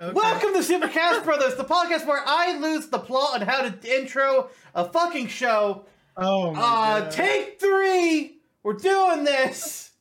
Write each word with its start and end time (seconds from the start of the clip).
Okay. 0.00 0.12
Welcome 0.12 0.52
to 0.52 0.58
Supercast 0.58 1.24
Brothers, 1.24 1.54
the 1.56 1.64
podcast 1.64 2.06
where 2.06 2.22
I 2.26 2.58
lose 2.58 2.88
the 2.88 2.98
plot 2.98 3.40
on 3.40 3.46
how 3.46 3.62
to 3.62 3.96
intro 3.98 4.50
a 4.74 4.84
fucking 4.84 5.28
show. 5.28 5.86
Oh 6.18 6.52
my 6.52 6.60
Uh, 6.60 7.00
God. 7.00 7.10
take 7.12 7.58
three. 7.58 8.38
We're 8.62 8.74
doing 8.74 9.24
this. 9.24 9.92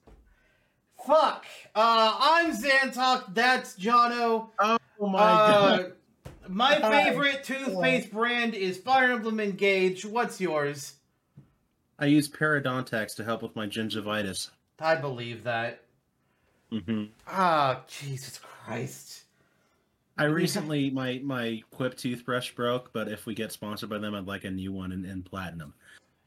Fuck. 1.05 1.45
Uh, 1.73 2.17
I'm 2.19 2.51
Zantok. 2.51 3.33
That's 3.33 3.77
Jono. 3.79 4.49
Oh 4.59 4.77
my 4.99 5.17
Uh, 5.19 5.77
god. 5.77 5.93
my 6.49 6.73
Hi. 6.75 7.03
favorite 7.05 7.43
toothpaste 7.45 8.11
brand 8.11 8.53
is 8.53 8.77
Fire 8.77 9.11
Emblem 9.13 9.39
Engage. 9.39 10.03
What's 10.03 10.41
yours? 10.41 10.95
I 11.99 12.07
use 12.07 12.27
Parodontax 12.27 13.15
to 13.15 13.23
help 13.23 13.41
with 13.41 13.55
my 13.55 13.67
gingivitis. 13.67 14.49
I 14.79 14.95
believe 14.95 15.43
that. 15.45 15.83
Mm 16.71 16.83
hmm 16.85 17.03
Ah, 17.27 17.83
Jesus 17.87 18.39
Christ. 18.39 19.14
I 20.17 20.25
recently 20.25 20.89
my 20.89 21.19
my 21.23 21.61
Quip 21.71 21.97
toothbrush 21.97 22.51
broke, 22.51 22.93
but 22.93 23.07
if 23.09 23.25
we 23.25 23.35
get 23.35 23.51
sponsored 23.51 23.89
by 23.89 23.97
them, 23.97 24.15
I'd 24.15 24.27
like 24.27 24.45
a 24.45 24.51
new 24.51 24.71
one 24.71 24.91
in, 24.91 25.03
in 25.05 25.23
platinum. 25.23 25.73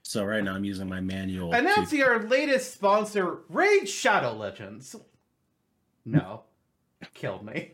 So 0.02 0.24
right 0.24 0.42
now 0.44 0.54
I'm 0.54 0.64
using 0.64 0.88
my 0.88 1.00
manual. 1.00 1.52
Announcing 1.52 1.98
tooth- 2.00 2.08
our 2.08 2.22
latest 2.24 2.74
sponsor, 2.74 3.38
Raid 3.48 3.88
Shadow 3.88 4.32
Legends. 4.34 4.94
No. 6.04 6.42
Killed 7.14 7.44
me. 7.44 7.72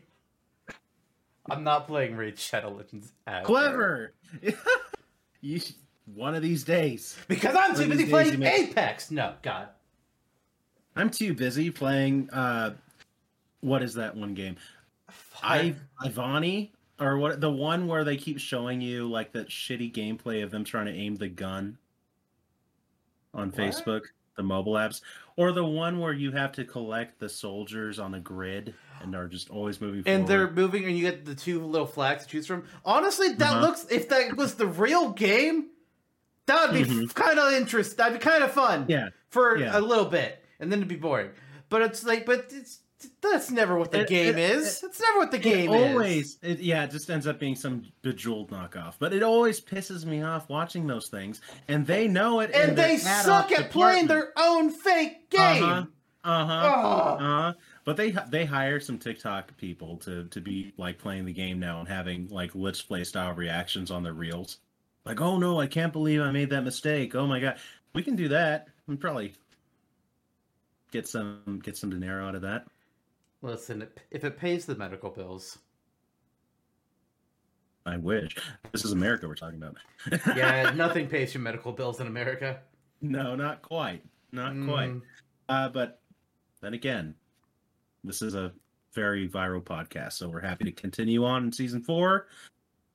I'm 1.49 1.63
not 1.63 1.87
playing 1.87 2.15
Raid 2.15 2.39
Shadow 2.39 2.71
Legends 2.71 3.11
ever. 3.27 3.45
Clever. 3.45 4.13
you 5.41 5.59
sh- 5.59 5.73
one 6.05 6.33
of 6.35 6.41
these 6.41 6.63
days. 6.63 7.15
Because 7.27 7.55
I'm 7.55 7.75
too 7.75 7.87
busy 7.87 8.03
these 8.05 8.11
days 8.13 8.31
you 8.31 8.37
playing 8.37 8.39
make- 8.39 8.69
Apex. 8.71 9.11
No, 9.11 9.33
God. 9.41 9.69
I'm 10.95 11.09
too 11.09 11.33
busy 11.33 11.69
playing. 11.71 12.29
uh 12.31 12.73
What 13.61 13.83
is 13.83 13.93
that 13.95 14.15
one 14.15 14.33
game? 14.33 14.55
I 15.43 15.75
Ivani 16.03 16.71
or 16.99 17.17
what? 17.17 17.41
The 17.41 17.51
one 17.51 17.87
where 17.87 18.03
they 18.03 18.17
keep 18.17 18.39
showing 18.39 18.81
you 18.81 19.07
like 19.09 19.31
that 19.33 19.49
shitty 19.49 19.93
gameplay 19.93 20.43
of 20.43 20.51
them 20.51 20.63
trying 20.63 20.85
to 20.87 20.93
aim 20.93 21.15
the 21.15 21.27
gun 21.29 21.77
on 23.33 23.49
What? 23.49 23.55
Facebook, 23.57 24.01
the 24.37 24.43
mobile 24.43 24.73
apps, 24.73 25.01
or 25.35 25.51
the 25.51 25.65
one 25.65 25.99
where 25.99 26.13
you 26.13 26.31
have 26.31 26.51
to 26.53 26.65
collect 26.65 27.19
the 27.19 27.29
soldiers 27.29 27.99
on 27.99 28.13
a 28.15 28.19
grid 28.19 28.73
and 29.01 29.13
are 29.15 29.27
just 29.27 29.49
always 29.49 29.79
moving. 29.81 30.03
and 30.05 30.27
they're 30.27 30.49
moving, 30.49 30.85
and 30.85 30.97
you 30.97 31.01
get 31.03 31.25
the 31.25 31.35
two 31.35 31.63
little 31.63 31.87
flags 31.87 32.23
to 32.23 32.29
choose 32.29 32.47
from. 32.47 32.63
Honestly, 32.85 33.33
that 33.33 33.51
Uh-huh. 33.51 33.61
looks. 33.61 33.85
If 33.91 34.09
that 34.09 34.35
was 34.37 34.55
the 34.55 34.67
real 34.67 35.11
game, 35.11 35.67
that 36.45 36.71
would 36.71 36.73
be 36.87 36.89
Mhm. 36.89 37.13
kind 37.13 37.37
of 37.39 37.51
interesting. 37.53 37.97
That'd 37.97 38.19
be 38.19 38.23
kind 38.23 38.43
of 38.43 38.51
fun. 38.51 38.85
yeah. 38.87 39.09
For 39.29 39.57
Yeah. 39.57 39.77
a 39.77 39.81
little 39.81 40.05
bit, 40.05 40.41
and 40.61 40.71
then 40.71 40.79
it'd 40.79 40.87
be 40.87 40.95
boring. 40.95 41.31
But 41.67 41.81
it's 41.81 42.05
like, 42.05 42.25
but 42.25 42.47
it's 42.53 42.79
that's 43.21 43.51
never 43.51 43.77
what 43.77 43.91
the 43.91 44.01
It- 44.01 44.07
game 44.07 44.37
it- 44.37 44.51
is. 44.51 44.83
It's 44.83 44.99
never 45.01 45.17
what 45.19 45.31
the 45.31 45.37
It 45.37 45.43
game 45.43 45.73
is. 45.73 45.91
always, 45.91 46.37
it, 46.41 46.59
yeah, 46.59 46.83
it 46.85 46.91
just 46.91 47.09
ends 47.09 47.27
up 47.27 47.39
being 47.39 47.55
some 47.55 47.83
bejeweled 48.01 48.49
knockoff. 48.49 48.93
But 48.99 49.13
it 49.13 49.21
always 49.23 49.59
pisses 49.61 50.05
me 50.05 50.21
off 50.21 50.49
watching 50.49 50.87
those 50.87 51.09
things, 51.09 51.41
and 51.67 51.85
they 51.85 52.07
know 52.07 52.39
it. 52.39 52.51
and 52.53 52.77
they 52.77 52.97
suck 52.97 53.51
at 53.51 53.71
playing 53.71 54.07
their 54.07 54.31
own 54.37 54.69
fake 54.69 55.29
game. 55.29 55.63
Uh-huh. 55.63 55.85
Uh 56.23 56.45
huh. 56.45 56.53
Ugh. 56.53 57.21
Uh, 57.21 57.53
but 57.83 57.97
they 57.97 58.15
they 58.29 58.45
hire 58.45 58.79
some 58.79 58.97
TikTok 58.97 59.55
people 59.57 59.97
to 59.97 60.23
to 60.29 60.41
be 60.41 60.73
like 60.77 60.97
playing 60.97 61.25
the 61.25 61.33
game 61.33 61.59
now 61.59 61.79
and 61.79 61.87
having 61.87 62.27
like 62.29 62.51
let's 62.55 62.81
play 62.81 63.03
style 63.03 63.33
reactions 63.33 63.91
on 63.91 64.01
their 64.01 64.13
reels. 64.13 64.57
Like, 65.05 65.21
oh 65.21 65.37
no, 65.37 65.59
I 65.59 65.67
can't 65.67 65.93
believe 65.93 66.21
I 66.21 66.31
made 66.31 66.49
that 66.49 66.63
mistake. 66.63 67.13
Oh 67.13 67.27
my 67.27 67.39
god, 67.39 67.59
we 67.93 68.01
can 68.01 68.15
do 68.15 68.29
that. 68.29 68.69
and 68.87 68.99
probably 68.99 69.33
get 70.91 71.07
some 71.07 71.59
get 71.63 71.77
some 71.77 71.91
dinero 71.91 72.27
out 72.27 72.33
of 72.33 72.41
that. 72.41 72.65
Listen, 73.41 73.87
if 74.11 74.23
it 74.23 74.37
pays 74.37 74.65
the 74.65 74.75
medical 74.75 75.09
bills, 75.09 75.59
I 77.85 77.97
wish. 77.97 78.35
This 78.71 78.83
is 78.83 78.91
America 78.91 79.27
we're 79.27 79.35
talking 79.35 79.61
about. 79.61 79.77
yeah, 80.35 80.71
nothing 80.75 81.07
pays 81.07 81.33
your 81.33 81.43
medical 81.43 81.71
bills 81.71 81.99
in 81.99 82.07
America. 82.07 82.59
no, 83.01 83.35
not 83.35 83.61
quite. 83.61 84.03
Not 84.31 84.53
quite. 84.65 84.89
Mm, 84.89 85.01
Uh, 85.47 85.69
but 85.69 86.01
then 86.61 86.73
again, 86.73 87.13
this 88.03 88.21
is 88.23 88.33
a 88.33 88.51
very 88.93 89.29
viral 89.29 89.61
podcast, 89.63 90.13
so 90.13 90.27
we're 90.27 90.39
happy 90.41 90.65
to 90.65 90.71
continue 90.71 91.23
on 91.25 91.45
in 91.45 91.51
season 91.51 91.81
four 91.81 92.27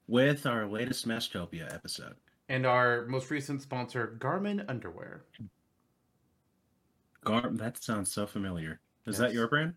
with 0.08 0.44
our 0.46 0.66
latest 0.66 1.06
Smashtopia 1.06 1.72
episode. 1.72 2.16
And 2.48 2.66
our 2.66 3.06
most 3.06 3.30
recent 3.30 3.62
sponsor, 3.62 4.16
Garmin 4.18 4.64
Underwear. 4.68 5.22
Gar- 7.22 7.50
that 7.52 7.80
sounds 7.82 8.10
so 8.10 8.26
familiar. 8.26 8.80
Is 9.06 9.18
that 9.18 9.32
your 9.32 9.46
brand? 9.46 9.74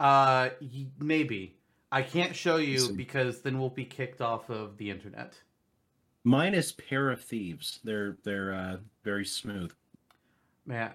Uh, 0.00 0.50
maybe 0.98 1.56
I 1.92 2.02
can't 2.02 2.34
show 2.34 2.56
you 2.56 2.92
because 2.92 3.42
then 3.42 3.58
we'll 3.58 3.70
be 3.70 3.84
kicked 3.84 4.20
off 4.20 4.50
of 4.50 4.76
the 4.76 4.90
internet. 4.90 5.34
Minus 6.24 6.72
Pair 6.72 7.10
of 7.10 7.20
Thieves. 7.20 7.80
They're 7.84 8.16
they're 8.24 8.52
uh, 8.54 8.76
very 9.04 9.24
smooth. 9.24 9.72
Man, 10.66 10.90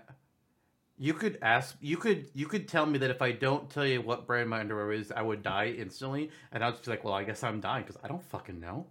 you 1.00 1.14
could 1.14 1.38
ask, 1.42 1.78
you 1.80 1.96
could, 1.96 2.30
you 2.34 2.46
could 2.46 2.68
tell 2.68 2.86
me 2.86 2.98
that 3.00 3.10
if 3.10 3.22
I 3.22 3.32
don't 3.32 3.70
tell 3.70 3.86
you 3.86 4.02
what 4.02 4.28
brand 4.28 4.50
my 4.50 4.60
underwear 4.60 4.92
is, 4.92 5.12
I 5.12 5.22
would 5.22 5.42
die 5.42 5.68
instantly, 5.78 6.30
and 6.52 6.64
I'd 6.64 6.72
just 6.72 6.84
be 6.84 6.92
like, 6.92 7.06
well, 7.06 7.14
I 7.14 7.24
guess 7.24 7.42
I'm 7.42 7.62
dying 7.62 7.84
because 7.84 8.02
I 8.04 8.10
don't 8.10 8.24
fucking 8.24 8.60
know. 8.60 8.86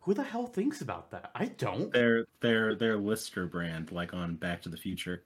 Who 0.00 0.12
the 0.12 0.22
hell 0.22 0.46
thinks 0.46 0.82
about 0.82 1.10
that? 1.12 1.30
I 1.34 1.46
don't. 1.46 1.92
They're 1.92 2.26
they're 2.40 2.74
they're 2.76 2.96
Lister 2.98 3.46
brand, 3.46 3.90
like 3.90 4.14
on 4.14 4.36
Back 4.36 4.62
to 4.62 4.68
the 4.68 4.76
Future. 4.76 5.24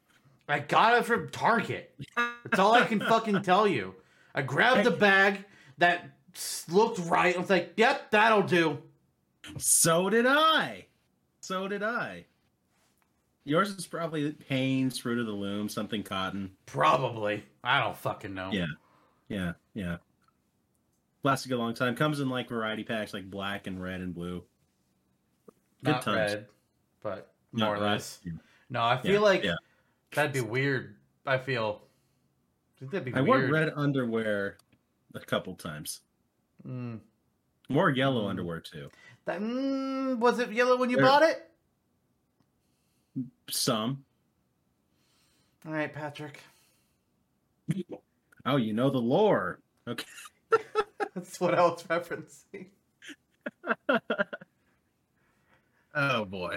I 0.49 0.61
got 0.61 0.97
it 0.99 1.05
from 1.05 1.29
Target. 1.31 1.95
That's 2.17 2.59
all 2.59 2.75
I 2.75 2.85
can 2.85 3.01
fucking 3.01 3.43
tell 3.43 3.67
you. 3.67 3.95
I 4.35 4.43
grabbed 4.43 4.85
the 4.85 4.91
bag 4.91 5.45
that 5.79 6.11
looked 6.69 6.99
right. 7.01 7.35
I 7.35 7.39
was 7.39 7.51
like, 7.51 7.73
"Yep, 7.77 8.11
that'll 8.11 8.43
do." 8.43 8.79
So 9.59 10.11
did 10.11 10.27
I. 10.27 10.87
So 11.41 11.67
did 11.69 11.83
I. 11.83 12.27
Yours 13.45 13.71
is 13.71 13.87
probably 13.87 14.37
Hanes, 14.49 14.99
Fruit 14.99 15.19
of 15.19 15.27
the 15.27 15.33
Loom, 15.33 15.69
something 15.69 16.03
cotton. 16.03 16.53
Probably. 16.67 17.43
I 17.65 17.81
don't 17.81 17.97
fucking 17.97 18.35
know. 18.35 18.51
Yeah. 18.53 18.67
Yeah, 19.29 19.53
yeah. 19.75 19.97
Lasted 21.23 21.49
a 21.49 21.55
good 21.55 21.59
long 21.59 21.75
time. 21.75 21.97
Comes 21.97 22.21
in 22.21 22.29
like 22.29 22.49
variety 22.49 22.85
packs, 22.85 23.15
like 23.15 23.31
black 23.31 23.67
and 23.67 23.83
red 23.83 24.01
and 24.01 24.15
blue. 24.15 24.43
Good 25.85 25.93
not 25.93 26.03
times. 26.03 26.17
red, 26.33 26.47
but 27.03 27.33
Not 27.53 27.65
more 27.67 27.77
or 27.77 27.81
red. 27.81 27.91
less. 27.93 28.21
No, 28.69 28.81
I 28.81 28.95
Yeah, 28.97 29.03
feel 29.03 29.23
like 29.23 29.43
yeah. 29.45 29.55
that'd 30.15 30.33
be 30.33 30.41
weird. 30.41 30.97
I 31.27 31.39
feel. 31.39 31.83
That'd 32.81 33.05
be 33.05 33.15
I 33.15 33.21
wore 33.21 33.39
red 33.47 33.73
underwear 33.77 34.57
a 35.15 35.21
couple 35.21 35.55
times. 35.55 36.01
Mm. 36.67 37.01
More 37.69 37.91
yellow 37.91 38.25
Mm. 38.27 38.31
underwear 38.31 38.61
too. 38.61 38.89
That, 39.27 39.41
mm, 39.41 40.19
was 40.19 40.39
it 40.39 40.51
yellow 40.53 40.77
when 40.79 40.89
you 40.91 40.97
There- 40.97 41.05
bought 41.07 41.23
it? 41.23 41.47
Some. 43.51 44.05
All 45.67 45.73
right, 45.73 45.93
Patrick. 45.93 46.43
Oh, 48.47 48.57
you 48.57 48.73
know 48.73 48.89
the 48.91 48.99
lore. 48.99 49.61
Okay. 49.87 50.07
That's 51.15 51.39
what 51.41 51.55
I 51.55 51.62
was 51.62 51.83
referencing. 51.85 52.69
Oh 55.93 56.25
boy. 56.25 56.57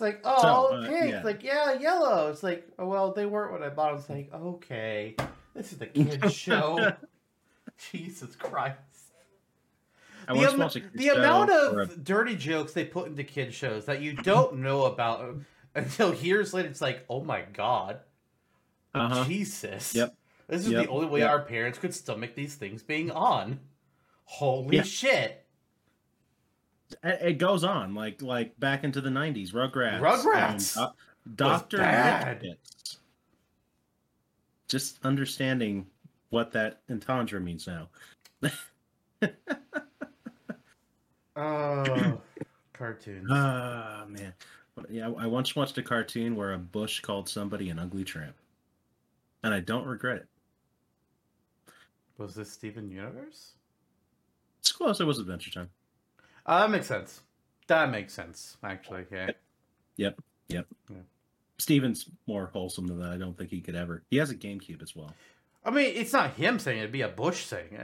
It's 0.00 0.06
like, 0.06 0.20
oh, 0.24 0.40
So, 0.70 0.76
uh, 0.76 0.88
pink. 0.88 1.10
yeah. 1.10 1.16
It's 1.16 1.24
like, 1.26 1.42
yeah, 1.42 1.74
yellow. 1.78 2.30
It's 2.30 2.42
like, 2.42 2.66
oh, 2.78 2.86
well, 2.86 3.12
they 3.12 3.26
weren't 3.26 3.52
when 3.52 3.62
I 3.62 3.68
bought. 3.68 3.96
It's 3.98 4.08
like, 4.08 4.32
okay, 4.32 5.14
this 5.54 5.72
is 5.72 5.78
the 5.78 5.84
kids 5.88 6.32
show. 6.34 6.92
Jesus 7.92 8.34
Christ. 8.34 8.78
The, 10.26 10.34
am- 10.38 10.70
the 10.94 11.08
amount 11.10 11.50
of 11.50 12.02
dirty 12.02 12.34
jokes 12.34 12.72
they 12.72 12.84
put 12.86 13.08
into 13.08 13.24
kid 13.24 13.52
shows 13.52 13.84
that 13.86 14.00
you 14.00 14.14
don't 14.14 14.56
know 14.58 14.84
about 14.86 15.34
until 15.74 16.14
years 16.14 16.54
later, 16.54 16.68
it's 16.68 16.80
like, 16.80 17.04
oh 17.10 17.22
my 17.22 17.42
god, 17.52 17.98
uh-huh. 18.94 19.24
Jesus. 19.26 19.94
Yep. 19.94 20.14
This 20.48 20.62
is 20.62 20.72
Yep. 20.72 20.84
the 20.84 20.90
only 20.90 21.06
way 21.08 21.20
Yep. 21.20 21.30
our 21.30 21.40
parents 21.40 21.78
could 21.78 21.94
stomach 21.94 22.34
these 22.34 22.54
things 22.54 22.82
being 22.82 23.10
on. 23.10 23.60
Holy 24.24 24.76
Yeah. 24.76 24.82
shit. 24.82 25.44
It 27.02 27.18
it 27.22 27.38
goes 27.38 27.64
on 27.64 27.94
like 27.94 28.22
like 28.22 28.58
back 28.58 28.84
into 28.84 29.00
the 29.00 29.10
'90s. 29.10 29.52
Rugrats. 29.52 30.00
Rugrats 30.00 30.92
Doctor 31.34 31.78
bad. 31.78 32.56
Just 34.68 34.98
understanding 35.04 35.86
what 36.30 36.52
that 36.52 36.80
entendre 36.90 37.40
means 37.40 37.66
now. 37.66 37.88
Oh, 41.36 42.20
cartoons. 42.72 43.28
Ah 43.30 44.04
man, 44.08 44.32
yeah. 44.88 45.10
I 45.18 45.26
once 45.26 45.54
watched 45.54 45.78
a 45.78 45.82
cartoon 45.82 46.36
where 46.36 46.52
a 46.52 46.58
bush 46.58 47.00
called 47.00 47.28
somebody 47.28 47.70
an 47.70 47.78
ugly 47.78 48.04
tramp, 48.04 48.36
and 49.42 49.54
I 49.54 49.60
don't 49.60 49.86
regret 49.86 50.16
it. 50.16 50.26
Was 52.18 52.34
this 52.34 52.50
Steven 52.50 52.90
Universe? 52.90 53.52
It's 54.60 54.72
close. 54.72 55.00
It 55.00 55.04
was 55.04 55.18
Adventure 55.18 55.50
Time. 55.50 55.70
Uh, 56.46 56.60
that 56.60 56.70
makes 56.70 56.86
sense. 56.86 57.20
That 57.66 57.90
makes 57.90 58.12
sense, 58.12 58.56
actually. 58.64 59.06
Yeah. 59.10 59.30
Yep. 59.96 60.20
Yep. 60.48 60.66
Yeah. 60.90 60.96
Steven's 61.58 62.06
more 62.26 62.50
wholesome 62.52 62.86
than 62.86 62.98
that. 63.00 63.10
I 63.10 63.18
don't 63.18 63.36
think 63.36 63.50
he 63.50 63.60
could 63.60 63.76
ever. 63.76 64.02
He 64.10 64.16
has 64.16 64.30
a 64.30 64.34
GameCube 64.34 64.82
as 64.82 64.96
well. 64.96 65.12
I 65.64 65.70
mean, 65.70 65.92
it's 65.94 66.12
not 66.12 66.34
him 66.34 66.58
saying 66.58 66.78
it; 66.78 66.80
it'd 66.82 66.92
be 66.92 67.02
a 67.02 67.08
Bush 67.08 67.44
saying 67.44 67.74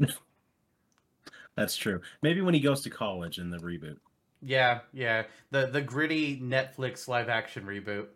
it. 0.00 0.08
That's 1.56 1.76
true. 1.76 2.00
Maybe 2.22 2.40
when 2.40 2.54
he 2.54 2.60
goes 2.60 2.82
to 2.82 2.90
college 2.90 3.38
in 3.38 3.50
the 3.50 3.58
reboot. 3.58 3.98
Yeah, 4.40 4.80
yeah. 4.92 5.24
The 5.50 5.66
the 5.66 5.80
gritty 5.80 6.40
Netflix 6.40 7.06
live 7.06 7.28
action 7.28 7.64
reboot. 7.64 8.06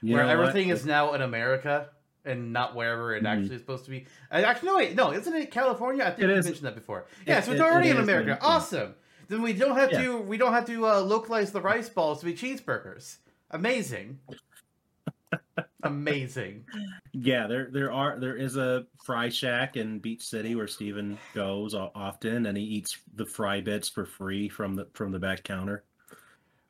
You 0.00 0.14
where 0.14 0.24
everything 0.24 0.70
is 0.70 0.86
now 0.86 1.12
in 1.14 1.22
America 1.22 1.90
and 2.28 2.52
not 2.52 2.74
wherever 2.74 3.14
it 3.14 3.24
Mhm. 3.24 3.28
actually 3.28 3.54
is 3.56 3.60
supposed 3.62 3.84
to 3.86 3.90
be. 3.90 4.06
Actually, 4.30 4.66
no, 4.68 4.76
wait, 4.76 4.94
no, 4.94 5.12
isn't 5.12 5.34
it 5.34 5.50
California? 5.50 6.04
I 6.04 6.10
think 6.10 6.20
It 6.24 6.28
you 6.28 6.34
mentioned 6.34 6.66
that 6.66 6.74
before. 6.74 7.06
Yeah, 7.26 7.40
so 7.40 7.52
it's 7.52 7.60
it- 7.60 7.64
already 7.64 7.88
it 7.88 7.92
in 7.92 7.96
is, 7.98 8.02
America. 8.04 8.38
yeah. 8.40 8.46
Awesome. 8.46 8.94
Then 9.28 9.42
we 9.42 9.52
don't 9.52 9.76
have 9.76 9.92
Yeah. 9.92 10.02
to 10.02 10.18
we 10.18 10.36
don't 10.38 10.52
have 10.52 10.66
to 10.66 10.86
uh, 10.86 11.00
localize 11.00 11.52
the 11.52 11.60
rice 11.60 11.88
balls 11.88 12.20
to 12.20 12.26
be 12.26 12.34
cheeseburgers. 12.34 13.18
Amazing. 13.50 14.20
Amazing. 15.82 16.64
Yeah, 17.12 17.46
there 17.46 17.68
there 17.70 17.92
are 17.92 18.18
there 18.18 18.36
is 18.36 18.56
a 18.56 18.86
fry 19.04 19.28
shack 19.28 19.76
in 19.76 19.98
Beach 20.00 20.22
City 20.26 20.54
where 20.54 20.66
Steven 20.66 21.18
goes 21.34 21.74
often, 21.74 22.46
and 22.46 22.56
he 22.58 22.64
eats 22.64 22.98
the 23.14 23.24
fry 23.26 23.60
bits 23.60 23.88
for 23.88 24.04
free 24.04 24.48
from 24.48 24.74
the 24.74 24.86
from 24.94 25.12
the 25.12 25.18
back 25.18 25.44
counter. 25.44 25.84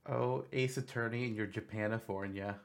Oh, 0.07 0.45
Ace 0.53 0.77
Attorney 0.79 1.25
in 1.27 1.35
your 1.35 1.47
Japanifornia. 1.47 2.57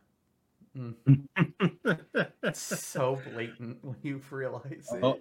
It's 2.44 2.60
so 2.60 3.20
blatant 3.34 3.84
when 3.84 3.96
you 4.04 4.22
realize 4.30 4.90
it. 4.92 5.04
Oh, 5.04 5.20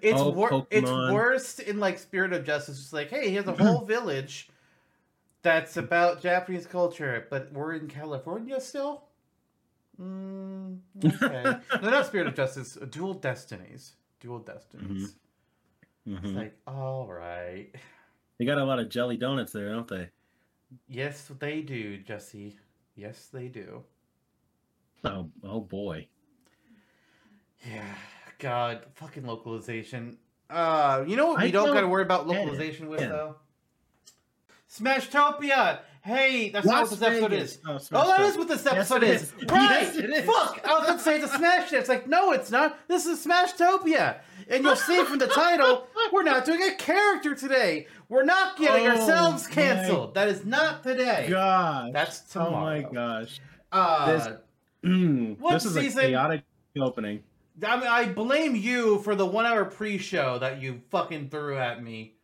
it's 0.00 0.20
oh, 0.20 0.30
wor- 0.30 0.66
it's 0.70 0.90
worst 0.90 1.60
in 1.60 1.78
like 1.78 1.98
Spirit 1.98 2.32
of 2.32 2.44
Justice. 2.44 2.78
It's 2.80 2.92
like, 2.92 3.10
hey, 3.10 3.30
here's 3.30 3.46
a 3.46 3.52
whole 3.52 3.84
village 3.86 4.48
that's 5.42 5.76
about 5.76 6.22
Japanese 6.22 6.66
culture, 6.66 7.26
but 7.30 7.52
we're 7.52 7.74
in 7.74 7.86
California 7.88 8.60
still. 8.60 9.04
Mm, 10.00 10.78
okay. 11.04 11.42
no, 11.82 11.90
not 11.90 12.06
Spirit 12.06 12.26
of 12.26 12.34
Justice. 12.34 12.76
Dual 12.90 13.14
Destinies. 13.14 13.92
Dual 14.20 14.40
Destinies. 14.40 15.14
It's 16.06 16.26
Mhm. 16.26 16.36
like, 16.36 16.56
all 16.66 17.06
right. 17.06 17.70
They 18.38 18.44
got 18.44 18.58
a 18.58 18.64
lot 18.64 18.78
of 18.78 18.88
jelly 18.88 19.16
donuts 19.16 19.52
there, 19.52 19.70
don't 19.70 19.88
they? 19.88 20.08
Yes, 20.88 21.30
they 21.38 21.60
do, 21.60 21.98
Jesse. 21.98 22.56
Yes, 22.96 23.28
they 23.32 23.48
do. 23.48 23.84
Oh, 25.04 25.30
oh 25.42 25.60
boy. 25.60 26.08
Yeah, 27.66 27.82
God, 28.38 28.84
fucking 28.94 29.26
localization. 29.26 30.18
Uh, 30.50 31.04
you 31.06 31.16
know 31.16 31.28
what 31.28 31.38
we 31.38 31.44
I 31.48 31.50
don't 31.50 31.66
don't 31.66 31.74
got 31.74 31.80
to 31.82 31.88
worry 31.88 32.02
about 32.02 32.26
localization 32.26 32.88
with 32.88 33.00
Yeah. 33.00 33.08
though. 33.08 33.36
Smashtopia. 34.70 35.80
Hey, 36.02 36.50
that's 36.50 36.66
not 36.66 36.82
what 36.82 36.90
this 36.90 37.00
episode 37.02 37.30
Vegas. 37.30 37.52
is. 37.54 37.60
Oh, 37.66 37.78
Oh, 37.92 38.08
that 38.08 38.20
is 38.20 38.36
what 38.36 38.48
this 38.48 38.62
Yes, 38.64 38.74
episode 38.74 39.02
it 39.04 39.10
is. 39.10 39.22
is. 39.22 39.32
Right. 39.50 39.82
Yes, 39.82 39.96
is. 39.96 40.24
Fuck. 40.26 40.60
I 40.68 40.74
was 40.78 40.86
going 40.86 40.98
to 40.98 41.02
say 41.04 41.16
it's 41.18 41.32
a 41.32 41.36
Smash 41.38 41.72
It. 41.72 41.76
It's 41.78 41.88
like, 41.88 42.06
no, 42.06 42.32
it's 42.32 42.50
not. 42.50 42.76
This 42.88 43.06
is 43.06 43.24
Smashtopia. 43.24 44.18
And 44.50 44.62
you'll 44.64 44.76
see 44.76 45.02
from 45.04 45.18
the 45.18 45.28
title, 45.28 45.86
we're 46.12 46.22
not 46.24 46.44
doing 46.44 46.60
a 46.62 46.74
character 46.74 47.34
today. 47.34 47.86
We're 48.10 48.24
not 48.24 48.58
getting 48.58 48.86
Oh, 48.86 48.90
ourselves 48.90 49.46
canceled. 49.46 50.12
That 50.14 50.28
is 50.28 50.44
not 50.44 50.82
today. 50.82 51.28
Gosh. 51.30 51.90
That's 51.94 52.20
tomorrow. 52.20 52.50
Oh 52.54 52.60
my 52.60 52.82
gosh. 52.82 53.40
Uh, 53.72 54.12
This- 54.12 54.28
What 54.84 55.54
this 55.54 55.64
is 55.64 55.74
season- 55.74 56.04
a 56.04 56.08
chaotic 56.08 56.42
opening. 56.80 57.22
I 57.64 57.76
mean, 57.76 57.86
I 57.86 58.06
blame 58.06 58.56
you 58.56 58.98
for 59.00 59.14
the 59.14 59.24
one 59.26 59.46
hour 59.46 59.64
pre 59.64 59.96
show 59.98 60.38
that 60.40 60.60
you 60.60 60.82
fucking 60.90 61.28
threw 61.30 61.56
at 61.56 61.82
me. 61.82 62.16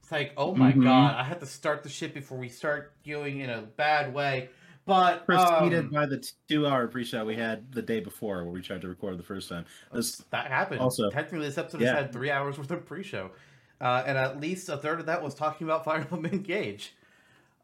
It's 0.00 0.12
like, 0.12 0.32
oh 0.36 0.54
my 0.54 0.72
Mhm. 0.72 0.84
god, 0.84 1.14
I 1.16 1.24
had 1.24 1.40
to 1.40 1.46
start 1.46 1.82
the 1.82 1.88
shit 1.88 2.14
before 2.14 2.38
we 2.38 2.48
start 2.48 2.92
going 3.04 3.40
in 3.40 3.50
a 3.50 3.62
bad 3.62 4.14
way. 4.14 4.50
But 4.84 5.26
Preceded 5.26 5.86
um, 5.86 5.90
by 5.90 6.06
the 6.06 6.24
two-hour 6.48 6.86
pre-show 6.86 7.24
we 7.24 7.34
had 7.34 7.72
the 7.72 7.82
day 7.82 7.98
before, 7.98 8.44
where 8.44 8.52
we 8.52 8.62
tried 8.62 8.82
to 8.82 8.88
record 8.88 9.18
the 9.18 9.24
first 9.24 9.48
time. 9.48 9.64
This, 9.92 10.18
that 10.30 10.46
happened. 10.46 10.80
also- 10.80 11.10
technically, 11.10 11.46
this 11.48 11.58
episode 11.58 11.80
Yeah. 11.80 11.88
has 11.94 12.02
had 12.02 12.12
three 12.12 12.30
hours 12.30 12.56
worth 12.56 12.70
of 12.70 12.86
pre 12.86 13.02
show, 13.02 13.32
uh, 13.80 14.04
and 14.06 14.16
at 14.16 14.40
least 14.40 14.68
a 14.68 14.76
third 14.76 15.00
of 15.00 15.06
that 15.06 15.20
was 15.22 15.34
talking 15.34 15.66
about 15.66 15.84
Fire 15.84 16.02
Emblem 16.02 16.26
Engage. 16.26 16.94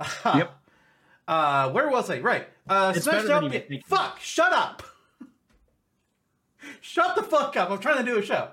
Yep. 0.24 0.58
Uh, 1.28 1.70
where 1.70 1.88
was 1.88 2.10
I? 2.10 2.18
Right. 2.20 2.46
Uh, 2.68 2.92
It's 2.94 3.04
Smash 3.04 3.14
better 3.16 3.28
than 3.28 3.44
Up. 3.44 3.52
you 3.54 3.60
think. 3.60 3.86
Fuck! 3.86 4.20
Shut 4.20 4.52
up! 4.52 4.82
Shut 6.80 7.14
the 7.16 7.22
fuck 7.22 7.56
up! 7.56 7.70
I'm 7.70 7.78
trying 7.78 8.04
to 8.04 8.10
do 8.10 8.18
a 8.18 8.22
show. 8.22 8.48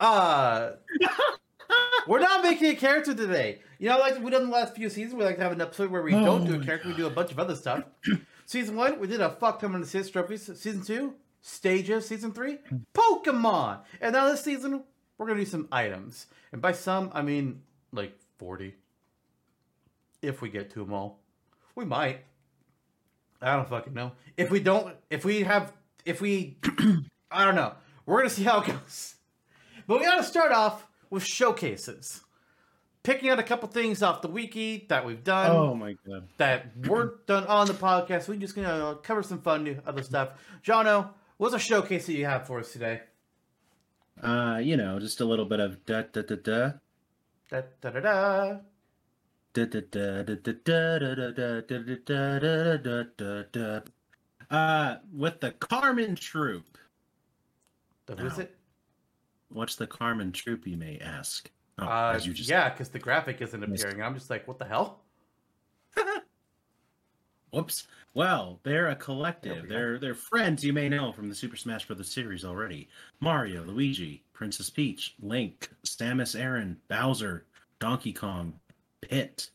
Uh, 0.00 0.72
we're 2.06 2.20
not 2.20 2.42
making 2.42 2.70
a 2.70 2.76
character 2.76 3.14
today. 3.14 3.60
You 3.78 3.88
know, 3.90 3.98
like 3.98 4.22
we 4.22 4.30
done 4.30 4.46
the 4.46 4.52
last 4.52 4.74
few 4.74 4.88
seasons, 4.88 5.14
we 5.14 5.24
like 5.24 5.36
to 5.36 5.42
have 5.42 5.52
an 5.52 5.60
episode 5.60 5.90
where 5.90 6.02
we 6.02 6.14
Oh 6.14 6.24
don't 6.24 6.44
do 6.46 6.60
a 6.60 6.64
character, 6.64 6.88
we 6.88 6.94
do 6.94 7.06
a 7.06 7.10
bunch 7.10 7.30
of 7.30 7.38
other 7.38 7.54
stuff. 7.54 7.84
season 8.46 8.76
one, 8.76 8.98
we 8.98 9.06
did 9.06 9.20
a 9.20 9.30
fuck 9.30 9.60
ton 9.60 9.74
of 9.74 9.80
assist 9.82 10.12
trophies. 10.12 10.44
Season 10.58 10.82
two, 10.82 11.14
stages. 11.42 12.06
Season 12.08 12.32
three, 12.32 12.58
Pokemon. 12.94 13.80
And 14.00 14.12
now 14.14 14.26
this 14.28 14.42
season, 14.42 14.82
we're 15.18 15.26
gonna 15.26 15.40
do 15.40 15.46
some 15.46 15.68
items. 15.72 16.26
And 16.52 16.60
by 16.62 16.72
some, 16.72 17.10
I 17.14 17.22
mean 17.22 17.62
like 17.92 18.18
forty. 18.38 18.74
If 20.22 20.40
we 20.42 20.48
get 20.48 20.70
to 20.70 20.78
them 20.80 20.92
all, 20.92 21.20
we 21.76 21.84
might. 21.84 22.24
I 23.40 23.54
don't 23.54 23.68
fucking 23.68 23.94
know. 23.94 24.12
If 24.36 24.50
we 24.50 24.58
don't, 24.60 24.96
if 25.10 25.24
we 25.24 25.42
have, 25.42 25.72
if 26.04 26.20
we, 26.20 26.56
I 27.30 27.44
don't 27.44 27.54
know. 27.54 27.74
We're 28.06 28.18
gonna 28.18 28.30
see 28.30 28.42
how 28.42 28.60
it 28.62 28.66
goes. 28.66 29.14
But 29.86 30.00
we 30.00 30.06
gotta 30.06 30.24
start 30.24 30.52
off 30.52 30.86
with 31.10 31.22
showcases. 31.22 32.22
Picking 33.02 33.28
out 33.28 33.38
a 33.38 33.44
couple 33.44 33.68
things 33.68 34.02
off 34.02 34.22
the 34.22 34.28
wiki 34.28 34.86
that 34.88 35.06
we've 35.06 35.22
done 35.22 35.52
oh 35.52 35.74
my 35.76 35.94
god. 36.08 36.26
that 36.38 36.76
weren't 36.88 37.24
done 37.26 37.44
on 37.46 37.68
the 37.68 37.74
podcast. 37.74 38.26
We're 38.28 38.36
just 38.36 38.56
gonna 38.56 38.96
cover 39.02 39.22
some 39.22 39.40
fun 39.40 39.64
new 39.64 39.80
other 39.86 40.02
stuff. 40.02 40.30
Jono, 40.64 41.10
what's 41.36 41.54
a 41.54 41.58
showcase 41.58 42.06
that 42.06 42.14
you 42.14 42.24
have 42.24 42.46
for 42.46 42.58
us 42.58 42.72
today? 42.72 43.02
Uh, 44.20 44.58
you 44.62 44.76
know, 44.76 44.98
just 44.98 45.20
a 45.20 45.24
little 45.24 45.44
bit 45.44 45.60
of 45.60 45.84
da 45.84 46.02
da 46.10 46.22
da 46.22 46.36
da. 46.36 46.70
Da 47.50 47.62
da 47.80 47.90
da 47.90 48.00
da. 48.00 48.56
Uh, 54.50 54.96
with 55.12 55.40
the 55.40 55.52
Carmen 55.52 56.14
Troop. 56.14 56.78
The- 58.06 58.16
Who 58.16 58.26
is 58.26 58.38
it? 58.38 58.56
What's 59.48 59.76
the 59.76 59.86
Carmen 59.86 60.32
Troop, 60.32 60.66
you 60.66 60.76
may 60.76 60.98
ask? 60.98 61.50
Oh, 61.78 61.86
Uh, 61.86 62.20
you 62.22 62.32
just 62.32 62.48
yeah, 62.50 62.68
because 62.70 62.88
the 62.88 62.98
graphic 62.98 63.40
isn't 63.40 63.62
appearing. 63.62 64.02
I'm 64.02 64.14
just 64.14 64.30
like, 64.30 64.46
what 64.48 64.58
the 64.58 64.64
hell? 64.64 65.02
Whoops. 67.50 67.86
Well, 68.14 68.60
they're 68.62 68.88
a 68.88 68.96
collective. 68.96 69.68
They're 69.68 69.98
they're 69.98 70.14
friends 70.14 70.64
you 70.64 70.72
may 70.72 70.88
know 70.88 71.12
from 71.12 71.28
the 71.28 71.34
Super 71.34 71.56
Smash 71.56 71.86
Bros. 71.86 72.10
series 72.10 72.44
already. 72.44 72.88
Mario, 73.20 73.62
Luigi, 73.64 74.24
Princess 74.32 74.70
Peach, 74.70 75.14
Link, 75.20 75.68
Samus 75.84 76.38
Aran, 76.38 76.78
Bowser, 76.88 77.44
Donkey 77.78 78.12
Kong, 78.12 78.58
Pit. 79.02 79.50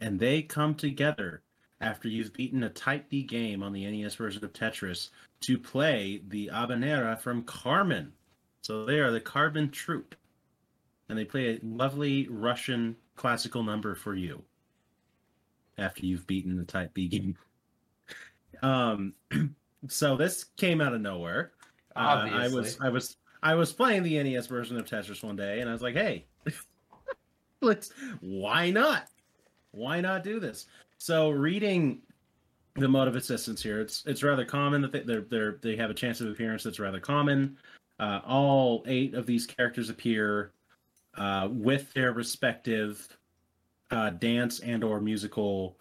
And 0.00 0.18
they 0.18 0.42
come 0.42 0.74
together 0.74 1.42
after 1.80 2.08
you've 2.08 2.32
beaten 2.32 2.62
a 2.62 2.68
Type 2.70 3.08
B 3.08 3.22
game 3.22 3.62
on 3.62 3.72
the 3.72 3.84
NES 3.86 4.14
version 4.14 4.44
of 4.44 4.52
Tetris 4.52 5.10
to 5.42 5.58
play 5.58 6.22
the 6.28 6.50
Habanera 6.52 7.18
from 7.20 7.42
Carmen. 7.44 8.12
So 8.62 8.84
they 8.84 8.98
are 8.98 9.10
the 9.10 9.20
Carmen 9.20 9.70
Troop. 9.70 10.14
And 11.08 11.18
they 11.18 11.24
play 11.24 11.54
a 11.54 11.60
lovely 11.62 12.28
Russian 12.28 12.96
classical 13.16 13.62
number 13.62 13.94
for 13.94 14.14
you 14.14 14.42
after 15.78 16.04
you've 16.04 16.26
beaten 16.26 16.56
the 16.56 16.64
Type 16.64 16.94
B 16.94 17.08
game. 17.08 17.36
Um, 18.60 19.12
so 19.88 20.16
this 20.16 20.44
came 20.56 20.80
out 20.80 20.92
of 20.92 21.00
nowhere. 21.00 21.52
Uh, 21.94 22.28
I 22.32 22.48
was 22.48 22.76
I 22.80 22.88
was 22.88 23.16
I 23.40 23.54
was 23.54 23.72
playing 23.72 24.02
the 24.02 24.20
NES 24.20 24.48
version 24.48 24.76
of 24.78 24.84
Tetris 24.84 25.22
one 25.22 25.36
day, 25.36 25.60
and 25.60 25.68
I 25.68 25.72
was 25.72 25.82
like, 25.82 25.94
"Hey, 25.94 26.24
let's 27.60 27.92
why 28.20 28.70
not? 28.70 29.06
Why 29.72 30.00
not 30.00 30.24
do 30.24 30.40
this?" 30.40 30.66
So 30.98 31.30
reading 31.30 32.02
the 32.74 32.88
mode 32.88 33.08
of 33.08 33.16
assistance 33.16 33.62
here, 33.62 33.80
it's 33.80 34.04
it's 34.06 34.22
rather 34.22 34.44
common 34.44 34.80
that 34.82 34.92
they 34.92 35.00
they're 35.20 35.58
they 35.62 35.76
have 35.76 35.90
a 35.90 35.94
chance 35.94 36.20
of 36.20 36.28
appearance 36.28 36.62
that's 36.62 36.78
rather 36.78 37.00
common. 37.00 37.56
Uh, 38.00 38.20
all 38.26 38.84
eight 38.86 39.14
of 39.14 39.26
these 39.26 39.46
characters 39.46 39.90
appear 39.90 40.52
uh, 41.16 41.48
with 41.50 41.92
their 41.94 42.12
respective 42.12 43.18
uh, 43.90 44.10
dance 44.10 44.60
and 44.60 44.84
or 44.84 45.00
musical 45.00 45.76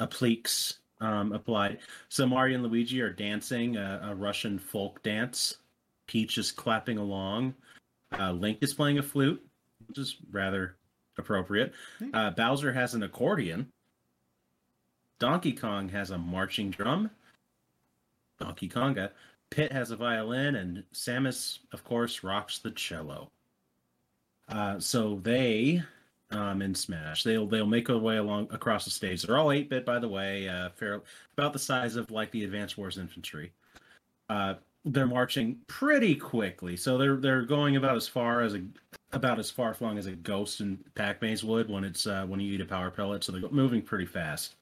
appliques 0.00 0.78
um, 1.00 1.32
applied. 1.32 1.78
So 2.08 2.26
Mario 2.26 2.56
and 2.56 2.66
Luigi 2.66 3.00
are 3.00 3.12
dancing 3.12 3.76
a, 3.76 4.10
a 4.10 4.14
Russian 4.14 4.58
folk 4.58 5.02
dance. 5.02 5.58
Peach 6.06 6.38
is 6.38 6.52
clapping 6.52 6.98
along. 6.98 7.54
Uh, 8.18 8.32
Link 8.32 8.58
is 8.60 8.74
playing 8.74 8.98
a 8.98 9.02
flute, 9.02 9.42
which 9.86 9.98
is 9.98 10.16
rather 10.30 10.76
appropriate. 11.18 11.72
Uh, 12.14 12.30
Bowser 12.30 12.72
has 12.72 12.94
an 12.94 13.02
accordion. 13.02 13.68
Donkey 15.18 15.52
Kong 15.52 15.88
has 15.88 16.10
a 16.10 16.18
marching 16.18 16.70
drum. 16.70 17.10
Donkey 18.38 18.68
Konga. 18.68 19.10
Pit 19.50 19.72
has 19.72 19.90
a 19.90 19.96
violin, 19.96 20.54
and 20.54 20.84
Samus, 20.94 21.58
of 21.72 21.82
course, 21.84 22.22
rocks 22.22 22.58
the 22.58 22.70
cello. 22.70 23.30
Uh, 24.48 24.78
so 24.78 25.20
they 25.22 25.82
um, 26.30 26.62
in 26.62 26.74
Smash. 26.74 27.22
They'll 27.22 27.46
they'll 27.46 27.66
make 27.66 27.88
their 27.88 27.98
way 27.98 28.16
along 28.18 28.48
across 28.50 28.84
the 28.84 28.90
stage. 28.90 29.22
They're 29.22 29.38
all 29.38 29.52
eight 29.52 29.68
bit, 29.68 29.84
by 29.84 29.98
the 29.98 30.08
way, 30.08 30.48
uh, 30.48 30.70
fair, 30.70 31.02
about 31.36 31.52
the 31.52 31.58
size 31.58 31.96
of 31.96 32.10
like 32.10 32.30
the 32.30 32.44
Advance 32.44 32.76
Wars 32.76 32.98
infantry. 32.98 33.52
Uh, 34.28 34.54
they're 34.84 35.06
marching 35.06 35.58
pretty 35.66 36.14
quickly. 36.14 36.76
So 36.76 36.96
they're 36.96 37.16
they're 37.16 37.42
going 37.42 37.76
about 37.76 37.96
as 37.96 38.08
far 38.08 38.40
as 38.40 38.54
a 38.54 38.62
about 39.12 39.38
as 39.38 39.50
far 39.50 39.74
flung 39.74 39.98
as 39.98 40.06
a 40.06 40.12
ghost 40.12 40.60
in 40.60 40.78
pack 40.94 41.20
maze 41.20 41.42
would 41.42 41.68
when 41.68 41.84
it's 41.84 42.06
uh, 42.06 42.24
when 42.26 42.40
you 42.40 42.52
eat 42.52 42.60
a 42.60 42.64
power 42.64 42.90
pellet. 42.90 43.24
So 43.24 43.32
they're 43.32 43.50
moving 43.50 43.82
pretty 43.82 44.06
fast. 44.06 44.54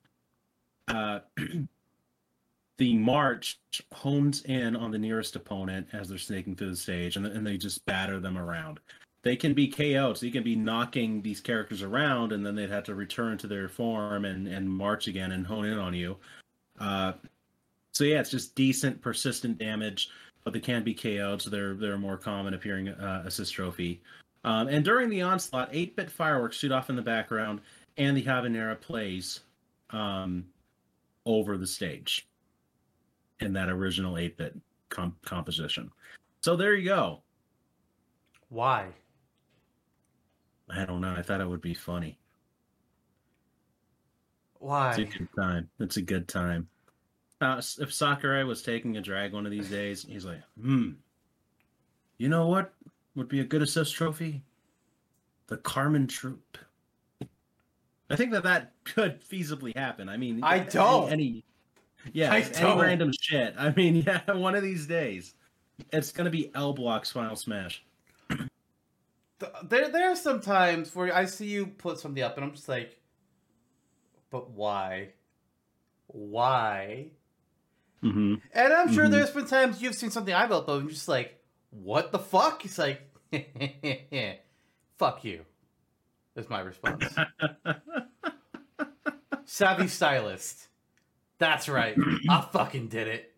Uh, 0.89 1.21
the 2.79 2.97
march 2.97 3.59
hones 3.93 4.43
in 4.45 4.77
on 4.77 4.91
the 4.91 4.99
nearest 4.99 5.37
opponent 5.37 5.89
as 5.93 6.09
they're 6.09 6.19
snaking 6.19 6.57
through 6.57 6.71
the 6.71 6.77
stage, 6.77 7.17
and, 7.17 7.27
and 7.27 7.47
they 7.47 7.57
just 7.57 7.85
batter 7.87 8.21
them 8.21 8.39
around. 8.39 8.81
They 9.23 9.37
can 9.37 9.53
be 9.53 9.69
KO'd, 9.69 10.17
so 10.17 10.27
you 10.27 10.33
can 10.33 10.45
be 10.45 10.57
knocking 10.57 11.21
these 11.21 11.41
characters 11.41 11.83
around, 11.83 12.33
and 12.33 12.47
then 12.47 12.55
they'd 12.55 12.71
have 12.71 12.85
to 12.85 12.95
return 12.95 13.37
to 13.39 13.47
their 13.47 13.69
form 13.69 14.25
and 14.25 14.47
and 14.49 14.69
march 14.69 15.09
again 15.09 15.33
and 15.33 15.47
hone 15.47 15.67
in 15.67 15.79
on 15.79 15.93
you. 15.93 16.17
Uh, 16.81 17.13
so 17.93 18.05
yeah, 18.05 18.21
it's 18.21 18.31
just 18.31 18.55
decent, 18.55 19.03
persistent 19.03 19.59
damage, 19.59 20.11
but 20.45 20.53
they 20.53 20.61
can 20.61 20.85
be 20.85 20.95
KO'd, 20.95 21.43
so 21.43 21.51
they're 21.51 21.75
they're 21.75 21.95
a 21.95 21.99
more 21.99 22.17
common 22.17 22.55
appearing 22.55 22.89
uh, 22.89 23.25
assist 23.27 23.53
trophy. 23.53 24.01
Um, 24.45 24.69
and 24.69 24.85
during 24.85 25.11
the 25.11 25.23
onslaught, 25.23 25.73
8-bit 25.73 26.11
fireworks 26.11 26.57
shoot 26.57 26.73
off 26.73 26.91
in 26.91 26.97
the 26.97 27.03
background, 27.03 27.61
and 27.97 28.17
the 28.17 28.23
habanera 28.23 28.81
plays 28.81 29.41
um, 29.91 30.47
over 31.27 31.59
the 31.59 31.67
stage 31.67 32.29
in 33.41 33.53
that 33.55 33.69
original 33.69 34.15
8-bit 34.15 34.57
comp- 34.89 35.23
composition. 35.23 35.91
So 36.41 36.57
there 36.57 36.75
you 36.75 36.89
go. 36.89 37.23
Why? 38.49 38.89
I 40.71 40.85
don't 40.85 41.01
know. 41.01 41.15
I 41.17 41.23
thought 41.23 41.41
it 41.41 41.49
would 41.49 41.61
be 41.61 41.75
funny. 41.75 42.19
Why? 44.61 44.91
It's 44.91 44.99
a 44.99 45.19
good 45.19 45.29
time. 45.39 45.69
It's 45.81 45.97
a 45.97 46.03
good 46.03 46.29
time. 46.29 46.69
Uh, 47.41 47.61
if 47.79 47.93
Sakurai 47.93 48.45
was 48.45 48.63
taking 48.63 48.97
a 48.97 49.01
drag 49.01 49.33
one 49.33 49.47
of 49.47 49.53
these 49.53 49.71
days, 49.71 50.05
he's 50.09 50.25
like, 50.25 50.43
hmm, 50.61 50.91
you 52.19 52.29
know 52.29 52.49
what 52.49 52.73
would 53.19 53.29
be 53.29 53.41
a 53.41 53.45
good 53.45 53.61
assist 53.63 53.95
trophy? 53.95 54.43
The 55.49 55.57
Carmen 55.59 56.07
Troop. 56.07 56.59
I 58.11 58.17
think 58.17 58.33
that 58.33 58.45
that 58.45 58.73
could 58.85 59.21
feasibly 59.23 59.77
happen. 59.77 60.09
I 60.09 60.17
mean, 60.17 60.41
I 60.43 60.61
don't. 60.61 61.13
Any, 61.13 61.45
any 62.05 62.13
yeah, 62.13 62.33
I 62.33 62.41
any 62.41 62.61
don't. 62.61 62.79
random 62.79 63.13
shit. 63.21 63.55
I 63.59 63.71
mean, 63.75 63.97
yeah, 64.07 64.33
one 64.33 64.55
of 64.55 64.63
these 64.63 64.87
days, 64.87 65.35
it's 65.93 66.13
gonna 66.13 66.31
be 66.31 66.51
L 66.55 66.73
Block's 66.73 67.11
Final 67.11 67.37
Smash. 67.37 67.85
There, 69.69 69.89
there 69.89 70.11
are 70.11 70.17
some 70.17 70.41
times 70.41 70.93
where 70.97 71.15
I 71.15 71.27
see 71.27 71.47
you 71.47 71.67
put 71.67 72.01
something 72.01 72.23
up, 72.23 72.37
and 72.37 72.45
I'm 72.45 72.53
just 72.55 72.69
like, 72.69 72.99
but 74.31 74.51
why? 74.51 75.11
Why? 76.09 77.11
Mm-hmm. 78.03 78.35
And 78.53 78.73
I'm 78.73 78.93
sure 78.93 79.07
Mhm. 79.07 79.11
there's 79.13 79.31
been 79.31 79.47
times 79.47 79.81
you've 79.81 79.95
seen 79.95 80.11
something 80.11 80.35
I've 80.35 80.51
uploaded, 80.51 80.69
and 80.79 80.83
you're 80.85 80.91
just 80.91 81.07
like, 81.09 81.41
what 81.71 82.11
the 82.11 82.19
fuck? 82.19 82.65
It's 82.65 82.79
like, 82.79 83.08
fuck 84.99 85.25
you. 85.25 85.45
Is 86.37 86.49
my 86.49 86.61
response. 86.61 87.05
Savvy 89.45 89.89
stylist. 89.89 90.69
That's 91.39 91.69
right. 91.69 91.97
I 92.31 92.47
fucking 92.53 92.89
did 92.89 93.09
it. 93.09 93.35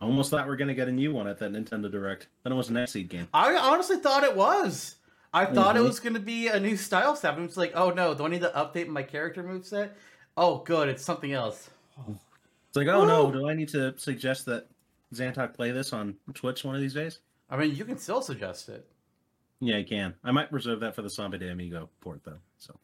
Almost 0.00 0.30
thought 0.30 0.46
we 0.46 0.52
are 0.52 0.56
gonna 0.56 0.74
get 0.74 0.88
a 0.88 0.92
new 0.92 1.12
one 1.12 1.26
at 1.26 1.38
that 1.38 1.52
Nintendo 1.52 1.90
Direct. 1.90 2.28
Then 2.42 2.52
it 2.52 2.56
was 2.56 2.68
an 2.68 2.76
X-Seed 2.76 3.08
game. 3.08 3.28
I 3.32 3.54
honestly 3.56 3.96
thought 3.98 4.24
it 4.24 4.36
was. 4.36 4.96
I 5.32 5.46
thought 5.46 5.76
it 5.76 5.80
Mhm. 5.80 5.86
was 5.86 6.00
going 6.00 6.14
to 6.14 6.20
be 6.20 6.48
a 6.48 6.58
new 6.58 6.76
style 6.78 7.14
step. 7.14 7.36
and 7.36 7.44
It's 7.44 7.58
like, 7.58 7.72
oh 7.74 7.90
no, 7.90 8.14
do 8.14 8.24
I 8.24 8.28
need 8.28 8.40
to 8.40 8.50
update 8.56 8.88
my 8.88 9.02
character 9.02 9.42
moveset? 9.44 9.90
Oh, 10.36 10.58
good, 10.58 10.88
it's 10.88 11.04
something 11.04 11.32
else. 11.32 11.68
It's 12.08 12.76
like, 12.76 12.88
oh 12.88 13.04
no, 13.04 13.30
do 13.30 13.46
I 13.48 13.52
need 13.52 13.68
to 13.70 13.96
suggest 13.98 14.46
that 14.46 14.66
Zantok 15.14 15.54
play 15.54 15.72
this 15.72 15.92
on 15.92 16.16
Twitch 16.34 16.64
one 16.64 16.74
of 16.74 16.80
these 16.80 16.94
days? 16.94 17.18
I 17.48 17.56
mean, 17.56 17.74
you 17.74 17.84
can 17.84 17.98
still 17.98 18.22
suggest 18.22 18.68
it. 18.68 18.86
Yeah, 19.60 19.78
I 19.78 19.82
can. 19.84 20.14
I 20.24 20.32
might 20.32 20.52
reserve 20.52 20.80
that 20.80 20.94
for 20.94 21.02
the 21.02 21.10
Samba 21.10 21.38
de 21.38 21.50
Amigo 21.50 21.88
port 22.00 22.20
though. 22.24 22.38
So 22.58 22.78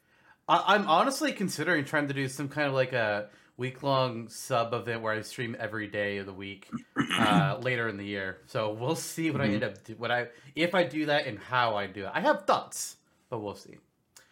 I- 0.48 0.74
I'm 0.74 0.86
honestly 0.88 1.32
considering 1.32 1.84
trying 1.84 2.08
to 2.08 2.14
do 2.14 2.28
some 2.28 2.48
kind 2.48 2.66
of 2.68 2.72
like 2.74 2.92
a 2.92 3.28
week 3.58 3.82
long 3.82 4.28
sub 4.28 4.72
event 4.72 5.02
where 5.02 5.12
I 5.12 5.20
stream 5.20 5.54
every 5.58 5.86
day 5.86 6.16
of 6.18 6.26
the 6.26 6.32
week 6.32 6.70
uh, 7.18 7.58
later 7.62 7.88
in 7.88 7.96
the 7.98 8.04
year. 8.06 8.38
So 8.46 8.72
we'll 8.72 8.96
see 8.96 9.30
what 9.30 9.40
I 9.42 9.48
Mhm. 9.48 9.52
end 9.54 9.64
up 9.64 9.84
do- 9.84 9.94
what 9.96 10.10
I 10.10 10.28
if 10.54 10.74
I 10.74 10.84
do 10.84 11.06
that 11.06 11.26
and 11.26 11.38
how 11.38 11.76
I 11.76 11.86
do 11.86 12.04
it. 12.04 12.10
I 12.14 12.20
have 12.20 12.46
thoughts, 12.46 12.96
but 13.28 13.40
we'll 13.40 13.54
see. 13.54 13.76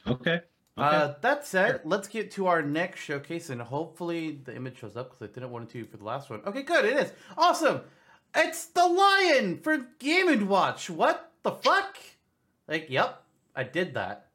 okay. 0.06 0.40
Okay. 0.78 0.96
Uh, 0.96 1.14
that 1.20 1.44
said, 1.46 1.82
let's 1.84 2.08
get 2.08 2.30
to 2.30 2.46
our 2.46 2.62
next 2.62 3.00
showcase, 3.00 3.50
and 3.50 3.60
hopefully 3.60 4.40
the 4.44 4.56
image 4.56 4.78
shows 4.78 4.96
up 4.96 5.10
because 5.10 5.28
I 5.28 5.34
didn't 5.34 5.50
want 5.50 5.68
it 5.68 5.72
to 5.72 5.84
for 5.84 5.98
the 5.98 6.04
last 6.04 6.30
one. 6.30 6.40
Okay, 6.46 6.62
good, 6.62 6.86
it 6.86 6.96
is 6.96 7.12
awesome. 7.36 7.82
It's 8.34 8.66
the 8.66 8.86
lion 8.86 9.58
for 9.58 9.78
Game 9.98 10.28
and 10.28 10.48
Watch. 10.48 10.88
What 10.88 11.32
the 11.42 11.52
fuck? 11.52 11.98
Like, 12.68 12.88
yep, 12.88 13.22
I 13.56 13.64
did 13.64 13.94
that. 13.94 14.28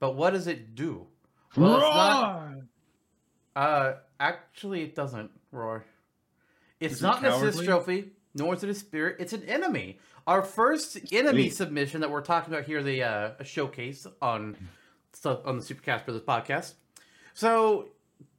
But 0.00 0.14
what 0.14 0.30
does 0.30 0.46
it 0.46 0.74
do? 0.74 1.06
Well, 1.56 1.74
it's 1.74 1.82
not. 1.82 2.40
Roar! 2.40 2.62
Uh, 3.56 3.92
actually, 4.20 4.82
it 4.82 4.94
doesn't 4.94 5.30
roar. 5.50 5.84
It's 6.80 6.94
Is 6.94 7.02
it 7.02 7.06
not 7.06 7.24
an 7.24 7.32
assist 7.32 7.64
trophy, 7.64 8.12
nor 8.34 8.54
is 8.54 8.62
it 8.62 8.70
a 8.70 8.74
spirit. 8.74 9.16
It's 9.18 9.32
an 9.32 9.42
enemy. 9.44 9.98
Our 10.26 10.42
first 10.42 10.98
enemy 11.10 11.44
Sweet. 11.44 11.56
submission 11.56 12.00
that 12.02 12.10
we're 12.10 12.20
talking 12.20 12.52
about 12.54 12.66
here, 12.66 12.82
the 12.82 13.02
uh, 13.02 13.30
a 13.38 13.44
showcase 13.44 14.06
on 14.22 14.56
stuff 15.12 15.40
on 15.44 15.58
the 15.58 15.64
Supercast 15.64 16.04
Brothers 16.04 16.22
podcast. 16.22 16.74
So, 17.34 17.88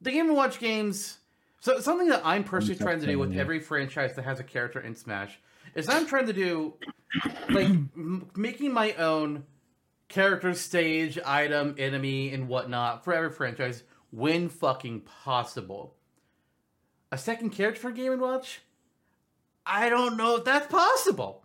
the 0.01 0.11
Game 0.11 0.27
and 0.27 0.35
Watch 0.35 0.59
games. 0.59 1.17
So, 1.61 1.79
something 1.81 2.07
that 2.09 2.21
I'm 2.23 2.43
personally 2.43 2.75
trying 2.79 3.01
to 3.01 3.05
do 3.05 3.19
with 3.19 3.35
every 3.37 3.59
franchise 3.59 4.15
that 4.15 4.23
has 4.23 4.39
a 4.39 4.43
character 4.43 4.79
in 4.79 4.95
Smash 4.95 5.39
is 5.75 5.89
I'm 5.89 6.05
trying 6.05 6.27
to 6.27 6.33
do 6.33 6.75
like 7.49 7.67
m- 7.67 8.29
making 8.35 8.71
my 8.73 8.93
own 8.93 9.43
character, 10.07 10.53
stage, 10.53 11.19
item, 11.25 11.75
enemy, 11.77 12.31
and 12.33 12.47
whatnot 12.47 13.03
for 13.03 13.13
every 13.13 13.29
franchise 13.31 13.83
when 14.11 14.47
fucking 14.49 15.01
possible. 15.01 15.95
A 17.11 17.17
second 17.17 17.49
character 17.51 17.81
for 17.81 17.91
Game 17.91 18.13
and 18.13 18.21
Watch? 18.21 18.61
I 19.65 19.89
don't 19.89 20.15
know 20.17 20.37
if 20.37 20.45
that's 20.45 20.67
possible, 20.67 21.43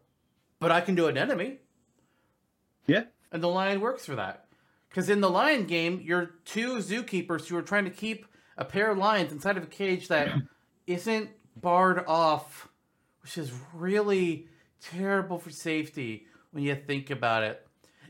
but 0.61 0.71
I 0.71 0.81
can 0.81 0.95
do 0.95 1.09
an 1.09 1.19
enemy, 1.19 1.59
Yeah. 2.87 3.05
and 3.33 3.43
the 3.43 3.49
lion 3.49 3.81
works 3.81 4.07
for 4.07 4.15
that. 4.15 4.47
Because 4.89 5.11
in 5.11 5.21
the 5.21 5.29
lion 5.29 5.65
game, 5.65 6.01
you're 6.03 6.37
two 6.45 6.77
zookeepers 6.77 7.49
who 7.49 7.57
are 7.57 7.63
trying 7.63 7.85
to 7.85 7.91
keep 7.91 8.27
a 8.57 8.65
pair 8.65 8.91
of 8.91 8.99
lions 8.99 9.33
inside 9.33 9.57
of 9.57 9.63
a 9.63 9.69
cage 9.69 10.09
that 10.09 10.29
isn't 10.87 11.31
barred 11.57 12.05
off, 12.07 12.69
which 13.23 13.39
is 13.39 13.53
really 13.73 14.49
terrible 14.81 15.39
for 15.39 15.51
safety 15.51 16.27
when 16.53 16.65
you 16.65 16.75
think 16.75 17.11
about 17.11 17.43
it. 17.43 17.67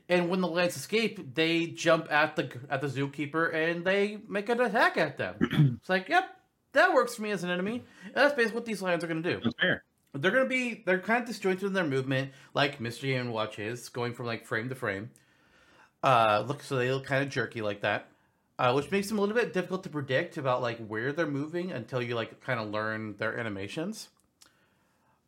And 0.09 0.29
when 0.29 0.41
the 0.41 0.49
lions 0.49 0.77
escape, 0.77 1.35
they 1.35 1.67
jump 1.67 2.13
at 2.13 2.37
the 2.37 2.53
at 2.69 2.83
the 2.83 2.89
zookeeper 2.89 3.55
and 3.55 3.85
they 3.85 4.19
make 4.29 4.49
an 4.51 4.61
attack 4.61 4.99
at 4.99 5.17
them. 5.17 5.37
it's 5.81 5.89
like, 5.89 6.09
yep, 6.09 6.29
that 6.73 6.93
works 6.93 7.15
for 7.15 7.23
me 7.23 7.31
as 7.31 7.43
an 7.43 7.51
enemy. 7.51 7.85
And 8.05 8.15
that's 8.15 8.35
basically 8.35 8.57
what 8.57 8.67
these 8.67 8.83
lions 8.83 9.03
are 9.03 9.07
going 9.07 9.23
to 9.23 9.35
do. 9.35 9.41
That's 9.43 9.57
fair. 9.61 9.85
They're 10.15 10.31
gonna 10.31 10.47
be 10.47 10.83
they're 10.87 11.01
kind 11.01 11.23
of 11.23 11.29
disjointed 11.29 11.65
in 11.65 11.73
their 11.73 11.85
movement, 11.85 12.31
like 12.55 12.81
Mystery 12.81 13.17
and 13.17 13.33
Watch 13.33 13.59
is, 13.59 13.89
going 13.89 14.15
from 14.15 14.27
like 14.27 14.47
frame 14.47 14.69
to 14.69 14.75
frame. 14.77 15.11
Uh, 16.05 16.45
look, 16.47 16.63
so 16.63 16.77
they 16.77 16.93
look 16.93 17.05
kind 17.05 17.25
of 17.25 17.31
jerky 17.31 17.63
like 17.63 17.81
that, 17.81 18.09
uh, 18.59 18.73
which 18.73 18.91
makes 18.91 19.09
them 19.09 19.19
a 19.19 19.21
little 19.21 19.37
bit 19.37 19.53
difficult 19.53 19.83
to 19.85 19.89
predict 19.91 20.37
about 20.37 20.63
like 20.63 20.85
where 20.87 21.13
they're 21.13 21.27
moving 21.27 21.73
until 21.73 22.03
you 22.03 22.15
like 22.15 22.41
kind 22.41 22.61
of 22.61 22.71
learn 22.71 23.17
their 23.17 23.39
animations. 23.39 24.09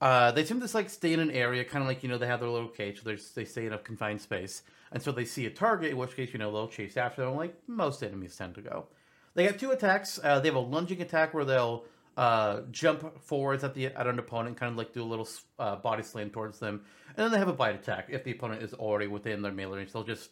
Uh, 0.01 0.31
they 0.31 0.45
tend 0.45 0.61
to 0.61 0.65
just, 0.65 0.75
like 0.75 0.91
stay 0.91 1.15
in 1.15 1.21
an 1.21 1.31
area, 1.31 1.65
kind 1.65 1.83
of 1.83 1.89
like 1.89 2.03
you 2.03 2.09
know 2.09 2.19
they 2.19 2.27
have 2.27 2.41
their 2.41 2.49
little 2.49 2.69
cage, 2.69 3.03
so 3.03 3.11
they 3.11 3.17
they 3.35 3.45
stay 3.45 3.67
in 3.67 3.73
a 3.73 3.79
confined 3.79 4.21
space 4.21 4.63
and 4.93 5.03
so 5.03 5.13
they 5.13 5.25
see 5.25 5.47
a 5.47 5.51
target, 5.51 5.91
in 5.91 5.97
which 5.97 6.17
case 6.17 6.33
you 6.33 6.39
know 6.39 6.53
they'll 6.53 6.69
chase 6.69 6.97
after 6.97 7.25
them, 7.25 7.37
like 7.37 7.55
most 7.67 8.03
enemies 8.03 8.37
tend 8.37 8.55
to 8.55 8.63
go. 8.63 8.87
They 9.35 9.45
have 9.45 9.59
two 9.59 9.71
attacks. 9.71 10.19
Uh, 10.23 10.41
they 10.41 10.49
have 10.49 10.57
a 10.57 10.61
lunging 10.61 11.03
attack 11.03 11.35
where 11.35 11.45
they'll 11.45 11.85
uh, 12.17 12.61
jump 12.71 13.21
forwards 13.23 13.65
at 13.65 13.75
the 13.75 13.87
at 13.87 14.07
an 14.07 14.19
opponent, 14.19 14.57
kind 14.57 14.73
of 14.73 14.79
like 14.79 14.93
do 14.93 15.03
a 15.03 15.05
little 15.05 15.29
uh, 15.59 15.77
body 15.77 16.03
slam 16.03 16.31
towards 16.31 16.59
them, 16.59 16.83
and 17.09 17.25
then 17.25 17.31
they 17.31 17.39
have 17.39 17.49
a 17.49 17.53
bite 17.53 17.75
attack. 17.75 18.07
If 18.09 18.25
the 18.25 18.33
opponent 18.33 18.63
is 18.63 18.73
already 18.75 19.07
within 19.07 19.43
their 19.43 19.53
melee 19.53 19.79
range, 19.79 19.93
they'll 19.93 20.05
just 20.05 20.31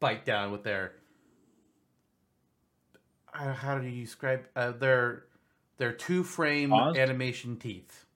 bite 0.00 0.24
down 0.24 0.52
with 0.52 0.64
their. 0.64 0.94
How 3.36 3.78
do 3.78 3.86
you 3.86 4.04
describe 4.04 4.46
uh, 4.56 4.72
their 4.72 5.24
their 5.78 5.92
two 5.92 6.24
frame 6.24 6.72
animation 6.72 7.56
teeth? 7.56 8.06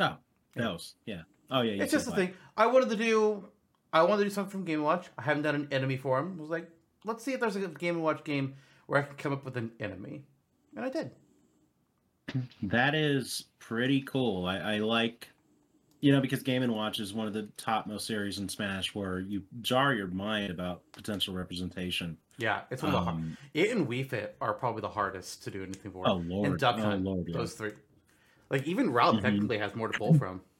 Oh, 0.00 0.16
those. 0.54 0.94
Yeah. 1.06 1.22
Oh 1.50 1.62
yeah. 1.62 1.82
It's 1.82 1.92
just 1.92 2.06
the 2.06 2.12
thing. 2.12 2.34
I 2.56 2.66
wanted 2.66 2.90
to 2.90 2.96
do. 2.96 3.48
I 3.92 4.02
wanted 4.02 4.24
to 4.24 4.28
do 4.28 4.34
something 4.34 4.50
from 4.50 4.64
Game 4.64 4.82
Watch. 4.82 5.06
I 5.16 5.22
haven't 5.22 5.42
done 5.44 5.54
an 5.54 5.68
enemy 5.72 5.96
for 5.96 6.18
him. 6.18 6.34
I 6.38 6.40
was 6.40 6.50
like, 6.50 6.68
let's 7.04 7.24
see 7.24 7.32
if 7.32 7.40
there's 7.40 7.56
a 7.56 7.66
Game 7.68 8.00
Watch 8.02 8.22
game 8.24 8.54
where 8.86 9.00
I 9.00 9.02
can 9.04 9.16
come 9.16 9.32
up 9.32 9.44
with 9.44 9.56
an 9.56 9.72
enemy, 9.80 10.24
and 10.76 10.84
I 10.84 10.90
did. 10.90 11.10
That 12.62 12.94
is 12.94 13.44
pretty 13.58 14.02
cool. 14.02 14.44
I, 14.44 14.58
I 14.58 14.78
like, 14.78 15.28
you 16.00 16.12
know, 16.12 16.20
because 16.20 16.42
Game 16.42 16.62
and 16.62 16.72
Watch 16.72 17.00
is 17.00 17.12
one 17.12 17.26
of 17.26 17.32
the 17.32 17.48
topmost 17.56 18.06
series 18.06 18.38
in 18.38 18.48
Smash 18.48 18.94
where 18.94 19.20
you 19.20 19.42
jar 19.62 19.92
your 19.94 20.06
mind 20.08 20.50
about 20.50 20.82
potential 20.92 21.34
representation. 21.34 22.16
Yeah, 22.38 22.60
it's 22.70 22.82
one 22.82 22.94
of 22.94 23.00
the 23.00 23.04
hard. 23.04 23.16
Um, 23.16 23.36
It 23.54 23.70
and 23.76 23.88
Wii 23.88 24.08
Fit 24.08 24.36
are 24.40 24.54
probably 24.54 24.80
the 24.82 24.88
hardest 24.88 25.42
to 25.44 25.50
do 25.50 25.62
anything 25.64 25.90
for. 25.90 26.08
oh 26.08 26.22
lord. 26.24 26.48
and 26.50 26.58
Duck 26.58 26.76
oh 26.78 26.82
Hunt, 26.82 27.04
lord. 27.04 27.24
yeah. 27.28 27.36
those 27.38 27.54
three. 27.54 27.72
Like 28.50 28.66
even 28.66 28.90
Ralph 28.92 29.16
Mhm. 29.16 29.22
technically 29.22 29.58
has 29.58 29.74
more 29.74 29.88
to 29.88 29.98
pull 29.98 30.14
from. 30.14 30.40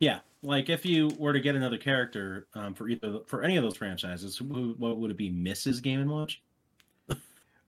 Yeah, 0.00 0.20
like 0.42 0.68
if 0.68 0.86
you 0.86 1.10
were 1.18 1.32
to 1.32 1.40
get 1.40 1.56
another 1.56 1.76
character 1.78 2.46
um, 2.54 2.72
for 2.74 2.88
either 2.88 3.18
for 3.26 3.42
any 3.42 3.56
of 3.56 3.64
those 3.64 3.76
franchises, 3.76 4.36
who, 4.36 4.76
what 4.78 4.96
would 4.98 5.10
it 5.10 5.16
be? 5.16 5.28
Mrs. 5.32 5.82
Game 5.82 5.98
and 6.00 6.08
Watch. 6.08 6.40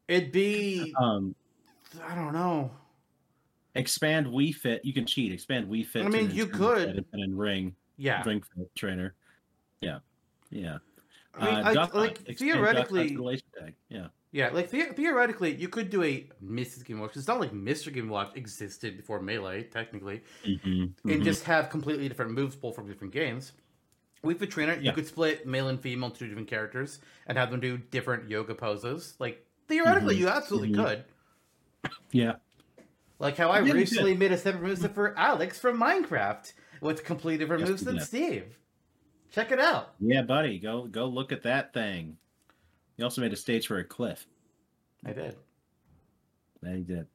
It'd 0.06 0.30
be 0.30 0.94
Um, 0.96 1.34
I 2.04 2.14
don't 2.14 2.32
know. 2.32 2.70
Expand 3.74 4.26
Wii 4.26 4.54
Fit. 4.54 4.84
You 4.84 4.92
can 4.92 5.06
cheat. 5.06 5.32
Expand 5.32 5.68
Wii 5.68 5.86
Fit. 5.86 6.04
I 6.04 6.08
mean, 6.08 6.28
to 6.28 6.34
you 6.34 6.46
Nintendo 6.46 6.52
could. 6.58 7.04
And 7.12 7.38
Ring 7.38 7.74
Yeah. 7.96 8.22
Ring 8.26 8.42
Fit 8.56 8.74
trainer. 8.74 9.14
Yeah, 9.80 9.98
yeah. 10.50 10.78
I 11.34 11.44
mean, 11.44 11.54
Uh, 11.54 11.62
I- 11.68 11.74
Duck 11.74 11.92
Hunt. 11.92 11.94
like 11.94 12.10
Expand 12.28 12.38
Duck 12.74 12.88
theoretically. 12.88 13.42
Yeah. 13.88 14.08
yeah, 14.32 14.48
like 14.50 14.70
the, 14.70 14.82
theoretically, 14.94 15.54
you 15.54 15.68
could 15.68 15.88
do 15.90 16.02
a 16.02 16.28
Mrs. 16.44 16.84
Game 16.84 16.98
Watch. 17.00 17.16
It's 17.16 17.28
not 17.28 17.40
like 17.40 17.52
Mr. 17.52 17.92
Game 17.92 18.08
Watch 18.08 18.30
existed 18.36 18.96
before 18.96 19.20
Melee, 19.22 19.62
technically, 19.64 20.22
Mm-hmm. 20.44 21.08
and 21.10 21.24
just 21.24 21.44
have 21.44 21.70
completely 21.70 22.08
different 22.08 22.32
moves 22.32 22.56
pulled 22.56 22.74
from 22.74 22.88
different 22.88 23.12
games. 23.12 23.52
With 24.22 24.38
the 24.38 24.46
trainer, 24.46 24.74
you 24.74 24.82
Yeah. 24.82 24.92
could 24.92 25.06
split 25.06 25.46
male 25.46 25.68
and 25.68 25.80
female 25.80 26.06
into 26.08 26.18
two 26.18 26.28
different 26.28 26.48
characters 26.48 27.00
and 27.26 27.38
have 27.38 27.50
them 27.50 27.60
do 27.60 27.78
different 27.78 28.28
yoga 28.28 28.54
poses. 28.54 29.14
Like 29.18 29.46
theoretically, 29.68 30.16
Mhm. 30.16 30.18
you 30.18 30.28
absolutely 30.28 30.70
Mhm. 30.72 30.84
could. 30.84 31.04
yeah. 32.12 32.36
Like 33.20 33.36
how 33.36 33.50
I 33.50 33.58
recently 33.58 34.16
made 34.16 34.32
a 34.32 34.38
separate 34.38 34.64
moveset 34.64 34.94
for 34.94 35.16
Alex 35.16 35.58
from 35.60 35.78
Minecraft 35.78 36.52
with 36.80 37.04
completely 37.04 37.38
different 37.44 37.60
Yes, 37.60 37.68
moves 37.68 37.84
than. 37.84 38.00
Steve. 38.00 38.56
Check 39.30 39.52
it 39.52 39.60
out. 39.60 39.94
Yeah, 40.00 40.22
buddy. 40.22 40.58
Go 40.58 40.86
go 40.86 41.06
look 41.06 41.30
at 41.30 41.42
that 41.42 41.72
thing. 41.74 42.16
You 42.96 43.04
also 43.04 43.20
made 43.20 43.32
a 43.34 43.36
stage 43.36 43.66
for 43.66 43.78
a 43.78 43.84
cliff. 43.84 44.26
I 45.04 45.12
did. 45.12 45.36
He 46.64 46.80
did. 46.82 47.06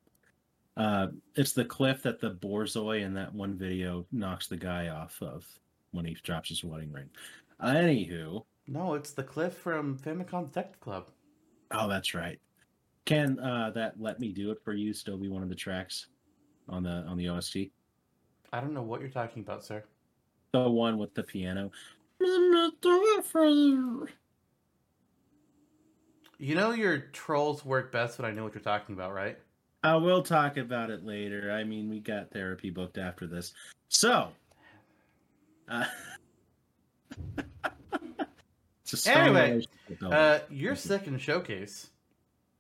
Uh, 0.77 1.07
it's 1.35 1.53
the 1.53 1.65
cliff 1.65 2.03
that 2.03 2.19
the 2.19 2.31
Borzoi 2.31 3.01
in 3.03 3.13
that 3.15 3.33
one 3.33 3.55
video 3.57 4.05
knocks 4.11 4.47
the 4.47 4.57
guy 4.57 4.89
off 4.89 5.17
of 5.21 5.45
when 5.91 6.05
he 6.05 6.13
drops 6.23 6.49
his 6.49 6.63
wedding 6.63 6.91
ring. 6.91 7.09
Anywho, 7.63 8.43
No, 8.67 8.93
it's 8.95 9.11
the 9.11 9.23
cliff 9.23 9.53
from 9.55 9.97
Famicom 9.97 10.47
Detective 10.47 10.79
Club. 10.81 11.07
oh, 11.71 11.87
that's 11.87 12.13
right. 12.13 12.39
Can 13.05 13.39
uh, 13.39 13.71
that 13.75 13.99
"Let 13.99 14.19
Me 14.19 14.31
Do 14.31 14.51
It 14.51 14.59
for 14.63 14.73
You" 14.73 14.93
still 14.93 15.17
be 15.17 15.29
one 15.29 15.43
of 15.43 15.49
the 15.49 15.55
tracks 15.55 16.07
on 16.67 16.83
the 16.83 17.03
on 17.07 17.17
the 17.17 17.29
OST? 17.29 17.57
I 18.51 18.61
don't 18.61 18.73
know 18.73 18.81
what 18.81 19.01
you're 19.01 19.09
talking 19.09 19.43
about, 19.43 19.63
sir. 19.63 19.83
The 20.53 20.69
one 20.69 20.97
with 20.97 21.13
the 21.13 21.23
piano. 21.23 21.71
Let 22.19 22.39
me 22.39 22.71
do 22.81 23.01
it 23.17 23.25
for 23.25 23.45
you. 23.45 24.07
You 26.37 26.55
know 26.55 26.71
your 26.71 26.97
trolls 26.97 27.63
work 27.63 27.91
best 27.91 28.19
when 28.19 28.29
I 28.29 28.33
know 28.33 28.43
what 28.43 28.53
you're 28.53 28.61
talking 28.61 28.95
about, 28.95 29.13
right? 29.13 29.37
Uh, 29.83 29.99
we'll 30.01 30.23
talk 30.23 30.57
about 30.57 30.89
it 30.89 31.05
later. 31.05 31.51
I 31.51 31.63
mean, 31.63 31.89
we 31.89 31.99
got 31.99 32.31
therapy 32.31 32.71
booked 32.71 32.97
after 32.97 33.27
this. 33.27 33.53
So, 33.89 34.29
uh, 35.69 35.85
Anyway. 39.05 39.65
Uh, 40.01 40.39
your 40.49 40.75
second 40.75 41.19
showcase. 41.19 41.89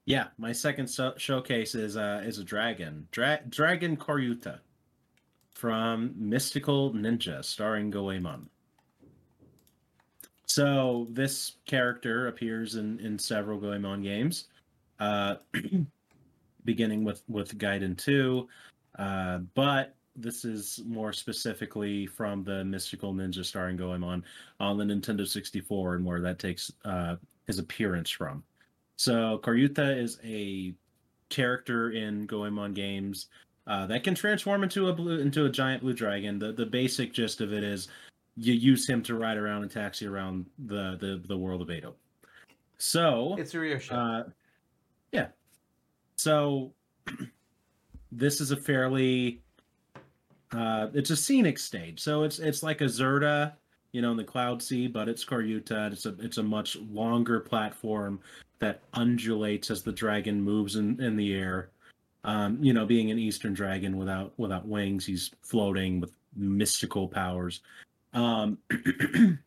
Yeah, 0.05 0.27
my 0.37 0.51
second 0.51 0.87
so- 0.87 1.15
showcase 1.17 1.75
is 1.75 1.97
uh, 1.97 2.21
is 2.25 2.39
a 2.39 2.43
dragon, 2.43 3.07
Dra- 3.11 3.41
Dragon 3.49 3.97
Koryuta 3.97 4.59
from 5.53 6.13
Mystical 6.17 6.93
Ninja, 6.93 7.43
starring 7.43 7.89
Goemon. 7.89 8.49
So 10.45 11.07
this 11.09 11.53
character 11.65 12.27
appears 12.27 12.75
in 12.75 12.99
in 12.99 13.17
several 13.17 13.59
Goemon 13.59 14.01
games. 14.01 14.45
Uh, 14.99 15.35
beginning 16.65 17.03
with 17.03 17.21
with 17.27 17.57
Gaiden 17.57 17.97
2 17.97 18.47
uh, 18.97 19.39
but 19.53 19.95
this 20.15 20.45
is 20.45 20.81
more 20.85 21.11
specifically 21.11 22.05
from 22.07 22.43
the 22.43 22.63
Mystical 22.63 23.13
Ninja 23.13 23.43
starring 23.43 23.75
Goemon 23.75 24.23
on 24.59 24.77
the 24.77 24.85
Nintendo 24.85 25.27
64 25.27 25.95
and 25.95 26.05
where 26.05 26.21
that 26.21 26.39
takes 26.39 26.71
uh, 26.85 27.17
his 27.47 27.59
appearance 27.59 28.09
from. 28.09 28.43
So 28.97 29.39
Karyuta 29.43 29.97
is 29.97 30.19
a 30.23 30.73
character 31.29 31.91
in 31.91 32.25
Goemon 32.25 32.73
games 32.73 33.27
uh, 33.67 33.85
that 33.87 34.03
can 34.03 34.15
transform 34.15 34.63
into 34.63 34.89
a 34.89 34.93
blue 34.93 35.19
into 35.19 35.45
a 35.45 35.49
giant 35.49 35.81
blue 35.81 35.93
dragon. 35.93 36.39
The 36.39 36.51
the 36.53 36.65
basic 36.65 37.13
gist 37.13 37.41
of 37.41 37.51
it 37.51 37.63
is 37.63 37.87
you 38.37 38.53
use 38.53 38.87
him 38.87 39.01
to 39.03 39.15
ride 39.15 39.37
around 39.37 39.63
and 39.63 39.71
taxi 39.71 40.05
around 40.05 40.45
the 40.67 40.97
the, 40.99 41.23
the 41.27 41.37
world 41.37 41.61
of 41.61 41.69
Edo. 41.71 41.95
So 42.77 43.35
It's 43.37 43.53
a 43.53 43.59
rear 43.59 43.79
show. 43.79 43.95
uh, 43.95 44.23
yeah. 45.11 45.27
So 46.15 46.73
this 48.11 48.41
is 48.41 48.51
a 48.51 48.57
fairly 48.57 49.41
uh 50.51 50.87
it's 50.93 51.09
a 51.09 51.15
scenic 51.15 51.57
stage. 51.59 51.99
So 51.99 52.23
it's 52.23 52.39
it's 52.39 52.61
like 52.63 52.81
a 52.81 52.85
Zerta, 52.85 53.53
you 53.95 54.01
know, 54.01 54.11
in 54.11 54.17
the 54.17 54.25
Cloud 54.25 54.61
Sea, 54.61 54.87
but 54.87 55.07
it's 55.07 55.23
Karyuta. 55.23 55.93
It's 55.93 56.05
a 56.05 56.15
it's 56.19 56.37
a 56.37 56.43
much 56.43 56.75
longer 56.75 57.39
platform 57.39 58.19
that 58.59 58.81
undulates 58.93 59.71
as 59.71 59.83
the 59.83 59.93
dragon 59.93 60.41
moves 60.41 60.75
in, 60.75 61.01
in 61.01 61.15
the 61.15 61.33
air. 61.33 61.69
Um, 62.25 62.61
you 62.61 62.73
know, 62.73 62.85
being 62.85 63.09
an 63.09 63.17
Eastern 63.17 63.53
dragon 63.53 63.95
without 63.95 64.33
without 64.37 64.67
wings, 64.67 65.05
he's 65.05 65.31
floating 65.43 66.01
with 66.01 66.11
mystical 66.35 67.07
powers. 67.07 67.61
Um 68.13 68.57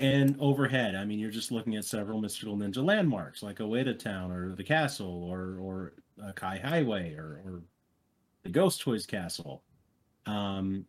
and 0.00 0.34
overhead 0.40 0.94
i 0.94 1.04
mean 1.04 1.18
you're 1.18 1.30
just 1.30 1.52
looking 1.52 1.76
at 1.76 1.84
several 1.84 2.22
mystical 2.22 2.56
ninja 2.56 2.82
landmarks 2.82 3.42
like 3.42 3.58
Oedo 3.58 3.98
town 3.98 4.32
or 4.32 4.54
the 4.54 4.64
castle 4.64 5.24
or 5.24 5.58
or 5.60 5.92
uh, 6.24 6.32
kai 6.32 6.56
highway 6.56 7.12
or 7.12 7.42
or 7.44 7.60
the 8.42 8.48
ghost 8.48 8.80
toys 8.80 9.04
castle 9.04 9.62
um 10.24 10.86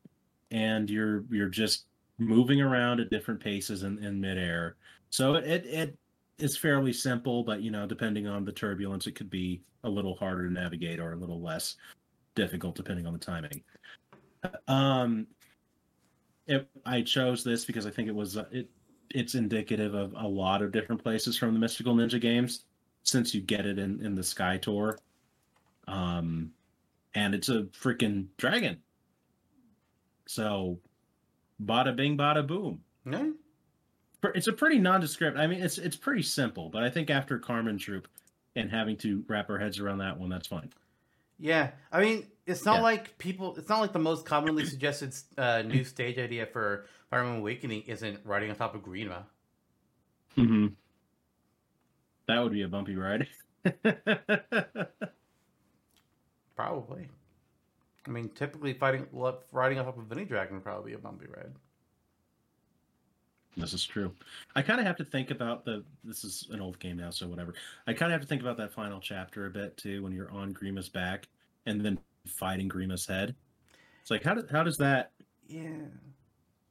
and 0.50 0.90
you're 0.90 1.26
you're 1.30 1.50
just 1.50 1.88
moving 2.22 2.62
around 2.62 3.00
at 3.00 3.10
different 3.10 3.40
paces 3.40 3.84
in, 3.84 3.98
in 4.04 4.20
midair 4.20 4.76
so 5.10 5.36
it 5.36 5.66
it 5.66 5.98
is 6.38 6.58
fairly 6.58 6.94
simple 6.94 7.44
but 7.44 7.62
you 7.62 7.72
know 7.72 7.86
depending 7.86 8.28
on 8.28 8.46
the 8.46 8.52
turbulence 8.52 9.08
it 9.08 9.16
could 9.16 9.30
be 9.30 9.62
a 9.84 9.90
little 9.90 10.16
harder 10.16 10.48
to 10.48 10.54
navigate 10.54 11.00
or 11.00 11.14
a 11.14 11.18
little 11.18 11.42
less 11.42 11.76
difficult 12.36 12.76
depending 12.76 13.06
on 13.06 13.14
the 13.14 13.20
timing 13.20 13.64
um 14.68 15.28
it, 16.48 16.70
I 16.86 17.02
chose 17.02 17.44
this 17.44 17.66
because 17.66 17.86
I 17.86 17.92
think 17.92 18.08
it 18.08 18.16
was 18.16 18.38
uh, 18.38 18.46
it 18.52 18.70
it's 19.10 19.36
indicative 19.36 19.94
of 19.94 20.14
a 20.18 20.28
lot 20.28 20.62
of 20.62 20.72
different 20.72 21.04
places 21.04 21.38
from 21.38 21.54
the 21.54 21.60
Mystical 21.60 21.96
Ninja 21.96 22.20
games 22.20 22.66
since 23.04 23.34
you 23.34 23.42
get 23.42 23.66
it 23.66 23.80
in 23.80 24.04
in 24.04 24.16
the 24.16 24.24
Sky 24.24 24.58
Tour. 24.58 24.98
Um 25.88 26.52
and 27.14 27.36
it's 27.36 27.50
a 27.50 27.64
freaking 27.64 28.28
dragon. 28.38 28.78
So 30.28 30.80
bada 31.64 31.96
bing 31.96 32.18
bada 32.18 32.46
boom. 32.46 32.82
yeah. 33.06 33.30
It's 34.36 34.48
a 34.48 34.54
pretty 34.54 34.78
nondescript. 34.78 35.38
I 35.38 35.48
mean 35.48 35.62
it's 35.64 35.78
it's 35.78 35.96
pretty 35.96 36.22
simple, 36.24 36.70
but 36.70 36.84
I 36.84 36.90
think 36.90 37.10
after 37.10 37.40
Carmen 37.40 37.78
Troop 37.78 38.08
and 38.56 38.70
having 38.70 38.98
to 38.98 39.24
wrap 39.28 39.50
our 39.50 39.58
heads 39.58 39.80
around 39.80 39.98
that 40.00 40.20
one 40.20 40.30
that's 40.30 40.48
fine. 40.48 40.70
Yeah, 41.40 41.72
I 41.92 42.02
mean, 42.02 42.28
it's 42.46 42.66
not 42.66 42.76
Yeah. 42.78 42.82
like 42.84 43.18
people. 43.18 43.56
It's 43.58 43.68
not 43.68 43.80
like 43.80 43.94
the 43.94 44.00
most 44.00 44.28
commonly 44.28 44.64
suggested 44.66 45.16
uh, 45.40 45.64
new 45.64 45.84
stage 45.84 46.20
idea 46.20 46.46
for 46.46 46.86
Fire 47.10 47.22
Emblem 47.22 47.40
Awakening 47.40 47.82
isn't 47.88 48.20
riding 48.24 48.52
on 48.52 48.56
top 48.56 48.76
of 48.76 48.82
Grima. 48.84 49.24
Mhm. 50.38 50.74
That 52.28 52.44
would 52.44 52.52
be 52.52 52.62
a 52.62 52.68
bumpy 52.68 52.96
ride. 52.96 53.28
Probably. 56.56 57.08
I 58.08 58.10
mean, 58.10 58.30
typically 58.30 58.74
fighting 58.74 59.08
riding 59.52 59.78
top 59.78 59.98
of 59.98 60.12
any 60.12 60.26
dragon 60.26 60.56
would 60.56 60.64
probably 60.64 60.92
be 60.92 60.96
a 60.96 61.00
bumpy 61.00 61.28
ride. 61.28 61.52
This 63.58 63.74
is 63.74 63.86
true. 63.86 64.14
I 64.56 64.62
kind 64.62 64.80
of 64.80 64.88
have 64.88 64.96
to 64.98 65.04
think 65.06 65.30
about 65.30 65.66
the. 65.66 65.84
This 66.04 66.24
is 66.24 66.48
an 66.52 66.62
old 66.62 66.80
game 66.80 66.98
now, 66.98 67.10
so 67.10 67.28
whatever. 67.28 67.54
I 67.86 67.94
kind 67.94 68.12
of 68.12 68.14
have 68.14 68.22
to 68.22 68.28
think 68.28 68.42
about 68.42 68.58
that 68.58 68.74
final 68.74 69.00
chapter 69.00 69.46
a 69.46 69.50
bit 69.50 69.76
too, 69.78 70.02
when 70.04 70.14
you're 70.14 70.32
on 70.32 70.52
Grima's 70.54 70.90
back 70.90 71.28
and 71.66 71.82
then 71.82 72.00
fighting 72.26 72.68
Grima's 72.68 73.06
head. 73.06 73.36
It's 74.02 74.10
like 74.10 74.24
how 74.24 74.34
does 74.34 74.50
how 74.50 74.64
does 74.64 74.78
that? 74.78 75.12
Yeah, 75.48 75.68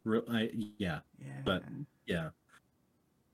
Re- 0.04 0.22
I, 0.30 0.50
yeah, 0.78 1.00
yeah. 1.18 1.32
But- 1.44 1.64
yeah. 2.06 2.30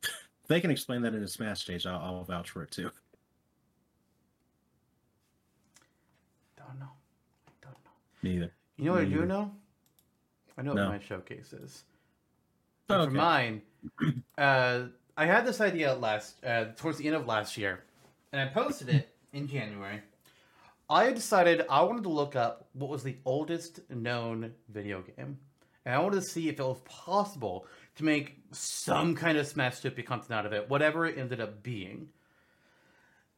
They 0.48 0.60
can 0.60 0.70
explain 0.70 1.02
that 1.02 1.12
in 1.12 1.24
a 1.24 1.28
Smash 1.28 1.62
stage, 1.62 1.86
I'll, 1.86 1.98
I'll 1.98 2.22
vouch 2.22 2.50
for 2.50 2.62
it 2.62 2.70
too. 2.70 2.88
don't 6.66 6.78
know. 6.78 6.92
I 7.48 7.52
don't 7.62 7.72
know. 7.84 7.90
Me 8.26 8.36
either. 8.36 8.52
You 8.76 8.84
know 8.86 8.92
what 8.92 9.02
I 9.02 9.04
do 9.06 9.24
know? 9.24 9.54
I 10.58 10.62
know 10.62 10.72
No. 10.72 10.82
what 10.88 11.00
my 11.00 11.04
showcase 11.04 11.52
is. 11.52 11.84
Oh, 12.88 13.00
okay. 13.02 13.10
For 13.10 13.16
mine, 13.16 13.62
uh, 14.38 14.84
I 15.16 15.26
had 15.26 15.46
this 15.46 15.60
idea 15.60 15.94
last 15.94 16.44
uh, 16.44 16.66
towards 16.76 16.98
the 16.98 17.06
end 17.06 17.16
of 17.16 17.26
last 17.26 17.56
year, 17.56 17.84
and 18.32 18.40
I 18.40 18.46
posted 18.52 18.88
it 18.88 19.14
in 19.32 19.46
January. 19.48 20.00
I 20.88 21.12
decided 21.12 21.66
I 21.68 21.82
wanted 21.82 22.04
to 22.04 22.10
look 22.10 22.36
up 22.36 22.68
what 22.74 22.90
was 22.90 23.02
the 23.02 23.16
oldest 23.24 23.80
known 23.90 24.52
video 24.68 25.02
game, 25.02 25.38
and 25.84 25.94
I 25.94 25.98
wanted 25.98 26.16
to 26.16 26.26
see 26.26 26.48
if 26.48 26.60
it 26.60 26.64
was 26.64 26.80
possible 26.84 27.66
to 27.96 28.04
make 28.04 28.38
some 28.52 29.14
kind 29.16 29.36
of 29.38 29.46
Smashtopia 29.46 30.04
content 30.04 30.30
out 30.32 30.46
of 30.46 30.52
it, 30.52 30.68
whatever 30.70 31.06
it 31.06 31.18
ended 31.18 31.40
up 31.40 31.62
being. 31.62 32.08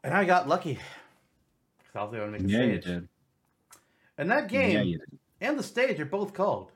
And 0.04 0.12
I 0.14 0.24
got 0.24 0.46
lucky. 0.48 0.74
'Cause 0.74 1.96
I 1.96 2.04
was 2.04 2.14
able 2.14 2.26
to 2.26 2.30
make 2.32 2.42
a 2.42 2.44
Yeah, 2.44 2.62
you 2.64 2.78
did. 2.78 3.08
And 4.18 4.30
that 4.30 4.48
game 4.48 4.86
Yeah, 4.86 4.96
and 5.40 5.58
the 5.58 5.62
stage 5.62 5.98
are 6.00 6.04
both 6.04 6.34
called 6.34 6.72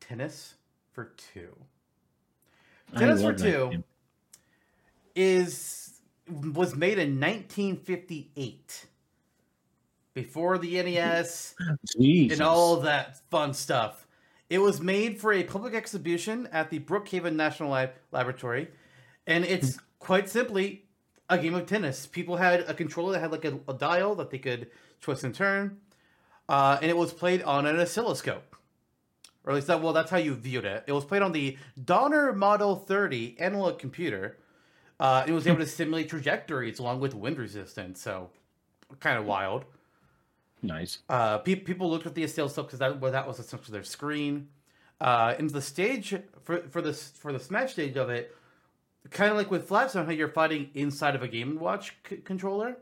Tennis 0.00 0.54
for 0.92 1.12
Two. 1.32 1.56
Tennis 2.96 3.22
for 3.22 3.32
Two 3.32 3.84
is 5.14 6.00
was 6.28 6.74
made 6.76 6.98
in 6.98 7.18
1958, 7.18 8.86
before 10.12 10.58
the 10.58 10.82
NES 10.82 11.54
Jesus. 11.98 12.38
and 12.38 12.46
all 12.46 12.80
that 12.80 13.18
fun 13.30 13.54
stuff. 13.54 14.06
It 14.50 14.58
was 14.58 14.80
made 14.80 15.20
for 15.20 15.32
a 15.32 15.44
public 15.44 15.74
exhibition 15.74 16.48
at 16.52 16.70
the 16.70 16.80
Brookhaven 16.80 17.34
National 17.34 17.70
Lab- 17.70 17.92
Laboratory, 18.12 18.68
and 19.26 19.44
it's 19.44 19.78
quite 19.98 20.28
simply 20.28 20.84
a 21.28 21.38
game 21.38 21.54
of 21.54 21.66
tennis. 21.66 22.06
People 22.06 22.36
had 22.36 22.60
a 22.60 22.74
controller 22.74 23.12
that 23.12 23.20
had 23.20 23.32
like 23.32 23.44
a, 23.44 23.58
a 23.68 23.74
dial 23.74 24.14
that 24.16 24.30
they 24.30 24.38
could 24.38 24.68
twist 25.00 25.24
and 25.24 25.34
turn, 25.34 25.78
uh, 26.48 26.78
and 26.80 26.90
it 26.90 26.96
was 26.96 27.12
played 27.12 27.42
on 27.42 27.66
an 27.66 27.78
oscilloscope. 27.78 28.56
Or 29.44 29.52
at 29.52 29.54
least 29.54 29.66
that 29.68 29.82
well, 29.82 29.92
that's 29.92 30.10
how 30.10 30.18
you 30.18 30.34
viewed 30.34 30.64
it. 30.64 30.84
It 30.86 30.92
was 30.92 31.04
played 31.04 31.22
on 31.22 31.32
the 31.32 31.56
Donner 31.82 32.32
Model 32.32 32.76
30 32.76 33.36
analog 33.38 33.78
computer. 33.78 34.36
Uh, 35.00 35.24
it 35.26 35.32
was 35.32 35.46
able 35.46 35.58
to 35.58 35.66
simulate 35.66 36.08
trajectories 36.08 36.78
along 36.78 37.00
with 37.00 37.14
wind 37.14 37.38
resistance, 37.38 38.00
so 38.00 38.30
kind 39.00 39.16
of 39.18 39.24
wild. 39.24 39.64
nice. 40.62 40.98
Uh, 41.08 41.38
pe- 41.38 41.54
people 41.54 41.88
looked 41.90 42.04
at 42.06 42.14
the 42.14 42.24
oscilloscope 42.24 42.66
because 42.66 42.80
that 42.80 43.00
well, 43.00 43.12
that 43.12 43.26
was 43.26 43.38
essentially 43.38 43.72
their 43.72 43.84
screen. 43.84 44.48
Uh, 45.00 45.34
and 45.38 45.48
the 45.50 45.62
stage 45.62 46.14
for 46.42 46.58
for 46.68 46.82
this 46.82 47.10
for 47.10 47.32
the 47.32 47.38
Smash 47.40 47.72
stage 47.72 47.96
of 47.96 48.10
it, 48.10 48.34
kind 49.10 49.30
of 49.30 49.36
like 49.36 49.50
with 49.50 49.68
Flat 49.68 49.92
Zone, 49.92 50.04
how 50.06 50.10
you're 50.12 50.28
fighting 50.28 50.70
inside 50.74 51.14
of 51.14 51.22
a 51.22 51.28
Game 51.28 51.58
Watch 51.60 51.94
c- 52.08 52.16
controller, 52.16 52.76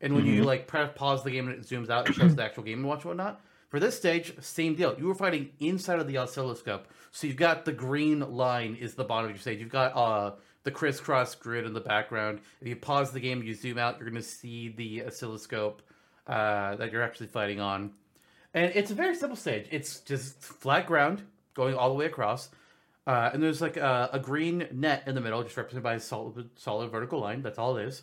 and 0.00 0.14
when 0.14 0.26
you 0.26 0.42
Mhm. 0.42 0.46
like 0.46 0.66
press 0.66 0.90
pause 0.94 1.24
the 1.24 1.30
game 1.30 1.48
and 1.48 1.56
it 1.58 1.62
zooms 1.66 1.88
out, 1.90 2.08
it 2.08 2.14
shows 2.14 2.34
the 2.36 2.42
actual 2.44 2.62
Game 2.64 2.78
and 2.80 2.88
Watch 2.88 2.98
and 3.04 3.10
whatnot. 3.10 3.40
For 3.68 3.80
this 3.80 3.96
stage, 3.96 4.34
same 4.40 4.74
deal. 4.74 4.94
You 4.98 5.06
were 5.06 5.14
fighting 5.14 5.50
inside 5.58 5.98
of 5.98 6.06
the 6.06 6.18
oscilloscope, 6.18 6.86
so 7.10 7.26
you've 7.26 7.36
got 7.36 7.64
the 7.64 7.72
green 7.72 8.20
line 8.20 8.76
is 8.76 8.94
the 8.94 9.04
bottom 9.04 9.26
of 9.26 9.30
your 9.36 9.40
stage. 9.40 9.58
You've 9.60 9.68
got 9.70 9.96
uh 9.96 10.36
the 10.62 10.70
crisscross 10.70 11.34
grid 11.36 11.64
in 11.64 11.72
the 11.74 11.80
background. 11.80 12.40
If 12.60 12.66
you 12.68 12.74
pause 12.76 13.12
the 13.12 13.20
game, 13.20 13.42
you 13.42 13.54
zoom 13.54 13.78
out, 13.78 13.98
you're 13.98 14.08
gonna 14.08 14.22
see 14.22 14.68
the 14.68 15.04
oscilloscope 15.06 15.82
uh, 16.26 16.74
that 16.76 16.90
you're 16.90 17.02
actually 17.04 17.28
fighting 17.28 17.60
on. 17.60 17.92
And 18.52 18.72
it's 18.74 18.90
a 18.90 18.94
very 18.94 19.14
simple 19.14 19.36
stage. 19.36 19.68
It's 19.70 20.00
just 20.00 20.42
flat 20.42 20.86
ground 20.86 21.22
going 21.54 21.74
all 21.76 21.88
the 21.90 21.94
way 21.94 22.06
across. 22.06 22.48
Uh, 23.06 23.30
and 23.32 23.40
there's 23.40 23.60
like 23.62 23.76
a, 23.76 24.10
a 24.12 24.18
green 24.18 24.66
net 24.72 25.04
in 25.06 25.14
the 25.14 25.20
middle, 25.20 25.40
just 25.44 25.56
represented 25.56 25.84
by 25.84 25.94
a 25.94 26.00
solid, 26.00 26.50
solid 26.56 26.90
vertical 26.90 27.20
line. 27.20 27.42
That's 27.42 27.58
all 27.58 27.76
it 27.76 27.86
is. 27.86 28.02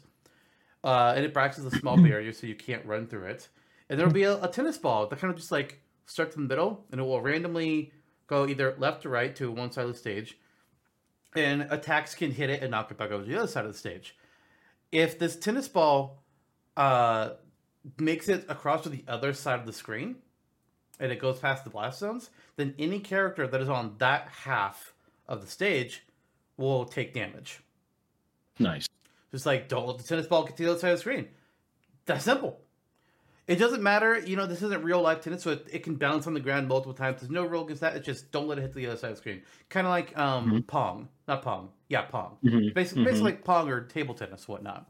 Uh, 0.83 1.13
and 1.15 1.25
it 1.25 1.33
practices 1.33 1.71
a 1.71 1.77
small 1.77 1.97
barrier 2.01 2.33
so 2.33 2.47
you 2.47 2.55
can't 2.55 2.85
run 2.85 3.07
through 3.07 3.25
it. 3.25 3.47
And 3.89 3.99
there'll 3.99 4.13
be 4.13 4.23
a, 4.23 4.41
a 4.43 4.47
tennis 4.47 4.77
ball 4.77 5.07
that 5.07 5.19
kind 5.19 5.31
of 5.31 5.39
just 5.39 5.51
like 5.51 5.81
starts 6.05 6.35
in 6.35 6.43
the 6.43 6.47
middle 6.47 6.85
and 6.91 6.99
it 6.99 7.03
will 7.03 7.21
randomly 7.21 7.91
go 8.27 8.47
either 8.47 8.75
left 8.77 9.05
or 9.05 9.09
right 9.09 9.35
to 9.35 9.51
one 9.51 9.71
side 9.71 9.85
of 9.85 9.91
the 9.91 9.97
stage. 9.97 10.37
And 11.35 11.67
attacks 11.69 12.15
can 12.15 12.31
hit 12.31 12.49
it 12.49 12.61
and 12.61 12.71
knock 12.71 12.91
it 12.91 12.97
back 12.97 13.11
over 13.11 13.23
to 13.23 13.29
the 13.29 13.37
other 13.37 13.47
side 13.47 13.65
of 13.65 13.71
the 13.71 13.77
stage. 13.77 14.15
If 14.91 15.17
this 15.17 15.35
tennis 15.35 15.67
ball 15.67 16.23
uh, 16.77 17.31
makes 17.97 18.29
it 18.29 18.45
across 18.49 18.83
to 18.83 18.89
the 18.89 19.03
other 19.07 19.33
side 19.33 19.59
of 19.59 19.65
the 19.65 19.73
screen 19.73 20.17
and 20.99 21.11
it 21.11 21.19
goes 21.19 21.39
past 21.39 21.63
the 21.63 21.69
blast 21.69 21.99
zones, 21.99 22.29
then 22.55 22.75
any 22.77 22.99
character 22.99 23.47
that 23.47 23.61
is 23.61 23.69
on 23.69 23.95
that 23.97 24.27
half 24.43 24.93
of 25.27 25.41
the 25.41 25.47
stage 25.47 26.05
will 26.57 26.85
take 26.85 27.13
damage. 27.13 27.61
Nice. 28.59 28.87
Just 29.33 29.45
like 29.45 29.67
don't 29.67 29.85
let 29.87 29.97
the 29.97 30.03
tennis 30.03 30.27
ball 30.27 30.45
get 30.45 30.55
to 30.57 30.63
the 30.63 30.69
other 30.71 30.79
side 30.79 30.91
of 30.91 30.97
the 30.99 31.01
screen. 31.01 31.27
That's 32.05 32.23
simple. 32.23 32.59
It 33.45 33.57
doesn't 33.57 33.83
matter, 33.83 34.17
you 34.19 34.37
know, 34.37 34.45
this 34.45 34.61
isn't 34.61 34.83
real 34.85 35.01
life 35.01 35.19
tennis, 35.19 35.43
so 35.43 35.51
it, 35.51 35.67
it 35.69 35.83
can 35.83 35.95
bounce 35.95 36.27
on 36.27 36.33
the 36.33 36.39
ground 36.39 36.69
multiple 36.69 36.93
times. 36.93 37.19
There's 37.19 37.29
no 37.29 37.43
rule 37.43 37.65
against 37.65 37.81
that. 37.81 37.93
It's 37.97 38.05
just 38.05 38.31
don't 38.31 38.47
let 38.47 38.57
it 38.57 38.61
hit 38.61 38.73
the 38.73 38.87
other 38.87 38.95
side 38.95 39.09
of 39.09 39.15
the 39.17 39.21
screen. 39.21 39.41
Kind 39.67 39.85
of 39.85 39.91
like 39.91 40.17
um, 40.17 40.63
Pong. 40.65 41.09
Not 41.27 41.41
Pong. 41.41 41.69
Yeah, 41.89 42.03
Pong. 42.03 42.37
Mhm. 42.41 42.73
Basically, 42.73 43.01
Mhm. 43.03 43.05
basically 43.05 43.31
like 43.31 43.43
Pong 43.43 43.69
or 43.69 43.81
table 43.81 44.13
tennis, 44.15 44.47
whatnot. 44.47 44.89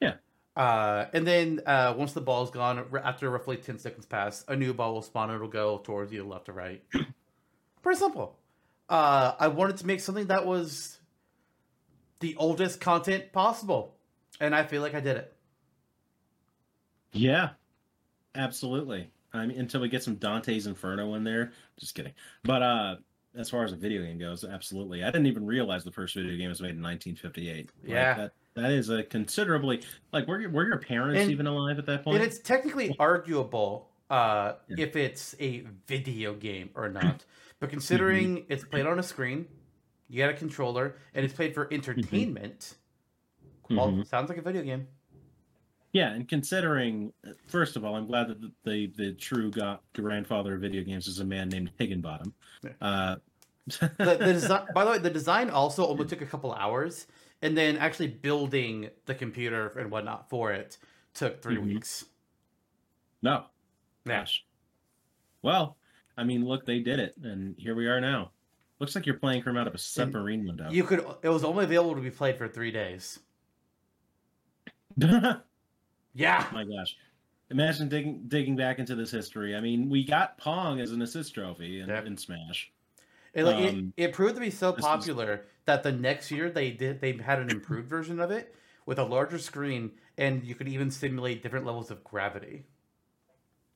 Yeah. 0.00 0.14
Uh, 0.54 1.06
and 1.12 1.26
then 1.26 1.62
uh, 1.66 1.94
once 1.96 2.12
the 2.12 2.20
ball's 2.20 2.52
gone, 2.52 2.84
after 3.02 3.28
roughly 3.28 3.56
10 3.56 3.78
seconds 3.80 4.06
pass, 4.06 4.44
a 4.46 4.54
new 4.54 4.72
ball 4.72 4.94
will 4.94 5.02
spawn 5.02 5.30
and 5.30 5.36
it'll 5.36 5.48
go 5.48 5.78
towards 5.78 6.12
either 6.12 6.22
left 6.22 6.48
or 6.48 6.52
right. 6.52 6.84
Pretty 7.82 7.98
simple. 7.98 8.38
Uh, 8.88 9.32
I 9.38 9.48
wanted 9.48 9.78
to 9.78 9.86
make 9.86 9.98
something 9.98 10.26
that 10.26 10.46
was 10.46 10.99
the 12.20 12.36
oldest 12.36 12.80
content 12.80 13.32
possible. 13.32 13.96
And 14.40 14.54
I 14.54 14.62
feel 14.64 14.82
like 14.82 14.94
I 14.94 15.00
did 15.00 15.16
it. 15.16 15.34
Yeah, 17.12 17.50
absolutely. 18.34 19.10
I 19.32 19.46
mean, 19.46 19.58
until 19.58 19.80
we 19.80 19.88
get 19.88 20.02
some 20.02 20.16
Dante's 20.16 20.66
Inferno 20.66 21.14
in 21.14 21.24
there. 21.24 21.52
Just 21.78 21.94
kidding. 21.94 22.12
But 22.44 22.62
uh, 22.62 22.96
as 23.36 23.50
far 23.50 23.64
as 23.64 23.72
a 23.72 23.76
video 23.76 24.02
game 24.02 24.18
goes, 24.18 24.44
absolutely. 24.44 25.02
I 25.02 25.06
didn't 25.06 25.26
even 25.26 25.46
realize 25.46 25.84
the 25.84 25.92
first 25.92 26.14
video 26.14 26.36
game 26.36 26.48
was 26.48 26.60
made 26.60 26.70
in 26.76 26.82
1958. 26.82 27.70
Like, 27.82 27.90
Yeah. 27.90 28.14
that, 28.14 28.32
that 28.54 28.70
is 28.72 28.88
a 28.90 29.02
considerably 29.02 29.82
like 30.12 30.26
were 30.26 30.40
your, 30.40 30.50
were 30.50 30.66
your 30.66 30.78
parents 30.78 31.20
And- 31.22 31.30
even 31.30 31.46
alive 31.46 31.78
at 31.78 31.86
that 31.86 32.04
point? 32.04 32.16
And 32.16 32.24
it's 32.24 32.38
technically 32.38 32.94
arguable 32.98 33.88
uh, 34.10 34.54
Yeah. 34.68 34.84
if 34.84 34.96
it's 34.96 35.34
a 35.40 35.64
video 35.86 36.34
game 36.34 36.70
or 36.74 36.88
not. 36.88 37.24
But 37.60 37.70
considering 37.70 38.46
it's 38.48 38.64
played 38.64 38.86
on 38.86 38.98
a 38.98 39.02
screen, 39.02 39.46
you 40.10 40.18
got 40.18 40.30
a 40.30 40.34
controller, 40.34 40.96
and 41.14 41.24
it's 41.24 41.32
played 41.34 41.54
for 41.54 41.72
entertainment, 41.72 42.74
well, 43.70 43.92
Mhm. 43.92 44.06
sounds 44.06 44.28
like 44.28 44.38
a 44.38 44.42
video 44.42 44.62
game. 44.62 44.88
Yeah, 45.92 46.12
and 46.12 46.28
considering, 46.28 47.12
first 47.46 47.76
of 47.76 47.84
all, 47.84 47.94
I'm 47.96 48.06
glad 48.06 48.28
that 48.28 48.40
the 48.64 48.86
the, 48.96 49.12
true 49.14 49.50
go- 49.50 49.78
grandfather 49.94 50.54
of 50.54 50.60
video 50.60 50.82
games 50.82 51.06
is 51.08 51.18
a 51.20 51.24
man 51.24 51.48
named 51.48 51.70
Higinbotham. 51.78 52.32
Yeah. 52.62 52.70
Uh, 52.80 53.16
the, 53.66 53.90
the 53.98 54.16
design, 54.32 54.66
by 54.74 54.84
the 54.84 54.90
way, 54.92 54.98
the 54.98 55.10
design 55.10 55.48
also 55.50 55.86
only 55.86 56.04
took 56.06 56.20
a 56.20 56.26
couple 56.26 56.52
hours, 56.52 57.06
and 57.42 57.56
then 57.56 57.76
actually 57.76 58.08
building 58.08 58.90
the 59.06 59.14
computer 59.14 59.68
and 59.78 59.90
whatnot 59.90 60.28
for 60.28 60.52
it 60.52 60.76
took 61.14 61.40
3 61.42 61.56
Mhm. 61.56 61.64
weeks. 61.74 62.04
no, 63.22 63.46
Yeah. 64.06 64.26
Well, 65.42 65.76
I 66.16 66.24
mean, 66.24 66.44
look, 66.44 66.66
they 66.66 66.80
did 66.80 66.98
it, 67.00 67.16
and 67.22 67.56
here 67.58 67.74
we 67.74 67.86
are 67.88 68.00
now. 68.00 68.30
Looks 68.80 68.94
like 68.94 69.06
you're 69.06 69.18
playing 69.18 69.42
from 69.42 69.56
out 69.56 69.66
of 69.66 69.74
a 69.74 69.78
submarine 69.78 70.46
window. 70.46 70.70
You 70.70 70.84
could. 70.84 71.04
It 71.22 71.28
was 71.28 71.44
only 71.44 71.64
available 71.64 71.94
to 71.94 72.00
be 72.00 72.10
played 72.10 72.36
for 72.38 72.48
three 72.48 72.70
days. 72.72 73.20
Yeah. 76.12 76.44
Oh 76.50 76.54
my 76.54 76.64
gosh. 76.64 76.96
Imagine 77.50 77.88
digging 77.88 78.24
digging 78.26 78.56
back 78.56 78.80
into 78.80 78.96
this 78.96 79.12
history. 79.12 79.54
I 79.54 79.60
mean, 79.60 79.88
we 79.88 80.04
got 80.04 80.36
Pong 80.38 80.80
as 80.80 80.90
an 80.90 81.02
assist 81.02 81.34
trophy 81.34 81.80
in, 81.80 81.88
Yeah. 81.88 82.02
in 82.04 82.16
Smash. 82.16 82.72
It, 83.32 83.44
like, 83.44 83.56
Um, 83.56 83.92
it, 83.96 84.06
it 84.08 84.12
proved 84.12 84.34
to 84.34 84.40
be 84.40 84.50
so 84.50 84.74
is- 84.74 84.84
popular 84.84 85.46
that 85.66 85.84
the 85.84 85.92
next 85.92 86.32
year 86.32 86.50
they 86.50 86.72
did 86.72 87.00
they 87.00 87.12
had 87.12 87.38
an 87.38 87.48
improved 87.48 87.88
version 87.88 88.18
of 88.18 88.32
it 88.32 88.56
with 88.86 88.98
a 88.98 89.04
larger 89.04 89.38
screen 89.38 89.92
and 90.18 90.42
you 90.44 90.56
could 90.56 90.66
even 90.66 90.90
simulate 90.90 91.44
different 91.44 91.64
levels 91.64 91.92
of 91.92 92.02
gravity. 92.02 92.64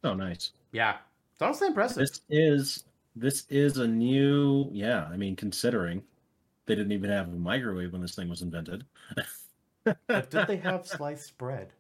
Oh, 0.03 0.15
nice. 0.15 0.51
Yeah, 0.73 0.97
it's 1.33 1.41
honestly 1.43 1.69
impressive. 1.69 1.99
This 1.99 2.21
is 2.29 2.85
this 3.17 3.45
is 3.49 3.79
a 3.79 3.87
new 3.87 4.69
yeah, 4.73 5.09
I 5.11 5.17
mean 5.17 5.37
considering 5.37 6.03
they 6.67 6.75
didn't 6.75 6.93
even 6.93 7.11
have 7.11 7.29
a 7.29 7.33
microwave 7.33 7.93
when 7.93 8.01
this 8.01 8.15
thing 8.15 8.29
was 8.29 8.43
invented. 8.43 8.85
But 9.85 10.31
did 10.31 10.47
they 10.47 10.57
have 10.57 10.87
sliced 10.87 11.37
bread? 11.39 11.73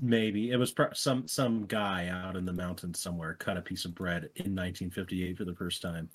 Maybe 0.00 0.50
it 0.50 0.56
was 0.56 0.74
some 0.92 1.26
some 1.26 1.64
guy 1.66 2.08
out 2.08 2.36
in 2.36 2.44
the 2.44 2.52
mountains 2.52 3.00
somewhere 3.00 3.34
cut 3.34 3.56
a 3.56 3.62
piece 3.62 3.86
of 3.86 3.94
bread 3.94 4.24
in 4.36 4.54
1958 4.54 5.38
for 5.38 5.44
the 5.44 5.54
first 5.54 5.80
time. 5.80 6.10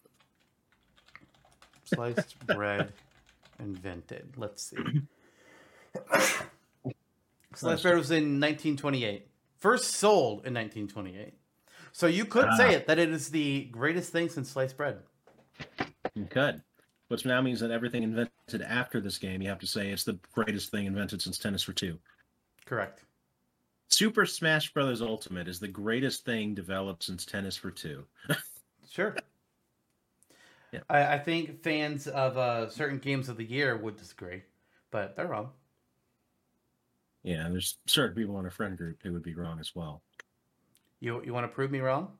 Sliced 1.85 2.37
bread 2.45 2.93
invented. 3.59 4.33
Let's 4.37 4.69
see. 4.69 4.77
Sliced 7.55 7.83
bread 7.83 7.97
was 7.97 8.11
in 8.11 8.39
1928. 8.39 9.27
First 9.57 9.95
sold 9.95 10.45
in 10.45 10.53
1928. 10.53 11.33
So 11.93 12.07
you 12.07 12.25
could 12.25 12.45
Ah. 12.45 12.55
say 12.57 12.73
it 12.73 12.87
that 12.87 12.97
it 12.99 13.09
is 13.09 13.29
the 13.29 13.65
greatest 13.65 14.11
thing 14.11 14.29
since 14.29 14.49
sliced 14.49 14.77
bread. 14.77 14.99
You 16.13 16.25
could. 16.25 16.61
Which 17.09 17.25
now 17.25 17.41
means 17.41 17.59
that 17.59 17.71
everything 17.71 18.03
invented 18.03 18.61
after 18.61 19.01
this 19.01 19.17
game, 19.17 19.41
you 19.41 19.49
have 19.49 19.59
to 19.59 19.67
say 19.67 19.89
it's 19.91 20.05
the 20.05 20.17
greatest 20.33 20.71
thing 20.71 20.85
invented 20.85 21.21
since 21.21 21.37
Tennis 21.37 21.61
for 21.63 21.73
Two. 21.73 21.99
Correct. 22.65 23.03
Super 23.89 24.25
Smash 24.25 24.73
Bros. 24.73 25.01
Ultimate 25.01 25.49
is 25.49 25.59
the 25.59 25.67
greatest 25.67 26.23
thing 26.23 26.55
developed 26.55 27.03
since 27.03 27.25
Tennis 27.25 27.55
for 27.57 27.71
Two. 27.71 28.05
Sure. 28.89 29.15
Yeah. 30.73 30.81
I, 30.89 31.13
I 31.13 31.19
think 31.19 31.63
fans 31.63 32.07
of 32.07 32.37
uh, 32.37 32.69
certain 32.69 32.97
games 32.99 33.29
of 33.29 33.37
the 33.37 33.45
year 33.45 33.77
would 33.77 33.95
disagree, 33.95 34.43
but 34.89 35.15
they're 35.15 35.27
wrong. 35.27 35.51
Yeah, 37.23 37.47
there's 37.49 37.77
certain 37.87 38.13
people 38.15 38.37
in 38.39 38.43
our 38.43 38.51
friend 38.51 38.77
group 38.77 38.97
who 39.01 39.13
would 39.13 39.23
be 39.23 39.33
wrong 39.33 39.61
as 39.61 39.73
well. 39.75 40.01
You 41.01 41.21
you 41.25 41.33
want 41.33 41.43
to 41.43 41.53
prove 41.53 41.71
me 41.71 41.79
wrong? 41.79 42.11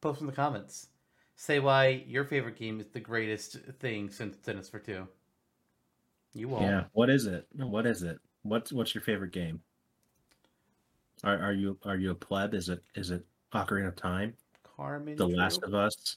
Post 0.00 0.22
in 0.22 0.26
the 0.26 0.32
comments. 0.32 0.88
Say 1.36 1.58
why 1.58 2.04
your 2.06 2.24
favorite 2.24 2.56
game 2.56 2.80
is 2.80 2.86
the 2.86 3.00
greatest 3.00 3.58
thing 3.80 4.08
since 4.08 4.38
Tennis 4.38 4.70
for 4.70 4.78
Two. 4.78 5.06
You 6.32 6.48
won't. 6.48 6.64
Yeah. 6.64 6.84
What 6.92 7.10
is 7.10 7.26
it? 7.26 7.46
What 7.52 7.86
is 7.86 8.02
it? 8.02 8.18
What's 8.42 8.72
what's 8.72 8.94
your 8.94 9.02
favorite 9.02 9.32
game? 9.32 9.60
Are, 11.22 11.38
are 11.38 11.52
you 11.52 11.76
are 11.84 11.96
you 11.96 12.12
a 12.12 12.14
pleb? 12.14 12.54
Is 12.54 12.68
it 12.68 12.82
is 12.94 13.10
it 13.10 13.24
Ocarina 13.52 13.88
of 13.88 13.96
Time, 13.96 14.34
Carmen. 14.76 15.16
The 15.16 15.28
Last 15.28 15.62
of 15.62 15.74
Us, 15.74 16.16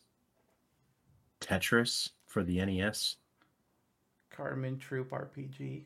Tetris 1.42 2.12
for 2.26 2.44
the 2.44 2.64
NES? 2.64 3.18
Carmen 4.30 4.78
Troop 4.78 5.10
RPG. 5.10 5.84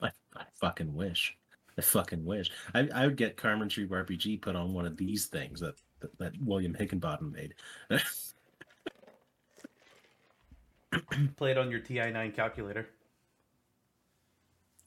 I, 0.00 0.10
I 0.34 0.44
fucking 0.54 0.94
wish. 0.94 1.36
I 1.76 1.82
fucking 1.82 2.24
wish. 2.24 2.50
I, 2.74 2.88
I 2.94 3.06
would 3.06 3.16
get 3.16 3.36
Carmen 3.36 3.68
Troop 3.68 3.90
RPG 3.90 4.40
put 4.42 4.56
on 4.56 4.72
one 4.72 4.86
of 4.86 4.96
these 4.96 5.26
things 5.26 5.60
that 5.60 5.74
that, 6.00 6.16
that 6.18 6.32
William 6.40 6.74
Higinbotham 6.74 7.32
made. 7.32 7.54
Play 11.36 11.50
it 11.50 11.58
on 11.58 11.70
your 11.70 11.80
TI9 11.80 12.34
calculator. 12.34 12.88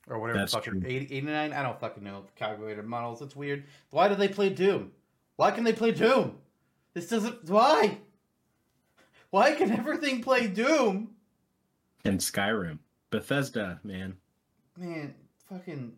Or 0.09 0.19
whatever 0.19 0.39
That's 0.39 0.53
fucking 0.53 0.81
true. 0.81 0.89
80, 0.89 1.15
89. 1.17 1.53
I 1.53 1.63
don't 1.63 1.77
fucking 1.79 2.03
know 2.03 2.23
calculator 2.35 2.81
models. 2.81 3.21
It's 3.21 3.35
weird. 3.35 3.65
Why 3.89 4.07
do 4.07 4.15
they 4.15 4.29
play 4.29 4.49
Doom? 4.49 4.91
Why 5.35 5.51
can 5.51 5.65
they 5.65 5.73
play 5.73 5.91
Doom? 5.91 6.37
This 6.93 7.09
doesn't. 7.09 7.49
Why? 7.49 7.97
Why 9.31 9.53
can 9.53 9.71
everything 9.71 10.21
play 10.21 10.47
Doom? 10.47 11.09
and 12.07 12.19
Skyrim, 12.19 12.79
Bethesda, 13.09 13.79
man. 13.83 14.15
Man, 14.77 15.13
fucking. 15.49 15.93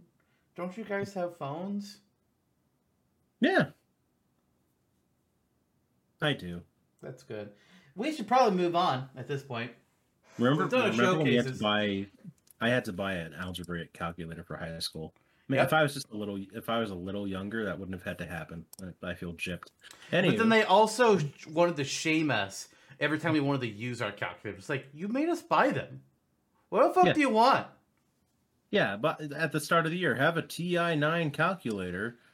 Don't 0.59 0.75
you 0.77 0.83
guys 0.83 1.13
have 1.13 1.37
phones? 1.37 1.99
Yeah, 3.39 3.67
I 6.21 6.33
do. 6.33 6.61
That's 7.01 7.23
good. 7.23 7.51
We 7.95 8.11
should 8.13 8.27
probably 8.27 8.57
move 8.61 8.75
on 8.75 9.07
at 9.15 9.25
this 9.25 9.41
point. 9.41 9.71
Remember, 10.37 10.65
We've 10.65 10.97
remember 10.97 11.19
when 11.19 11.27
we 11.27 11.35
had 11.35 11.47
to 11.47 11.53
buy? 11.63 12.07
I 12.59 12.67
had 12.67 12.83
to 12.85 12.91
buy 12.93 13.13
an 13.13 13.33
algebraic 13.35 13.93
calculator 13.93 14.43
for 14.43 14.57
high 14.57 14.77
school. 14.79 15.13
I 15.15 15.53
mean, 15.53 15.57
Yep. 15.59 15.67
if 15.67 15.73
I 15.73 15.81
was 15.81 15.93
just 15.93 16.09
a 16.11 16.17
little, 16.17 16.37
if 16.53 16.67
I 16.67 16.79
was 16.79 16.91
a 16.91 16.95
little 16.95 17.25
younger, 17.25 17.63
that 17.63 17.79
wouldn't 17.79 17.95
have 17.97 18.03
had 18.05 18.17
to 18.17 18.25
happen. 18.25 18.65
I, 19.01 19.11
I 19.11 19.13
feel 19.13 19.31
gypped. 19.35 19.69
But 20.11 20.37
then 20.37 20.49
they 20.49 20.63
also 20.63 21.19
wanted 21.53 21.77
to 21.77 21.85
shame 21.85 22.31
us 22.31 22.67
every 22.99 23.17
time 23.17 23.31
we 23.31 23.39
wanted 23.39 23.61
to 23.61 23.69
use 23.69 24.01
our 24.01 24.11
calculators. 24.11 24.63
It's 24.63 24.69
like, 24.69 24.87
you 24.93 25.07
made 25.07 25.29
us 25.29 25.41
buy 25.41 25.69
them. 25.69 26.01
What 26.67 26.85
the 26.85 26.93
fuck 26.93 27.05
Yeah. 27.05 27.13
do 27.13 27.21
you 27.21 27.29
want? 27.29 27.65
Yeah, 28.71 28.95
but 28.97 29.19
at 29.33 29.51
the 29.51 29.59
start 29.59 29.85
of 29.85 29.91
the 29.91 29.97
year, 29.97 30.15
have 30.15 30.37
a 30.37 30.41
TI 30.41 30.95
nine 30.95 31.31
calculator. 31.31 32.17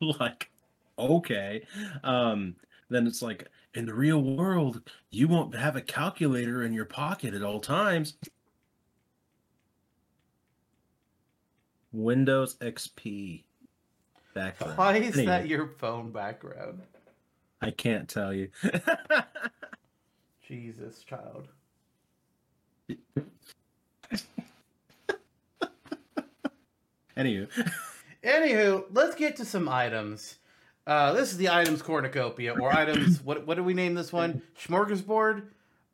Like, 0.00 0.48
okay. 0.96 1.66
Um, 2.04 2.54
then 2.88 3.08
it's 3.08 3.20
like 3.20 3.48
in 3.74 3.84
the 3.84 3.94
real 3.94 4.22
world, 4.22 4.80
you 5.10 5.26
won't 5.26 5.56
have 5.56 5.74
a 5.74 5.80
calculator 5.80 6.62
in 6.62 6.72
your 6.72 6.84
pocket 6.84 7.34
at 7.34 7.42
all 7.42 7.58
times. 7.58 8.14
Windows 11.90 12.56
XP. 12.60 13.42
Background. 14.34 14.78
Why 14.78 14.98
is 14.98 15.14
Anyway, 15.14 15.26
that 15.26 15.48
your 15.48 15.66
phone 15.78 16.12
background? 16.12 16.82
I 17.60 17.72
can't 17.72 18.08
tell 18.08 18.32
you. 18.32 18.50
Jesus, 20.46 21.02
child. 21.02 21.48
Anywho, 27.18 27.48
Anywho, 28.24 28.84
let's 28.92 29.14
get 29.14 29.36
to 29.36 29.44
some 29.44 29.68
items. 29.68 30.36
Uh, 30.86 31.12
this 31.12 31.30
is 31.32 31.36
the 31.38 31.50
items 31.50 31.82
cornucopia, 31.82 32.54
or 32.54 32.72
items. 32.72 33.20
what 33.24 33.46
what 33.46 33.56
do 33.56 33.64
we 33.64 33.74
name 33.74 33.94
this 33.94 34.12
one? 34.12 34.42
Smorgasbord. 34.64 35.42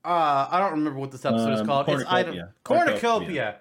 Uh, 0.05 0.47
I 0.51 0.59
don't 0.61 0.73
remember 0.73 0.99
what 1.01 1.11
this 1.11 1.25
episode 1.25 1.53
is 1.55 1.61
Um, 1.61 1.67
called. 1.67 1.89
It's 1.89 2.05
item 2.07 2.35
cornucopia. 2.63 3.01
cornucopia. 3.01 3.57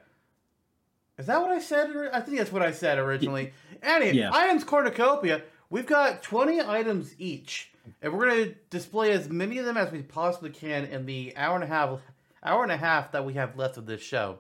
Is 1.18 1.28
that 1.28 1.42
what 1.42 1.52
I 1.52 1.60
said? 1.60 1.96
or- 1.96 2.14
I 2.14 2.20
think 2.22 2.38
that's 2.38 2.52
what 2.52 2.62
I 2.62 2.72
said 2.72 2.98
originally. 2.98 3.54
Anyway, 3.82 4.14
Yeah. 4.18 4.32
items 4.34 4.64
cornucopia. 4.64 5.42
We've 5.70 5.86
got 5.86 6.22
twenty 6.22 6.62
items 6.62 7.16
each, 7.18 7.72
and 8.02 8.14
we're 8.14 8.28
gonna 8.30 8.52
display 8.70 9.12
as 9.12 9.30
many 9.30 9.58
of 9.58 9.66
them 9.66 9.78
as 9.78 9.92
we 9.92 10.02
possibly 10.04 10.50
can 10.50 10.86
in 10.86 11.06
the 11.06 11.34
hour 11.38 11.56
and 11.56 11.64
a 11.64 11.68
half 11.68 12.00
hour 12.44 12.62
and 12.64 12.72
a 12.72 12.78
half 12.78 13.12
that 13.14 13.26
we 13.26 13.34
have 13.34 13.58
left 13.58 13.78
of 13.78 13.86
this 13.86 14.02
show. 14.02 14.40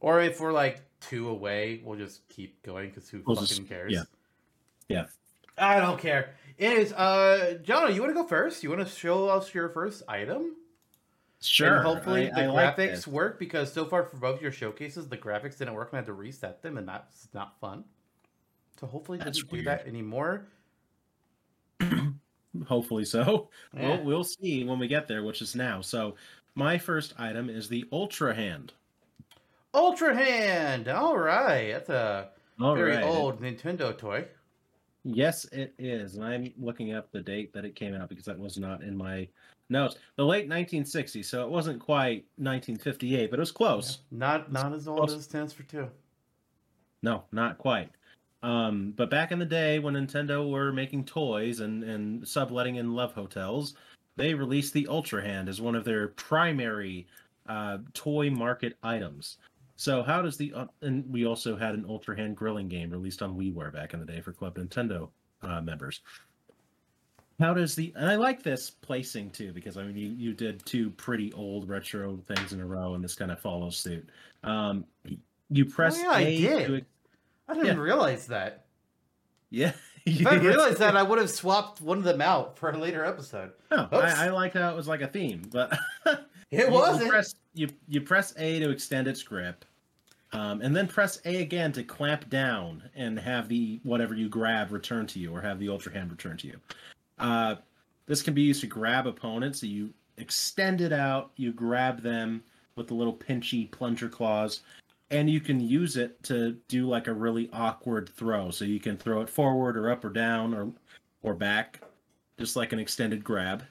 Or 0.00 0.20
if 0.20 0.40
we're 0.40 0.52
like 0.52 0.82
two 1.00 1.28
away, 1.28 1.80
we'll 1.84 1.98
just 1.98 2.26
keep 2.28 2.62
going 2.62 2.88
because 2.90 3.08
who 3.08 3.22
We'll 3.26 3.36
fucking 3.36 3.48
just- 3.56 3.68
cares? 3.68 3.92
yeah. 3.92 4.02
Yeah. 4.88 5.06
I 5.58 5.78
don't 5.80 5.98
care. 6.00 6.34
Anyways, 6.58 6.92
uh, 6.92 7.58
John, 7.62 7.94
you 7.94 8.00
want 8.00 8.10
to 8.14 8.22
go 8.22 8.26
first? 8.26 8.62
You 8.62 8.70
want 8.70 8.86
to 8.86 8.92
show 8.94 9.28
us 9.28 9.52
your 9.54 9.68
first 9.70 10.02
item? 10.08 10.56
sure. 11.42 11.76
And 11.76 11.86
hopefully 11.86 12.30
I- 12.30 12.34
the 12.46 12.52
I 12.52 12.54
graphics 12.72 12.76
this. 12.76 13.06
work 13.06 13.38
because 13.38 13.72
so 13.72 13.86
far 13.86 14.04
for 14.04 14.18
both 14.18 14.42
your 14.42 14.52
showcases, 14.52 15.08
the 15.08 15.16
graphics 15.16 15.56
didn't 15.58 15.72
work 15.74 15.88
and 15.90 15.96
I 15.96 16.00
had 16.00 16.06
to 16.06 16.12
reset 16.12 16.60
them, 16.62 16.76
and 16.76 16.86
that's 16.86 17.28
not 17.32 17.58
fun. 17.60 17.84
So 18.78 18.86
hopefully 18.86 19.18
it 19.18 19.24
That's 19.24 19.38
doesn't 19.42 19.50
do 19.58 19.62
that 19.64 19.86
anymore. 19.86 20.46
Hopefully 22.66 23.04
so. 23.04 23.48
Yeah. 23.74 23.88
We'll, 23.96 24.04
we'll 24.04 24.24
see 24.24 24.64
when 24.64 24.78
we 24.78 24.88
get 24.88 25.06
there, 25.08 25.22
which 25.22 25.40
is 25.40 25.54
now. 25.54 25.80
So, 25.80 26.16
my 26.54 26.78
first 26.78 27.14
item 27.18 27.48
is 27.48 27.68
the 27.68 27.84
Ultra 27.92 28.34
Hand. 28.34 28.72
Ultra 29.74 30.14
Hand. 30.14 30.88
All 30.88 31.18
right, 31.18 31.72
that's 31.72 31.88
a 31.90 32.30
All 32.60 32.74
very 32.74 32.96
right. 32.96 33.04
old 33.04 33.40
Nintendo 33.40 33.96
toy. 33.96 34.26
Yes, 35.04 35.44
it 35.46 35.74
is. 35.78 36.16
And 36.16 36.24
I'm 36.24 36.52
looking 36.58 36.92
up 36.92 37.10
the 37.10 37.20
date 37.20 37.52
that 37.54 37.64
it 37.64 37.74
came 37.74 37.94
out 37.94 38.08
because 38.08 38.26
that 38.26 38.38
was 38.38 38.58
not 38.58 38.82
in 38.82 38.96
my 38.96 39.26
notes. 39.70 39.96
The 40.16 40.24
late 40.24 40.48
1960s, 40.48 41.24
so 41.24 41.42
it 41.42 41.50
wasn't 41.50 41.80
quite 41.80 42.26
1958, 42.36 43.30
but 43.30 43.38
it 43.38 43.40
was 43.40 43.52
close. 43.52 44.00
Not 44.10 44.52
not 44.52 44.72
as 44.72 44.88
old 44.88 44.98
close. 44.98 45.14
as 45.14 45.24
Stands 45.24 45.52
for 45.52 45.62
Two. 45.62 45.88
No, 47.02 47.24
not 47.32 47.56
quite. 47.56 47.90
Um, 48.42 48.92
but 48.96 49.10
back 49.10 49.32
in 49.32 49.38
the 49.38 49.44
day 49.44 49.78
when 49.78 49.94
Nintendo 49.94 50.50
were 50.50 50.72
making 50.72 51.04
toys 51.04 51.60
and, 51.60 51.84
and 51.84 52.26
subletting 52.26 52.76
in 52.76 52.94
love 52.94 53.12
hotels, 53.12 53.74
they 54.16 54.34
released 54.34 54.72
the 54.72 54.86
Ultra 54.86 55.22
Hand 55.22 55.48
as 55.48 55.60
one 55.60 55.74
of 55.74 55.84
their 55.84 56.08
primary 56.08 57.06
uh, 57.46 57.78
toy 57.94 58.30
market 58.30 58.76
items. 58.82 59.38
So 59.80 60.02
how 60.02 60.20
does 60.20 60.36
the 60.36 60.52
uh, 60.52 60.66
and 60.82 61.10
we 61.10 61.24
also 61.24 61.56
had 61.56 61.74
an 61.74 61.86
Ultra 61.88 62.14
Hand 62.14 62.36
grilling 62.36 62.68
game 62.68 62.90
released 62.90 63.22
on 63.22 63.34
WiiWare 63.34 63.72
back 63.72 63.94
in 63.94 64.00
the 64.00 64.04
day 64.04 64.20
for 64.20 64.30
Club 64.30 64.58
Nintendo 64.58 65.08
uh, 65.40 65.62
members. 65.62 66.02
How 67.38 67.54
does 67.54 67.74
the 67.74 67.90
and 67.96 68.06
I 68.06 68.16
like 68.16 68.42
this 68.42 68.68
placing 68.68 69.30
too 69.30 69.54
because 69.54 69.78
I 69.78 69.84
mean 69.84 69.96
you 69.96 70.10
you 70.10 70.34
did 70.34 70.66
two 70.66 70.90
pretty 70.90 71.32
old 71.32 71.66
retro 71.66 72.18
things 72.28 72.52
in 72.52 72.60
a 72.60 72.66
row 72.66 72.92
and 72.92 73.02
this 73.02 73.14
kind 73.14 73.30
of 73.30 73.40
follows 73.40 73.78
suit. 73.78 74.06
Um, 74.44 74.84
you 75.48 75.64
press 75.64 75.98
yeah, 75.98 76.10
I 76.10 76.24
did. 76.24 76.66
to 76.66 76.82
I 77.48 77.54
didn't 77.54 77.66
Yeah. 77.78 77.82
realize 77.82 78.26
that. 78.26 78.66
Yeah. 79.48 79.72
If 80.06 80.26
I 80.26 80.36
realized 80.36 80.78
that, 80.78 80.96
I 80.96 81.02
would 81.02 81.18
have 81.18 81.28
swapped 81.30 81.82
one 81.82 81.98
of 81.98 82.04
them 82.04 82.22
out 82.22 82.56
for 82.56 82.70
a 82.70 82.76
later 82.78 83.04
episode. 83.04 83.52
No, 83.70 83.86
I, 83.92 84.26
I 84.26 84.28
like 84.30 84.54
how 84.54 84.70
it 84.70 84.76
was 84.76 84.88
like 84.88 85.02
a 85.02 85.06
theme, 85.06 85.42
but 85.52 85.78
It 86.50 86.70
wasn't. 86.70 87.04
You 87.04 87.10
press, 87.10 87.34
you, 87.54 87.68
you 87.86 88.00
press 88.00 88.34
A 88.36 88.58
to 88.60 88.70
extend 88.70 89.06
its 89.08 89.22
grip, 89.22 89.64
um, 90.32 90.60
and 90.60 90.74
then 90.74 90.86
press 90.86 91.20
A 91.24 91.42
again 91.42 91.72
to 91.72 91.82
clamp 91.82 92.28
down 92.30 92.82
and 92.94 93.18
have 93.18 93.48
the 93.48 93.80
whatever 93.82 94.14
you 94.14 94.28
grab 94.28 94.70
return 94.70 95.06
to 95.08 95.18
you, 95.18 95.34
or 95.34 95.40
have 95.40 95.58
the 95.58 95.68
Ultra 95.68 95.92
Hand 95.92 96.10
return 96.10 96.36
to 96.38 96.46
you. 96.46 96.56
Uh, 97.18 97.56
this 98.06 98.22
can 98.22 98.34
be 98.34 98.42
used 98.42 98.60
to 98.60 98.66
grab 98.66 99.06
opponents. 99.06 99.60
So 99.60 99.66
you 99.66 99.92
extend 100.18 100.80
it 100.80 100.92
out, 100.92 101.32
you 101.36 101.52
grab 101.52 102.02
them 102.02 102.42
with 102.76 102.86
the 102.86 102.94
little 102.94 103.14
pinchy 103.14 103.70
plunger 103.70 104.08
claws, 104.08 104.60
and 105.10 105.28
you 105.28 105.40
can 105.40 105.60
use 105.60 105.96
it 105.96 106.22
to 106.24 106.52
do 106.68 106.88
like 106.88 107.08
a 107.08 107.12
really 107.12 107.50
awkward 107.52 108.10
throw. 108.10 108.50
So 108.50 108.64
you 108.64 108.78
can 108.78 108.96
throw 108.96 109.22
it 109.22 109.28
forward 109.28 109.76
or 109.76 109.90
up 109.90 110.04
or 110.04 110.10
down 110.10 110.54
or 110.54 110.72
or 111.22 111.34
back, 111.34 111.80
just 112.38 112.54
like 112.54 112.72
an 112.72 112.78
extended 112.78 113.24
grab. 113.24 113.64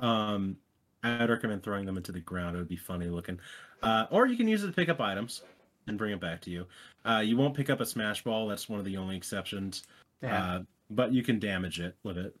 Um, 0.00 0.56
I'd 1.02 1.30
recommend 1.30 1.62
throwing 1.62 1.84
them 1.84 1.96
into 1.96 2.12
the 2.12 2.20
ground. 2.20 2.56
It 2.56 2.58
would 2.58 2.68
be 2.68 2.76
funny 2.76 3.06
looking. 3.06 3.38
Uh, 3.82 4.06
or 4.10 4.26
you 4.26 4.36
can 4.36 4.48
use 4.48 4.64
it 4.64 4.68
to 4.68 4.72
pick 4.72 4.88
up 4.88 5.00
items 5.00 5.42
and 5.86 5.98
bring 5.98 6.12
it 6.12 6.20
back 6.20 6.40
to 6.42 6.50
you. 6.50 6.66
Uh, 7.04 7.22
you 7.24 7.36
won't 7.36 7.54
pick 7.54 7.70
up 7.70 7.80
a 7.80 7.86
smash 7.86 8.22
ball. 8.22 8.46
That's 8.46 8.68
one 8.68 8.78
of 8.78 8.84
the 8.84 8.96
only 8.96 9.16
exceptions. 9.16 9.84
Yeah. 10.22 10.44
Uh, 10.44 10.62
but 10.90 11.12
you 11.12 11.22
can 11.22 11.38
damage 11.38 11.80
it 11.80 11.96
with 12.02 12.18
it 12.18 12.36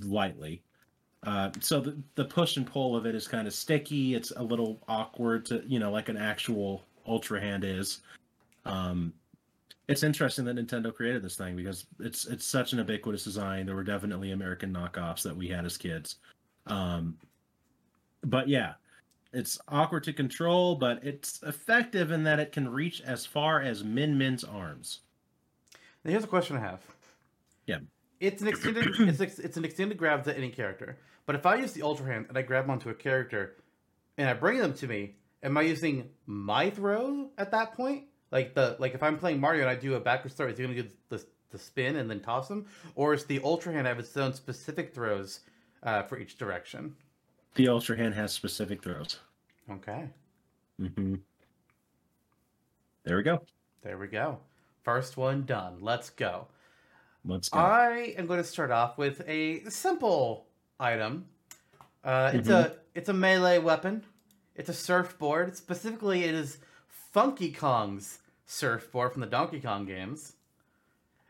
lightly. 0.00 0.62
Uh, 1.22 1.50
so 1.60 1.80
the, 1.80 1.96
the 2.16 2.24
push 2.24 2.56
and 2.56 2.66
pull 2.66 2.96
of 2.96 3.06
it 3.06 3.14
is 3.14 3.26
kind 3.26 3.46
of 3.46 3.54
sticky. 3.54 4.14
It's 4.14 4.32
a 4.36 4.42
little 4.42 4.80
awkward 4.88 5.46
to, 5.46 5.62
you 5.66 5.78
know, 5.78 5.90
like 5.90 6.08
an 6.08 6.16
actual 6.16 6.84
Ultra 7.06 7.40
Hand 7.40 7.64
is. 7.64 8.00
Um, 8.66 9.12
it's 9.88 10.02
interesting 10.02 10.44
that 10.46 10.56
Nintendo 10.56 10.94
created 10.94 11.22
this 11.22 11.36
thing 11.36 11.56
because 11.56 11.86
it's 12.00 12.26
it's 12.26 12.46
such 12.46 12.72
an 12.72 12.78
ubiquitous 12.78 13.24
design. 13.24 13.66
There 13.66 13.74
were 13.74 13.84
definitely 13.84 14.32
American 14.32 14.72
knockoffs 14.72 15.22
that 15.22 15.36
we 15.36 15.48
had 15.48 15.64
as 15.66 15.76
kids. 15.76 16.16
Um, 16.66 17.18
but 18.22 18.48
yeah, 18.48 18.74
it's 19.34 19.58
awkward 19.68 20.04
to 20.04 20.12
control, 20.12 20.76
but 20.76 21.04
it's 21.04 21.42
effective 21.42 22.10
in 22.10 22.24
that 22.24 22.40
it 22.40 22.52
can 22.52 22.68
reach 22.68 23.00
as 23.02 23.26
far 23.26 23.60
as 23.60 23.84
Min 23.84 24.16
Min's 24.16 24.44
arms. 24.44 25.00
Now, 26.04 26.10
here's 26.10 26.24
a 26.24 26.28
question 26.28 26.56
I 26.56 26.60
have. 26.60 26.80
Yeah. 27.66 27.78
It's 28.20 28.42
an 28.42 28.48
extended. 28.48 28.86
it's 29.00 29.20
ex- 29.20 29.38
it's 29.38 29.56
an 29.56 29.64
extended 29.64 29.98
grab 29.98 30.24
to 30.24 30.36
any 30.36 30.50
character. 30.50 30.98
But 31.26 31.34
if 31.34 31.46
I 31.46 31.56
use 31.56 31.72
the 31.72 31.82
Ultra 31.82 32.06
Hand 32.06 32.26
and 32.28 32.38
I 32.38 32.42
grab 32.42 32.68
onto 32.68 32.90
a 32.90 32.94
character, 32.94 33.56
and 34.18 34.28
I 34.28 34.34
bring 34.34 34.58
them 34.58 34.74
to 34.74 34.86
me, 34.86 35.16
am 35.42 35.56
I 35.56 35.62
using 35.62 36.10
my 36.26 36.70
throw 36.70 37.30
at 37.38 37.50
that 37.52 37.74
point? 37.74 38.04
Like 38.30 38.54
the 38.54 38.76
like 38.78 38.94
if 38.94 39.02
I'm 39.02 39.18
playing 39.18 39.40
Mario 39.40 39.62
and 39.62 39.70
I 39.70 39.74
do 39.74 39.94
a 39.94 40.00
backwards 40.00 40.34
throw, 40.34 40.48
is 40.48 40.58
he 40.58 40.64
gonna 40.64 40.82
do 40.82 40.88
the, 41.08 41.24
to 41.50 41.58
spin 41.58 41.96
and 41.96 42.10
then 42.10 42.20
toss 42.20 42.48
them, 42.48 42.66
or 42.94 43.14
is 43.14 43.24
the 43.24 43.40
Ultra 43.42 43.72
Hand 43.72 43.86
have 43.86 43.98
its 43.98 44.16
own 44.16 44.34
specific 44.34 44.94
throws 44.94 45.40
uh, 45.82 46.02
for 46.02 46.18
each 46.18 46.36
direction? 46.36 46.94
The 47.54 47.68
Ultra 47.68 47.96
Hand 47.96 48.14
has 48.14 48.32
specific 48.32 48.82
throws. 48.82 49.20
Okay, 49.70 50.08
hmm 50.78 51.14
There 53.04 53.16
we 53.16 53.22
go. 53.22 53.42
there 53.82 53.96
we 53.98 54.08
go. 54.08 54.38
First 54.82 55.16
one 55.16 55.44
done. 55.44 55.78
Let's 55.80 56.10
go. 56.10 56.46
Let's 57.24 57.48
go. 57.48 57.58
I 57.58 58.14
am 58.18 58.26
going 58.26 58.40
to 58.40 58.44
start 58.44 58.70
off 58.70 58.98
with 58.98 59.22
a 59.26 59.64
simple 59.70 60.46
item. 60.78 61.26
Uh, 62.02 62.32
it's 62.34 62.48
a 62.50 62.76
it's 62.94 63.08
a 63.08 63.14
melee 63.14 63.58
weapon. 63.58 64.04
It's 64.56 64.68
a 64.68 64.74
surfboard. 64.74 65.56
Specifically, 65.56 66.24
it 66.24 66.34
is 66.34 66.58
Funky 67.12 67.50
Kong's 67.50 68.18
surfboard 68.46 69.12
from 69.12 69.20
the 69.22 69.26
Donkey 69.26 69.60
Kong 69.60 69.86
games. 69.86 70.34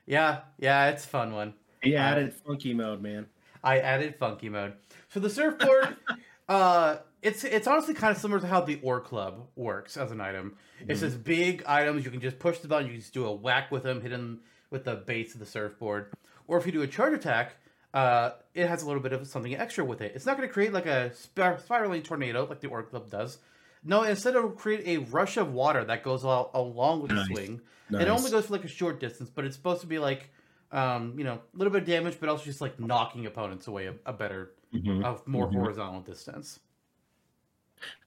Yeah, 0.06 0.40
yeah, 0.58 0.88
it's 0.88 1.04
a 1.04 1.08
fun 1.08 1.32
one. 1.32 1.54
he 1.82 1.94
added 1.96 2.34
funky 2.34 2.74
mode, 2.74 3.00
man. 3.00 3.26
I 3.62 3.78
added 3.78 4.16
funky 4.16 4.48
mode. 4.48 4.74
So 5.14 5.20
the 5.20 5.30
surfboard, 5.30 5.96
uh, 6.48 6.96
it's 7.22 7.44
it's 7.44 7.68
honestly 7.68 7.94
kind 7.94 8.10
of 8.14 8.20
similar 8.20 8.40
to 8.40 8.46
how 8.48 8.60
the 8.60 8.80
Ore 8.82 9.00
Club 9.00 9.46
works 9.54 9.96
as 9.96 10.10
an 10.10 10.20
item. 10.20 10.56
It's 10.88 10.98
Mhm. 10.98 11.02
this 11.02 11.14
big 11.14 11.62
items 11.66 12.04
you 12.04 12.10
can 12.10 12.20
just 12.20 12.40
push 12.40 12.58
the 12.58 12.66
button, 12.68 12.86
you 12.88 12.92
can 12.94 13.00
just 13.00 13.14
do 13.14 13.24
a 13.24 13.32
whack 13.32 13.70
with 13.70 13.84
them, 13.84 14.00
hit 14.00 14.10
them 14.10 14.40
with 14.70 14.84
the 14.84 14.96
base 14.96 15.32
of 15.34 15.38
the 15.40 15.46
surfboard. 15.46 16.12
Or 16.48 16.58
if 16.58 16.66
you 16.66 16.72
do 16.72 16.82
a 16.82 16.86
charge 16.88 17.12
attack, 17.14 17.56
uh, 17.94 18.30
it 18.54 18.66
has 18.68 18.82
a 18.82 18.86
little 18.86 19.00
bit 19.00 19.12
of 19.12 19.24
something 19.28 19.54
extra 19.56 19.84
with 19.84 20.00
it. 20.00 20.12
It's 20.16 20.26
not 20.26 20.36
going 20.36 20.48
to 20.48 20.52
create 20.52 20.72
like 20.72 20.86
a 20.86 21.14
spir- 21.14 21.58
spiraling 21.64 22.02
tornado 22.02 22.44
like 22.46 22.60
the 22.60 22.66
Ore 22.68 22.82
Club 22.82 23.08
does. 23.08 23.38
No, 23.84 24.02
instead 24.02 24.34
it'll 24.34 24.50
create 24.50 24.82
a 24.86 24.98
rush 25.04 25.36
of 25.36 25.52
water 25.52 25.84
that 25.84 26.02
goes 26.02 26.24
al- 26.24 26.50
along 26.54 27.02
with 27.02 27.12
Nice. 27.12 27.28
the 27.28 27.34
swing. 27.34 27.60
Nice. 27.88 28.02
It 28.02 28.08
only 28.08 28.30
goes 28.32 28.46
for 28.46 28.54
like 28.54 28.64
a 28.64 28.68
short 28.68 28.98
distance, 28.98 29.30
but 29.30 29.44
it's 29.44 29.54
supposed 29.54 29.82
to 29.82 29.86
be 29.86 29.98
like, 30.00 30.30
um, 30.72 31.14
you 31.16 31.22
know, 31.24 31.34
a 31.34 31.56
little 31.56 31.72
bit 31.72 31.82
of 31.82 31.86
damage, 31.88 32.16
but 32.18 32.28
also 32.28 32.44
just 32.44 32.60
like 32.60 32.80
knocking 32.80 33.26
opponents 33.26 33.68
away 33.68 33.86
a, 33.86 33.94
a 34.06 34.12
better, 34.12 34.50
Mhm. 34.74 35.04
a 35.04 35.20
more 35.26 35.50
Mhm. 35.50 35.52
horizontal 35.52 36.02
distance. 36.02 36.60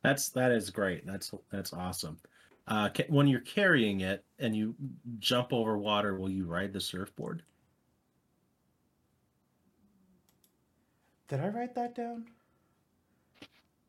That's 0.04 0.30
that 0.30 0.52
is 0.52 0.70
great. 0.70 1.06
That's 1.06 1.32
that's 1.52 1.74
awesome. 1.74 2.20
Uh, 2.68 2.90
ca- 2.90 3.08
when 3.08 3.28
you're 3.28 3.40
carrying 3.42 4.02
it 4.02 4.26
and 4.40 4.56
you 4.56 4.76
jump 5.20 5.54
over 5.54 5.78
water, 5.78 6.16
will 6.18 6.30
you 6.30 6.46
ride 6.46 6.74
the 6.74 6.82
surfboard? 6.82 7.44
Did 11.30 11.40
I 11.40 11.48
write 11.48 11.74
that 11.76 11.96
down? 11.96 12.32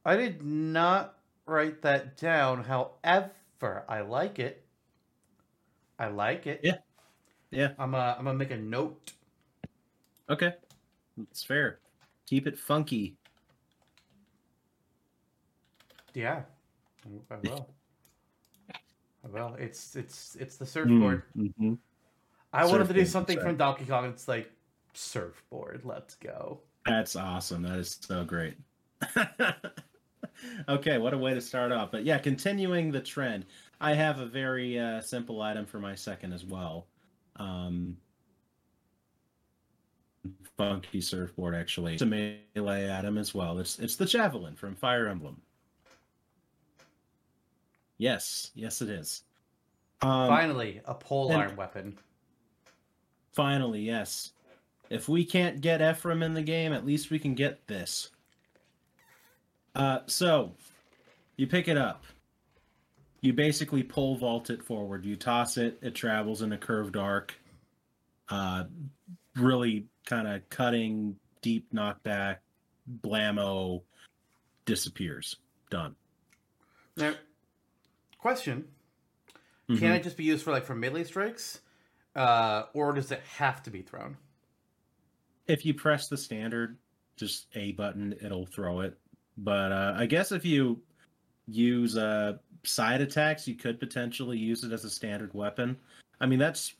I 0.05 0.17
did 0.17 0.43
not 0.43 1.21
write 1.47 1.83
that 1.83 2.17
down. 2.17 2.65
However, 2.65 3.85
I 3.89 4.01
like 4.01 4.41
it. 4.41 4.67
I 5.99 6.09
like 6.09 6.47
it. 6.49 6.61
Yeah. 6.63 6.79
Yeah. 7.51 7.75
I'm 7.79 7.95
uh, 7.95 8.15
I'm 8.19 8.25
gonna 8.25 8.39
make 8.39 8.51
a 8.51 8.59
note. 8.59 9.15
Okay, 10.29 10.55
it's 11.19 11.45
fair. 11.45 11.81
Keep 12.29 12.47
it 12.47 12.59
funky. 12.59 13.17
Yeah, 16.13 16.43
I 17.33 17.37
will. 17.43 17.71
I 18.75 19.29
will. 19.29 19.55
It's 19.59 19.97
it's 19.97 20.37
it's 20.39 20.59
the 20.59 20.67
surfboard. 20.67 21.23
Mm-hmm. 21.35 21.75
I 22.53 22.67
wanted 22.67 22.89
to 22.89 22.93
do 22.93 23.07
something 23.07 23.37
that's 23.37 23.47
from 23.47 23.57
Donkey 23.57 23.87
Kong. 23.87 24.05
It's 24.05 24.29
like 24.29 24.53
surfboard. 24.93 25.83
Let's 25.85 26.17
go. 26.17 26.61
That's 26.85 27.17
awesome. 27.17 27.63
That 27.63 27.79
is 27.79 27.99
so 27.99 28.25
great. 28.25 28.59
okay, 30.69 30.99
what 30.99 31.15
a 31.15 31.19
way 31.19 31.33
to 31.33 31.41
start 31.41 31.73
off. 31.73 31.91
But 31.91 32.05
yeah, 32.05 32.19
continuing 32.19 32.93
the 32.93 33.01
trend, 33.01 33.47
I 33.81 33.95
have 33.95 34.21
a 34.21 34.27
very 34.27 34.79
uh, 34.79 35.01
simple 35.01 35.41
item 35.41 35.65
for 35.65 35.79
my 35.79 35.95
second 35.95 36.35
as 36.35 36.45
well. 36.45 36.89
Um, 37.37 37.97
funky 40.57 41.01
surfboard, 41.01 41.55
actually. 41.55 41.95
It's 41.95 42.03
a 42.03 42.07
melee 42.07 42.93
item 42.93 43.17
as 43.19 43.35
well. 43.35 43.59
It's 43.59 43.79
it's 43.79 43.97
the 43.97 44.07
javelin 44.07 44.57
from 44.57 44.75
Fire 44.75 45.09
Emblem. 45.09 45.41
Yes, 47.97 48.51
yes, 48.55 48.81
it 48.81 48.89
is. 48.89 49.23
Um, 50.03 50.29
Finally, 50.29 50.81
a 50.85 50.95
pole 50.95 51.33
arm 51.33 51.57
weapon. 51.57 51.99
Finally, 53.33 53.81
yes. 53.81 54.33
If 54.91 55.09
we 55.09 55.25
can't 55.25 55.61
get 55.61 55.83
Ephraim 55.83 56.23
in 56.23 56.35
the 56.35 56.43
game, 56.43 56.73
at 56.73 56.87
least 56.87 57.11
we 57.11 57.19
can 57.19 57.35
get 57.35 57.67
this. 57.67 58.11
Uh, 59.75 60.01
so, 60.07 60.55
you 61.37 61.47
pick 61.47 61.69
it 61.69 61.77
up. 61.77 62.05
You 63.21 63.33
basically 63.33 63.83
pole 63.83 64.17
vault 64.17 64.49
it 64.49 64.63
forward. 64.63 65.05
You 65.05 65.17
toss 65.17 65.57
it. 65.57 65.79
It 65.83 65.95
travels 65.95 66.43
in 66.43 66.53
a 66.53 66.59
curved 66.59 66.97
arc. 66.97 67.35
Uh, 68.29 68.65
really 69.37 69.87
kind 70.09 70.27
of 70.27 70.49
cutting, 70.49 71.15
deep 71.43 71.73
knockback, 71.73 72.39
blammo, 73.03 73.83
disappears. 74.65 75.37
Done. 75.71 75.95
Now, 76.97 77.15
question: 78.19 78.67
Mhm. 79.69 79.79
Can 79.79 79.93
it 79.93 80.03
just 80.03 80.17
be 80.17 80.25
used 80.25 80.43
for 80.43 80.51
like 80.51 80.65
for 80.65 80.75
melee 80.75 81.05
strikes, 81.05 81.61
uh, 82.17 82.65
or 82.73 82.93
does 82.93 83.13
it 83.13 83.21
have 83.37 83.63
to 83.65 83.71
be 83.71 83.83
thrown? 83.83 84.17
if 85.49 85.65
you 85.65 85.75
press 85.75 86.09
the 86.09 86.17
standard 86.17 86.77
just 87.17 87.47
a 87.55 87.73
button 87.73 88.15
it'll 88.21 88.45
throw 88.47 88.81
it 88.81 88.97
but 89.39 89.73
uh, 89.73 89.95
i 89.97 90.07
guess 90.07 90.31
if 90.31 90.45
you 90.45 90.79
use 91.47 91.97
uh, 91.97 92.35
side 92.65 93.01
attacks 93.01 93.49
you 93.49 93.55
could 93.55 93.81
potentially 93.81 94.37
use 94.37 94.63
it 94.63 94.73
as 94.73 94.85
a 94.85 94.91
standard 94.91 95.33
weapon 95.35 95.75
i 96.21 96.27
mean 96.27 96.39
that's 96.39 96.75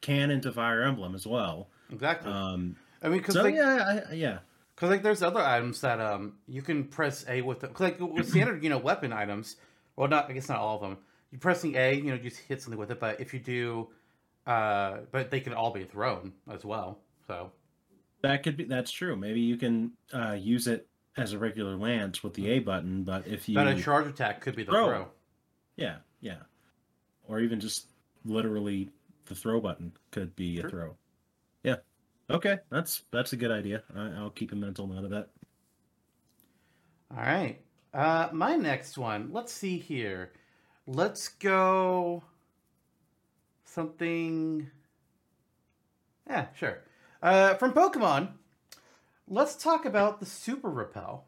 canon 0.00 0.40
to 0.40 0.52
fire 0.52 0.82
emblem 0.82 1.14
as 1.14 1.26
well 1.26 1.68
Exactly. 1.92 2.32
um, 2.32 2.76
I 3.02 3.08
mean, 3.08 3.18
because 3.18 3.34
so 3.34 3.42
like, 3.42 3.54
yeah 3.54 4.02
I, 4.10 4.14
yeah 4.14 4.38
Because 4.74 4.90
like, 4.90 5.02
there's 5.02 5.22
other 5.22 5.40
items 5.40 5.80
that 5.82 6.00
um 6.00 6.38
you 6.46 6.62
can 6.62 6.84
press 6.84 7.24
A 7.28 7.42
with 7.42 7.60
the 7.60 7.68
'cause, 7.68 7.80
like 7.80 8.00
with 8.00 8.28
standard 8.30 8.62
you 8.64 8.70
know 8.70 8.78
weapon 8.78 9.12
items. 9.12 9.56
Well, 9.96 10.08
not 10.08 10.30
I 10.30 10.32
guess 10.32 10.48
not 10.48 10.58
all 10.58 10.76
of 10.76 10.80
them. 10.82 10.98
You 11.30 11.38
pressing 11.38 11.76
A, 11.76 11.94
you 11.94 12.04
know, 12.10 12.16
just 12.18 12.38
hit 12.38 12.60
something 12.62 12.78
with 12.78 12.90
it. 12.90 12.98
But 13.00 13.20
if 13.20 13.32
you 13.34 13.40
do, 13.40 13.88
uh, 14.46 14.98
but 15.10 15.30
they 15.30 15.40
can 15.40 15.52
all 15.54 15.70
be 15.70 15.84
thrown 15.84 16.32
as 16.50 16.64
well. 16.64 16.98
So 17.26 17.52
that 18.22 18.42
could 18.42 18.56
be 18.56 18.64
that's 18.64 18.90
true 18.90 19.16
maybe 19.16 19.40
you 19.40 19.56
can 19.56 19.92
uh, 20.14 20.32
use 20.38 20.66
it 20.68 20.86
as 21.16 21.32
a 21.32 21.38
regular 21.38 21.76
lance 21.76 22.22
with 22.22 22.32
the 22.34 22.48
a 22.50 22.58
button 22.60 23.02
but 23.02 23.26
if 23.26 23.48
you 23.48 23.54
but 23.56 23.66
a 23.66 23.74
charge 23.82 24.06
attack 24.06 24.40
could 24.40 24.54
be 24.56 24.62
the 24.62 24.70
Throw. 24.70 24.86
throw. 24.86 25.08
yeah 25.76 25.96
yeah 26.20 26.36
or 27.26 27.40
even 27.40 27.58
just 27.60 27.86
literally 28.24 28.88
the 29.26 29.34
throw 29.34 29.60
button 29.60 29.92
could 30.12 30.34
be 30.36 30.56
Sure. 30.56 30.66
a 30.66 30.70
throw 30.70 30.96
okay 32.32 32.58
that's 32.70 33.02
that's 33.12 33.32
a 33.32 33.36
good 33.36 33.50
idea 33.50 33.82
I, 33.94 34.08
i'll 34.18 34.30
keep 34.30 34.52
a 34.52 34.56
mental 34.56 34.86
note 34.86 35.04
of 35.04 35.10
that 35.10 35.28
All 37.14 37.22
right. 37.22 37.60
Uh, 37.92 38.28
my 38.32 38.56
next 38.56 38.96
one. 38.96 39.28
Let's 39.32 39.52
see 39.52 39.76
here. 39.78 40.32
Let's 40.86 41.28
go. 41.28 42.22
Something. 43.64 44.70
Yeah, 46.26 46.46
sure. 46.54 46.78
Uh, 47.22 47.54
from 47.54 47.72
Pokemon, 47.72 48.30
let's 49.28 49.54
talk 49.56 49.84
about 49.84 50.20
the 50.20 50.26
Super 50.26 50.70
Repel. 50.70 51.26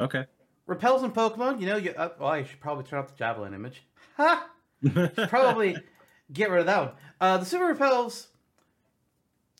okay 0.00 0.26
Repels 0.66 1.02
in 1.02 1.10
Pokemon, 1.10 1.60
you 1.60 1.66
know, 1.66 1.76
you. 1.76 1.92
Uh, 1.96 2.10
well, 2.20 2.28
I 2.28 2.44
should 2.44 2.60
probably 2.60 2.84
turn 2.84 3.00
off 3.00 3.08
the 3.08 3.16
Javelin 3.16 3.54
image. 3.54 3.82
Ha! 4.16 4.48
Probably 5.28 5.76
get 6.32 6.50
rid 6.50 6.60
of 6.60 6.66
that 6.66 6.78
one. 6.78 6.92
Uh, 7.20 7.38
the 7.38 7.44
Super 7.46 7.64
Repels. 7.64 8.28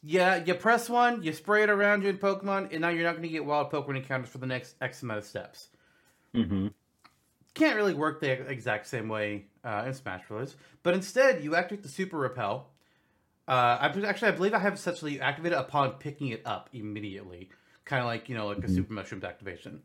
Yeah, 0.02 0.36
you 0.44 0.54
press 0.54 0.88
one, 0.88 1.22
you 1.22 1.32
spray 1.32 1.64
it 1.64 1.70
around 1.70 2.02
you 2.04 2.08
in 2.08 2.18
Pokemon, 2.18 2.70
and 2.70 2.80
now 2.82 2.88
you're 2.88 3.02
not 3.02 3.12
going 3.12 3.22
to 3.24 3.28
get 3.28 3.44
wild 3.44 3.70
Pokemon 3.70 3.96
encounters 3.96 4.30
for 4.30 4.38
the 4.38 4.46
next 4.46 4.76
X 4.80 5.02
amount 5.02 5.18
of 5.18 5.24
steps. 5.24 5.68
Mm-hmm. 6.34 6.68
can't 7.54 7.74
really 7.74 7.94
work 7.94 8.20
the 8.20 8.30
exact 8.30 8.86
same 8.86 9.08
way 9.08 9.46
uh, 9.64 9.84
in 9.86 9.94
Smash 9.94 10.22
Bros. 10.28 10.54
But 10.82 10.94
instead, 10.94 11.42
you 11.42 11.56
activate 11.56 11.82
the 11.82 11.88
Super 11.88 12.18
Repel. 12.18 12.68
Uh, 13.48 13.78
I 13.80 13.86
actually 14.04 14.28
I 14.28 14.32
believe 14.32 14.54
I 14.54 14.58
have 14.58 14.74
it 14.74 14.78
so 14.78 14.92
that 14.92 15.10
you 15.10 15.20
activate 15.20 15.52
it 15.52 15.58
upon 15.58 15.92
picking 15.92 16.28
it 16.28 16.42
up 16.44 16.68
immediately, 16.72 17.48
kind 17.86 18.00
of 18.00 18.06
like 18.06 18.28
you 18.28 18.36
know 18.36 18.46
like 18.46 18.58
a 18.58 18.62
Mhm. 18.68 18.74
Super 18.74 18.92
Mushrooms 18.92 19.24
activation, 19.24 19.82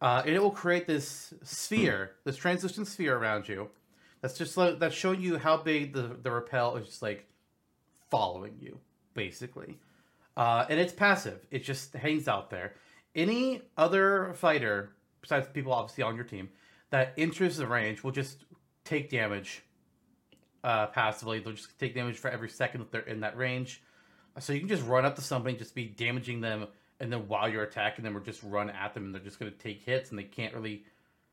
uh, 0.00 0.22
and 0.24 0.34
it 0.34 0.38
will 0.40 0.52
create 0.52 0.86
this 0.86 1.34
sphere, 1.42 2.12
this 2.24 2.36
translucent 2.36 2.86
sphere 2.86 3.16
around 3.16 3.48
you. 3.48 3.68
That's 4.22 4.38
just 4.38 4.56
like, 4.56 4.78
that's 4.78 4.94
showing 4.94 5.20
you 5.20 5.38
how 5.38 5.56
big 5.56 5.92
the 5.92 6.16
the 6.22 6.30
repel 6.30 6.76
is, 6.76 6.86
just 6.86 7.02
like 7.02 7.26
following 8.10 8.56
you 8.60 8.78
basically, 9.20 9.76
uh, 10.38 10.64
and 10.70 10.80
it's 10.80 10.94
passive. 10.94 11.46
It 11.50 11.62
just 11.62 11.92
hangs 11.92 12.26
out 12.26 12.48
there. 12.48 12.72
Any 13.14 13.60
other 13.76 14.32
fighter 14.34 14.92
besides 15.20 15.46
people 15.52 15.74
obviously 15.74 16.02
on 16.02 16.14
your 16.16 16.24
team 16.24 16.48
that 16.88 17.12
enters 17.18 17.58
the 17.58 17.66
range 17.66 18.02
will 18.02 18.12
just 18.12 18.44
take 18.84 19.10
damage 19.10 19.62
uh, 20.64 20.86
passively. 20.86 21.38
They'll 21.38 21.52
just 21.52 21.78
take 21.78 21.94
damage 21.94 22.16
for 22.16 22.30
every 22.30 22.48
second 22.48 22.80
that 22.80 22.90
they're 22.90 23.02
in 23.02 23.20
that 23.20 23.36
range. 23.36 23.82
So 24.38 24.54
you 24.54 24.60
can 24.60 24.68
just 24.68 24.86
run 24.86 25.04
up 25.04 25.16
to 25.16 25.22
somebody, 25.22 25.56
just 25.56 25.74
be 25.74 25.84
damaging 25.84 26.40
them, 26.40 26.66
and 27.00 27.12
then 27.12 27.28
while 27.28 27.48
you're 27.48 27.64
attacking 27.64 28.04
them, 28.04 28.16
or 28.16 28.20
just 28.20 28.42
run 28.42 28.70
at 28.70 28.94
them, 28.94 29.04
and 29.06 29.14
they're 29.14 29.22
just 29.22 29.38
going 29.38 29.52
to 29.52 29.58
take 29.58 29.82
hits, 29.82 30.10
and 30.10 30.18
they 30.18 30.24
can't 30.24 30.54
really 30.54 30.84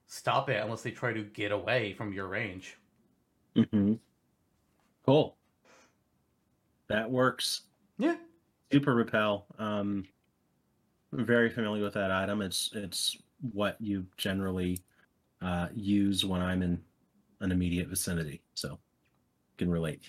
stop 0.08 0.50
it 0.50 0.62
unless 0.62 0.82
they 0.82 0.92
try 0.92 1.14
to 1.14 1.24
get 1.24 1.52
away 1.52 1.94
from 1.94 2.12
your 2.12 2.28
range. 2.28 2.78
hmm 3.56 3.94
Cool. 5.06 5.38
That 6.90 7.10
works. 7.10 7.62
Yeah. 7.98 8.16
Super 8.72 8.96
repel. 8.96 9.46
Um, 9.58 10.06
I'm 11.14 11.26
very 11.26 11.50
familiar 11.50 11.84
with 11.84 11.94
that 11.94 12.12
item. 12.12 12.42
It's 12.42 12.70
it's 12.74 13.18
what 13.54 13.78
you 13.80 14.06
generally 14.18 14.82
uh, 15.42 15.68
use 15.74 16.26
when 16.26 16.42
I'm 16.42 16.62
in 16.62 16.82
an 17.40 17.52
immediate 17.52 17.88
vicinity, 17.88 18.42
so 18.56 18.80
can 19.58 19.70
relate. 19.70 20.02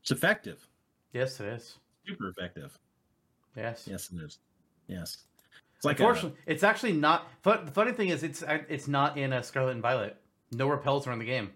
It's 0.00 0.10
effective. 0.10 0.66
Yes, 1.12 1.38
it 1.40 1.46
is. 1.48 1.76
Super 2.06 2.28
effective. 2.28 2.78
Yes. 3.56 3.86
Yes, 3.88 4.10
it 4.12 4.22
is. 4.22 4.38
Yes. 4.86 5.24
It's 5.76 5.84
like 5.84 6.00
a, 6.00 6.02
Unfortunately, 6.02 6.38
it's 6.46 6.62
actually 6.62 6.92
not. 6.92 7.28
But 7.42 7.66
the 7.66 7.72
funny 7.72 7.92
thing 7.92 8.08
is, 8.08 8.22
it's 8.22 8.42
it's 8.68 8.88
not 8.88 9.16
in 9.18 9.32
a 9.32 9.42
Scarlet 9.42 9.72
and 9.72 9.82
Violet. 9.82 10.16
No 10.50 10.68
repels 10.68 11.06
are 11.06 11.12
in 11.12 11.18
the 11.18 11.24
game 11.24 11.50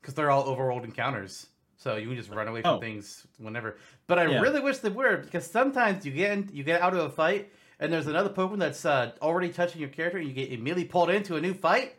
because 0.00 0.14
they're 0.14 0.30
all 0.30 0.44
overworld 0.44 0.84
encounters. 0.84 1.48
So 1.78 1.94
you 1.96 2.08
can 2.08 2.16
just 2.16 2.30
run 2.30 2.48
away 2.48 2.60
from 2.62 2.74
Oh. 2.76 2.80
things 2.80 3.24
whenever. 3.38 3.76
But 4.08 4.18
I 4.18 4.26
Yeah. 4.26 4.40
really 4.40 4.60
wish 4.60 4.78
they 4.78 4.88
were 4.90 5.16
because 5.18 5.48
sometimes 5.48 6.04
you 6.04 6.10
get 6.12 6.32
in, 6.32 6.50
you 6.52 6.64
get 6.64 6.82
out 6.82 6.92
of 6.92 6.98
a 7.00 7.08
fight 7.10 7.52
and 7.78 7.92
there's 7.92 8.08
another 8.08 8.30
Pokemon 8.30 8.58
that's 8.58 8.84
uh, 8.84 9.12
already 9.22 9.50
touching 9.52 9.80
your 9.80 9.90
character 9.90 10.18
and 10.18 10.26
you 10.26 10.34
get 10.34 10.50
immediately 10.50 10.84
pulled 10.84 11.08
into 11.08 11.36
a 11.36 11.40
new 11.40 11.54
fight. 11.54 11.94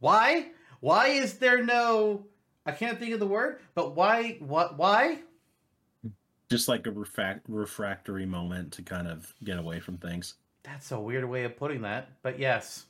Why? 0.00 0.50
Why 0.80 1.08
is 1.08 1.38
there 1.38 1.62
no? 1.62 2.26
I 2.64 2.72
can't 2.72 2.98
think 2.98 3.12
of 3.12 3.20
the 3.20 3.26
word, 3.26 3.60
but 3.74 3.94
why? 3.94 4.38
What? 4.40 4.76
Why? 4.76 5.20
just 6.50 6.66
like 6.66 6.86
a 6.86 6.90
refract- 6.90 7.44
refractory 7.46 8.24
moment 8.24 8.72
to 8.72 8.80
kind 8.82 9.06
of 9.06 9.34
get 9.44 9.58
away 9.58 9.80
from 9.80 9.98
things. 9.98 10.36
That's 10.62 10.90
a 10.92 10.98
weird 10.98 11.26
way 11.26 11.44
of 11.44 11.58
putting 11.58 11.82
that, 11.82 12.08
but 12.22 12.38
yes. 12.38 12.86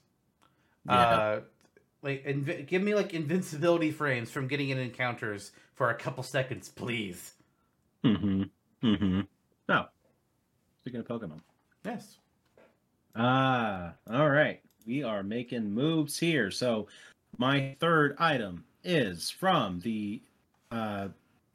Yeah. 0.87 0.95
Uh, 0.95 1.41
like, 2.03 2.25
inv- 2.25 2.67
give 2.67 2.83
me 2.83 2.95
like 2.95 3.15
invincibility 3.15 3.91
frames 3.91 4.31
from 4.31 4.49
getting 4.49 4.71
in 4.71 4.79
encounters 4.79 5.53
for 5.75 5.91
a 5.91 5.95
couple 5.95 6.23
seconds, 6.23 6.69
please. 6.69 7.35
Mm-hmm. 8.05 8.43
Mm-hmm. 8.85 9.21
Oh. 9.69 9.85
Speaking 10.81 11.01
of 11.01 11.07
Pokemon. 11.07 11.41
Yes. 11.85 12.19
Ah, 13.17 13.95
all 14.11 14.31
right. 14.31 14.61
We 14.87 15.03
are 15.03 15.23
making 15.23 15.71
moves 15.73 16.19
here. 16.19 16.51
So 16.51 16.89
my 17.37 17.77
third 17.81 18.17
item 18.19 18.65
is 18.85 19.31
from 19.31 19.81
the 19.81 20.23
uh 20.71 21.09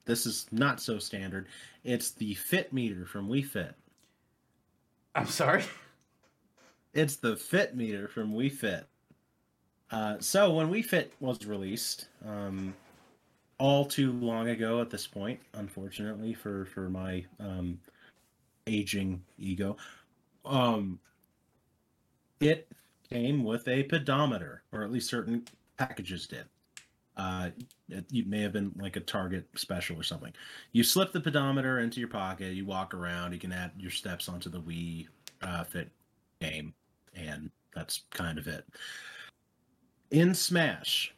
this 0.05 0.25
is 0.25 0.47
not 0.51 0.81
so 0.81 0.99
standard. 0.99 1.47
It's 1.83 2.11
the 2.11 2.33
fit 2.33 2.73
meter 2.73 3.05
from 3.05 3.29
Wii 3.29 3.45
Fit. 3.45 3.75
I'm 5.15 5.27
sorry. 5.27 5.63
It's 6.93 7.15
the 7.15 7.35
fit 7.35 7.75
meter 7.75 8.07
from 8.07 8.33
Wii 8.33 8.51
Fit. 8.51 8.85
Uh, 9.93 10.15
so 10.19 10.51
when 10.51 10.71
Wii 10.71 10.83
Fit 10.83 11.13
was 11.19 11.45
released, 11.45 12.07
um, 12.27 12.73
all 13.59 13.85
too 13.85 14.11
long 14.13 14.49
ago 14.49 14.81
at 14.81 14.89
this 14.89 15.05
point, 15.05 15.39
unfortunately 15.53 16.33
for 16.33 16.65
for 16.65 16.89
my 16.89 17.23
um, 17.39 17.79
aging 18.65 19.21
ego, 19.37 19.77
um, 20.45 20.99
it 22.39 22.67
came 23.07 23.43
with 23.43 23.67
a 23.67 23.83
pedometer, 23.83 24.63
or 24.71 24.81
at 24.81 24.91
least 24.91 25.11
certain 25.11 25.45
packages 25.77 26.25
did. 26.25 26.45
Uh, 27.15 27.51
it, 27.87 28.03
it 28.11 28.25
may 28.25 28.41
have 28.41 28.53
been 28.53 28.71
like 28.79 28.95
a 28.95 28.99
Target 28.99 29.47
special 29.53 29.95
or 29.95 30.03
something. 30.03 30.33
You 30.71 30.83
slip 30.83 31.11
the 31.11 31.21
pedometer 31.21 31.77
into 31.77 31.99
your 31.99 32.09
pocket, 32.09 32.55
you 32.55 32.65
walk 32.65 32.95
around, 32.95 33.33
you 33.33 33.39
can 33.39 33.51
add 33.51 33.73
your 33.77 33.91
steps 33.91 34.27
onto 34.27 34.49
the 34.49 34.59
Wii 34.59 35.07
uh, 35.43 35.63
Fit 35.65 35.91
game, 36.41 36.73
and 37.15 37.51
that's 37.75 38.05
kind 38.09 38.39
of 38.39 38.47
it. 38.47 38.65
In 40.13 40.35
Smash, 40.35 41.11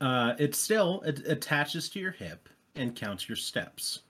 uh, 0.00 0.34
it 0.40 0.56
still 0.56 1.02
it 1.02 1.24
attaches 1.24 1.88
to 1.90 2.00
your 2.00 2.10
hip 2.10 2.48
and 2.74 2.96
counts 2.96 3.28
your 3.28 3.36
steps. 3.36 4.00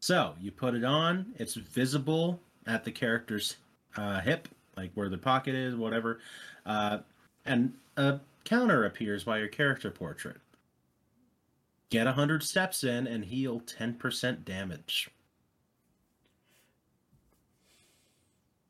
So 0.00 0.34
you 0.38 0.52
put 0.52 0.74
it 0.74 0.84
on; 0.84 1.32
it's 1.38 1.54
visible 1.54 2.38
at 2.66 2.84
the 2.84 2.92
character's 2.92 3.56
uh, 3.96 4.20
hip, 4.20 4.48
like 4.76 4.90
where 4.92 5.08
the 5.08 5.16
pocket 5.16 5.54
is, 5.54 5.76
whatever, 5.76 6.20
uh, 6.66 6.98
and 7.46 7.72
a 7.96 8.20
counter 8.44 8.84
appears 8.84 9.24
by 9.24 9.38
your 9.38 9.48
character 9.48 9.90
portrait. 9.90 10.36
Get 11.88 12.04
100 12.04 12.42
steps 12.42 12.84
in 12.84 13.06
and 13.06 13.24
heal 13.24 13.60
10% 13.60 14.44
damage. 14.44 15.08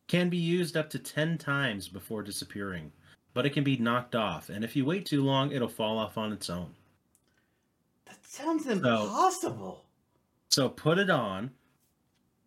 Can 0.07 0.29
be 0.29 0.37
used 0.37 0.77
up 0.77 0.89
to 0.91 1.01
10 1.01 1.37
times 1.37 1.89
before 1.89 2.23
disappearing, 2.23 2.93
but 3.35 3.47
it 3.47 3.51
can 3.51 3.65
be 3.65 3.77
knocked 3.77 4.15
off, 4.15 4.49
and 4.49 4.65
if 4.65 4.75
you 4.77 4.85
wait 4.85 5.07
too 5.07 5.23
long, 5.23 5.53
it'll 5.53 5.69
fall 5.69 5.99
off 5.99 6.19
on 6.19 6.33
its 6.33 6.49
own. 6.51 6.75
That 8.07 8.25
sounds 8.27 8.67
impossible. 8.67 9.85
So 10.51 10.69
put 10.69 10.99
it 10.99 11.11
on 11.11 11.51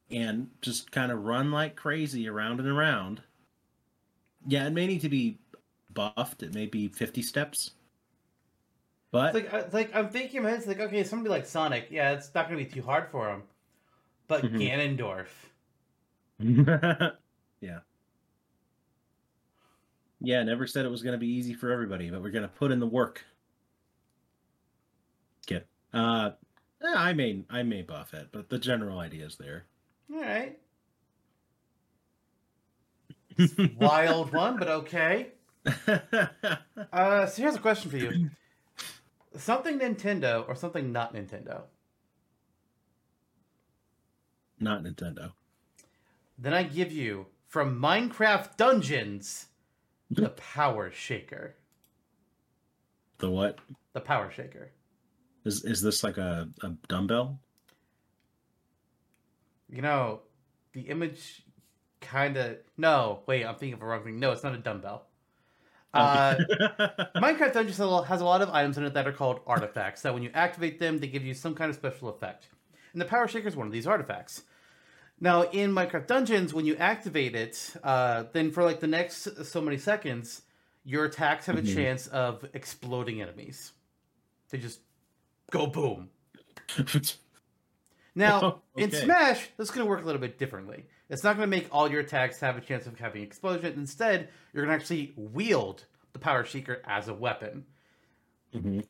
and 0.09 0.49
just 0.61 0.91
kind 0.91 1.11
of 1.11 1.23
run 1.23 1.51
like 1.51 1.75
crazy 1.75 2.27
around 2.27 2.59
and 2.59 2.67
around. 2.69 3.21
Yeah, 4.47 4.65
it 4.67 4.71
may 4.73 4.87
need 4.87 5.01
to 5.01 5.09
be 5.09 5.37
buffed. 5.93 6.43
It 6.43 6.53
may 6.53 6.65
be 6.65 6.87
50 6.87 7.21
steps. 7.21 7.71
But 9.11 9.35
It's 9.35 9.51
like, 9.51 9.63
it's 9.65 9.73
like 9.73 9.95
I'm 9.95 10.09
thinking 10.09 10.37
in 10.37 10.43
my 10.43 10.49
head, 10.49 10.59
it's 10.59 10.67
like, 10.67 10.79
okay, 10.79 11.03
somebody 11.03 11.29
like 11.29 11.45
Sonic, 11.45 11.87
yeah, 11.91 12.11
it's 12.11 12.33
not 12.33 12.47
gonna 12.47 12.57
be 12.57 12.65
too 12.65 12.81
hard 12.81 13.09
for 13.11 13.29
him. 13.29 13.43
But 14.27 14.43
Mhm. 14.43 14.97
Ganondorf, 14.97 15.27
yeah. 17.61 17.79
Yeah, 20.21 20.43
never 20.43 20.67
said 20.67 20.85
it 20.85 20.91
was 20.91 21.01
going 21.01 21.13
to 21.13 21.19
be 21.19 21.27
easy 21.27 21.53
for 21.53 21.71
everybody, 21.71 22.09
but 22.11 22.21
we're 22.21 22.29
going 22.29 22.43
to 22.43 22.47
put 22.47 22.71
in 22.71 22.79
the 22.79 22.87
work. 22.87 23.25
Skip. 25.41 25.67
Uh, 25.91 26.31
eh, 26.83 26.93
I 26.95 27.13
may 27.13 27.43
I 27.49 27.63
may 27.63 27.81
buff 27.81 28.13
it, 28.13 28.27
but 28.31 28.49
the 28.49 28.59
general 28.59 28.99
idea 28.99 29.25
is 29.25 29.35
there. 29.37 29.65
all 30.13 30.21
right, 30.21 30.59
wild 33.79 34.31
one, 34.31 34.57
but 34.57 34.67
okay. 34.67 35.29
Uh, 36.91 37.25
so 37.25 37.41
here's 37.41 37.55
a 37.55 37.59
question 37.59 37.91
for 37.91 37.97
you: 37.97 38.29
something 39.37 39.79
Nintendo 39.79 40.47
or 40.47 40.55
something 40.55 40.91
not 40.91 41.13
Nintendo? 41.13 41.61
Not 44.59 44.83
Nintendo. 44.83 45.31
Then 46.37 46.53
I 46.53 46.63
give 46.63 46.91
you 46.91 47.27
from 47.47 47.79
Minecraft 47.79 48.57
Dungeons 48.57 49.47
the 50.11 50.29
Power 50.29 50.91
Shaker. 50.91 51.55
The 53.17 53.29
what? 53.29 53.59
The 53.93 54.01
Power 54.01 54.29
Shaker. 54.29 54.71
Is 55.45 55.63
is 55.63 55.81
this 55.81 56.03
like 56.03 56.17
a, 56.17 56.49
a 56.61 56.69
dumbbell? 56.87 57.39
You 59.69 59.81
know, 59.81 60.21
the 60.73 60.81
image 60.81 61.43
kind 62.01 62.37
of. 62.37 62.57
No, 62.77 63.21
wait, 63.25 63.45
I'm 63.45 63.55
thinking 63.55 63.73
of 63.73 63.81
a 63.81 63.85
wrong 63.85 64.03
thing. 64.03 64.19
No, 64.19 64.31
it's 64.31 64.43
not 64.43 64.53
a 64.53 64.57
dumbbell. 64.57 65.07
Uh, 65.93 66.35
Minecraft 67.15 67.53
Dungeons 67.53 67.77
has 67.77 67.79
a 67.79 68.03
has 68.03 68.21
a 68.21 68.25
lot 68.25 68.41
of 68.41 68.49
items 68.49 68.77
in 68.77 68.83
it 68.83 68.93
that 68.93 69.07
are 69.07 69.13
called 69.13 69.39
artifacts. 69.47 70.01
That 70.01 70.13
when 70.13 70.23
you 70.23 70.31
activate 70.33 70.79
them, 70.79 70.99
they 70.99 71.07
give 71.07 71.23
you 71.23 71.33
some 71.33 71.55
kind 71.55 71.69
of 71.69 71.75
special 71.75 72.09
effect. 72.09 72.49
And 72.93 73.01
the 73.01 73.05
Power 73.05 73.27
Shaker 73.27 73.47
is 73.47 73.55
one 73.55 73.67
of 73.67 73.73
these 73.73 73.87
artifacts. 73.87 74.43
Now, 75.23 75.43
in 75.43 75.71
Minecraft 75.71 76.07
Dungeons, 76.07 76.51
when 76.51 76.65
you 76.65 76.75
activate 76.77 77.35
it, 77.35 77.75
uh, 77.83 78.23
then 78.33 78.51
for 78.51 78.63
like 78.63 78.79
the 78.79 78.87
next 78.87 79.45
so 79.45 79.61
many 79.61 79.77
seconds, 79.77 80.41
your 80.83 81.05
attacks 81.05 81.45
have 81.45 81.57
a 81.57 81.61
Mhm. 81.61 81.75
chance 81.75 82.07
of 82.07 82.43
exploding 82.53 83.21
enemies. 83.21 83.71
They 84.49 84.57
just 84.57 84.81
go 85.51 85.67
boom. 85.67 86.09
Now, 88.13 88.61
in 88.75 88.89
Okay. 88.89 89.05
Smash, 89.05 89.51
this 89.55 89.69
is 89.69 89.71
going 89.73 89.85
to 89.85 89.89
work 89.89 90.01
a 90.01 90.05
little 90.05 90.19
bit 90.19 90.37
differently. 90.37 90.85
It's 91.09 91.23
not 91.23 91.37
going 91.37 91.49
to 91.49 91.57
make 91.57 91.69
all 91.71 91.89
your 91.89 92.01
attacks 92.01 92.41
have 92.41 92.57
a 92.57 92.61
chance 92.61 92.85
of 92.85 92.99
having 92.99 93.23
explosion. 93.23 93.73
Instead, 93.77 94.27
you're 94.51 94.65
going 94.65 94.77
to 94.77 94.81
actually 94.81 95.13
wield 95.15 95.85
the 96.11 96.19
Power 96.19 96.43
Shaker 96.43 96.81
as 96.85 97.07
a 97.07 97.13
weapon. 97.13 97.65
Mhm. 98.53 98.85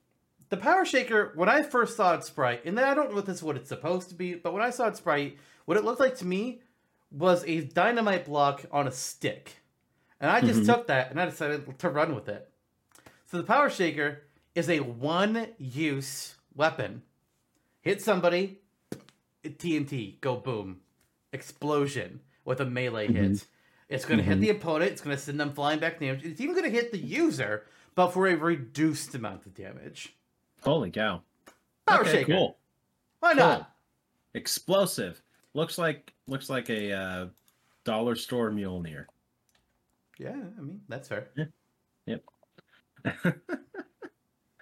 The 0.49 0.57
Power 0.57 0.85
Shaker, 0.85 1.33
when 1.35 1.49
I 1.49 1.61
first 1.61 1.95
saw 1.95 2.15
its 2.15 2.25
sprite, 2.25 2.65
and 2.65 2.75
then 2.75 2.83
I 2.85 2.95
don't 2.95 3.11
know 3.11 3.19
if 3.19 3.25
this 3.25 3.37
is 3.37 3.43
what 3.43 3.57
it's 3.57 3.69
supposed 3.69 4.09
to 4.09 4.15
be, 4.15 4.33
but 4.33 4.53
when 4.53 4.63
I 4.63 4.71
saw 4.71 4.87
its 4.87 4.97
sprite, 4.97 5.37
what 5.65 5.77
it 5.77 5.83
looked 5.83 5.99
like 5.99 6.17
to 6.17 6.25
me 6.25 6.61
was 7.11 7.43
a 7.45 7.61
dynamite 7.61 8.25
block 8.25 8.65
on 8.71 8.87
a 8.87 8.91
stick. 8.91 9.57
And 10.19 10.29
I 10.31 10.41
just 10.41 10.61
Mhm. 10.61 10.65
took 10.65 10.87
that 10.87 11.11
and 11.11 11.19
I 11.19 11.25
decided 11.25 11.77
to 11.79 11.89
run 11.89 12.13
with 12.15 12.29
it. 12.29 12.49
So 13.25 13.37
the 13.37 13.43
Power 13.43 13.69
Shaker 13.69 14.23
is 14.55 14.69
a 14.69 14.79
one 14.81 15.47
use 15.57 16.35
weapon. 16.55 17.03
Hit 17.81 18.01
somebody, 18.01 18.59
TNT, 19.43 20.19
go 20.21 20.35
boom. 20.37 20.81
Explosion 21.33 22.21
with 22.45 22.59
a 22.59 22.65
melee 22.65 23.07
hit. 23.07 23.45
It's 23.89 24.05
going 24.05 24.19
to 24.19 24.23
hit 24.23 24.37
Mhm. 24.37 24.41
the 24.41 24.49
opponent, 24.49 24.91
it's 24.91 25.01
going 25.01 25.15
to 25.15 25.21
send 25.21 25.39
them 25.39 25.53
flying 25.53 25.79
back 25.79 25.99
damage. 25.99 26.23
It's 26.23 26.39
even 26.39 26.53
going 26.55 26.65
to 26.65 26.71
hit 26.71 26.91
the 26.91 26.97
user, 26.97 27.65
but 27.95 28.09
for 28.11 28.27
a 28.27 28.35
reduced 28.35 29.13
amount 29.15 29.45
of 29.45 29.53
damage. 29.53 30.15
Holy 30.61 30.91
cow! 30.91 31.23
Power 31.85 32.01
okay, 32.01 32.11
Shaker. 32.11 32.33
cool. 32.33 32.57
Why 33.19 33.33
not? 33.33 33.57
Cool. 33.59 33.67
Explosive. 34.35 35.21
Looks 35.53 35.77
like 35.77 36.13
looks 36.27 36.49
like 36.49 36.69
a 36.69 36.93
uh, 36.93 37.25
dollar 37.83 38.15
store 38.15 38.51
Mjolnir. 38.51 39.05
Yeah, 40.17 40.35
I 40.57 40.61
mean, 40.61 40.81
that's 40.87 41.07
fair. 41.09 41.29
Yep. 42.05 42.23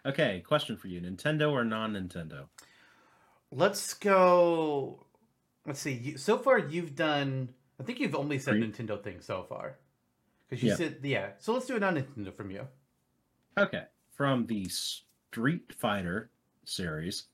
Okay, 0.05 0.39
question 0.47 0.77
for 0.77 0.87
you: 0.87 1.01
Nintendo 1.01 1.51
or 1.51 1.65
non-Nintendo? 1.65 2.45
Let's 3.51 3.93
go. 3.93 5.05
Let's 5.65 5.81
see. 5.81 5.93
You, 5.93 6.17
so 6.17 6.37
far, 6.37 6.57
you've 6.57 6.95
done. 6.95 7.49
I 7.79 7.83
think 7.83 7.99
you've 7.99 8.15
only 8.15 8.39
said 8.39 8.55
Three. 8.55 8.63
Nintendo 8.71 9.01
things 9.03 9.25
so 9.25 9.43
far. 9.43 9.77
Because 10.49 10.63
you 10.63 10.69
Yeah. 10.69 10.75
said 10.77 10.97
yeah. 11.03 11.29
So 11.39 11.53
let's 11.53 11.65
do 11.65 11.75
a 11.75 11.79
non-Nintendo 11.79 12.33
from 12.33 12.49
you. 12.49 12.65
Okay. 13.57 13.83
From 14.13 14.45
the 14.45 14.67
Street 14.69 15.73
Fighter 15.77 16.31
series, 16.63 17.25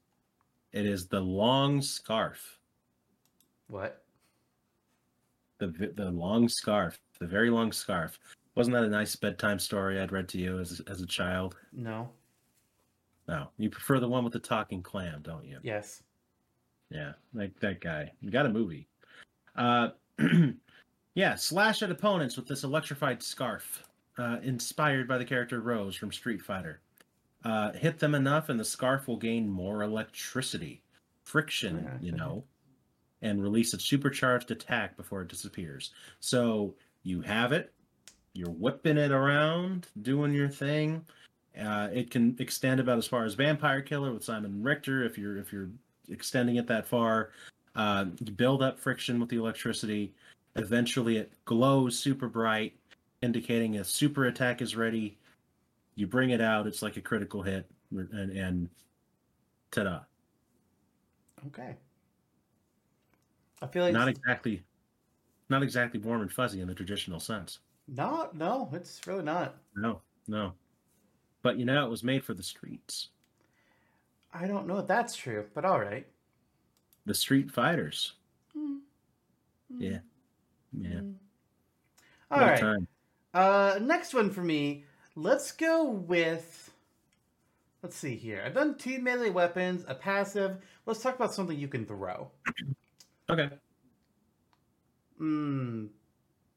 it 0.72 0.86
is 0.86 1.08
the 1.08 1.20
long 1.22 1.82
scarf. 1.82 2.60
What? 3.68 4.04
The 5.60 5.92
the 5.96 6.12
long 6.12 6.50
scarf, 6.50 7.00
the 7.20 7.28
very 7.28 7.50
long 7.50 7.72
scarf. 7.72 8.20
Wasn't 8.56 8.74
that 8.74 8.84
a 8.84 8.90
nice 8.90 9.16
bedtime 9.16 9.60
story 9.60 10.00
I'd 10.00 10.12
read 10.12 10.30
to 10.30 10.38
you 10.38 10.60
as 10.60 10.82
as 10.88 11.02
a 11.02 11.08
child? 11.08 11.58
No. 11.74 12.10
No, 13.28 13.50
you 13.58 13.70
prefer 13.70 14.00
the 14.00 14.08
one 14.08 14.24
with 14.24 14.34
the 14.34 14.40
talking 14.40 14.84
clam, 14.84 15.22
don't 15.24 15.46
you? 15.46 15.58
Yes. 15.64 16.04
Yeah, 16.92 17.14
like 17.34 17.60
that 17.60 17.82
guy. 17.82 18.12
You 18.22 18.30
got 18.30 18.46
a 18.46 18.50
movie. 18.50 18.88
Uh, 19.56 19.90
yeah, 21.16 21.34
slash 21.36 21.82
at 21.82 21.90
opponents 21.90 22.38
with 22.38 22.48
this 22.48 22.64
electrified 22.64 23.24
scarf, 23.24 23.84
uh, 24.20 24.38
inspired 24.44 25.08
by 25.08 25.18
the 25.18 25.26
character 25.26 25.62
Rose 25.62 25.96
from 25.96 26.12
Street 26.12 26.42
Fighter. 26.42 26.82
Uh, 27.44 27.72
hit 27.72 27.98
them 27.98 28.14
enough, 28.14 28.50
and 28.50 28.60
the 28.60 28.66
scarf 28.66 29.08
will 29.08 29.18
gain 29.18 29.50
more 29.50 29.82
electricity, 29.82 30.84
friction, 31.24 31.98
you 32.02 32.12
know, 32.12 32.44
and 33.26 33.42
release 33.42 33.74
a 33.74 33.80
supercharged 33.80 34.52
attack 34.52 34.96
before 34.96 35.24
it 35.24 35.28
disappears. 35.28 35.92
So 36.20 36.76
you 37.02 37.22
have 37.22 37.52
it, 37.52 37.74
you're 38.34 38.52
whipping 38.52 38.98
it 38.98 39.12
around, 39.12 39.88
doing 40.04 40.32
your 40.32 40.48
thing. 40.48 41.04
Uh, 41.60 41.90
it 41.92 42.12
can 42.12 42.36
extend 42.38 42.80
about 42.80 43.00
as 43.00 43.08
far 43.08 43.26
as 43.26 43.34
Vampire 43.34 43.82
Killer 43.82 44.14
with 44.14 44.24
Simon 44.24 44.62
Richter 44.62 45.04
if 45.04 45.18
you're 45.18 45.38
if 45.38 45.52
you're 45.52 45.70
extending 46.10 46.58
it 46.58 46.68
that 46.68 46.86
far. 46.86 47.32
Uh, 47.76 48.06
you 48.20 48.32
build 48.32 48.62
up 48.62 48.80
friction 48.80 49.20
with 49.20 49.30
the 49.30 49.38
electricity. 49.38 50.14
Eventually, 50.56 51.18
it 51.18 51.34
glows 51.46 51.98
super 51.98 52.28
bright, 52.28 52.76
indicating 53.22 53.78
a 53.78 53.84
super 53.84 54.26
attack 54.26 54.62
is 54.62 54.76
ready. 54.76 55.18
You 55.96 56.06
bring 56.06 56.30
it 56.30 56.42
out; 56.42 56.68
it's 56.68 56.82
like 56.82 56.98
a 56.98 57.02
critical 57.02 57.42
hit, 57.42 57.66
and, 57.92 58.32
and 58.32 58.70
ta-da! 59.72 60.02
Okay. 61.48 61.76
I 63.62 63.68
feel 63.68 63.84
like 63.84 63.94
Not 63.94 64.08
exactly, 64.08 64.64
not 65.50 65.64
exactly 65.64 66.00
warm 66.00 66.22
and 66.22 66.32
fuzzy 66.32 66.62
in 66.62 66.68
the 66.68 66.76
traditional 66.76 67.20
sense. 67.20 67.60
no, 67.88 68.30
no, 68.34 68.70
it's 68.74 69.06
really 69.08 69.24
not. 69.24 69.56
No, 69.76 70.02
no. 70.28 70.54
But 71.42 71.58
you 71.58 71.66
know, 71.66 71.86
it 71.86 71.90
was 71.90 72.04
made 72.04 72.24
for 72.24 72.34
the 72.34 72.44
streets. 72.44 73.10
I 74.34 74.48
don't 74.48 74.68
know 74.68 74.80
if 74.80 74.88
that's 74.88 75.16
true, 75.16 75.46
but 75.54 75.64
all 75.64 75.80
right. 75.80 76.06
The 77.06 77.14
street 77.14 77.52
fighters. 77.52 78.14
Hmm. 78.54 78.78
Yeah. 79.78 80.00
Yeah. 80.74 81.00
Hmm. 81.00 81.12
All 82.32 82.40
right. 82.40 82.60
time. 82.60 82.88
Uh, 83.34 83.80
next 83.82 84.14
one 84.14 84.32
for 84.32 84.42
me. 84.42 84.86
Let's 85.16 85.52
go 85.52 85.86
with. 85.86 86.72
Let's 87.82 87.96
see 87.96 88.16
here. 88.16 88.42
I've 88.44 88.56
done 88.56 88.76
two 88.78 89.00
melee 89.00 89.30
weapons, 89.30 89.86
a 89.88 89.94
passive. 89.94 90.58
Let's 90.86 91.02
talk 91.02 91.16
about 91.16 91.34
something 91.34 91.58
you 91.58 91.68
can 91.68 91.86
throw. 91.86 92.32
Okay. 93.30 93.50
Hmm. 95.18 95.86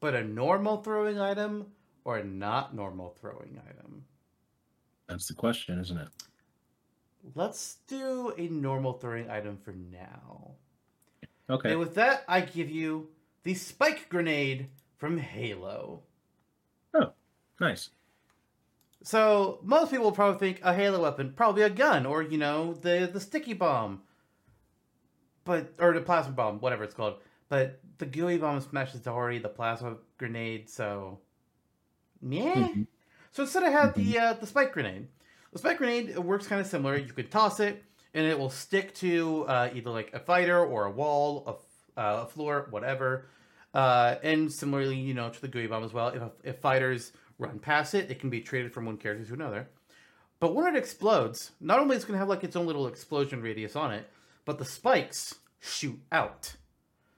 But 0.00 0.14
a 0.14 0.24
normal 0.24 0.82
throwing 0.82 1.20
item 1.20 1.66
or 2.04 2.18
a 2.18 2.24
not 2.24 2.74
normal 2.74 3.10
throwing 3.20 3.60
item? 3.68 4.04
That's 5.08 5.26
the 5.26 5.34
question, 5.34 5.78
isn't 5.78 5.98
it? 5.98 6.08
Let's 7.34 7.78
do 7.86 8.32
a 8.38 8.48
normal 8.48 8.94
throwing 8.94 9.28
item 9.30 9.58
for 9.62 9.72
now. 9.72 10.52
Okay. 11.50 11.70
And 11.70 11.80
with 11.80 11.94
that, 11.94 12.24
I 12.28 12.42
give 12.42 12.70
you 12.70 13.08
the 13.42 13.54
spike 13.54 14.08
grenade 14.08 14.68
from 14.96 15.18
Halo. 15.18 16.02
Oh, 16.94 17.12
nice. 17.60 17.90
So 19.02 19.60
most 19.62 19.90
people 19.90 20.12
probably 20.12 20.38
think 20.38 20.60
a 20.62 20.74
Halo 20.74 21.02
weapon, 21.02 21.32
probably 21.34 21.62
a 21.62 21.70
gun, 21.70 22.04
or 22.04 22.22
you 22.22 22.38
know, 22.38 22.74
the 22.74 23.08
the 23.12 23.20
sticky 23.20 23.54
bomb, 23.54 24.02
but 25.49 25.72
or 25.80 25.92
the 25.94 26.01
plasma 26.01 26.32
bomb, 26.32 26.61
whatever 26.61 26.84
it's 26.84 26.94
called. 26.94 27.16
But 27.49 27.80
the 27.99 28.07
gooey 28.07 28.38
bomb 28.38 28.61
smashes 28.61 29.01
the 29.01 29.11
already 29.11 29.38
the 29.40 29.49
plasma 29.49 29.96
grenade, 30.18 30.68
so 30.70 31.18
yeah. 32.22 32.68
Mhm. 32.68 32.86
So 33.32 33.42
instead, 33.42 33.62
I 33.62 33.70
have 33.70 33.94
the 33.94 34.18
uh, 34.18 34.32
the 34.34 34.46
spike 34.46 34.72
grenade. 34.72 35.09
The 35.53 35.59
spike 35.59 35.78
grenade 35.78 36.11
it 36.11 36.22
works 36.22 36.46
kind 36.46 36.61
of 36.61 36.66
similar. 36.66 36.96
You 36.96 37.12
can 37.12 37.28
toss 37.28 37.61
it, 37.61 37.82
and 38.14 38.26
it 38.26 38.38
will 38.38 38.51
stick 38.51 38.94
to 38.96 39.44
uh, 39.49 39.70
either 39.74 39.90
like 39.90 40.12
a 40.12 40.18
fighter 40.20 40.64
or 40.64 40.84
a 40.84 40.90
wall, 40.90 41.44
a, 41.46 41.51
f- 41.51 41.59
uh, 41.96 42.22
a 42.24 42.26
floor, 42.26 42.68
whatever. 42.70 43.26
Uh, 43.74 44.16
and 44.22 44.53
similarly, 44.53 44.96
you 44.96 45.14
know, 45.14 45.30
to 45.30 45.40
the 45.40 45.49
gooey 45.49 45.66
bomb 45.66 45.84
as 45.84 45.92
well. 45.92 46.09
If 46.09 46.22
if 46.44 46.59
fighters 46.61 47.12
run 47.38 47.59
past 47.59 47.94
it, 47.94 48.11
it 48.11 48.18
can 48.20 48.30
be 48.30 48.40
traded 48.40 48.72
from 48.72 48.84
one 48.86 48.96
character 48.99 49.24
to 49.26 49.34
another. 49.34 49.68
But 50.40 50.55
when 50.55 50.72
it 50.74 50.78
explodes, 50.78 51.53
not 51.61 51.80
only 51.80 51.96
is 51.96 52.05
it 52.05 52.07
going 52.07 52.14
to 52.14 52.18
have 52.20 52.28
like 52.28 52.44
its 52.44 52.57
own 52.57 52.66
little 52.66 52.86
explosion 52.86 53.42
radius 53.42 53.74
on 53.74 53.92
it, 53.92 54.09
but 54.49 54.57
the 54.57 54.64
spikes 54.64 55.34
shoot 55.61 56.01
out. 56.11 56.57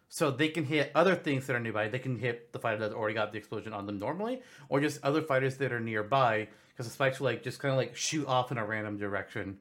So 0.08 0.32
they 0.32 0.48
can 0.48 0.64
hit 0.64 0.90
other 0.96 1.14
things 1.14 1.46
that 1.46 1.54
are 1.54 1.60
nearby. 1.60 1.86
They 1.86 2.00
can 2.00 2.18
hit 2.18 2.52
the 2.52 2.58
fighter 2.58 2.80
that 2.80 2.92
already 2.92 3.14
got 3.14 3.30
the 3.30 3.38
explosion 3.38 3.72
on 3.72 3.86
them 3.86 4.00
normally, 4.00 4.42
or 4.68 4.80
just 4.80 4.98
other 5.04 5.22
fighters 5.22 5.56
that 5.58 5.72
are 5.72 5.78
nearby, 5.78 6.48
because 6.70 6.86
the 6.86 6.92
spikes 6.92 7.20
will 7.20 7.26
like 7.26 7.44
just 7.44 7.60
kind 7.60 7.70
of 7.70 7.78
like 7.78 7.94
shoot 7.94 8.26
off 8.26 8.50
in 8.50 8.58
a 8.58 8.66
random 8.66 8.98
direction 8.98 9.58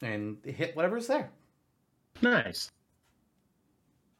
and 0.00 0.36
hit 0.44 0.76
whatever's 0.76 1.08
there. 1.08 1.32
Nice. 2.20 2.70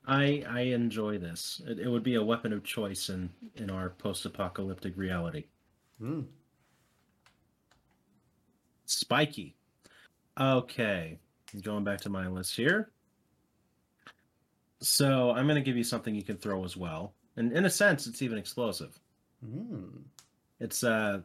I 0.05 0.43
I 0.49 0.62
enjoy 0.62 1.18
this. 1.18 1.62
It, 1.64 1.78
it 1.78 1.89
would 1.89 2.03
be 2.03 2.16
a 2.16 2.24
weapon 2.24 2.53
of 2.53 2.64
choice 2.64 3.11
in 3.11 3.30
in 3.55 3.70
our 3.70 3.91
post-apocalyptic 3.91 4.97
reality. 4.97 5.45
Hmm. 6.01 6.22
Spiky. 8.87 9.55
Okay, 10.37 11.20
going 11.61 11.84
back 11.84 12.00
to 12.03 12.09
my 12.09 12.26
list 12.28 12.57
here. 12.57 12.90
So 14.80 15.30
I'm 15.32 15.46
going 15.46 15.62
to 15.62 15.64
give 15.64 15.76
you 15.76 15.84
something 15.84 16.14
you 16.14 16.22
can 16.22 16.38
throw 16.38 16.64
as 16.64 16.76
well, 16.76 17.12
and 17.36 17.53
in 17.53 17.66
a 17.66 17.70
sense, 17.70 18.07
it's 18.07 18.22
even 18.22 18.38
explosive. 18.38 18.98
Hmm. 19.44 19.88
It's 20.61 20.82
uh, 20.82 21.20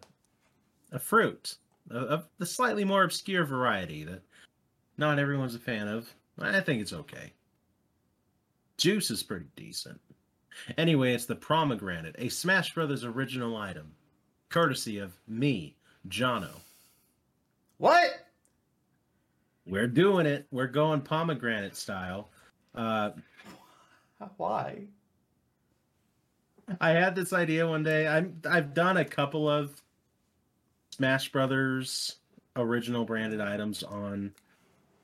a 0.91 0.99
fruit 0.99 1.55
of, 1.89 2.03
of 2.03 2.29
the 2.37 2.45
slightly 2.45 2.83
more 2.83 3.03
obscure 3.03 3.45
variety 3.45 4.03
that 4.03 4.21
not 4.97 5.19
everyone's 5.19 5.55
a 5.55 5.59
fan 5.59 5.87
of. 5.87 6.13
I 6.39 6.59
think 6.59 6.81
it's 6.81 6.93
okay. 6.93 7.33
Juice 8.77 9.09
is 9.09 9.23
pretty 9.23 9.47
decent. 9.55 9.99
Anyway, 10.77 11.13
it's 11.13 11.25
the 11.25 11.35
pomegranate, 11.35 12.15
a 12.17 12.29
Smash 12.29 12.73
Brothers 12.73 13.03
original 13.03 13.57
item, 13.57 13.91
courtesy 14.49 14.99
of 14.99 15.15
me, 15.27 15.75
Jono. 16.09 16.49
What? 17.77 18.26
We're 19.67 19.87
doing 19.87 20.25
it. 20.25 20.47
We're 20.51 20.67
going 20.67 21.01
pomegranate 21.01 21.75
style. 21.75 22.29
Uh, 22.73 23.11
Why? 24.37 24.85
I 26.79 26.91
had 26.91 27.15
this 27.15 27.33
idea 27.33 27.67
one 27.67 27.83
day. 27.83 28.07
I'm 28.07 28.41
I've 28.49 28.73
done 28.73 28.97
a 28.97 29.05
couple 29.05 29.49
of 29.49 29.81
Smash 30.91 31.31
Brothers 31.31 32.17
original 32.55 33.05
branded 33.05 33.41
items 33.41 33.83
on 33.83 34.33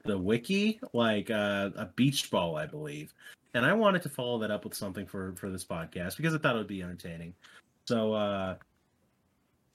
the 0.05 0.17
wiki, 0.17 0.79
like 0.91 1.29
uh, 1.29 1.69
a 1.75 1.85
beach 1.95 2.31
ball, 2.31 2.55
I 2.55 2.65
believe. 2.65 3.13
And 3.53 3.65
I 3.65 3.73
wanted 3.73 4.01
to 4.01 4.09
follow 4.09 4.39
that 4.39 4.51
up 4.51 4.63
with 4.63 4.73
something 4.73 5.05
for 5.05 5.33
for 5.35 5.49
this 5.49 5.63
podcast 5.63 6.17
because 6.17 6.33
I 6.33 6.37
thought 6.37 6.55
it 6.55 6.59
would 6.59 6.67
be 6.67 6.81
entertaining. 6.81 7.33
So 7.85 8.13
uh 8.13 8.55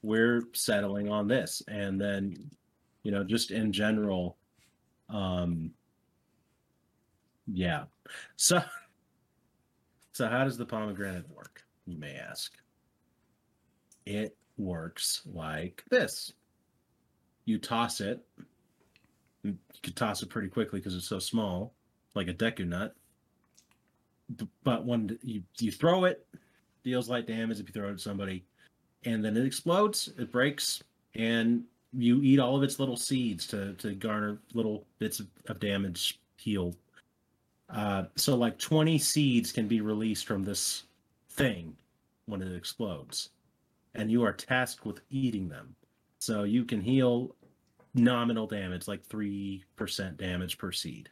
we're 0.03 0.45
settling 0.53 1.09
on 1.09 1.27
this 1.27 1.61
and 1.67 2.01
then 2.01 2.37
you 3.03 3.11
know 3.11 3.25
just 3.25 3.51
in 3.51 3.73
general 3.73 4.37
um 5.09 5.73
yeah. 7.53 7.85
So 8.37 8.63
so 10.13 10.29
how 10.29 10.45
does 10.45 10.59
the 10.59 10.67
pomegranate 10.67 11.29
work? 11.31 11.63
You 11.87 11.99
may 11.99 12.17
ask. 12.17 12.53
It 14.07 14.37
works 14.57 15.23
like 15.27 15.85
this. 15.91 16.33
You 17.45 17.59
toss 17.59 18.01
it. 18.01 18.25
You 19.43 19.57
can 19.83 19.93
toss 19.95 20.23
it 20.23 20.29
pretty 20.29 20.49
quickly 20.49 20.81
because 20.81 20.95
it's 20.95 21.09
so 21.09 21.19
small, 21.19 21.73
like 22.15 22.29
a 22.29 22.35
Deku 22.35 22.67
nut. 22.67 22.95
But 24.65 24.85
when 24.85 25.19
you 25.23 25.43
you 25.59 25.73
throw 25.73 26.05
it, 26.05 26.27
deals 26.85 27.09
light 27.09 27.27
damage 27.27 27.61
if 27.61 27.69
you 27.69 27.73
throw 27.73 27.89
it 27.89 27.93
at 27.93 28.01
somebody, 28.01 28.45
and 29.05 29.25
then 29.25 29.37
it 29.37 29.47
explodes. 29.47 30.11
It 30.19 30.31
breaks, 30.31 30.83
and 31.15 31.65
you 31.93 32.21
eat 32.23 32.39
all 32.39 32.57
of 32.57 32.63
its 32.63 32.79
little 32.81 32.97
seeds 32.97 33.47
to 33.49 33.75
to 33.75 33.95
garner 33.95 34.39
little 34.55 34.87
bits 34.99 35.21
of, 35.21 35.29
of 35.49 35.61
damage 35.61 36.21
heal. 36.37 36.75
Uh, 37.71 38.05
so 38.17 38.35
like 38.37 38.59
20 38.59 38.99
seeds 38.99 39.53
can 39.53 39.69
be 39.69 39.81
released 39.81 40.27
from 40.27 40.45
this 40.45 40.85
thing 41.31 41.77
when 42.27 42.43
it 42.43 42.55
explodes, 42.57 43.31
and 43.95 44.11
you 44.11 44.23
are 44.25 44.33
tasked 44.33 44.87
with 44.87 45.01
eating 45.11 45.49
them. 45.49 45.75
So 46.21 46.45
you 46.45 46.65
can 46.65 46.81
heal 46.81 47.37
nominal 47.95 48.47
damage, 48.47 48.89
like 48.89 49.05
three 49.05 49.65
percent 49.77 50.17
damage 50.19 50.59
per 50.59 50.73
seed. 50.73 51.11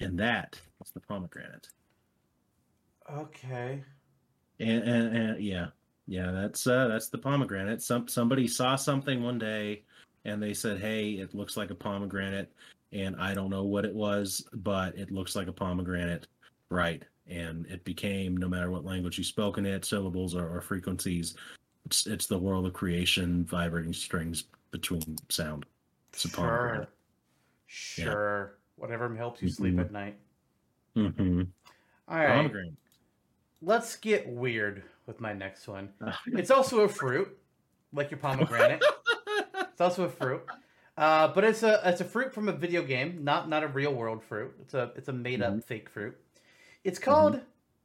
and 0.00 0.18
that 0.18 0.60
is 0.84 0.90
the 0.92 1.00
pomegranate. 1.00 1.68
Okay. 3.10 3.82
And, 4.60 4.82
and, 4.82 5.16
and 5.16 5.42
yeah, 5.42 5.68
yeah, 6.08 6.30
that's 6.30 6.66
uh, 6.66 6.88
that's 6.88 7.08
the 7.10 7.18
pomegranate. 7.18 7.82
Some 7.82 8.08
somebody 8.08 8.48
saw 8.48 8.76
something 8.76 9.22
one 9.22 9.38
day, 9.38 9.84
and 10.24 10.42
they 10.42 10.54
said, 10.54 10.80
"Hey, 10.80 11.10
it 11.12 11.34
looks 11.34 11.54
like 11.54 11.70
a 11.70 11.74
pomegranate," 11.74 12.50
and 12.92 13.14
I 13.16 13.34
don't 13.34 13.50
know 13.50 13.64
what 13.64 13.84
it 13.84 13.94
was, 13.94 14.48
but 14.54 14.96
it 14.96 15.10
looks 15.10 15.36
like 15.36 15.48
a 15.48 15.52
pomegranate, 15.52 16.26
right? 16.70 17.02
And 17.26 17.66
it 17.66 17.84
became 17.84 18.38
no 18.38 18.48
matter 18.48 18.70
what 18.70 18.86
language 18.86 19.18
you 19.18 19.24
spoke 19.24 19.58
in 19.58 19.66
it, 19.66 19.84
syllables 19.84 20.34
or, 20.34 20.48
or 20.48 20.62
frequencies, 20.62 21.34
it's 21.84 22.06
it's 22.06 22.26
the 22.26 22.38
world 22.38 22.64
of 22.64 22.72
creation, 22.72 23.44
vibrating 23.44 23.92
strings 23.92 24.44
between 24.70 25.02
sound. 25.28 25.66
It's 26.14 26.24
a 26.24 26.28
Sure. 26.28 26.36
pomegranate. 26.38 26.88
Sure. 27.66 28.58
Whatever 28.76 29.14
helps 29.14 29.42
you 29.42 29.50
sleep 29.50 29.74
Mhm. 29.74 29.80
at 29.80 29.92
night. 29.92 30.18
Mm-hmm. 30.96 31.42
All 32.08 32.16
right. 32.16 32.28
Pomegranate. 32.28 32.76
Let's 33.60 33.96
get 33.96 34.26
weird 34.26 34.84
with 35.08 35.20
my 35.20 35.32
next 35.32 35.66
one. 35.66 35.88
Ah. 36.00 36.20
It's 36.26 36.52
also 36.52 36.80
a 36.82 36.88
fruit, 36.88 37.36
like 37.92 38.12
your 38.12 38.20
pomegranate. 38.20 38.84
it's 39.72 39.80
also 39.80 40.04
a 40.04 40.08
fruit, 40.08 40.42
uh, 40.96 41.28
but 41.28 41.42
it's 41.42 41.64
a 41.64 41.80
it's 41.84 42.00
a 42.00 42.04
fruit 42.04 42.32
from 42.32 42.48
a 42.48 42.52
video 42.52 42.82
game, 42.84 43.24
not 43.24 43.48
not 43.48 43.64
a 43.64 43.68
real 43.68 43.92
world 43.92 44.22
fruit. 44.22 44.52
It's 44.60 44.74
a 44.74 44.92
it's 44.94 45.08
a 45.08 45.12
made 45.12 45.42
up 45.42 45.54
Mhm. 45.54 45.64
fake 45.64 45.88
fruit. 45.88 46.16
It's 46.84 46.98
called 47.00 47.40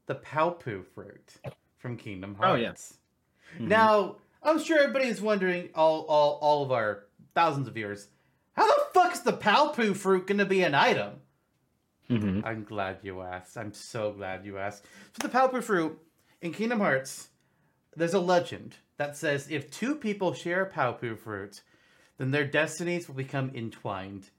the 0.06 0.16
Palpu 0.16 0.86
fruit 0.94 1.34
from 1.80 1.98
Kingdom 1.98 2.36
Hearts. 2.36 2.52
Oh, 2.52 2.56
yeah. 2.62 3.66
Mhm. 3.66 3.68
Now 3.70 4.18
I'm 4.44 4.60
sure 4.60 4.78
everybody 4.80 5.08
is 5.08 5.22
wondering, 5.22 5.70
all 5.74 6.02
all 6.02 6.38
all 6.42 6.64
of 6.64 6.72
our 6.72 7.06
thousands 7.34 7.68
of 7.68 7.74
viewers, 7.74 8.10
how 8.54 8.68
the 8.68 8.84
fuck 8.94 9.14
is 9.14 9.22
the 9.22 9.34
Palpu 9.34 9.96
fruit 9.96 10.28
going 10.28 10.38
to 10.40 10.46
be 10.46 10.62
an 10.64 10.76
item? 10.76 11.22
Mhm. 12.10 12.46
I'm 12.46 12.64
glad 12.66 13.00
you 13.02 13.22
asked. 13.22 13.58
I'm 13.58 13.74
so 13.74 14.12
glad 14.12 14.46
you 14.46 14.58
asked. 14.58 14.86
So 15.14 15.28
the 15.28 15.34
Palpu 15.34 15.64
fruit 15.64 15.98
in 16.44 16.52
Kingdom 16.52 16.82
Hearts, 16.82 17.30
there's 17.96 18.14
a 18.14 18.20
legend 18.20 18.76
that 18.98 19.16
says 19.18 19.48
if 19.50 19.72
two 19.72 19.96
people 19.96 20.34
share 20.34 20.62
a 20.62 20.70
Palpu 20.70 21.18
fruit, 21.18 21.62
then 22.18 22.32
their 22.32 22.46
destinies 22.46 23.08
will 23.08 23.16
become 23.16 23.52
entwined, 23.56 24.30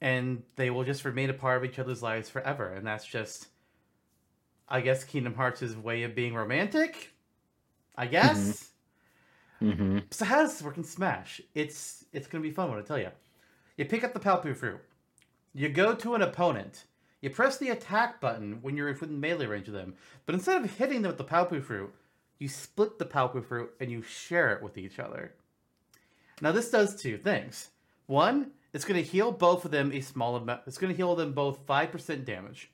and 0.00 0.42
they 0.56 0.70
will 0.70 0.84
just 0.84 1.04
remain 1.04 1.30
a 1.30 1.34
part 1.34 1.56
of 1.56 1.64
each 1.68 1.78
other's 1.78 2.02
lives 2.02 2.28
forever. 2.28 2.68
And 2.68 2.86
that's 2.86 3.06
just, 3.06 3.48
I 4.68 4.82
guess, 4.82 5.04
Kingdom 5.04 5.34
Hearts' 5.34 5.74
way 5.74 6.02
of 6.02 6.14
being 6.14 6.34
romantic. 6.34 7.12
I 7.96 8.06
guess. 8.06 8.70
Mhm. 9.60 10.12
So 10.12 10.24
how 10.24 10.42
does 10.42 10.52
this 10.52 10.62
work 10.62 10.76
in 10.76 10.84
Smash? 10.84 11.40
It's 11.54 12.04
it's 12.12 12.26
gonna 12.26 12.42
be 12.42 12.50
fun 12.50 12.70
when 12.70 12.78
I 12.78 12.82
tell 12.82 12.98
you. 12.98 13.10
You 13.76 13.84
pick 13.84 14.04
up 14.04 14.12
the 14.12 14.20
Palpu 14.20 14.56
fruit. 14.56 14.80
You 15.54 15.68
go 15.68 15.94
to 15.94 16.14
an 16.14 16.22
opponent. 16.22 16.84
You 17.22 17.30
press 17.30 17.56
the 17.56 17.70
attack 17.70 18.20
button 18.20 18.58
when 18.60 18.76
you're 18.76 18.92
within 18.92 19.20
melee 19.20 19.46
range 19.46 19.68
of 19.68 19.74
them. 19.74 19.94
But 20.26 20.34
instead 20.34 20.62
of 20.62 20.76
hitting 20.76 21.00
them 21.00 21.10
with 21.10 21.18
the 21.18 21.24
Palpu 21.24 21.62
fruit, 21.62 21.94
you 22.38 22.48
split 22.48 22.98
the 22.98 23.06
Palpu 23.06 23.42
fruit 23.44 23.70
and 23.80 23.90
you 23.90 24.02
share 24.02 24.52
it 24.52 24.62
with 24.62 24.76
each 24.76 24.98
other. 24.98 25.32
Now 26.40 26.52
this 26.52 26.70
does 26.70 27.00
two 27.00 27.16
things. 27.16 27.70
One, 28.06 28.50
it's 28.72 28.84
going 28.84 29.02
to 29.02 29.08
heal 29.08 29.30
both 29.30 29.64
of 29.64 29.70
them 29.70 29.92
a 29.92 30.00
small 30.00 30.34
amount. 30.34 30.62
It's 30.66 30.78
going 30.78 30.92
to 30.92 30.96
heal 30.96 31.14
them 31.14 31.32
both 31.32 31.60
five 31.66 31.92
percent 31.92 32.24
damage. 32.24 32.70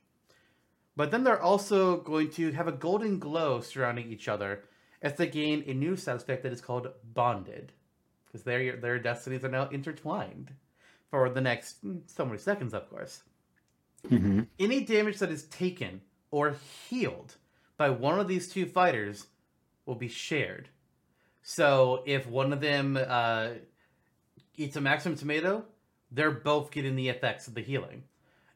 But 0.97 1.11
then 1.11 1.23
they're 1.23 1.41
also 1.41 1.99
going 1.99 2.31
to 2.31 2.51
have 2.53 2.67
a 2.67 2.73
golden 2.73 3.19
glow 3.19 3.61
surrounding 3.61 4.11
each 4.11 4.27
other 4.27 4.65
as 5.03 5.15
they 5.15 5.29
gain 5.29 5.63
a 5.67 5.75
new 5.75 5.95
status 5.95 6.23
effect 6.23 6.43
that 6.43 6.53
is 6.53 6.61
called 6.61 6.89
bonded, 7.15 7.73
because 8.27 8.43
their 8.43 8.77
their 8.77 8.99
destinies 8.99 9.45
are 9.45 9.51
now 9.51 9.69
intertwined 9.69 10.55
for 11.11 11.29
the 11.29 11.41
next 11.41 11.85
mm, 11.85 12.01
so 12.07 12.25
many 12.25 12.39
seconds, 12.39 12.73
of 12.75 12.89
course. 12.89 13.23
Mhm. 14.11 14.47
Any 14.59 14.85
damage 14.85 15.19
that 15.19 15.31
is 15.31 15.45
taken 15.45 16.01
or 16.31 16.57
healed 16.89 17.37
by 17.77 17.91
one 17.91 18.19
of 18.21 18.29
these 18.29 18.49
two 18.53 18.67
fighters 18.67 19.27
will 19.87 19.95
be 19.95 20.09
shared. 20.09 20.69
So 21.43 22.03
if 22.07 22.27
one 22.27 22.53
of 22.53 22.61
them 22.61 22.97
uh, 22.97 23.51
eats 24.57 24.77
a 24.77 24.81
maximum 24.81 25.17
tomato, 25.17 25.65
they're 26.11 26.31
both 26.31 26.71
getting 26.71 26.97
the 26.97 27.09
effects 27.09 27.49
of 27.49 27.55
the 27.55 27.61
healing. 27.63 28.05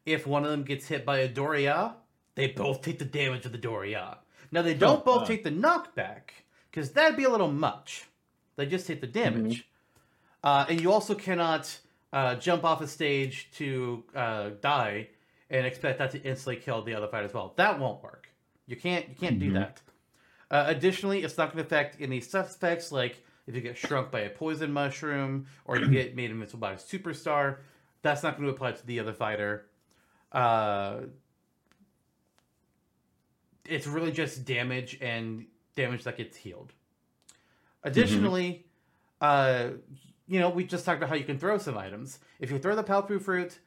If 0.04 0.26
one 0.26 0.44
of 0.44 0.50
them 0.50 0.64
gets 0.64 0.86
hit 0.88 1.04
by 1.06 1.18
a 1.18 1.28
Doria, 1.28 1.94
they 2.34 2.48
both 2.48 2.82
take 2.82 2.98
the 2.98 3.04
damage 3.04 3.46
of 3.46 3.52
the 3.52 3.58
Doria. 3.58 4.18
Now 4.50 4.62
they 4.62 4.74
don't 4.74 5.00
Oh, 5.00 5.04
both 5.04 5.20
wow. 5.22 5.26
take 5.26 5.44
the 5.44 5.50
knockback 5.50 6.30
because 6.70 6.90
that'd 6.92 7.16
be 7.16 7.24
a 7.24 7.30
little 7.30 7.50
much. 7.52 8.06
They 8.56 8.66
just 8.66 8.86
take 8.86 9.00
the 9.00 9.06
damage. 9.06 9.66
Uh, 10.44 10.66
and 10.68 10.80
you 10.80 10.92
also 10.92 11.14
cannot 11.14 11.78
uh, 12.12 12.34
jump 12.34 12.64
off 12.64 12.80
a 12.82 12.88
stage 12.88 13.48
to 13.54 14.04
uh, 14.14 14.50
die 14.60 15.08
and 15.52 15.64
expect 15.66 15.98
that 16.00 16.10
to 16.10 16.22
instantly 16.22 16.56
kill 16.56 16.82
the 16.82 16.94
other 16.94 17.06
fighter 17.06 17.26
as 17.26 17.34
well. 17.34 17.52
That 17.56 17.78
won't 17.78 18.02
work. 18.02 18.28
You 18.66 18.74
can't. 18.74 19.08
You 19.08 19.14
can't 19.14 19.38
do 19.38 19.50
Mhm. 19.50 19.54
that. 19.54 19.80
Uh, 20.50 20.64
additionally, 20.66 21.22
it's 21.22 21.38
not 21.38 21.52
going 21.52 21.62
to 21.62 21.66
affect 21.66 22.00
any 22.00 22.20
suspects 22.20 22.90
like 22.90 23.22
if 23.46 23.54
you 23.54 23.60
get 23.60 23.76
shrunk 23.76 24.10
by 24.10 24.20
a 24.20 24.30
poison 24.30 24.72
mushroom 24.72 25.46
or 25.64 25.76
you 25.78 25.88
get 25.90 26.16
made 26.16 26.30
invincible 26.30 26.60
by 26.60 26.72
a 26.72 26.76
superstar. 26.76 27.58
That's 28.02 28.22
not 28.22 28.36
going 28.36 28.48
to 28.48 28.54
apply 28.54 28.72
to 28.72 28.86
the 28.86 28.98
other 28.98 29.12
fighter. 29.12 29.66
Uh, 30.32 31.02
it's 33.64 33.86
really 33.86 34.12
just 34.12 34.44
damage 34.44 34.98
and 35.00 35.46
damage 35.76 36.04
that 36.04 36.16
gets 36.16 36.36
healed. 36.36 36.72
Additionally, 37.84 38.66
uh, 39.20 39.70
you 40.26 40.40
know, 40.40 40.50
we 40.50 40.64
just 40.64 40.84
talked 40.84 40.98
about 40.98 41.08
how 41.08 41.14
you 41.14 41.24
can 41.24 41.38
throw 41.38 41.58
some 41.58 41.76
items. 41.76 42.18
If 42.40 42.50
you 42.50 42.58
throw 42.58 42.74
the 42.76 42.84
Palpu 42.84 43.20
fruit, 43.20 43.58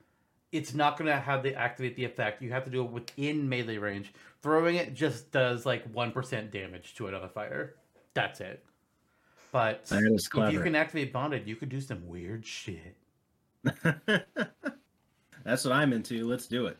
it's 0.56 0.74
not 0.74 0.98
going 0.98 1.08
to 1.08 1.20
have 1.20 1.44
the 1.44 1.56
activate 1.56 1.96
the 1.96 2.06
effect. 2.06 2.42
You 2.42 2.52
have 2.52 2.66
to 2.66 2.72
do 2.72 2.84
it 2.84 2.92
within 2.92 3.48
melee 3.48 3.78
range. 3.78 4.14
Throwing 4.42 4.76
it 4.76 4.94
just 4.94 5.32
does 5.32 5.66
like 5.66 5.84
one 5.94 6.12
percent 6.12 6.52
damage 6.52 6.96
to 6.96 7.08
another 7.08 7.28
fighter. 7.28 7.76
That's 8.14 8.42
it. 8.42 8.64
But 9.52 9.88
if 9.92 10.52
you 10.52 10.62
can 10.62 10.76
activate 10.76 11.14
bonded, 11.14 11.48
you 11.48 11.56
could 11.56 11.70
do 11.70 11.80
some 11.80 12.06
weird 12.08 12.46
shit. 12.46 12.98
That's 13.64 15.64
what 15.64 15.72
I'm 15.72 15.94
into. 15.94 16.28
Let's 16.28 16.48
do 16.48 16.66
it. 16.66 16.78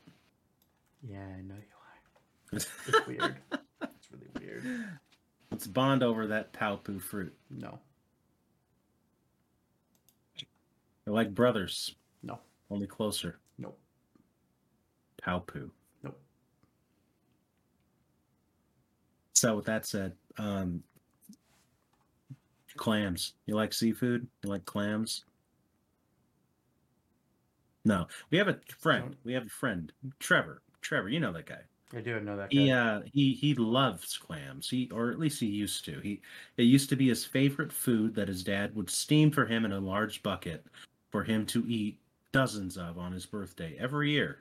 Yeah, 1.02 1.20
I 1.20 1.42
know 1.42 1.56
you 1.56 1.62
are. 1.62 2.60
It's 2.88 3.08
weird. 3.08 3.38
it's 3.52 4.12
really 4.12 4.30
weird. 4.40 4.64
Let's 5.52 5.68
bond 5.68 6.04
over 6.04 6.28
that 6.28 6.54
Palpu 6.54 7.02
fruit. 7.02 7.34
No, 7.50 7.80
They're 11.06 11.14
like 11.14 11.34
brothers, 11.34 11.96
no, 12.24 12.40
only 12.70 12.88
closer. 12.88 13.40
Palpu. 15.26 15.70
no. 16.04 16.14
So 19.34 19.56
with 19.56 19.66
that 19.66 19.86
said, 19.86 20.14
um, 20.38 20.84
clams. 22.78 23.34
You 23.46 23.56
like 23.56 23.74
seafood? 23.74 24.28
You 24.44 24.50
like 24.50 24.66
clams? 24.66 25.26
No, 27.86 28.08
we 28.32 28.38
have 28.38 28.48
a 28.48 28.60
friend. 28.80 29.16
We 29.24 29.34
have 29.34 29.46
a 29.46 29.50
friend, 29.50 29.92
Trevor. 30.20 30.62
Trevor, 30.82 31.10
you 31.10 31.20
know 31.20 31.32
that 31.34 31.46
guy. 31.46 31.62
I 31.96 32.02
do 32.02 32.20
know 32.20 32.36
that 32.36 32.50
guy. 32.50 32.58
He 32.58 32.72
uh 32.72 33.02
he 33.14 33.34
he 33.34 33.54
loves 33.54 34.18
clams. 34.18 34.70
He 34.70 34.90
or 34.92 35.12
at 35.12 35.20
least 35.20 35.40
he 35.40 35.46
used 35.46 35.86
to. 35.86 36.00
He 36.00 36.22
it 36.58 36.64
used 36.64 36.90
to 36.90 36.96
be 36.96 37.08
his 37.08 37.26
favorite 37.26 37.72
food 37.72 38.16
that 38.16 38.28
his 38.28 38.44
dad 38.44 38.76
would 38.76 38.90
steam 38.90 39.32
for 39.32 39.46
him 39.46 39.66
in 39.66 39.72
a 39.72 39.80
large 39.80 40.24
bucket 40.24 40.66
for 41.12 41.24
him 41.24 41.46
to 41.48 41.64
eat 41.68 42.00
dozens 42.32 42.76
of 42.76 42.98
on 42.98 43.12
his 43.12 43.26
birthday 43.26 43.78
every 43.80 44.12
year. 44.12 44.40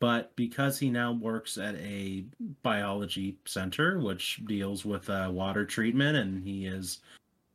But 0.00 0.34
because 0.36 0.78
he 0.78 0.90
now 0.90 1.12
works 1.12 1.58
at 1.58 1.74
a 1.76 2.24
biology 2.62 3.36
center 3.46 3.98
which 3.98 4.40
deals 4.46 4.84
with 4.84 5.10
uh, 5.10 5.28
water 5.32 5.64
treatment 5.64 6.16
and 6.16 6.42
he 6.42 6.66
is 6.66 7.00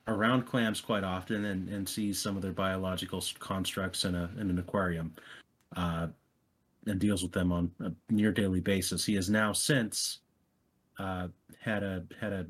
around 0.07 0.43
clams 0.43 0.81
quite 0.81 1.05
often 1.05 1.45
and, 1.45 1.69
and 1.69 1.87
sees 1.87 2.19
some 2.19 2.35
of 2.35 2.41
their 2.41 2.51
biological 2.51 3.23
constructs 3.39 4.03
in 4.03 4.15
a 4.15 4.29
in 4.37 4.49
an 4.49 4.59
aquarium. 4.59 5.13
Uh, 5.75 6.07
and 6.87 6.99
deals 6.99 7.23
with 7.23 7.31
them 7.31 7.51
on 7.51 7.71
a 7.79 7.91
near 8.09 8.31
daily 8.31 8.59
basis. 8.59 9.05
He 9.05 9.15
has 9.15 9.29
now 9.29 9.53
since 9.53 10.19
uh, 10.99 11.27
had 11.59 11.83
a 11.83 12.03
had 12.19 12.33
a 12.33 12.45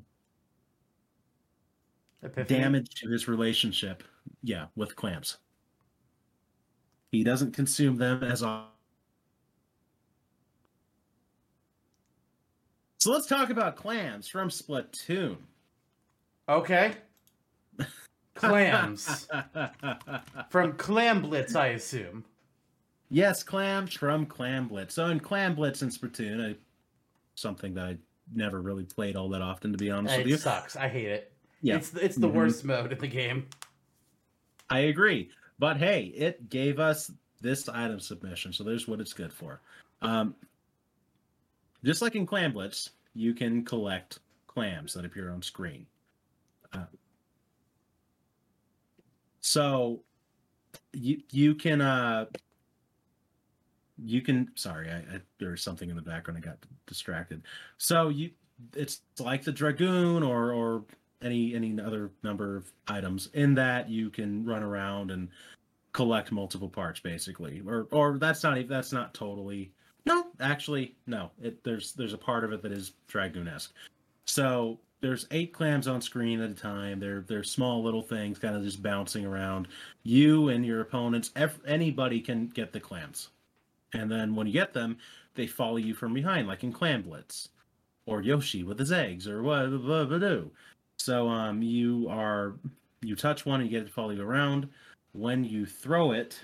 Epiphany? 2.23 2.59
damage 2.59 2.95
to 2.95 3.09
his 3.09 3.27
relationship, 3.27 4.03
yeah, 4.43 4.65
with 4.75 4.95
clams. 4.95 5.37
He 7.11 7.23
doesn't 7.23 7.53
consume 7.53 7.97
them 7.97 8.23
as 8.23 8.41
often. 8.41 8.72
So 13.03 13.11
let's 13.11 13.27
talk 13.27 13.49
about 13.49 13.75
clams 13.75 14.29
from 14.29 14.47
Splatoon. 14.47 15.35
Okay. 16.47 16.93
Clams 18.35 19.27
from 20.49 20.71
Clam 20.77 21.21
Blitz, 21.21 21.53
I 21.53 21.67
assume. 21.67 22.23
yes, 23.09 23.43
clams 23.43 23.93
from 23.93 24.25
Clam 24.25 24.69
Blitz. 24.69 24.95
So 24.95 25.07
in 25.07 25.19
Clam 25.19 25.53
Blitz 25.53 25.81
in 25.81 25.89
Splatoon, 25.89 26.51
I, 26.51 26.55
something 27.35 27.73
that 27.73 27.83
I 27.83 27.97
never 28.33 28.61
really 28.61 28.85
played 28.85 29.17
all 29.17 29.27
that 29.29 29.41
often, 29.41 29.73
to 29.73 29.77
be 29.77 29.91
honest 29.91 30.17
with 30.19 30.27
It 30.27 30.39
sucks. 30.39 30.77
I 30.77 30.87
hate 30.87 31.09
it. 31.09 31.33
Yeah. 31.61 31.75
It's 31.75 31.93
it's 31.95 32.15
the 32.15 32.29
Mhm. 32.29 32.33
worst 32.33 32.63
mode 32.63 32.93
in 32.93 32.99
the 32.99 33.07
game. 33.07 33.49
I 34.69 34.79
agree. 34.79 35.29
But 35.59 35.75
hey, 35.75 36.05
it 36.15 36.49
gave 36.49 36.79
us 36.79 37.11
this 37.41 37.67
item 37.67 37.99
submission. 37.99 38.53
So 38.53 38.63
there's 38.63 38.87
what 38.87 39.01
it's 39.01 39.13
good 39.13 39.33
for. 39.33 39.59
Um, 40.01 40.35
just 41.83 42.01
like 42.01 42.15
in 42.15 42.25
Clam 42.25 42.53
Blitz, 42.53 42.91
you 43.13 43.33
can 43.33 43.63
collect 43.63 44.19
clams 44.47 44.93
that 44.93 45.05
appear 45.05 45.31
on 45.31 45.41
screen. 45.41 45.85
Uh, 46.71 46.85
so 49.41 50.01
you 50.93 51.21
you 51.31 51.53
can 51.53 51.81
uh 51.81 52.25
you 54.03 54.21
can 54.21 54.49
sorry 54.55 54.89
I, 54.89 54.97
I 54.97 55.21
there's 55.39 55.61
something 55.61 55.89
in 55.89 55.95
the 55.95 56.01
background 56.01 56.37
i 56.37 56.41
got 56.41 56.57
distracted 56.87 57.43
so 57.77 58.09
you 58.09 58.31
it's 58.75 59.01
like 59.19 59.43
the 59.43 59.51
dragoon 59.51 60.23
or 60.23 60.51
or 60.53 60.85
any 61.21 61.55
any 61.55 61.79
other 61.79 62.11
number 62.23 62.57
of 62.57 62.71
items 62.87 63.29
in 63.33 63.53
that 63.55 63.89
you 63.89 64.09
can 64.09 64.45
run 64.45 64.63
around 64.63 65.11
and 65.11 65.29
collect 65.91 66.31
multiple 66.31 66.69
parts 66.69 66.99
basically 66.99 67.61
or 67.67 67.87
or 67.91 68.17
that's 68.17 68.43
not 68.43 68.57
even 68.57 68.69
that's 68.69 68.91
not 68.91 69.13
totally 69.13 69.71
no 70.05 70.27
actually 70.39 70.95
no 71.07 71.31
it 71.41 71.63
there's 71.63 71.93
there's 71.93 72.13
a 72.13 72.17
part 72.17 72.43
of 72.43 72.51
it 72.51 72.61
that 72.61 72.71
is 72.71 72.93
dragoon-esque 73.07 73.73
so 74.25 74.79
there's 75.03 75.27
eight 75.31 75.53
clams 75.53 75.89
on 75.89 76.01
screen 76.01 76.39
at 76.39 76.49
a 76.49 76.53
time. 76.53 76.97
They're 76.97 77.25
they're 77.27 77.43
small 77.43 77.83
little 77.83 78.01
things, 78.01 78.39
kind 78.39 78.55
of 78.55 78.63
just 78.63 78.81
bouncing 78.81 79.25
around. 79.25 79.67
You 80.03 80.47
and 80.47 80.65
your 80.65 80.79
opponents, 80.79 81.31
ev- 81.35 81.59
anybody 81.67 82.21
can 82.21 82.47
get 82.47 82.71
the 82.71 82.79
clams, 82.79 83.27
and 83.93 84.09
then 84.09 84.33
when 84.33 84.47
you 84.47 84.53
get 84.53 84.73
them, 84.73 84.97
they 85.35 85.45
follow 85.45 85.75
you 85.75 85.93
from 85.93 86.13
behind, 86.13 86.47
like 86.47 86.63
in 86.63 86.71
Clam 86.71 87.01
Blitz, 87.01 87.49
or 88.05 88.21
Yoshi 88.21 88.63
with 88.63 88.79
his 88.79 88.93
eggs, 88.93 89.27
or 89.27 89.43
what 89.43 89.69
blah, 89.69 90.05
blah, 90.05 90.17
blah, 90.17 90.41
So 90.97 91.27
um, 91.27 91.61
you 91.61 92.07
are 92.09 92.55
you 93.01 93.17
touch 93.17 93.45
one 93.45 93.59
and 93.59 93.69
you 93.69 93.77
get 93.77 93.83
it 93.83 93.89
to 93.89 93.93
follow 93.93 94.11
you 94.11 94.23
around. 94.23 94.69
When 95.11 95.43
you 95.43 95.65
throw 95.65 96.13
it, 96.13 96.39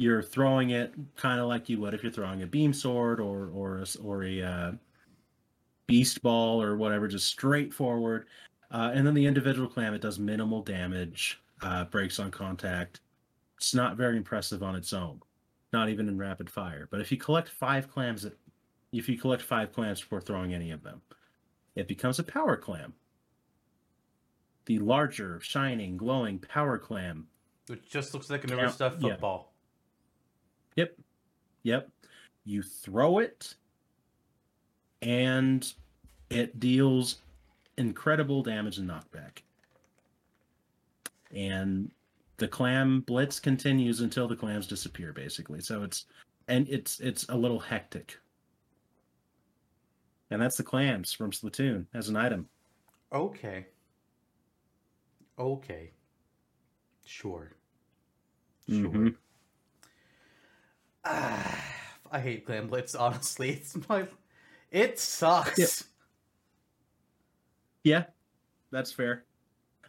you're 0.00 0.22
throwing 0.22 0.70
it 0.70 0.94
kind 1.14 1.38
of 1.38 1.46
like 1.46 1.68
you 1.68 1.78
would 1.78 1.92
if 1.92 2.02
you're 2.02 2.10
throwing 2.10 2.42
a 2.42 2.46
beam 2.46 2.72
sword 2.72 3.20
or 3.20 3.50
or 3.52 3.80
a, 3.80 3.86
or 4.02 4.24
a 4.24 4.42
uh, 4.42 4.72
beast 5.86 6.22
ball 6.22 6.62
or 6.62 6.74
whatever, 6.74 7.06
just 7.06 7.26
straight 7.26 7.74
forward. 7.74 8.24
Uh, 8.70 8.92
and 8.94 9.06
then 9.06 9.12
the 9.12 9.26
individual 9.26 9.68
clam, 9.68 9.92
it 9.92 10.00
does 10.00 10.18
minimal 10.18 10.62
damage, 10.62 11.42
uh, 11.60 11.84
breaks 11.84 12.18
on 12.18 12.30
contact. 12.30 13.00
It's 13.58 13.74
not 13.74 13.98
very 13.98 14.16
impressive 14.16 14.62
on 14.62 14.74
its 14.74 14.94
own, 14.94 15.20
not 15.70 15.90
even 15.90 16.08
in 16.08 16.16
rapid 16.16 16.48
fire. 16.48 16.88
But 16.90 17.02
if 17.02 17.12
you 17.12 17.18
collect 17.18 17.50
five 17.50 17.90
clams, 17.90 18.26
if 18.94 19.06
you 19.06 19.18
collect 19.18 19.42
five 19.42 19.70
clams 19.70 20.00
before 20.00 20.22
throwing 20.22 20.54
any 20.54 20.70
of 20.70 20.82
them, 20.82 21.02
it 21.74 21.88
becomes 21.88 22.18
a 22.18 22.24
power 22.24 22.56
clam. 22.56 22.94
The 24.64 24.78
larger, 24.78 25.40
shining, 25.42 25.98
glowing 25.98 26.38
power 26.38 26.78
clam. 26.78 27.26
Which 27.66 27.86
just 27.90 28.14
looks 28.14 28.30
like 28.30 28.44
an 28.44 28.52
overstuffed 28.54 29.02
yeah. 29.02 29.10
football. 29.10 29.49
Yep. 30.76 30.96
Yep. 31.62 31.90
You 32.44 32.62
throw 32.62 33.18
it, 33.18 33.54
and 35.02 35.72
it 36.30 36.58
deals 36.60 37.20
incredible 37.76 38.42
damage 38.42 38.78
and 38.78 38.88
knockback. 38.88 39.42
And 41.34 41.92
the 42.38 42.48
clam 42.48 43.02
blitz 43.02 43.38
continues 43.38 44.00
until 44.00 44.26
the 44.26 44.36
clams 44.36 44.66
disappear, 44.66 45.12
basically. 45.12 45.60
So 45.60 45.82
it's 45.82 46.06
and 46.48 46.68
it's 46.68 47.00
it's 47.00 47.28
a 47.28 47.36
little 47.36 47.60
hectic. 47.60 48.18
And 50.30 50.40
that's 50.40 50.56
the 50.56 50.62
clams 50.62 51.12
from 51.12 51.32
Splatoon 51.32 51.86
as 51.92 52.08
an 52.08 52.16
item. 52.16 52.48
Okay. 53.12 53.66
Okay. 55.38 55.90
Sure. 57.04 57.50
Sure. 58.68 58.78
Mhm. 58.90 59.16
Ah, 61.04 61.64
I 62.12 62.20
hate 62.20 62.44
Clam 62.46 62.66
Blitz, 62.66 62.94
honestly. 62.94 63.50
It's 63.50 63.76
my 63.88 64.06
it 64.70 64.98
sucks. 64.98 65.58
Yeah. 65.58 65.66
Yeah, 67.82 68.04
that's 68.70 68.92
fair. 68.92 69.24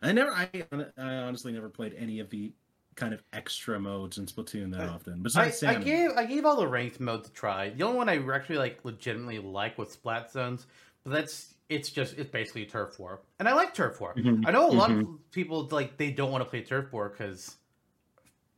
I 0.01 0.11
never, 0.13 0.31
I, 0.31 0.49
I 0.97 1.13
honestly 1.17 1.51
never 1.51 1.69
played 1.69 1.93
any 1.97 2.19
of 2.19 2.29
the 2.29 2.53
kind 2.95 3.13
of 3.13 3.21
extra 3.33 3.79
modes 3.79 4.17
in 4.17 4.25
Splatoon 4.25 4.71
that 4.71 4.81
I- 4.81 4.87
often. 4.87 5.21
Besides 5.21 5.57
I 5.63 5.73
Salmon. 5.73 5.83
gave 5.83 6.11
I 6.11 6.25
gave 6.25 6.45
all 6.45 6.55
the 6.55 6.67
ranked 6.67 6.99
modes 6.99 7.27
a 7.29 7.31
try. 7.31 7.69
The 7.69 7.83
only 7.83 7.97
one 7.97 8.09
I 8.09 8.17
actually 8.33 8.57
like 8.57 8.83
legitimately 8.83 9.39
like 9.39 9.77
was 9.77 9.91
Splat 9.91 10.31
Zones, 10.31 10.67
but 11.03 11.11
that's 11.11 11.55
it's 11.69 11.89
just 11.89 12.17
it's 12.17 12.29
basically 12.29 12.65
turf 12.65 12.99
war, 12.99 13.21
and 13.39 13.47
I 13.47 13.53
like 13.53 13.73
turf 13.73 13.99
war. 14.01 14.13
Mhm, 14.15 14.45
I 14.47 14.51
know 14.51 14.69
a 14.69 14.71
lot 14.71 14.89
mhm. 14.89 15.01
of 15.01 15.31
people 15.31 15.67
like 15.71 15.97
they 15.97 16.11
don't 16.11 16.31
want 16.31 16.43
to 16.43 16.49
play 16.49 16.61
turf 16.63 16.91
war 16.93 17.09
because 17.09 17.57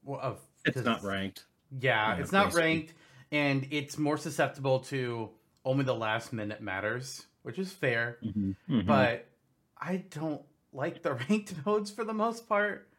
of 0.07 0.39
It's 0.65 0.77
not 0.77 1.03
ranked. 1.03 1.45
Yeah, 1.79 2.15
Yeah, 2.15 2.21
it's 2.21 2.31
not 2.31 2.45
basically. 2.45 2.61
ranked, 2.63 2.93
and 3.31 3.67
it's 3.71 3.97
more 3.97 4.17
susceptible 4.17 4.79
to 4.81 5.29
only 5.65 5.83
the 5.83 5.95
last 5.95 6.33
minute 6.33 6.61
matters, 6.61 7.25
which 7.43 7.57
is 7.59 7.71
fair. 7.71 8.17
Mhm, 8.23 8.55
mhm, 8.69 8.85
But 8.85 9.27
I 9.77 9.97
don't 10.09 10.41
like 10.71 11.01
the 11.01 11.13
ranked 11.29 11.65
modes 11.65 11.91
for 11.91 12.03
the 12.03 12.13
most 12.13 12.47
part. 12.47 12.89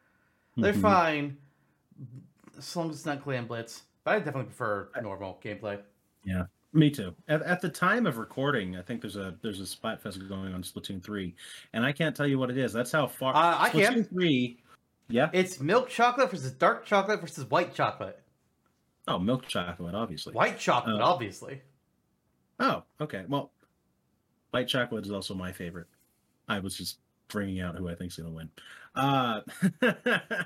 They're 0.57 0.73
mhm. 0.73 0.81
fine, 0.83 1.37
as 2.57 2.77
long 2.77 2.91
as 2.91 2.97
it's 2.97 3.07
not 3.07 3.23
Clam 3.23 3.47
Blitz. 3.47 3.83
But 4.05 4.15
I 4.15 4.19
definitely 4.19 4.45
prefer 4.45 4.91
normal 5.03 5.41
gameplay. 5.43 5.81
Yeah, 6.25 6.45
me 6.73 6.91
too. 6.91 7.15
At, 7.29 7.43
at 7.43 7.61
the 7.61 7.69
time 7.71 8.07
of 8.07 8.19
recording, 8.19 8.77
I 8.77 8.83
think 8.83 9.01
there's 9.01 9.17
a 9.17 9.35
there's 9.43 9.61
a 9.61 9.65
Splatfest 9.65 10.29
going 10.29 10.53
on 10.55 10.63
Splatoon 10.63 11.03
three, 11.03 11.35
and 11.73 11.85
I 11.85 11.93
can't 11.93 12.15
tell 12.15 12.27
you 12.27 12.39
what 12.39 12.51
it 12.51 12.59
is. 12.59 12.73
That's 12.73 12.93
how 12.93 13.07
far. 13.07 13.35
Uh, 13.35 13.57
I 13.63 13.71
can. 13.71 13.95
Splatoon 13.95 14.09
three. 14.11 14.59
Yeah. 15.09 15.31
It's 15.33 15.61
milk 15.61 15.89
chocolate 15.89 16.31
versus 16.31 16.53
dark 16.53 16.87
chocolate 16.87 17.21
versus 17.21 17.45
white 17.51 17.75
chocolate. 17.75 18.21
Oh, 19.07 19.19
milk 19.19 19.47
chocolate, 19.47 19.95
obviously. 19.95 20.33
White 20.35 20.59
chocolate, 20.59 21.01
Uh, 21.01 21.05
obviously. 21.05 21.61
Oh, 22.59 22.83
okay. 23.01 23.25
Well, 23.29 23.51
white 24.51 24.69
chocolate 24.69 25.05
is 25.05 25.11
also 25.13 25.35
my 25.35 25.53
favorite. 25.53 25.87
I 26.49 26.59
was 26.61 26.77
just 26.77 26.99
bringing 27.29 27.61
out 27.61 27.77
who 27.77 27.89
I 27.89 27.95
think's 27.95 28.17
gonna 28.17 28.31
win. 28.31 28.51
Uh, 28.95 29.41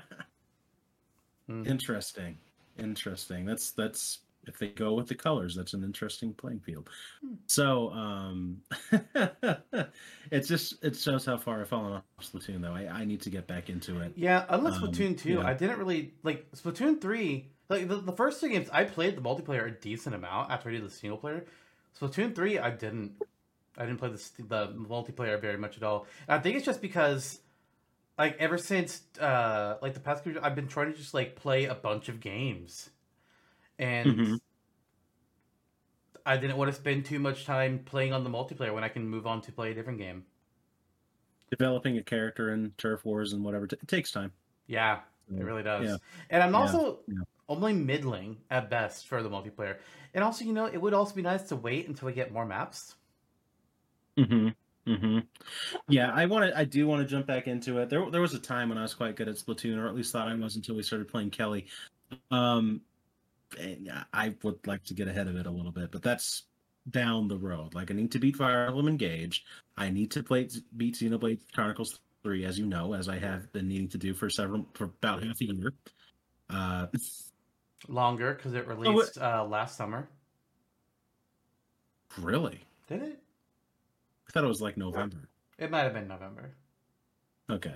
Hmm. 1.47 1.65
Interesting. 1.65 2.37
Interesting. 2.77 3.45
That's 3.45 3.71
that's 3.71 4.19
if 4.45 4.57
they 4.59 4.67
go 4.67 4.93
with 4.93 5.07
the 5.07 5.15
colors, 5.15 5.55
that's 5.55 5.73
an 5.73 5.83
interesting 5.83 6.33
playing 6.33 6.59
field. 6.59 6.89
Hmm. 7.21 7.33
So 7.47 7.89
um 7.91 8.61
it's 10.31 10.47
just 10.47 10.83
it 10.83 10.95
shows 10.95 11.25
how 11.25 11.37
far 11.37 11.61
I've 11.61 11.69
fallen 11.69 11.93
off 11.93 12.03
Splatoon 12.21 12.61
though. 12.61 12.73
I, 12.73 12.87
I 13.01 13.05
need 13.05 13.21
to 13.21 13.29
get 13.31 13.47
back 13.47 13.69
into 13.69 13.99
it. 14.01 14.13
Yeah, 14.15 14.45
unless 14.49 14.75
Um, 14.77 14.83
Splatoon 14.91 15.17
2, 15.17 15.29
yeah. 15.33 15.39
I 15.47 15.53
didn't 15.55 15.79
really 15.79 16.13
like 16.23 16.49
Splatoon 16.51 17.01
3. 17.01 17.47
Like 17.69 17.87
the, 17.87 17.97
the 17.97 18.11
first 18.11 18.41
two 18.41 18.49
games, 18.49 18.69
I 18.71 18.83
played 18.83 19.15
the 19.15 19.21
multiplayer 19.21 19.67
a 19.67 19.71
decent 19.71 20.15
amount 20.15 20.51
after 20.51 20.69
I 20.69 20.73
did 20.73 20.83
the 20.83 20.89
single 20.89 21.17
player. 21.19 21.45
so 21.93 22.07
Splatoon 22.07 22.35
3, 22.35 22.57
I 22.59 22.71
didn't. 22.71 23.13
I 23.77 23.85
didn't 23.85 23.99
play 23.99 24.09
the, 24.09 24.43
the 24.43 24.67
multiplayer 24.73 25.39
very 25.39 25.57
much 25.57 25.77
at 25.77 25.83
all. 25.83 26.07
And 26.27 26.37
I 26.39 26.41
think 26.41 26.57
it's 26.57 26.65
just 26.65 26.81
because, 26.81 27.39
like, 28.17 28.37
ever 28.39 28.57
since, 28.57 29.03
uh, 29.19 29.77
like, 29.81 29.93
the 29.95 30.01
past 30.01 30.23
few 30.23 30.39
I've 30.41 30.55
been 30.55 30.67
trying 30.67 30.91
to 30.91 30.97
just, 30.97 31.13
like, 31.13 31.35
play 31.35 31.65
a 31.65 31.75
bunch 31.75 32.09
of 32.09 32.19
games. 32.21 32.91
And 33.79 34.23
Mhm. 34.23 34.39
I 36.25 36.37
didn't 36.37 36.55
want 36.55 36.69
to 36.71 36.79
spend 36.79 37.03
too 37.05 37.19
much 37.19 37.43
time 37.45 37.79
playing 37.83 38.13
on 38.13 38.23
the 38.23 38.29
multiplayer 38.29 38.73
when 38.73 38.85
I 38.85 38.89
can 38.89 39.05
move 39.09 39.27
on 39.27 39.41
to 39.41 39.51
play 39.51 39.71
a 39.71 39.73
different 39.73 39.99
game. 39.99 40.25
Developing 41.51 41.97
a 41.97 42.03
character 42.03 42.51
in 42.53 42.71
turf 42.77 43.03
wars 43.05 43.33
and 43.33 43.43
whatever 43.43 43.65
t- 43.67 43.75
it 43.81 43.87
takes 43.87 44.11
time. 44.11 44.31
Yeah, 44.67 45.01
It 45.31 45.43
really 45.43 45.63
does. 45.63 45.89
Yeah. 45.89 45.97
And 46.29 46.43
I'm 46.43 46.53
Yeah, 46.53 46.61
also 46.61 46.99
yeah. 47.07 47.23
Only 47.49 47.73
middling 47.73 48.37
at 48.49 48.69
best 48.69 49.07
for 49.07 49.21
the 49.23 49.29
multiplayer. 49.29 49.77
And 50.13 50.23
also, 50.23 50.45
you 50.45 50.53
know, 50.53 50.65
it 50.65 50.77
would 50.77 50.93
also 50.93 51.15
be 51.15 51.21
nice 51.21 51.43
to 51.49 51.55
wait 51.57 51.87
until 51.87 52.07
we 52.07 52.13
get 52.13 52.31
more 52.31 52.45
maps. 52.45 52.95
hmm 54.17 54.49
hmm 54.85 55.19
Yeah, 55.87 56.11
I 56.13 56.25
want 56.27 56.51
to. 56.51 56.57
I 56.57 56.65
do 56.65 56.87
want 56.87 57.01
to 57.01 57.07
jump 57.07 57.27
back 57.27 57.47
into 57.47 57.79
it. 57.79 57.89
There, 57.89 58.09
there 58.11 58.21
was 58.21 58.33
a 58.33 58.39
time 58.39 58.69
when 58.69 58.77
I 58.77 58.83
was 58.83 58.93
quite 58.93 59.15
good 59.15 59.27
at 59.27 59.35
Splatoon, 59.35 59.77
or 59.77 59.87
at 59.87 59.95
least 59.95 60.11
thought 60.13 60.27
I 60.27 60.35
was 60.35 60.55
until 60.55 60.75
we 60.75 60.83
started 60.83 61.07
playing 61.09 61.31
Kelly. 61.31 61.67
Um, 62.31 62.81
and 63.59 63.91
I 64.13 64.35
would 64.43 64.65
like 64.67 64.83
to 64.85 64.93
get 64.93 65.07
ahead 65.07 65.27
of 65.27 65.35
it 65.35 65.47
a 65.47 65.51
little 65.51 65.71
bit, 65.71 65.91
but 65.91 66.03
that's 66.03 66.43
down 66.89 67.27
the 67.27 67.37
road. 67.37 67.75
Like 67.75 67.91
I 67.91 67.95
need 67.95 68.11
to 68.13 68.19
beat 68.19 68.37
Fire 68.37 68.67
Emblem 68.67 68.87
Engage. 68.87 69.45
I 69.77 69.89
need 69.89 70.11
to 70.11 70.23
play 70.23 70.49
beat 70.77 70.95
Xenoblade 70.95 71.41
Chronicles 71.53 71.99
Three, 72.23 72.45
as 72.45 72.59
you 72.59 72.65
know, 72.67 72.93
as 72.93 73.09
I 73.09 73.19
have 73.19 73.51
been 73.53 73.67
needing 73.69 73.89
to 73.89 73.97
do 73.97 74.13
for 74.13 74.29
several 74.29 74.67
for 74.75 74.85
about 74.85 75.23
half 75.23 75.41
a 75.41 75.45
year. 75.45 75.73
Uh, 76.49 76.87
Longer 77.87 78.33
because 78.33 78.53
it 78.53 78.67
what- 78.67 78.77
released 78.77 79.17
uh, 79.17 79.45
last 79.45 79.77
summer. 79.77 80.07
really? 82.17 82.65
Did 82.87 83.03
it? 83.03 83.19
I 84.27 84.31
thought 84.31 84.43
it 84.43 84.47
was 84.47 84.61
like 84.61 84.77
November. 84.77 85.29
It 85.57 85.71
might 85.71 85.83
have 85.83 85.93
been 85.93 86.07
November. 86.07 86.51
Okay. 87.49 87.75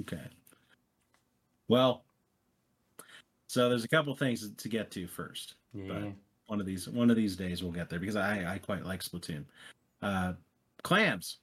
Okay. 0.00 0.20
Well, 1.68 2.04
so 3.46 3.68
there's 3.68 3.84
a 3.84 3.88
couple 3.88 4.14
things 4.14 4.48
to 4.50 4.68
get 4.68 4.90
to 4.92 5.06
first. 5.06 5.54
Yeah. 5.74 6.10
One 6.46 6.60
of 6.60 6.66
these 6.66 6.88
one 6.88 7.10
of 7.10 7.16
these 7.16 7.36
days 7.36 7.62
we'll 7.62 7.72
get 7.72 7.88
there 7.90 7.98
because 7.98 8.16
I 8.16 8.54
I 8.54 8.58
quite 8.58 8.84
like 8.84 9.02
Splatoon. 9.02 9.44
Uh 10.02 10.34
clams. 10.82 11.38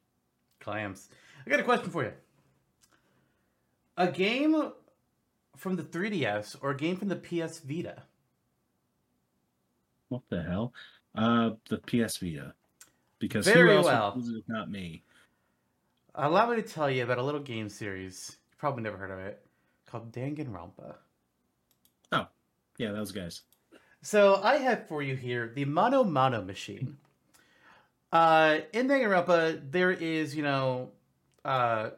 Clams. 0.59 1.09
I 1.45 1.49
got 1.49 1.59
a 1.59 1.63
question 1.63 1.89
for 1.91 2.03
you. 2.03 2.13
A 3.97 4.07
game 4.07 4.71
from 5.55 5.75
the 5.75 5.83
3DS 5.83 6.57
or 6.61 6.71
a 6.71 6.77
game 6.77 6.97
from 6.97 7.09
the 7.09 7.15
PS 7.15 7.59
Vita? 7.59 8.03
What 10.09 10.23
the 10.29 10.43
hell? 10.43 10.73
Uh, 11.15 11.51
the 11.69 11.77
PS 11.77 12.17
Vita. 12.17 12.53
Because 13.19 13.45
Very 13.45 13.71
who 13.71 13.77
else 13.77 13.85
well. 13.85 14.15
it 14.17 14.43
not 14.47 14.69
me? 14.69 15.03
Allow 16.15 16.49
me 16.49 16.57
to 16.57 16.61
tell 16.61 16.89
you 16.89 17.03
about 17.03 17.17
a 17.17 17.23
little 17.23 17.39
game 17.39 17.69
series. 17.69 18.37
You 18.51 18.55
probably 18.57 18.83
never 18.83 18.97
heard 18.97 19.11
of 19.11 19.19
it. 19.19 19.45
Called 19.85 20.11
Danganronpa. 20.11 20.95
Oh, 22.11 22.27
yeah, 22.77 22.91
those 22.91 23.11
guys. 23.11 23.41
So 24.01 24.41
I 24.43 24.57
have 24.57 24.87
for 24.87 25.01
you 25.01 25.15
here 25.15 25.51
the 25.55 25.65
Mono 25.65 26.03
Mono 26.03 26.43
machine. 26.43 26.97
Uh, 28.11 28.59
in 28.73 28.87
Danganronpa, 28.87 29.71
there 29.71 29.91
is, 29.91 30.35
you 30.35 30.43
know, 30.43 30.91
uh, 31.45 31.91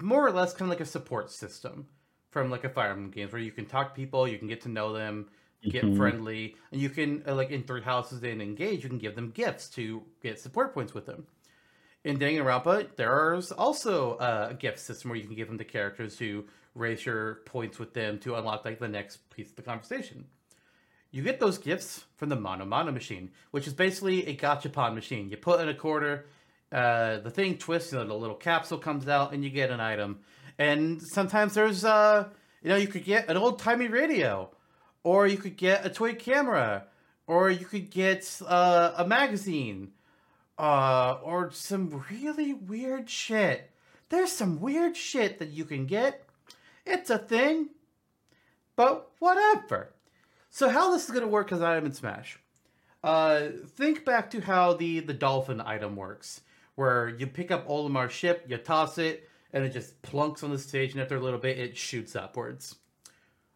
more 0.00 0.26
or 0.26 0.30
less 0.30 0.52
kind 0.52 0.62
of 0.62 0.68
like 0.68 0.80
a 0.80 0.88
support 0.88 1.30
system 1.30 1.88
from 2.30 2.50
like 2.50 2.64
a 2.64 2.68
Fire 2.68 2.90
Emblem 2.90 3.10
games 3.10 3.32
where 3.32 3.40
you 3.40 3.52
can 3.52 3.66
talk 3.66 3.88
to 3.90 3.94
people, 3.94 4.26
you 4.28 4.38
can 4.38 4.48
get 4.48 4.60
to 4.62 4.68
know 4.68 4.92
them, 4.92 5.28
get 5.62 5.84
Mhm. 5.84 5.96
friendly, 5.96 6.56
and 6.70 6.80
you 6.80 6.90
can 6.90 7.22
uh, 7.26 7.34
like 7.34 7.50
in 7.50 7.62
three 7.64 7.82
houses 7.82 8.22
and 8.22 8.42
engage. 8.42 8.82
You 8.82 8.88
can 8.88 8.98
give 8.98 9.14
them 9.14 9.30
gifts 9.30 9.68
to 9.70 10.02
get 10.22 10.38
support 10.38 10.74
points 10.74 10.94
with 10.94 11.06
them. 11.06 11.26
In 12.04 12.18
Danganronpa, 12.18 12.94
there's 12.96 13.50
also 13.50 14.16
a 14.18 14.54
gift 14.54 14.78
system 14.78 15.10
where 15.10 15.18
you 15.18 15.26
can 15.26 15.34
give 15.34 15.48
them 15.48 15.58
to 15.58 15.64
characters 15.64 16.16
to 16.18 16.44
raise 16.74 17.04
your 17.04 17.36
points 17.46 17.78
with 17.78 17.94
them 17.94 18.18
to 18.20 18.36
unlock 18.36 18.64
like 18.64 18.78
the 18.78 18.86
next 18.88 19.28
piece 19.30 19.50
of 19.50 19.56
the 19.56 19.62
conversation. 19.62 20.26
You 21.10 21.22
get 21.22 21.40
those 21.40 21.58
gifts 21.58 22.04
from 22.16 22.28
the 22.28 22.36
Mono 22.36 22.64
Mono 22.64 22.92
machine, 22.92 23.30
which 23.50 23.66
is 23.66 23.72
basically 23.72 24.26
a 24.26 24.36
gachapon 24.36 24.94
machine. 24.94 25.30
You 25.30 25.36
put 25.36 25.60
in 25.60 25.68
a 25.68 25.74
quarter, 25.74 26.26
uh, 26.70 27.18
the 27.20 27.30
thing 27.30 27.56
twists, 27.58 27.92
you 27.92 27.98
know, 27.98 28.06
the 28.06 28.14
little 28.14 28.36
capsule 28.36 28.78
comes 28.78 29.08
out, 29.08 29.32
and 29.32 29.42
you 29.42 29.50
get 29.50 29.70
an 29.70 29.80
item. 29.80 30.20
And 30.58 31.02
sometimes 31.02 31.54
there's, 31.54 31.84
uh, 31.84 32.28
you 32.62 32.70
know, 32.70 32.76
you 32.76 32.88
could 32.88 33.04
get 33.04 33.28
an 33.28 33.36
old 33.36 33.58
timey 33.58 33.88
radio, 33.88 34.50
or 35.02 35.26
you 35.26 35.36
could 35.36 35.56
get 35.56 35.84
a 35.84 35.90
toy 35.90 36.14
camera, 36.14 36.86
or 37.26 37.50
you 37.50 37.66
could 37.66 37.90
get 37.90 38.40
uh, 38.46 38.92
a 38.96 39.06
magazine, 39.06 39.92
uh, 40.58 41.18
or 41.22 41.50
some 41.50 42.04
really 42.10 42.54
weird 42.54 43.10
shit. 43.10 43.70
There's 44.08 44.32
some 44.32 44.60
weird 44.60 44.96
shit 44.96 45.38
that 45.38 45.50
you 45.50 45.64
can 45.64 45.86
get. 45.86 46.26
It's 46.84 47.10
a 47.10 47.18
thing, 47.18 47.70
but 48.76 49.10
whatever. 49.18 49.92
So 50.50 50.70
how 50.70 50.92
this 50.92 51.08
is 51.08 51.14
to 51.18 51.26
work 51.26 51.52
as 51.52 51.60
item 51.60 51.86
in 51.86 51.92
Smash? 51.92 52.38
Uh, 53.04 53.48
think 53.66 54.04
back 54.04 54.30
to 54.30 54.40
how 54.40 54.72
the 54.72 55.00
the 55.00 55.12
dolphin 55.12 55.60
item 55.60 55.96
works, 55.96 56.40
where 56.76 57.08
you 57.08 57.26
pick 57.26 57.50
up 57.50 57.68
Olimar's 57.68 58.12
ship, 58.12 58.46
you 58.48 58.56
toss 58.56 58.98
it, 58.98 59.28
and 59.56 59.64
it 59.64 59.72
just 59.72 60.02
plunks 60.02 60.42
on 60.42 60.50
the 60.50 60.58
stage, 60.58 60.92
and 60.92 61.00
after 61.00 61.16
a 61.16 61.20
little 61.20 61.38
bit, 61.38 61.58
it 61.58 61.78
shoots 61.78 62.14
upwards. 62.14 62.76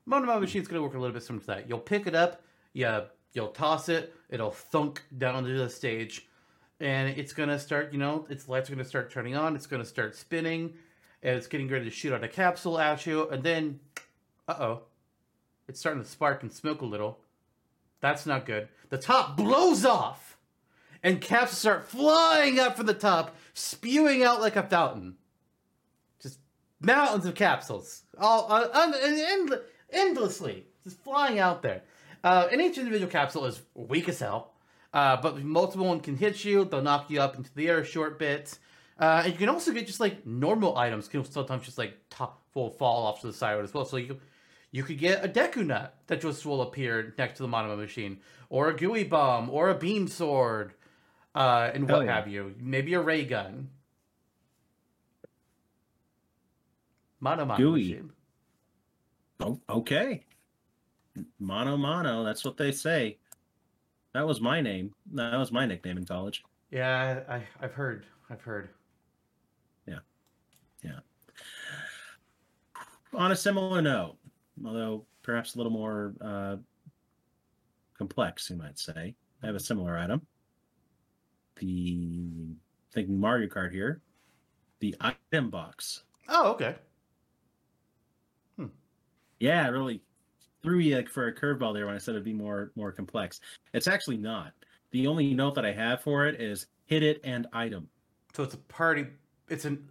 Mono 0.06 0.24
Mono 0.24 0.40
Machine's 0.40 0.66
to 0.80 0.82
work 0.82 0.94
a 0.94 0.98
little 0.98 1.12
bit 1.12 1.22
similar 1.22 1.42
to 1.42 1.46
that. 1.48 1.68
You'll 1.68 1.78
pick 1.78 2.06
it 2.06 2.14
up, 2.14 2.42
you, 2.72 3.02
you'll 3.34 3.48
toss 3.48 3.90
it, 3.90 4.14
it'll 4.30 4.50
thunk 4.50 5.02
down 5.18 5.44
to 5.44 5.52
the 5.52 5.68
stage, 5.68 6.26
and 6.80 7.10
it's 7.18 7.34
to 7.50 7.58
start, 7.58 7.92
you 7.92 7.98
know, 7.98 8.26
its 8.30 8.48
lights 8.48 8.70
are 8.70 8.76
to 8.76 8.84
start 8.84 9.12
turning 9.12 9.36
on, 9.36 9.54
it's 9.54 9.66
to 9.66 9.84
start 9.84 10.16
spinning, 10.16 10.72
and 11.22 11.36
it's 11.36 11.46
getting 11.46 11.68
ready 11.68 11.84
to 11.84 11.90
shoot 11.90 12.14
out 12.14 12.24
a 12.24 12.28
capsule 12.28 12.78
at 12.78 13.04
you, 13.04 13.28
and 13.28 13.42
then, 13.42 13.78
uh-oh, 14.48 14.80
it's 15.68 15.80
starting 15.80 16.02
to 16.02 16.08
spark 16.08 16.42
and 16.42 16.50
smoke 16.50 16.80
a 16.80 16.86
little. 16.86 17.18
That's 18.00 18.24
not 18.24 18.46
good. 18.46 18.68
The 18.88 18.96
top 18.96 19.36
blows 19.36 19.84
off, 19.84 20.38
and 21.02 21.20
capsules 21.20 21.58
start 21.58 21.88
flying 21.88 22.58
up 22.58 22.78
from 22.78 22.86
the 22.86 22.94
top, 22.94 23.36
spewing 23.52 24.22
out 24.22 24.40
like 24.40 24.56
a 24.56 24.62
fountain. 24.62 25.16
Mountains 26.80 27.26
of 27.26 27.34
capsules, 27.34 28.02
all 28.18 28.50
uh, 28.50 28.68
un- 28.72 28.94
end- 28.94 29.60
endlessly, 29.92 30.66
just 30.82 30.98
flying 31.04 31.38
out 31.38 31.62
there. 31.62 31.82
Uh, 32.24 32.48
and 32.50 32.60
each 32.60 32.78
individual 32.78 33.10
capsule 33.10 33.44
is 33.46 33.60
weak 33.74 34.08
as 34.08 34.18
hell, 34.18 34.52
uh, 34.92 35.16
but 35.20 35.42
multiple 35.42 35.86
one 35.86 36.00
can 36.00 36.16
hit 36.16 36.44
you. 36.44 36.64
They'll 36.64 36.82
knock 36.82 37.10
you 37.10 37.20
up 37.20 37.36
into 37.36 37.52
the 37.54 37.68
air 37.68 37.80
a 37.80 37.84
short 37.84 38.18
bit. 38.18 38.58
Uh, 38.98 39.22
and 39.24 39.32
you 39.32 39.38
can 39.38 39.48
also 39.48 39.72
get 39.72 39.86
just 39.86 40.00
like 40.00 40.26
normal 40.26 40.76
items 40.76 41.08
can 41.08 41.24
sometimes 41.24 41.64
just 41.64 41.78
like 41.78 41.96
top 42.10 42.42
will 42.54 42.70
fall 42.70 43.06
off 43.06 43.20
to 43.22 43.26
the 43.26 43.32
side 43.32 43.58
as 43.62 43.72
well. 43.72 43.84
So 43.84 43.96
you 43.96 44.18
you 44.72 44.82
could 44.82 44.98
get 44.98 45.24
a 45.24 45.28
Deku 45.28 45.66
Nut 45.66 45.94
that 46.06 46.20
just 46.20 46.44
will 46.46 46.62
appear 46.62 47.14
next 47.18 47.38
to 47.38 47.42
the 47.42 47.48
Mono 47.48 47.68
Mono 47.68 47.80
machine, 47.80 48.20
or 48.50 48.68
a 48.68 48.76
Gooey 48.76 49.04
Bomb, 49.04 49.50
or 49.50 49.70
a 49.70 49.74
Beam 49.74 50.06
Sword, 50.06 50.74
uh, 51.34 51.70
and 51.74 51.88
what 51.88 52.04
yeah. 52.04 52.14
have 52.14 52.28
you. 52.28 52.54
Maybe 52.60 52.94
a 52.94 53.00
Ray 53.00 53.24
Gun. 53.24 53.70
Mono 57.20 57.44
Mono 57.44 57.56
Gooey. 57.58 58.02
Oh, 59.40 59.60
okay. 59.68 60.24
Mono 61.38 61.76
Mono, 61.76 62.24
that's 62.24 62.44
what 62.44 62.56
they 62.56 62.72
say. 62.72 63.18
That 64.12 64.26
was 64.26 64.40
my 64.40 64.60
name. 64.60 64.94
That 65.12 65.36
was 65.36 65.52
my 65.52 65.66
nickname 65.66 65.98
in 65.98 66.04
college. 66.04 66.42
Yeah, 66.70 67.20
I, 67.28 67.42
I've 67.60 67.72
heard. 67.72 68.06
I've 68.28 68.40
heard. 68.40 68.70
Yeah. 69.86 69.98
Yeah. 70.82 71.00
On 73.14 73.32
a 73.32 73.36
similar 73.36 73.82
note, 73.82 74.16
although 74.64 75.04
perhaps 75.22 75.54
a 75.54 75.58
little 75.58 75.72
more 75.72 76.14
uh, 76.20 76.56
complex, 77.98 78.50
you 78.50 78.56
might 78.56 78.78
say, 78.78 79.14
I 79.42 79.46
have 79.46 79.54
a 79.54 79.60
similar 79.60 79.98
item. 79.98 80.26
The 81.56 82.56
thinking 82.92 83.20
Mario 83.20 83.48
Kart 83.48 83.72
here, 83.72 84.00
the 84.80 84.94
item 85.00 85.50
box. 85.50 86.04
Oh, 86.28 86.52
okay. 86.52 86.76
Yeah, 89.40 89.68
really 89.68 90.02
threw 90.62 90.78
you 90.78 91.04
for 91.06 91.28
a 91.28 91.34
curveball 91.34 91.74
there 91.74 91.86
when 91.86 91.94
I 91.94 91.98
said 91.98 92.12
it'd 92.12 92.24
be 92.24 92.32
more 92.32 92.70
more 92.76 92.92
complex. 92.92 93.40
It's 93.72 93.88
actually 93.88 94.18
not. 94.18 94.52
The 94.92 95.06
only 95.06 95.34
note 95.34 95.54
that 95.54 95.64
I 95.64 95.72
have 95.72 96.02
for 96.02 96.26
it 96.26 96.40
is 96.40 96.66
hit 96.86 97.02
it 97.02 97.20
and 97.24 97.46
item. 97.52 97.88
So 98.34 98.42
it's 98.42 98.54
a 98.54 98.58
party. 98.58 99.06
It's 99.48 99.64
an. 99.64 99.88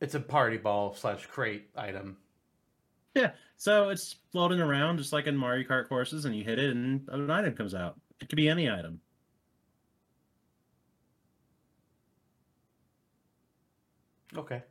It's 0.00 0.14
a 0.14 0.20
party 0.20 0.58
ball 0.58 0.94
slash 0.94 1.26
crate 1.26 1.70
item. 1.76 2.16
Yeah, 3.14 3.32
so 3.56 3.88
it's 3.88 4.16
floating 4.30 4.60
around 4.60 4.98
just 4.98 5.12
like 5.12 5.26
in 5.26 5.36
Mario 5.36 5.66
Kart 5.66 5.88
courses, 5.88 6.24
and 6.24 6.36
you 6.36 6.44
hit 6.44 6.58
it, 6.58 6.70
and 6.70 7.08
an 7.08 7.30
item 7.30 7.54
comes 7.54 7.74
out. 7.74 7.98
It 8.20 8.28
could 8.28 8.36
be 8.36 8.48
any 8.48 8.70
item. 8.70 9.00
Okay. 14.36 14.62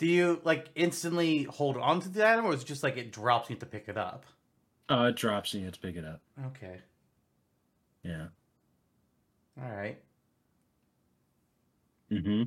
Do 0.00 0.06
you 0.06 0.40
like 0.44 0.70
instantly 0.74 1.42
hold 1.42 1.76
on 1.76 2.00
to 2.00 2.08
the 2.08 2.26
item, 2.26 2.46
or 2.46 2.54
is 2.54 2.62
it 2.62 2.66
just 2.66 2.82
like 2.82 2.96
it 2.96 3.12
drops 3.12 3.50
you 3.50 3.56
to 3.56 3.66
pick 3.66 3.86
it 3.86 3.98
up? 3.98 4.24
Oh, 4.88 5.04
it 5.04 5.14
drops 5.14 5.52
and 5.52 5.60
you 5.60 5.66
have 5.66 5.74
to 5.74 5.80
pick 5.80 5.94
it 5.94 6.06
up. 6.06 6.22
Okay. 6.46 6.80
Yeah. 8.02 8.28
All 9.62 9.70
right. 9.70 10.00
Mm-hmm. 12.10 12.44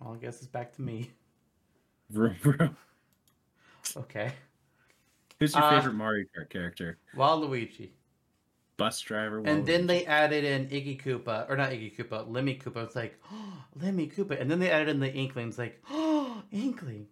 Well, 0.00 0.14
I 0.14 0.16
guess 0.16 0.38
it's 0.38 0.48
back 0.48 0.74
to 0.74 0.82
me. 0.82 1.12
Vroom, 2.10 2.34
vroom. 2.42 2.76
Okay. 3.96 4.32
Who's 5.38 5.54
your 5.54 5.62
Uh, 5.62 5.70
favorite 5.78 5.94
Mario 5.94 6.26
Kart 6.36 6.50
character? 6.50 6.98
Waluigi. 7.16 7.90
Bus 8.76 9.00
driver. 9.02 9.40
And 9.44 9.64
then 9.64 9.86
they 9.86 10.04
added 10.06 10.42
in 10.42 10.66
Iggy 10.68 11.00
Koopa, 11.00 11.48
or 11.48 11.56
not 11.56 11.70
Iggy 11.70 11.96
Koopa, 11.96 12.28
Lemmy 12.28 12.56
Koopa. 12.58 12.82
It's 12.82 12.96
like, 12.96 13.16
oh, 13.30 13.62
Lemmy 13.80 14.08
Koopa. 14.08 14.40
And 14.40 14.50
then 14.50 14.58
they 14.58 14.70
added 14.70 14.88
in 14.88 14.98
the 14.98 15.12
Inklings, 15.12 15.56
like, 15.58 15.80
oh, 15.90 15.96
Inkling. 16.52 17.06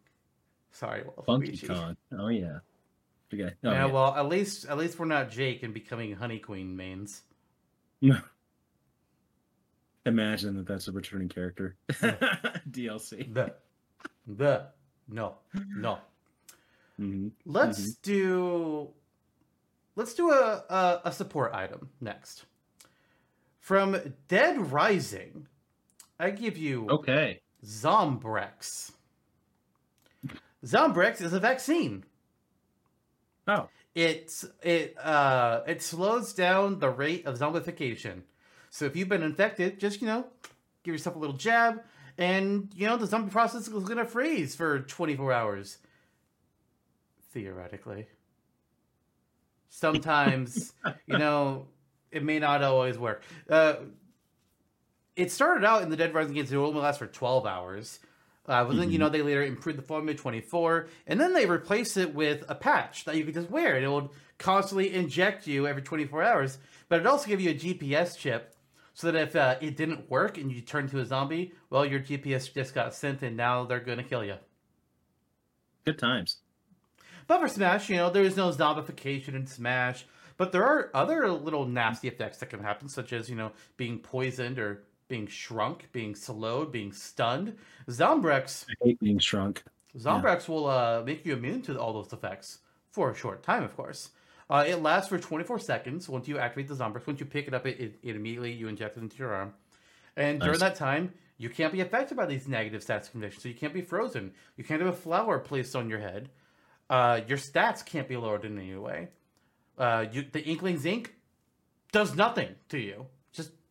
Sorry, 0.73 1.03
Funky. 1.27 1.59
Kong. 1.67 1.97
Oh 2.19 2.29
yeah. 2.29 2.59
Okay. 3.33 3.53
Oh, 3.65 3.71
yeah, 3.71 3.87
yeah. 3.87 3.93
well, 3.93 4.15
at 4.15 4.29
least 4.29 4.67
at 4.67 4.79
least 4.79 4.99
we're 4.99 5.07
not 5.07 5.31
Jake 5.31 5.63
and 5.63 5.75
becoming 5.75 6.15
Honey 6.15 6.39
Queen 6.39 6.77
mains. 6.77 7.23
No. 8.01 8.17
Imagine 10.07 10.57
that 10.57 10.67
that's 10.67 10.89
a 10.89 10.93
returning 10.93 11.29
character. 11.29 11.77
DLC. 12.71 13.33
The, 13.35 13.55
the, 14.27 14.69
no, 15.09 15.35
no. 15.77 15.99
hmm 16.97 17.29
Let's 17.45 17.97
do, 17.97 18.89
let's 19.97 20.15
do 20.15 20.31
a, 20.31 20.65
a 20.71 21.01
a 21.07 21.13
support 21.13 21.53
item 21.53 21.91
next. 22.01 22.47
From 23.61 24.15
Dead 24.29 24.73
Rising, 24.73 25.47
I 26.19 26.31
give 26.31 26.57
you 26.57 26.89
Okay. 26.89 27.41
Zombrex. 27.67 28.93
Zombrex 30.65 31.21
is 31.21 31.33
a 31.33 31.41
vaccine. 31.41 32.05
Oh. 33.47 33.69
It's 33.95 34.45
it 34.63 34.97
uh 34.99 35.63
it 35.67 35.83
slows 35.83 36.33
down 36.33 36.79
the 36.79 36.91
rate 36.91 37.27
of 37.27 37.39
zombification. 37.39 38.23
So 38.71 38.85
if 38.85 38.95
you've 38.95 39.09
been 39.09 39.23
infected, 39.23 39.81
just 39.81 40.01
you 40.01 40.07
know, 40.07 40.27
give 40.83 40.95
yourself 40.95 41.17
a 41.17 41.19
little 41.19 41.37
jab, 41.37 41.83
and 42.17 42.71
you 42.75 42.87
know 42.87 42.97
the 42.97 43.07
zombie 43.07 43.31
process 43.31 43.67
is 43.67 43.85
gonna 43.85 44.05
freeze 44.05 44.55
for 44.55 44.81
24 44.81 45.33
hours. 45.33 45.79
Theoretically. 47.33 48.07
Sometimes, 49.71 50.73
you 51.07 51.19
know, 51.19 51.67
it 52.11 52.25
may 52.25 52.39
not 52.39 52.63
always 52.63 52.99
work. 52.99 53.23
Uh, 53.49 53.77
it 55.15 55.31
started 55.31 55.65
out 55.65 55.83
in 55.83 55.91
the 55.91 55.97
Dead 55.97 56.15
Rising 56.15 56.35
games; 56.35 56.53
it 56.53 56.57
only 56.57 56.81
lasts 56.81 56.99
for 56.99 57.07
12 57.07 57.47
hours. 57.47 58.01
Uh, 58.49 58.65
but 58.65 58.77
then, 58.77 58.91
you 58.91 58.97
Mhm. 58.97 59.01
know, 59.03 59.09
they 59.11 59.23
later 59.23 59.45
improved 59.45 59.79
the 59.79 59.83
Formula 59.83 60.17
24, 60.17 60.89
and 61.07 61.21
then 61.21 61.35
they 61.35 61.47
replaced 61.47 61.97
it 61.99 62.15
with 62.15 62.45
a 62.49 62.55
patch 62.55 63.05
that 63.05 63.15
you 63.15 63.25
could 63.25 63.35
just 63.35 63.51
wear. 63.51 63.77
and 63.77 63.85
It 63.85 63.91
would 63.91 64.09
constantly 64.39 64.95
inject 64.95 65.47
you 65.47 65.67
every 65.67 65.83
24 65.83 66.23
hours, 66.23 66.59
but 66.89 66.99
it 67.01 67.07
also 67.07 67.29
give 67.29 67.41
you 67.41 67.51
a 67.51 67.55
GPS 67.55 68.17
chip 68.17 68.57
so 68.95 69.11
that 69.13 69.21
if 69.21 69.37
uh, 69.37 69.57
it 69.61 69.77
didn't 69.77 70.11
work 70.11 70.39
and 70.39 70.51
you 70.51 70.61
turned 70.63 70.91
to 70.91 70.99
a 70.99 71.05
zombie, 71.05 71.53
well, 71.71 71.85
your 71.85 72.01
GPS 72.01 72.49
just 72.53 72.75
got 72.75 72.95
sent 72.95 73.23
and 73.23 73.37
now 73.37 73.65
they're 73.65 73.81
going 73.81 73.99
to 73.99 74.05
kill 74.05 74.25
you. 74.25 74.37
Good 75.85 75.99
times. 75.99 76.41
But 77.27 77.41
for 77.41 77.49
Smash, 77.49 77.89
you 77.91 77.97
know, 77.97 78.11
there 78.11 78.25
is 78.25 78.37
no 78.37 78.51
zombification 78.51 79.35
in 79.35 79.47
Smash, 79.47 80.07
but 80.37 80.53
there 80.53 80.65
are 80.65 80.91
other 80.95 81.31
little 81.31 81.67
nasty 81.67 82.09
effects 82.09 82.39
that 82.39 82.51
can 82.51 82.61
happen, 82.61 82.89
such 82.89 83.13
as, 83.13 83.29
you 83.29 83.37
know, 83.37 83.53
being 83.77 83.99
poisoned 83.99 84.59
or 84.59 84.85
being 85.09 85.27
shrunk, 85.27 85.89
being 85.93 86.15
slowed, 86.15 86.71
being 86.71 86.93
stunned. 86.93 87.57
Zombrex 87.89 88.67
I 88.69 88.87
hate 88.87 89.01
being 89.01 89.19
shrunk. 89.19 89.63
Zombrex 89.97 90.49
will 90.49 90.67
uh, 90.67 91.03
make 91.05 91.25
you 91.25 91.33
immune 91.33 91.63
to 91.63 91.79
all 91.81 91.93
those 91.93 92.13
effects 92.13 92.59
for 92.91 93.11
a 93.11 93.15
short 93.15 93.43
time, 93.43 93.63
of 93.63 93.75
course. 93.77 94.11
Uh, 94.51 94.65
it 94.67 94.83
lasts 94.83 95.09
for 95.09 95.19
24 95.19 95.59
seconds 95.59 96.09
once 96.09 96.27
you 96.29 96.39
activate 96.39 96.69
the 96.69 96.75
Zombrex. 96.75 97.07
Once 97.07 97.21
you 97.21 97.27
pick 97.27 97.49
it 97.49 97.55
up, 97.55 97.67
it, 97.67 97.79
it, 97.81 97.99
it 98.03 98.17
immediately 98.17 98.53
you 98.53 98.69
inject 98.69 98.97
it 98.97 99.01
into 99.01 99.17
your 99.17 99.35
arm. 99.35 99.53
And 100.17 100.41
during 100.41 100.59
that 100.59 100.75
time, 100.75 101.13
you 101.37 101.49
can't 101.49 101.73
be 101.73 101.81
affected 101.81 102.17
by 102.17 102.27
these 102.27 102.49
negative 102.49 102.85
stats 102.85 103.11
conditions. 103.11 103.43
So 103.43 103.49
you 103.49 103.55
can't 103.55 103.75
be 103.75 103.83
frozen. 103.83 104.33
You 104.57 104.65
can't 104.65 104.81
have 104.81 104.93
a 104.93 104.97
flower 104.97 105.39
placed 105.39 105.77
on 105.77 105.89
your 105.89 106.01
head. 106.01 106.31
Uh, 106.91 107.21
your 107.29 107.39
stats 107.39 107.85
can't 107.85 108.09
be 108.09 108.17
lowered 108.17 108.45
in 108.45 108.59
any 108.59 108.75
way. 108.75 109.09
Uh, 109.77 110.07
you, 110.11 110.25
the 110.33 110.41
Inkling's 110.41 110.85
ink 110.85 111.15
does 111.93 112.17
nothing 112.17 112.55
to 112.71 112.79
you. 112.79 113.07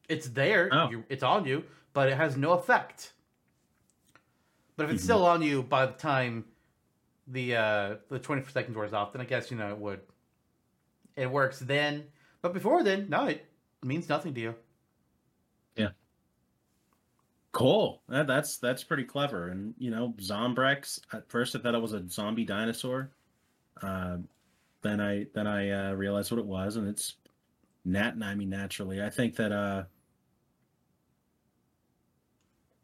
It's 0.09 0.27
there. 0.29 0.69
Oh. 0.71 0.89
You, 0.89 1.03
it's 1.09 1.23
on 1.23 1.45
you, 1.45 1.63
but 1.93 2.09
it 2.09 2.15
has 2.17 2.37
no 2.37 2.51
effect. 2.51 3.13
But 4.75 4.85
if 4.85 4.91
it's 4.93 5.01
Mhm. 5.01 5.05
still 5.05 5.25
on 5.25 5.41
you 5.41 5.63
by 5.63 5.85
the 5.87 5.93
time 5.93 6.45
the 7.27 7.55
uh, 7.55 7.95
the 8.09 8.19
twenty 8.19 8.41
four 8.41 8.51
seconds 8.51 8.77
wears 8.77 8.93
off, 8.93 9.11
then 9.13 9.21
I 9.21 9.25
guess 9.25 9.51
you 9.51 9.57
know 9.57 9.69
it 9.69 9.77
would. 9.77 10.01
It 11.15 11.29
works 11.31 11.59
then, 11.59 12.05
but 12.41 12.53
before 12.53 12.83
then, 12.83 13.09
no, 13.09 13.25
it 13.25 13.45
means 13.83 14.07
nothing 14.07 14.33
to 14.35 14.39
you. 14.39 14.55
Yeah. 15.75 15.89
Cool. 17.51 18.03
That, 18.07 18.27
that's 18.27 18.57
that's 18.57 18.83
pretty 18.83 19.03
clever. 19.03 19.49
And 19.49 19.73
you 19.79 19.89
know, 19.89 20.13
Zombrex. 20.19 20.99
At 21.11 21.27
first, 21.29 21.55
I 21.55 21.59
thought 21.59 21.73
it 21.75 21.81
was 21.81 21.93
a 21.93 22.07
zombie 22.07 22.45
dinosaur. 22.45 23.09
Um, 23.81 24.27
then 24.83 25.01
I 25.01 25.25
then 25.33 25.47
I 25.47 25.69
uh, 25.89 25.93
realized 25.93 26.31
what 26.31 26.39
it 26.39 26.45
was, 26.45 26.75
and 26.75 26.87
it's 26.87 27.15
nat. 27.83 28.13
I 28.21 28.35
mean, 28.35 28.49
naturally, 28.49 29.01
I 29.01 29.09
think 29.09 29.35
that 29.37 29.51
uh, 29.51 29.83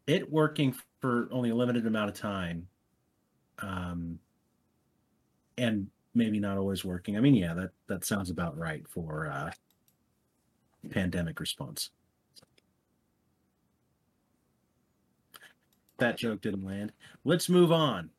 it 0.08 0.32
working 0.32 0.76
for 1.00 1.28
only 1.32 1.50
a 1.50 1.56
limited 1.56 1.86
amount 1.86 2.10
of 2.10 2.16
time, 2.16 2.68
um, 3.60 4.20
and 5.58 5.88
maybe 6.14 6.40
not 6.40 6.58
always 6.58 6.84
working. 6.84 7.18
I 7.18 7.20
mean, 7.20 7.36
yeah, 7.36 7.54
that 7.54 7.72
that 7.88 8.06
sounds 8.06 8.30
about 8.30 8.58
right 8.58 8.88
for 8.88 9.30
uh, 9.30 9.52
pandemic 10.90 11.40
response. 11.40 11.90
That 15.98 16.18
joke 16.18 16.42
didn't 16.42 16.66
land. 16.66 16.92
Let's 17.24 17.50
move 17.50 17.72
on 17.72 18.10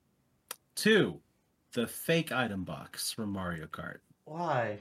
to 0.76 1.20
the 1.72 1.86
fake 1.86 2.32
item 2.32 2.64
box 2.64 3.12
from 3.12 3.30
Mario 3.30 3.66
Kart. 3.66 3.98
Why? 4.24 4.78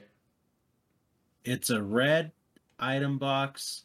It's 1.44 1.70
a 1.70 1.82
red 1.82 2.32
item 2.78 3.18
box, 3.18 3.84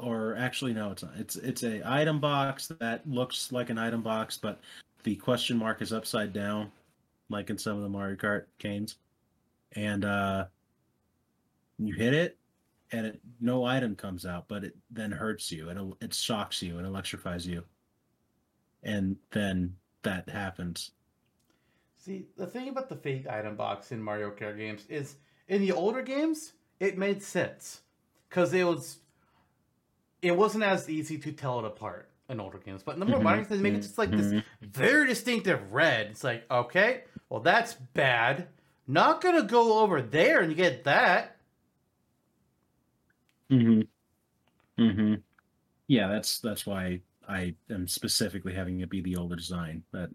or 0.00 0.36
actually 0.36 0.72
no, 0.72 0.90
it's 0.90 1.02
not. 1.02 1.12
It's 1.16 1.36
it's 1.36 1.62
a 1.62 1.82
item 1.84 2.20
box 2.20 2.68
that 2.80 3.08
looks 3.08 3.52
like 3.52 3.70
an 3.70 3.78
item 3.78 4.02
box, 4.02 4.36
but 4.36 4.60
the 5.02 5.16
question 5.16 5.56
mark 5.56 5.82
is 5.82 5.92
upside 5.92 6.32
down, 6.32 6.70
like 7.28 7.50
in 7.50 7.58
some 7.58 7.76
of 7.76 7.82
the 7.82 7.88
Mario 7.88 8.16
Kart 8.16 8.44
games. 8.58 8.96
And 9.72 10.04
uh 10.04 10.46
you 11.78 11.94
hit 11.94 12.14
it, 12.14 12.36
and 12.92 13.06
it 13.06 13.20
no 13.40 13.64
item 13.64 13.94
comes 13.96 14.26
out, 14.26 14.46
but 14.48 14.64
it 14.64 14.76
then 14.90 15.10
hurts 15.10 15.50
you, 15.50 15.68
it, 15.68 16.04
it 16.04 16.14
shocks 16.14 16.62
you 16.62 16.78
and 16.78 16.86
electrifies 16.86 17.46
you. 17.46 17.64
And 18.82 19.16
then 19.32 19.74
that 20.02 20.28
happens. 20.28 20.92
See, 21.96 22.26
the 22.36 22.46
thing 22.46 22.68
about 22.68 22.88
the 22.88 22.96
fake 22.96 23.26
item 23.28 23.56
box 23.56 23.92
in 23.92 24.02
Mario 24.02 24.30
Kart 24.30 24.56
games 24.56 24.86
is 24.88 25.16
in 25.48 25.60
the 25.60 25.72
older 25.72 26.02
games, 26.02 26.52
it 26.78 26.96
made 26.96 27.22
sense 27.22 27.80
because 28.28 28.52
it 28.54 28.64
was 28.64 28.98
it 30.22 30.32
wasn't 30.36 30.64
as 30.64 30.88
easy 30.88 31.18
to 31.18 31.32
tell 31.32 31.58
it 31.60 31.64
apart 31.64 32.10
in 32.28 32.40
older 32.40 32.58
games. 32.58 32.82
But 32.82 32.94
in 32.94 33.00
the 33.00 33.06
more 33.06 33.20
Mhm, 33.20 33.22
modern 33.22 33.38
games, 33.40 33.48
they 33.48 33.58
make 33.58 33.74
it 33.74 33.82
just 33.82 33.98
like 33.98 34.14
this 34.16 34.34
Mhm. 34.34 34.44
very 34.60 35.06
distinctive 35.06 35.72
red. 35.72 36.08
It's 36.08 36.24
like, 36.24 36.50
okay, 36.50 37.04
well 37.28 37.40
that's 37.40 37.74
bad. 37.74 38.48
Not 38.86 39.20
gonna 39.20 39.42
go 39.44 39.80
over 39.80 40.02
there 40.02 40.40
and 40.40 40.54
get 40.56 40.84
that. 40.84 41.36
Mm-hmm. 43.50 43.82
Mm-hmm. 44.82 45.14
Yeah, 45.88 46.08
that's 46.08 46.40
that's 46.40 46.66
why 46.66 47.02
I 47.28 47.56
am 47.70 47.88
specifically 47.88 48.54
having 48.54 48.80
it 48.80 48.90
be 48.90 49.00
the 49.02 49.16
older 49.16 49.36
design. 49.36 49.84
That 49.92 50.10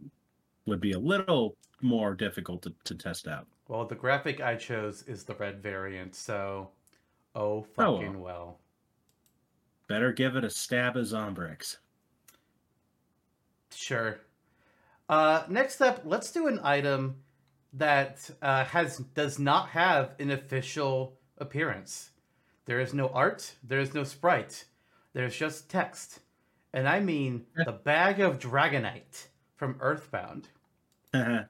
would 0.67 0.81
be 0.81 0.93
a 0.93 0.99
little 0.99 1.57
more 1.81 2.15
difficult 2.15 2.63
to, 2.63 2.75
to 2.85 2.95
test 2.95 3.27
out. 3.27 3.47
Well, 3.67 3.85
the 3.85 3.95
graphic 3.95 4.39
I 4.41 4.55
chose 4.55 5.03
is 5.03 5.23
the 5.25 5.35
red 5.35 5.61
variant, 5.61 6.15
so 6.15 6.71
oh 7.35 7.65
Oh, 7.77 7.97
fucking 7.97 8.19
well. 8.21 8.62
Better 9.87 10.11
give 10.11 10.35
it 10.35 10.43
a 10.43 10.49
stab 10.49 10.95
of 10.95 11.05
Zombrex. 11.05 11.77
Sure. 13.73 14.19
Uh, 15.09 15.43
next 15.49 15.81
up, 15.81 16.01
let's 16.05 16.31
do 16.31 16.47
an 16.47 16.59
item 16.63 17.15
that 17.73 18.29
uh, 18.41 18.63
has 18.65 18.97
does 19.13 19.39
not 19.39 19.69
have 19.69 20.11
an 20.19 20.31
official 20.31 21.17
appearance. 21.37 22.11
There 22.65 22.79
is 22.79 22.93
no 22.93 23.09
art. 23.09 23.53
There 23.63 23.79
is 23.79 23.93
no 23.93 24.03
sprite. 24.03 24.65
There's 25.13 25.35
just 25.35 25.69
text, 25.69 26.19
and 26.73 26.87
I 26.87 26.99
mean 26.99 27.45
the 27.65 27.71
bag 27.73 28.19
of 28.19 28.39
Dragonite 28.39 29.27
from 29.55 29.77
Earthbound. 29.79 30.47
Mhm. 31.13 31.47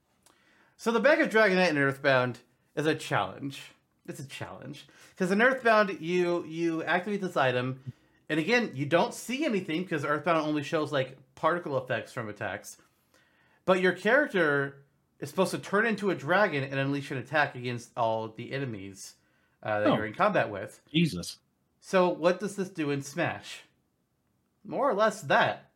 So 0.78 0.92
the 0.92 1.00
bag 1.00 1.22
of 1.22 1.30
Dragonite 1.30 1.70
in 1.70 1.78
Earthbound 1.78 2.40
is 2.76 2.86
a 2.86 2.96
challenge. 2.96 3.62
It's 4.08 4.20
a 4.20 4.28
challenge 4.28 4.88
because 5.12 5.32
in 5.32 5.42
Earthbound 5.42 5.98
you 6.02 6.44
you 6.46 6.84
activate 6.84 7.22
this 7.22 7.38
item, 7.38 7.94
and 8.34 8.40
again 8.42 8.72
you 8.74 8.86
don't 8.88 9.14
see 9.14 9.46
anything 9.46 9.84
because 9.84 10.04
Earthbound 10.04 10.46
only 10.48 10.64
shows 10.64 10.92
like 10.92 11.18
particle 11.36 11.78
effects 11.78 12.12
from 12.12 12.30
attacks. 12.30 12.78
But 13.66 13.80
your 13.80 13.92
character 13.94 14.84
is 15.20 15.30
supposed 15.30 15.52
to 15.52 15.60
turn 15.60 15.86
into 15.86 16.10
a 16.10 16.16
dragon 16.16 16.64
and 16.64 16.80
unleash 16.80 17.12
an 17.12 17.18
attack 17.18 17.56
against 17.56 17.92
all 17.96 18.28
the 18.30 18.52
enemies 18.52 19.14
uh, 19.62 19.80
that 19.82 19.88
Oh. 19.90 19.96
you're 19.96 20.06
in 20.08 20.14
combat 20.14 20.50
with. 20.50 20.82
Jesus. 20.92 21.38
So 21.80 22.10
what 22.10 22.40
does 22.40 22.56
this 22.56 22.70
do 22.70 22.90
in 22.92 23.02
Smash? 23.04 23.62
More 24.66 24.90
or 24.90 24.94
less 24.94 25.22
that. 25.22 25.70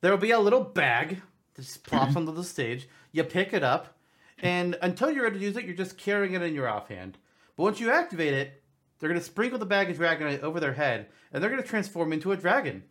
There 0.00 0.10
will 0.10 0.18
be 0.18 0.30
a 0.32 0.38
little 0.38 0.62
bag 0.62 1.22
that 1.54 1.62
just 1.62 1.84
plops 1.86 2.14
onto 2.16 2.32
the 2.32 2.44
stage. 2.44 2.88
You 3.12 3.24
pick 3.24 3.52
it 3.52 3.62
up, 3.64 3.96
and 4.38 4.76
until 4.82 5.10
you're 5.10 5.24
ready 5.24 5.38
to 5.38 5.44
use 5.44 5.56
it, 5.56 5.64
you're 5.64 5.74
just 5.76 5.96
carrying 5.98 6.34
it 6.34 6.42
in 6.42 6.54
your 6.54 6.68
offhand. 6.68 7.18
But 7.56 7.62
once 7.64 7.80
you 7.80 7.90
activate 7.90 8.34
it, 8.34 8.61
they're 9.02 9.08
going 9.08 9.18
to 9.20 9.26
sprinkle 9.26 9.58
the 9.58 9.66
bag 9.66 9.90
of 9.90 9.98
Dragonite 9.98 10.42
over 10.44 10.60
their 10.60 10.74
head, 10.74 11.08
and 11.32 11.42
they're 11.42 11.50
going 11.50 11.60
to 11.60 11.68
transform 11.68 12.12
into 12.12 12.30
a 12.30 12.36
dragon. 12.36 12.84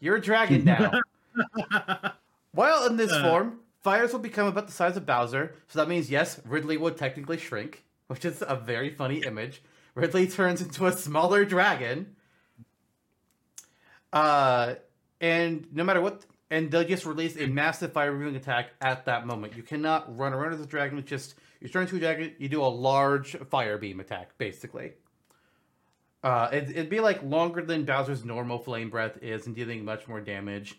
You're 0.00 0.16
a 0.16 0.20
dragon 0.20 0.64
now. 0.66 1.00
While 2.52 2.86
in 2.88 2.98
this 2.98 3.10
Uh. 3.10 3.22
form, 3.22 3.60
fires 3.82 4.12
will 4.12 4.20
become 4.20 4.48
about 4.48 4.66
the 4.66 4.72
size 4.74 4.98
of 4.98 5.06
Bowser. 5.06 5.54
So 5.68 5.78
that 5.78 5.88
means, 5.88 6.10
yes, 6.10 6.38
Ridley 6.44 6.76
would 6.76 6.98
technically 6.98 7.38
shrink, 7.38 7.84
which 8.08 8.26
is 8.26 8.44
a 8.46 8.54
very 8.54 8.90
funny 8.90 9.20
image. 9.24 9.62
Ridley 9.94 10.26
turns 10.28 10.60
into 10.60 10.84
a 10.84 10.92
smaller 10.92 11.46
dragon. 11.46 12.16
Uh, 14.12 14.74
and 15.22 15.66
no 15.72 15.84
matter 15.84 16.02
what, 16.02 16.26
and 16.50 16.70
they'll 16.70 16.84
just 16.84 17.06
release 17.06 17.34
a 17.38 17.46
massive 17.46 17.94
fire 17.94 18.12
removing 18.12 18.36
attack 18.36 18.72
at 18.82 19.06
that 19.06 19.26
moment. 19.26 19.56
You 19.56 19.62
cannot 19.62 20.14
run 20.18 20.34
around 20.34 20.52
as 20.52 20.60
a 20.60 20.66
dragon. 20.66 20.98
It's 20.98 21.08
just 21.08 21.34
you 21.60 21.68
turn 21.68 21.82
into 21.82 21.96
a 21.96 22.00
dragon, 22.00 22.34
you 22.38 22.48
do 22.48 22.62
a 22.62 22.66
large 22.66 23.36
fire 23.50 23.78
beam 23.78 24.00
attack, 24.00 24.36
basically. 24.38 24.92
Uh, 26.22 26.48
it, 26.52 26.70
it'd 26.70 26.90
be 26.90 27.00
like 27.00 27.22
longer 27.22 27.62
than 27.62 27.84
Bowser's 27.84 28.24
normal 28.24 28.58
flame 28.58 28.90
breath 28.90 29.18
is, 29.22 29.46
and 29.46 29.54
dealing 29.54 29.84
much 29.84 30.08
more 30.08 30.20
damage. 30.20 30.78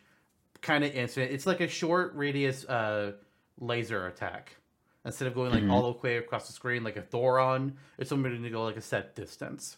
Kind 0.62 0.84
of 0.84 0.92
instant. 0.94 1.32
It's 1.32 1.46
like 1.46 1.62
a 1.62 1.68
short 1.68 2.14
radius 2.16 2.66
uh, 2.66 3.14
laser 3.60 4.08
attack. 4.08 4.56
Instead 5.06 5.28
of 5.30 5.36
going 5.36 5.52
like 5.52 5.64
Mhm. 5.64 5.72
all 5.72 5.94
the 5.94 6.00
way 6.00 6.18
across 6.18 6.48
the 6.48 6.54
screen 6.54 6.84
like 6.84 6.98
a 6.98 7.02
Thoron, 7.02 7.74
it's 7.98 8.12
only 8.12 8.30
going 8.32 8.44
to 8.44 8.50
go 8.50 8.64
like 8.66 8.76
a 8.76 8.82
set 8.82 9.16
distance. 9.16 9.78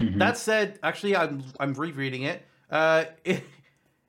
Mhm. 0.00 0.18
That 0.18 0.38
said, 0.38 0.78
actually, 0.82 1.16
I'm 1.16 1.44
I'm 1.60 1.74
rereading 1.74 2.22
it. 2.22 2.42
Uh, 2.70 3.04
it, 3.24 3.42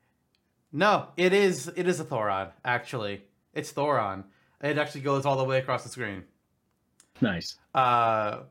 no, 0.71 1.09
it 1.17 1.33
is 1.33 1.67
it 1.75 1.87
is 1.87 1.99
a 1.99 2.05
Thoron. 2.05 2.51
Actually, 2.63 3.23
it's 3.53 3.73
Thoron. 3.73 4.23
It 4.63 4.77
actually 4.79 5.01
goes 5.01 5.25
all 5.25 5.35
the 5.37 5.43
way 5.43 5.59
across 5.59 5.83
the 5.83 5.89
screen. 5.89 6.23
nice. 7.21 7.57
Uh, 7.75 8.43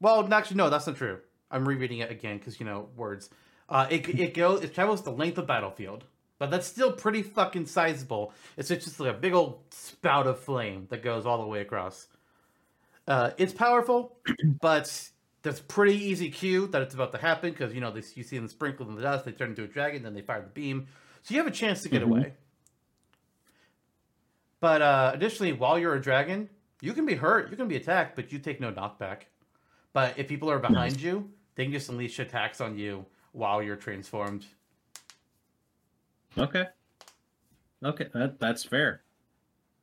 well, 0.00 0.30
actually, 0.34 0.56
no, 0.56 0.68
that's 0.68 0.86
not 0.86 0.96
true. 0.96 1.20
I'm 1.50 1.66
rereading 1.66 1.98
it 2.00 2.10
again 2.10 2.38
because 2.38 2.58
you 2.60 2.66
know 2.66 2.88
words. 2.96 3.30
Uh, 3.68 3.86
it 3.90 4.08
it 4.08 4.34
goes 4.34 4.62
it 4.62 4.74
travels 4.74 5.02
the 5.02 5.12
length 5.12 5.38
of 5.38 5.46
battlefield. 5.46 6.04
but 6.38 6.50
that's 6.50 6.66
still 6.66 6.90
pretty 6.92 7.22
fucking 7.22 7.66
sizable. 7.66 8.32
It's 8.56 8.68
just 8.68 8.98
like 8.98 9.14
a 9.14 9.18
big 9.18 9.32
old 9.32 9.60
spout 9.70 10.26
of 10.26 10.40
flame 10.40 10.88
that 10.90 11.02
goes 11.02 11.24
all 11.24 11.40
the 11.40 11.46
way 11.46 11.60
across. 11.60 12.08
Uh, 13.06 13.30
it's 13.38 13.52
powerful, 13.52 14.16
but 14.60 15.08
that's 15.42 15.60
pretty 15.60 15.94
easy 15.96 16.30
cue 16.30 16.66
that 16.68 16.82
it's 16.82 16.94
about 16.94 17.12
to 17.12 17.18
happen 17.18 17.50
because 17.50 17.72
you 17.74 17.80
know 17.80 17.90
they, 17.92 18.02
you 18.14 18.22
see 18.24 18.36
them 18.36 18.48
sprinkled 18.48 18.88
in 18.88 18.96
the 18.96 19.02
dust, 19.02 19.24
they 19.24 19.32
turn 19.32 19.50
into 19.50 19.62
a 19.64 19.68
dragon, 19.68 20.02
then 20.02 20.14
they 20.14 20.20
fire 20.22 20.40
the 20.42 20.48
beam, 20.48 20.86
so 21.22 21.34
you 21.34 21.38
have 21.40 21.46
a 21.46 21.54
chance 21.54 21.82
to 21.82 21.88
get 21.88 22.02
Mhm. 22.02 22.06
away. 22.06 22.34
But 24.62 24.80
uh, 24.80 25.10
additionally, 25.12 25.52
while 25.52 25.76
you're 25.76 25.96
a 25.96 26.00
dragon, 26.00 26.48
you 26.80 26.92
can 26.92 27.04
be 27.04 27.16
hurt, 27.16 27.50
you 27.50 27.56
can 27.56 27.66
be 27.66 27.74
attacked, 27.74 28.14
but 28.14 28.30
you 28.30 28.38
take 28.38 28.60
no 28.60 28.70
knockback. 28.70 29.22
But 29.92 30.16
if 30.16 30.28
people 30.28 30.48
are 30.48 30.60
behind 30.60 31.00
you, 31.00 31.28
they 31.56 31.64
can 31.64 31.72
just 31.72 31.88
unleash 31.88 32.20
attacks 32.20 32.60
on 32.60 32.78
you 32.78 33.04
while 33.32 33.60
you're 33.60 33.74
transformed. 33.74 34.46
Okay. 36.38 36.66
Okay, 37.84 38.06
that 38.14 38.38
that's 38.38 38.62
fair. 38.62 39.02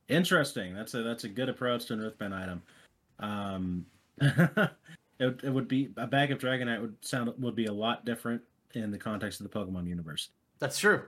Interesting. 0.07 0.73
That's 0.73 0.93
a 0.93 1.03
that's 1.03 1.25
a 1.25 1.30
good 1.30 1.49
approach 1.49 1.88
to 1.88 1.93
an 1.93 2.01
Earthbound 2.01 2.34
item. 2.34 2.61
Um, 3.19 3.86
it, 4.21 5.41
it 5.43 5.53
would 5.53 5.67
be 5.67 5.89
a 5.97 6.07
bag 6.07 6.32
of 6.32 6.39
Dragonite 6.39 6.80
would 6.80 6.95
sound 7.01 7.34
would 7.38 7.55
be 7.55 7.65
a 7.65 7.73
lot 7.73 8.05
different 8.05 8.41
in 8.73 8.91
the 8.91 8.97
context 8.97 9.41
of 9.41 9.51
the 9.51 9.59
Pokemon 9.59 9.88
universe. 9.88 10.30
That's 10.59 10.80
true. 10.80 11.01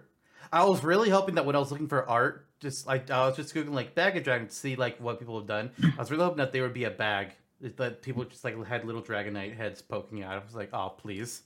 I 0.51 0.65
was 0.65 0.83
really 0.83 1.09
hoping 1.09 1.35
that 1.35 1.45
when 1.45 1.55
I 1.55 1.59
was 1.59 1.71
looking 1.71 1.87
for 1.87 2.07
art, 2.09 2.47
just 2.61 2.87
like 2.87 3.09
I 3.09 3.25
was 3.27 3.35
just 3.35 3.53
googling 3.53 3.73
like 3.73 3.95
bag 3.95 4.15
of 4.15 4.23
dragon 4.23 4.47
to 4.47 4.53
see 4.53 4.75
like 4.75 4.97
what 4.99 5.19
people 5.19 5.37
have 5.37 5.47
done. 5.47 5.71
I 5.83 5.93
was 5.97 6.11
really 6.11 6.23
hoping 6.23 6.37
that 6.37 6.53
there 6.53 6.61
would 6.61 6.73
be 6.73 6.85
a 6.85 6.91
bag 6.91 7.31
that 7.59 8.01
people 8.01 8.23
just 8.23 8.43
like 8.43 8.63
had 8.65 8.85
little 8.85 9.01
dragonite 9.01 9.55
heads 9.55 9.81
poking 9.81 10.23
out. 10.23 10.33
I 10.33 10.45
was 10.45 10.55
like, 10.55 10.69
oh 10.71 10.89
please, 10.89 11.41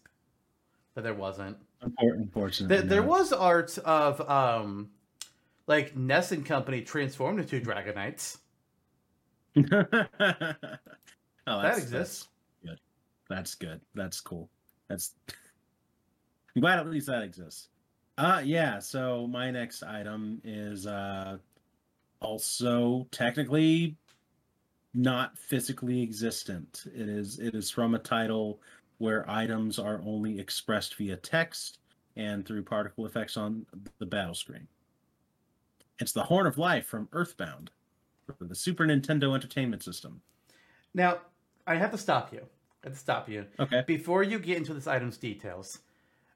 but 0.94 1.04
there 1.04 1.14
wasn't. 1.14 1.58
Unfor- 1.84 2.14
Unfortunately, 2.14 2.78
There, 2.78 2.86
there 2.86 3.04
was 3.04 3.32
art 3.32 3.78
of 3.80 4.22
um, 4.30 4.90
like 5.68 5.96
Ness 5.96 6.32
and 6.32 6.46
Company 6.46 6.82
transformed 6.82 7.40
into 7.40 7.60
dragonites. 7.62 8.38
oh, 11.48 11.62
that's, 11.62 11.78
exists. 11.78 12.28
That's 12.64 12.66
good. 12.66 12.80
That's 13.30 13.56
good. 13.56 13.82
That's 13.94 14.20
cool. 14.20 14.50
That's. 14.90 15.14
I'm 16.56 16.62
glad 16.62 16.80
at 16.80 16.88
least 16.88 17.08
that 17.08 17.24
exists. 17.24 17.70
Uh 18.18 18.42
yeah. 18.44 18.80
So 18.80 19.28
my 19.28 19.52
next 19.52 19.84
item 19.84 20.42
is 20.44 20.88
uh 20.88 21.38
also 22.22 23.08
technically 23.12 23.96
not 24.94 25.38
physically 25.38 26.02
existent. 26.02 26.86
It 26.96 27.10
is 27.10 27.40
it 27.40 27.54
is 27.56 27.70
from 27.70 27.96
a 27.96 28.00
title 28.00 28.62
where 28.98 29.30
items 29.30 29.78
are 29.78 30.02
only 30.06 30.40
expressed 30.40 30.96
via 30.96 31.18
text 31.18 31.80
and 32.16 32.46
through 32.46 32.64
particle 32.64 33.06
effects 33.06 33.36
on 33.36 33.66
the 34.00 34.06
battle 34.06 34.34
screen. 34.34 34.68
It's 36.00 36.14
the 36.14 36.24
Horn 36.24 36.48
of 36.48 36.58
Life 36.58 36.88
from 36.88 37.10
Earthbound 37.12 37.72
for 38.26 38.46
the 38.46 38.56
Super 38.56 38.86
Nintendo 38.86 39.34
Entertainment 39.34 39.84
System. 39.84 40.22
Now, 40.94 41.20
I 41.68 41.76
have 41.76 41.92
to 41.92 41.98
stop 41.98 42.32
you. 42.34 42.40
I 42.84 42.88
have 42.88 42.94
to 42.94 43.00
stop 43.00 43.28
you. 43.28 43.46
Okay. 43.60 43.84
Before 43.86 44.24
you 44.24 44.40
get 44.40 44.58
into 44.58 44.74
this 44.74 44.88
item's 44.88 45.18
details, 45.18 45.80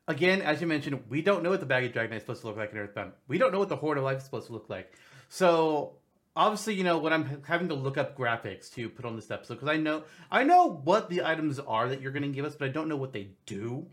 again, 0.10 0.42
as 0.42 0.60
you 0.60 0.68
mentioned, 0.68 1.02
we 1.08 1.22
don't 1.22 1.44
know 1.44 1.52
what 1.52 1.62
the 1.62 1.66
baggy 1.66 1.88
dragon 1.88 2.18
is 2.18 2.24
supposed 2.24 2.42
to 2.42 2.48
look 2.48 2.58
like 2.58 2.72
in 2.74 2.78
Earthbound. 2.78 3.14
We 3.30 3.38
don't 3.38 3.54
know 3.54 3.60
what 3.60 3.70
the 3.70 3.78
Horn 3.78 3.98
of 3.98 4.04
Life 4.04 4.18
is 4.18 4.24
supposed 4.26 4.48
to 4.48 4.54
look 4.54 4.70
like. 4.70 4.92
So 5.30 5.94
obviously, 6.36 6.74
you 6.74 6.84
know, 6.84 6.98
when 6.98 7.14
I'm 7.14 7.44
having 7.48 7.70
to 7.70 7.76
look 7.76 7.98
up 7.98 8.18
graphics 8.18 8.74
to 8.74 8.90
put 8.90 9.06
on 9.06 9.16
this 9.16 9.32
episode, 9.32 9.54
because 9.56 9.70
I 9.70 9.78
know 9.78 10.04
I 10.30 10.44
know 10.44 10.66
what 10.84 11.10
the 11.10 11.24
items 11.24 11.60
are 11.60 11.88
that 11.88 12.02
you're 12.02 12.12
going 12.12 12.24
to 12.24 12.30
give 12.30 12.44
us, 12.44 12.56
but 12.56 12.68
I 12.68 12.72
don't 12.72 12.90
know 12.90 12.98
what 12.98 13.14
they 13.14 13.30
do. 13.46 13.86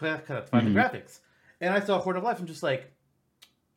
So 0.00 0.06
I 0.06 0.10
have 0.10 0.26
to 0.26 0.42
find 0.42 0.66
Mhm. 0.68 0.74
the 0.74 0.80
graphics. 0.80 1.18
And 1.60 1.74
I 1.74 1.80
saw 1.80 2.00
Horn 2.00 2.16
of 2.16 2.22
Life 2.22 2.38
and 2.38 2.48
just 2.48 2.62
like, 2.62 2.90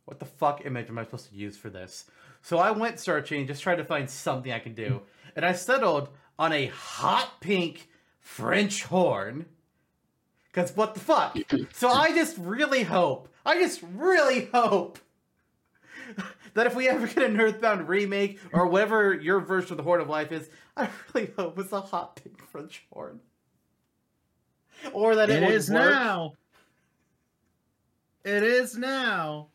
what 0.05 0.19
the 0.19 0.25
fuck 0.25 0.65
image 0.65 0.89
am 0.89 0.97
I 0.97 1.03
supposed 1.03 1.29
to 1.29 1.35
use 1.35 1.57
for 1.57 1.69
this? 1.69 2.09
So 2.41 2.59
I 2.59 2.71
went 2.71 2.99
searching, 2.99 3.45
just 3.47 3.61
tried 3.61 3.75
to 3.75 3.83
find 3.85 4.09
something 4.09 4.51
I 4.51 4.59
could 4.59 4.75
do, 4.75 5.01
and 5.35 5.43
I 5.45 5.51
settled 5.53 6.09
on 6.39 6.53
a 6.53 6.67
hot 6.67 7.39
pink 7.41 7.89
French 8.19 8.83
horn. 8.83 9.47
Because 10.57 10.75
what 10.75 10.95
the 10.95 10.99
fuck? 10.99 11.37
So 11.73 11.87
I 11.89 12.15
just 12.15 12.35
really 12.39 12.81
hope, 12.81 13.29
I 13.45 13.59
just 13.61 13.79
really 13.93 14.45
hope 14.45 14.97
that 16.55 16.65
if 16.65 16.73
we 16.73 16.89
ever 16.89 17.05
get 17.05 17.29
an 17.29 17.39
Earthbound 17.39 17.87
remake 17.87 18.39
or 18.51 18.65
whatever 18.65 19.13
your 19.13 19.39
version 19.39 19.73
of 19.73 19.77
the 19.77 19.83
Horn 19.83 20.01
of 20.01 20.09
Life 20.09 20.31
is, 20.31 20.49
I 20.75 20.89
really 21.13 21.31
hope 21.37 21.59
it's 21.59 21.71
a 21.71 21.81
hot 21.81 22.15
pink 22.15 22.41
French 22.47 22.83
horn. 22.91 23.19
Or 24.93 25.13
that 25.13 25.29
it, 25.29 25.43
It 25.43 25.45
would 25.45 25.53
is 25.53 25.69
work. 25.69 25.91
now. 25.93 26.33
It 28.23 28.41
is 28.41 28.75
now. 28.75 29.49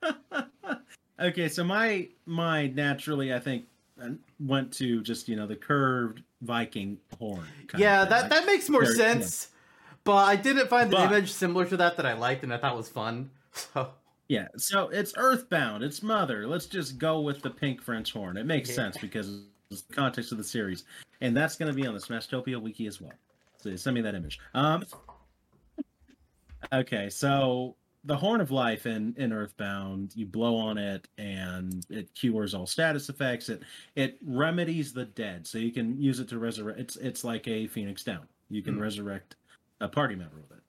okay, 1.20 1.48
so 1.50 1.62
my 1.62 2.08
my 2.24 2.68
naturally, 2.68 3.34
I 3.34 3.38
think, 3.38 3.66
uh, 4.02 4.10
went 4.38 4.72
to 4.74 5.02
just 5.02 5.28
you 5.28 5.36
know 5.36 5.46
the 5.46 5.56
curved 5.56 6.22
Viking 6.40 6.96
horn. 7.18 7.44
Yeah, 7.76 8.06
that, 8.06 8.30
that 8.30 8.46
makes 8.46 8.70
more 8.70 8.84
Very- 8.84 8.96
yeah. 8.96 9.12
sense. 9.12 9.48
But 10.04 10.16
I 10.26 10.36
didn't 10.36 10.68
find 10.68 10.90
the 10.90 10.96
But- 10.96 11.12
image 11.12 11.30
similar 11.32 11.66
to 11.66 11.76
that 11.76 11.96
that 11.96 12.06
I 12.06 12.14
liked 12.14 12.42
and 12.42 12.52
I 12.52 12.58
thought 12.58 12.76
was 12.76 12.88
fun. 12.88 13.30
So 13.52 13.92
Yeah, 14.28 14.46
so 14.56 14.88
it's 14.90 15.12
Earthbound. 15.16 15.82
It's 15.82 16.02
Mother. 16.04 16.46
Let's 16.46 16.66
just 16.66 16.98
go 16.98 17.20
with 17.20 17.42
the 17.42 17.50
pink 17.50 17.82
French 17.82 18.12
horn. 18.12 18.36
It 18.36 18.46
makes 18.46 18.68
Yeah. 18.68 18.76
sense 18.76 18.96
because 18.98 19.42
it's 19.72 19.82
the 19.82 19.92
context 19.94 20.30
of 20.30 20.38
the 20.38 20.44
series, 20.44 20.84
and 21.20 21.36
that's 21.36 21.56
going 21.56 21.68
to 21.68 21.74
be 21.74 21.84
on 21.86 21.94
the 21.94 22.00
Smashtopia 22.00 22.60
wiki 22.60 22.86
as 22.86 23.00
well. 23.00 23.12
So 23.58 23.74
send 23.76 23.94
me 23.96 24.00
that 24.02 24.14
image. 24.14 24.38
Um. 24.54 24.84
Okay, 26.72 27.10
so 27.10 27.74
the 28.04 28.16
Horn 28.16 28.40
of 28.40 28.50
Life 28.52 28.86
in 28.86 29.14
in 29.16 29.32
Earthbound, 29.32 30.12
you 30.14 30.26
blow 30.26 30.56
on 30.56 30.78
it 30.78 31.08
and 31.18 31.84
it 31.90 32.14
cures 32.14 32.54
all 32.54 32.66
status 32.66 33.08
effects. 33.08 33.48
It 33.48 33.62
it 33.96 34.18
remedies 34.22 34.92
the 34.92 35.06
dead, 35.06 35.46
so 35.46 35.58
you 35.58 35.72
can 35.72 36.00
use 36.00 36.20
it 36.20 36.28
to 36.28 36.38
resurrect. 36.38 36.78
It's 36.78 36.96
it's 36.96 37.24
like 37.24 37.48
a 37.48 37.66
Phoenix 37.66 38.04
Down. 38.04 38.28
You 38.48 38.62
can 38.62 38.74
Hmm. 38.74 38.80
resurrect 38.82 39.36
a 39.80 39.88
party 39.88 40.14
member 40.14 40.36
with 40.36 40.50
it. 40.52 40.62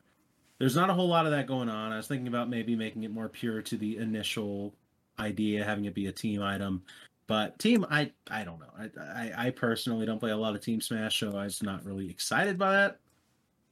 There's 0.59 0.75
not 0.75 0.89
a 0.89 0.93
whole 0.93 1.07
lot 1.07 1.25
of 1.25 1.31
that 1.31 1.47
going 1.47 1.69
on. 1.69 1.91
I 1.91 1.97
was 1.97 2.07
thinking 2.07 2.27
about 2.27 2.49
maybe 2.49 2.75
making 2.75 3.03
it 3.03 3.11
more 3.11 3.27
pure 3.27 3.61
to 3.63 3.77
the 3.77 3.97
initial 3.97 4.73
idea, 5.19 5.63
having 5.63 5.85
it 5.85 5.93
be 5.93 6.07
a 6.07 6.11
team 6.11 6.41
item. 6.41 6.83
But 7.27 7.57
team, 7.59 7.85
I 7.89 8.11
I 8.29 8.43
don't 8.43 8.59
know. 8.59 8.71
I 8.77 8.89
I, 9.01 9.47
I 9.47 9.49
personally 9.51 10.05
don't 10.05 10.19
play 10.19 10.31
a 10.31 10.37
lot 10.37 10.55
of 10.55 10.61
Team 10.61 10.81
Smash, 10.81 11.19
so 11.19 11.37
I 11.37 11.45
was 11.45 11.63
not 11.63 11.85
really 11.85 12.09
excited 12.09 12.57
by 12.57 12.71
that. 12.71 12.99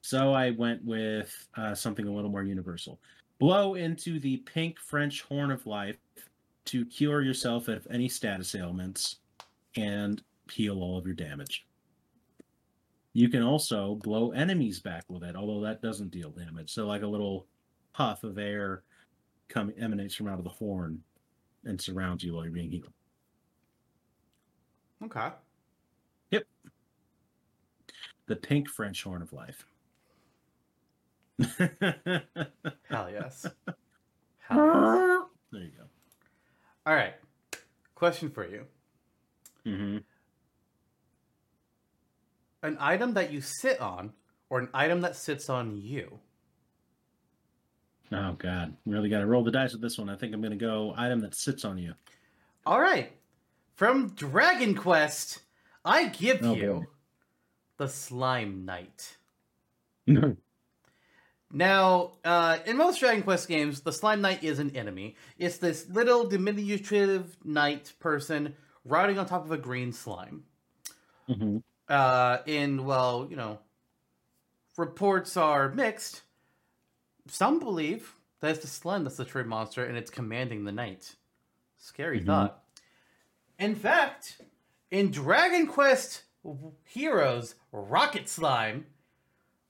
So 0.02 0.34
I 0.34 0.52
went 0.52 0.84
with 0.86 1.48
uh, 1.58 1.76
something 1.76 2.08
a 2.08 2.12
little 2.12 2.32
more 2.32 2.44
universal. 2.44 3.00
Blow 3.38 3.76
into 3.76 4.20
the 4.20 4.38
pink 4.38 4.80
French 4.80 5.22
Horn 5.24 5.52
of 5.52 5.66
Life 5.66 5.98
to 6.66 6.86
cure 6.86 7.22
yourself 7.22 7.68
of 7.68 7.86
any 7.90 8.08
status 8.08 8.56
ailments 8.56 9.18
and 9.76 10.22
heal 10.52 10.82
all 10.82 10.98
of 10.98 11.06
your 11.06 11.16
damage. 11.16 11.66
You 13.20 13.28
can 13.28 13.44
also 13.44 13.96
blow 13.96 14.32
enemies 14.32 14.80
back 14.80 15.04
with 15.10 15.24
it, 15.24 15.36
although 15.36 15.60
that 15.60 15.82
doesn't 15.82 16.10
deal 16.10 16.30
damage. 16.30 16.72
So 16.74 16.88
like 16.88 17.02
a 17.02 17.08
little 17.08 17.48
puff 17.92 18.24
of 18.24 18.38
air 18.38 18.84
come 19.50 19.74
emanates 19.78 20.16
from 20.16 20.30
out 20.30 20.38
of 20.38 20.46
the 20.46 20.50
horn 20.52 21.04
and 21.66 21.82
surrounds 21.82 22.24
you 22.24 22.34
while 22.34 22.46
you're 22.46 22.54
being 22.54 22.72
healed. 22.72 22.94
okay. 25.04 25.32
Yep. 26.32 26.44
The 28.28 28.38
pink 28.38 28.70
French 28.70 29.04
horn 29.04 29.22
of 29.22 29.34
life. 29.34 29.66
Hell 32.90 33.10
yes. 33.12 33.46
Hell 34.48 34.66
yes. 34.66 35.28
there 35.52 35.62
you 35.62 35.72
go. 35.78 35.84
All 36.86 36.96
right. 36.96 37.16
Question 37.96 38.30
for 38.30 38.48
you. 38.48 38.64
hmm 39.66 39.98
An 42.62 42.78
item 42.80 43.14
that 43.14 43.32
you 43.32 43.42
sit 43.42 43.80
on 43.80 44.14
or 44.50 44.60
an 44.60 44.70
item 44.74 45.02
that 45.02 45.16
sits 45.16 45.50
on 45.50 45.78
you? 45.78 46.20
Oh 48.12 48.34
God, 48.34 48.76
really 48.86 49.10
got 49.10 49.20
to 49.20 49.28
roll 49.28 49.44
the 49.44 49.52
dice 49.52 49.72
with 49.74 49.82
this 49.82 49.98
one. 49.98 50.10
I 50.10 50.16
think 50.16 50.34
I'm 50.34 50.42
going 50.42 50.52
to 50.52 50.58
go 50.58 50.94
item 50.98 51.22
that 51.22 51.36
sits 51.36 51.64
on 51.64 51.78
you. 51.78 51.94
All 52.66 52.82
right. 52.82 53.12
From 53.76 54.10
Dragon 54.10 54.76
Quest, 54.76 55.40
I 55.86 56.08
give 56.08 56.44
Oh, 56.44 56.56
you 56.56 56.74
boy. 56.74 56.86
the 57.78 57.88
Slime 57.88 58.66
Knight. 58.66 59.18
No. 60.08 60.36
Now, 61.52 62.12
uh, 62.24 62.60
in 62.68 62.78
most 62.78 63.00
Dragon 63.00 63.24
Quest 63.24 63.48
games, 63.48 63.82
the 63.82 63.92
Slime 63.92 64.22
Knight 64.22 64.44
is 64.44 64.60
an 64.60 64.76
enemy. 64.76 65.16
It's 65.40 65.58
this 65.58 65.90
little 65.90 66.28
diminutive 66.30 67.36
knight 67.44 67.94
person 68.00 68.54
riding 68.86 69.18
on 69.18 69.26
top 69.26 69.46
of 69.46 69.52
a 69.52 69.58
green 69.58 69.92
slime. 69.92 70.44
hmm 71.28 71.58
Uh, 71.90 72.38
in, 72.46 72.86
well, 72.86 73.28
you 73.30 73.36
know, 73.36 73.60
reports 74.78 75.36
are 75.36 75.70
mixed. 75.70 76.22
Some 77.28 77.60
believe 77.60 78.14
that 78.42 78.52
it's 78.52 78.60
the 78.62 78.68
slime 78.68 79.04
that's 79.04 79.18
the 79.18 79.26
true 79.26 79.44
monster 79.44 79.84
and 79.84 79.98
it's 79.98 80.12
commanding 80.12 80.64
the 80.64 80.72
knight. 80.72 81.16
Scary 81.78 82.22
Mhm. 82.22 82.26
thought. 82.28 82.64
In 83.58 83.76
fact, 83.76 84.42
in 84.92 85.12
Dragon 85.12 85.68
Quest 85.68 86.24
Heroes 86.86 87.56
Rocket 87.72 88.30
Slime, 88.30 88.86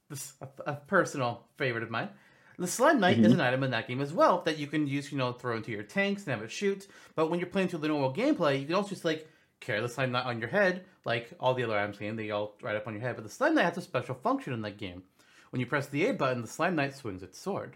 this 0.09 0.33
a, 0.41 0.47
a 0.67 0.73
personal 0.75 1.47
favorite 1.57 1.83
of 1.83 1.89
mine, 1.89 2.09
the 2.57 2.67
slime 2.67 2.99
knight 2.99 3.19
is 3.19 3.31
Mhm. 3.31 3.35
an 3.35 3.41
item 3.41 3.63
in 3.63 3.71
that 3.71 3.87
game 3.87 4.01
as 4.01 4.11
well 4.13 4.41
that 4.41 4.57
you 4.57 4.67
can 4.67 4.85
use, 4.85 5.11
you 5.11 5.17
know, 5.17 5.31
throw 5.33 5.55
into 5.55 5.71
your 5.71 5.83
tanks 5.83 6.23
and 6.23 6.33
have 6.35 6.43
it 6.43 6.51
shoot. 6.51 6.87
But 7.15 7.29
when 7.29 7.39
you're 7.39 7.49
playing 7.49 7.69
through 7.69 7.79
the 7.79 7.87
normal 7.87 8.13
gameplay, 8.13 8.59
you 8.59 8.65
can 8.65 8.75
also 8.75 8.89
just 8.89 9.05
like 9.05 9.27
carry 9.59 9.81
the 9.81 9.89
slime 9.89 10.11
knight 10.11 10.25
on 10.25 10.39
your 10.39 10.49
head, 10.49 10.85
like 11.05 11.31
all 11.39 11.53
the 11.53 11.63
other 11.63 11.77
items 11.77 11.97
in 11.97 11.99
the 11.99 12.05
game, 12.07 12.15
they 12.15 12.31
all 12.31 12.55
ride 12.61 12.75
up 12.75 12.87
on 12.87 12.93
your 12.93 13.01
head. 13.01 13.15
But 13.15 13.23
the 13.23 13.29
slime 13.29 13.55
knight 13.55 13.63
has 13.65 13.77
a 13.77 13.81
special 13.81 14.15
function 14.15 14.53
in 14.53 14.61
that 14.61 14.77
game. 14.77 15.03
When 15.51 15.59
you 15.59 15.65
press 15.65 15.87
the 15.87 16.05
A 16.07 16.13
button, 16.13 16.41
the 16.41 16.47
slime 16.47 16.75
knight 16.75 16.95
swings 16.95 17.23
its 17.23 17.37
sword. 17.39 17.75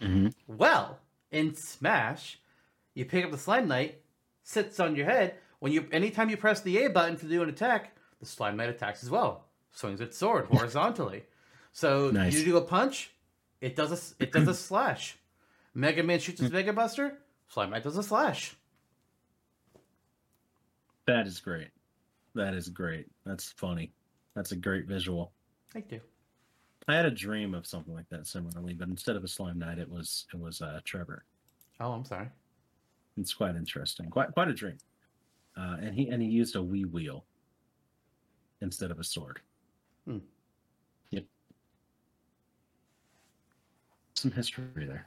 Mhm. 0.00 0.32
Well, 0.46 1.00
in 1.30 1.54
Smash, 1.54 2.38
you 2.94 3.04
pick 3.04 3.24
up 3.24 3.30
the 3.30 3.38
slime 3.38 3.68
knight, 3.68 4.00
sits 4.44 4.78
on 4.80 4.94
your 4.96 5.06
head. 5.06 5.34
When 5.58 5.72
you 5.72 5.88
anytime 5.90 6.30
you 6.30 6.36
press 6.36 6.60
the 6.60 6.78
A 6.84 6.88
button 6.88 7.16
to 7.18 7.26
do 7.26 7.42
an 7.42 7.48
attack, 7.48 7.96
the 8.20 8.26
slime 8.26 8.56
knight 8.56 8.68
attacks 8.70 9.02
as 9.02 9.10
well. 9.10 9.44
Swings 9.72 10.00
its 10.00 10.16
sword 10.16 10.46
horizontally. 10.50 11.24
So 11.72 12.10
Nice. 12.10 12.34
you 12.34 12.44
do 12.44 12.56
a 12.56 12.60
punch, 12.62 13.10
it 13.60 13.74
does 13.76 13.90
a 14.18 14.22
it 14.22 14.32
does 14.32 14.46
a 14.48 14.54
slash. 14.68 15.16
Mega 15.74 16.02
Man 16.02 16.18
shoots 16.20 16.40
his 16.40 16.50
Mega 16.50 16.72
Buster, 16.72 17.18
Slime 17.48 17.70
Knight 17.70 17.82
does 17.84 17.96
a 17.96 18.02
slash. 18.02 18.54
That 21.08 21.26
is 21.26 21.40
great. 21.40 21.70
That 22.34 22.52
is 22.52 22.68
great. 22.68 23.06
That's 23.24 23.52
funny. 23.52 23.94
That's 24.36 24.52
a 24.52 24.56
great 24.56 24.86
visual. 24.86 25.32
Thank 25.72 25.90
you. 25.90 26.02
I 26.86 26.94
had 26.94 27.06
a 27.06 27.10
dream 27.10 27.54
of 27.54 27.66
something 27.66 27.94
like 27.94 28.08
that 28.10 28.26
similarly, 28.26 28.74
but 28.74 28.88
instead 28.88 29.16
of 29.16 29.24
a 29.24 29.28
slime 29.28 29.58
knight, 29.58 29.78
it 29.78 29.90
was 29.90 30.26
it 30.34 30.38
was 30.38 30.60
uh, 30.60 30.80
Trevor. 30.84 31.24
Oh, 31.80 31.92
I'm 31.92 32.04
sorry. 32.04 32.28
It's 33.16 33.32
quite 33.32 33.56
interesting. 33.56 34.10
Quite 34.10 34.34
quite 34.34 34.48
a 34.48 34.52
dream. 34.52 34.76
Uh, 35.56 35.78
and 35.80 35.94
he 35.94 36.08
and 36.08 36.20
he 36.20 36.28
used 36.28 36.56
a 36.56 36.62
wee 36.62 36.84
wheel 36.84 37.24
instead 38.60 38.90
of 38.90 39.00
a 39.00 39.04
sword. 39.04 39.40
Hmm. 40.06 40.18
Yep. 41.08 41.24
Some 44.12 44.30
history 44.32 44.66
there. 44.76 45.06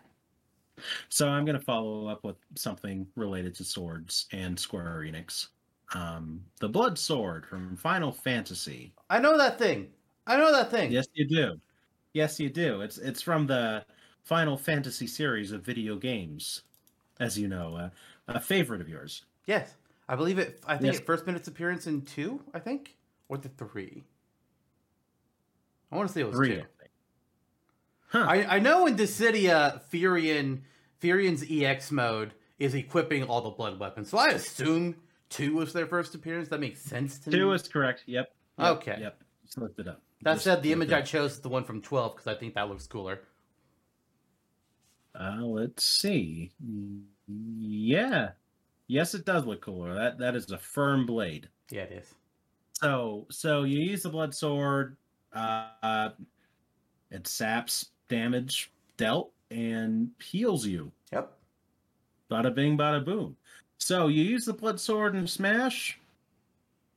So 1.10 1.28
I'm 1.28 1.46
going 1.46 1.60
to 1.60 1.64
follow 1.64 2.08
up 2.08 2.24
with 2.24 2.38
something 2.56 3.06
related 3.16 3.54
to 3.56 3.64
swords 3.64 4.26
and 4.32 4.60
Square 4.60 5.06
Enix. 5.06 5.50
Um, 5.94 6.46
the 6.60 6.70
Blood 6.70 6.98
Sword 6.98 7.46
from 7.46 7.76
Final 7.76 8.12
Fantasy. 8.12 8.94
I 9.10 9.20
know 9.20 9.38
that 9.38 9.60
thing. 9.60 9.90
I 10.26 10.38
know 10.38 10.52
that 10.52 10.72
thing. 10.72 10.92
Yes, 10.92 11.08
you 11.14 11.28
do. 11.28 11.60
Yes, 12.14 12.40
you 12.40 12.50
do. 12.50 12.82
It's 12.82 12.98
it's 12.98 13.22
from 13.22 13.48
the 13.48 13.86
Final 14.24 14.58
Fantasy 14.58 15.08
series 15.08 15.52
of 15.52 15.64
video 15.64 15.96
games, 15.98 16.62
as 17.20 17.38
you 17.38 17.48
know, 17.48 17.76
uh, 17.76 17.90
a 18.28 18.40
favorite 18.40 18.82
of 18.82 18.88
yours. 18.88 19.26
Yes. 19.46 19.76
I 20.08 20.16
believe 20.16 20.40
it 20.40 20.60
I 20.68 20.76
think 20.78 20.94
Yes. 20.94 21.00
it 21.00 21.06
first 21.06 21.26
made 21.26 21.36
its 21.36 21.48
appearance 21.48 21.88
in 21.88 22.02
two, 22.02 22.42
I 22.54 22.60
think. 22.60 22.98
Or 23.30 23.38
the 23.38 23.50
three. 23.50 24.04
I 25.92 25.96
want 25.96 26.08
to 26.10 26.14
say 26.14 26.22
it 26.22 26.28
was 26.28 26.36
Three. 26.36 26.54
I 26.58 26.62
two. 26.62 26.66
Huh. 28.08 28.26
I, 28.28 28.56
I 28.58 28.60
know 28.60 28.88
in 28.88 28.96
Dissidia, 28.98 29.82
Firion 29.90 30.62
Firion's 31.02 31.44
EX 31.50 31.92
mode 31.92 32.34
is 32.60 32.76
equipping 32.76 33.24
all 33.24 33.42
the 33.42 33.50
blood 33.50 33.80
weapons, 33.80 34.10
so 34.10 34.18
I 34.18 34.28
assume 34.30 34.96
two 35.32 35.56
was 35.56 35.74
their 35.74 35.88
first 35.88 36.14
appearance. 36.14 36.50
That 36.50 36.60
makes 36.60 36.80
sense 36.82 37.18
to 37.20 37.32
Two 37.32 37.50
me. 37.50 37.56
is 37.56 37.68
correct. 37.68 38.04
Yep. 38.06 38.32
Yep, 38.60 38.68
Okay. 38.78 38.98
Yep. 39.02 39.24
Just 39.46 39.58
looked 39.58 39.80
it 39.80 39.88
up. 39.88 40.02
that 40.22 40.34
Just 40.34 40.44
said, 40.44 40.62
the 40.62 40.72
image 40.72 40.92
I 40.92 41.02
chose 41.02 41.32
is 41.34 41.40
the 41.40 41.50
one 41.50 41.64
from 41.64 41.82
12 41.82 42.14
because 42.16 42.28
I 42.28 42.36
think 42.38 42.54
that 42.54 42.70
looks 42.70 42.86
cooler. 42.86 43.22
Uh, 45.20 45.38
let's 45.42 45.84
see. 45.84 46.52
Yeah. 47.28 48.30
Yes, 48.88 49.14
it 49.14 49.26
does 49.26 49.46
look 49.46 49.62
cooler. 49.62 49.94
That 49.94 50.18
that 50.20 50.36
is 50.36 50.52
a 50.52 50.58
firm 50.58 51.06
blade. 51.06 51.50
Yeah, 51.70 51.84
it 51.84 51.92
is. 51.94 52.14
So 52.74 53.26
so 53.30 53.64
you 53.64 53.80
use 53.80 54.04
the 54.04 54.10
blood 54.10 54.34
sword. 54.36 54.98
Uh, 55.34 55.68
uh, 55.82 56.10
it 57.10 57.28
saps 57.28 57.90
damage 58.10 58.72
dealt 58.98 59.32
and 59.50 60.10
heals 60.22 60.66
you. 60.66 60.92
Yep. 61.14 61.32
Bada 62.30 62.54
bing, 62.56 62.78
bada 62.78 63.04
boom. 63.04 63.36
So 63.82 64.10
you 64.10 64.24
use 64.24 64.46
the 64.46 64.54
blood 64.54 64.80
sword 64.80 65.16
and 65.16 65.28
smash. 65.28 65.98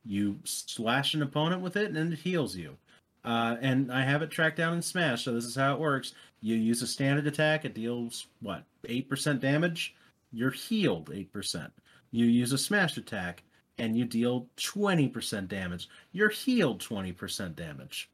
You 0.05 0.37
slash 0.43 1.15
an 1.15 1.23
opponent 1.23 1.63
with 1.63 1.77
it, 1.77 1.89
and 1.91 2.13
it 2.13 2.19
heals 2.19 2.55
you. 2.55 2.77
Uh, 3.23 3.57
and 3.59 3.91
I 3.91 4.03
have 4.03 4.21
it 4.21 4.29
tracked 4.29 4.57
down 4.57 4.75
in 4.75 4.83
Smash, 4.83 5.23
so 5.23 5.33
this 5.33 5.45
is 5.45 5.55
how 5.55 5.73
it 5.73 5.79
works. 5.79 6.13
You 6.41 6.53
use 6.53 6.83
a 6.83 6.87
standard 6.87 7.25
attack; 7.25 7.65
it 7.65 7.73
deals 7.73 8.27
what 8.39 8.63
eight 8.87 9.09
percent 9.09 9.41
damage. 9.41 9.95
You're 10.31 10.51
healed 10.51 11.09
eight 11.11 11.33
percent. 11.33 11.73
You 12.11 12.27
use 12.27 12.51
a 12.51 12.57
smash 12.57 12.97
attack, 12.97 13.41
and 13.79 13.97
you 13.97 14.05
deal 14.05 14.47
twenty 14.55 15.07
percent 15.07 15.47
damage. 15.47 15.89
You're 16.11 16.29
healed 16.29 16.81
twenty 16.81 17.11
percent 17.11 17.55
damage. 17.55 18.11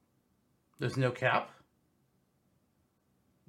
There's 0.80 0.96
no 0.96 1.12
cap. 1.12 1.52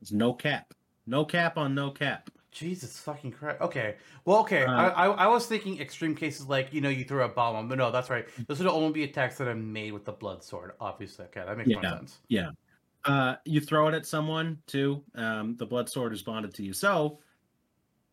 There's 0.01 0.13
no 0.13 0.33
cap. 0.33 0.75
No 1.07 1.25
cap 1.25 1.57
on 1.57 1.77
no 1.77 1.93
cap. 1.93 2.29
Jesus 2.53 2.99
fucking 2.99 3.33
Christ. 3.33 3.61
Okay. 3.61 3.97
Well, 4.25 4.39
okay. 4.41 4.65
Uh, 4.65 4.71
I, 4.73 5.07
I 5.07 5.07
I 5.09 5.27
was 5.27 5.47
thinking 5.47 5.81
extreme 5.81 6.15
cases 6.15 6.47
like, 6.47 6.73
you 6.73 6.81
know, 6.81 6.91
you 6.91 7.05
throw 7.05 7.25
a 7.25 7.29
bomb 7.29 7.57
on, 7.57 7.67
but 7.69 7.79
no, 7.79 7.91
that's 7.91 8.11
right. 8.11 8.29
Those 8.47 8.59
would 8.59 8.69
only 8.69 8.93
be 8.93 9.05
attacks 9.05 9.39
that 9.39 9.49
are 9.49 9.55
made 9.55 9.93
with 9.93 10.05
the 10.05 10.13
blood 10.13 10.45
sword, 10.45 10.73
obviously. 10.79 11.25
Okay, 11.27 11.43
that 11.45 11.57
makes 11.57 11.71
more 11.71 11.83
Yeah. 11.83 11.99
sense. 11.99 12.21
Uh, 13.05 13.37
you 13.45 13.61
throw 13.61 13.89
it 13.89 13.95
at 13.95 14.07
someone 14.07 14.59
too. 14.67 15.03
Um, 15.17 15.57
the 15.57 15.67
blood 15.67 15.89
sword 15.89 16.13
is 16.13 16.23
bonded 16.23 16.55
to 16.55 16.63
you. 16.63 16.73
So 16.73 17.19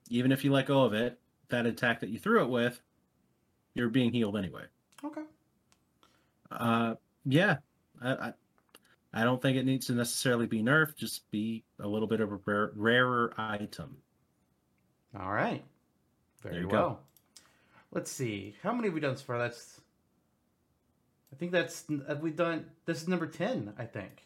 even 0.09 0.31
if 0.31 0.43
you 0.43 0.51
let 0.51 0.65
go 0.65 0.83
of 0.83 0.93
it, 0.93 1.19
that 1.49 1.67
attack 1.67 1.99
that 1.99 2.09
you 2.09 2.17
threw 2.17 2.41
it 2.41 2.49
with, 2.49 2.81
you're 3.75 3.89
being 3.89 4.11
healed 4.11 4.35
anyway. 4.37 4.63
Okay. 5.03 5.21
Uh, 6.49 6.95
yeah, 7.25 7.57
I, 8.01 8.11
I, 8.13 8.33
I 9.13 9.23
don't 9.23 9.41
think 9.41 9.57
it 9.57 9.65
needs 9.65 9.85
to 9.87 9.93
necessarily 9.93 10.47
be 10.47 10.63
nerfed. 10.63 10.95
Just 10.95 11.29
be 11.29 11.63
a 11.79 11.87
little 11.87 12.07
bit 12.07 12.21
of 12.21 12.31
a 12.31 12.39
rare, 12.45 12.71
rarer 12.75 13.33
item. 13.37 13.97
All 15.17 15.31
right. 15.31 15.63
Very 16.41 16.55
There 16.55 16.61
you 16.63 16.67
well. 16.69 16.89
go. 16.89 16.97
Let's 17.91 18.11
see. 18.11 18.55
How 18.61 18.71
many 18.73 18.87
have 18.87 18.93
we 18.93 18.99
done 18.99 19.17
so 19.17 19.23
far? 19.23 19.37
That's. 19.39 19.81
I 21.33 21.35
think 21.35 21.51
that's. 21.51 21.85
Have 22.07 22.21
we 22.21 22.31
done. 22.31 22.65
This 22.85 23.01
is 23.01 23.07
number 23.07 23.27
10, 23.27 23.73
I 23.77 23.85
think. 23.85 24.25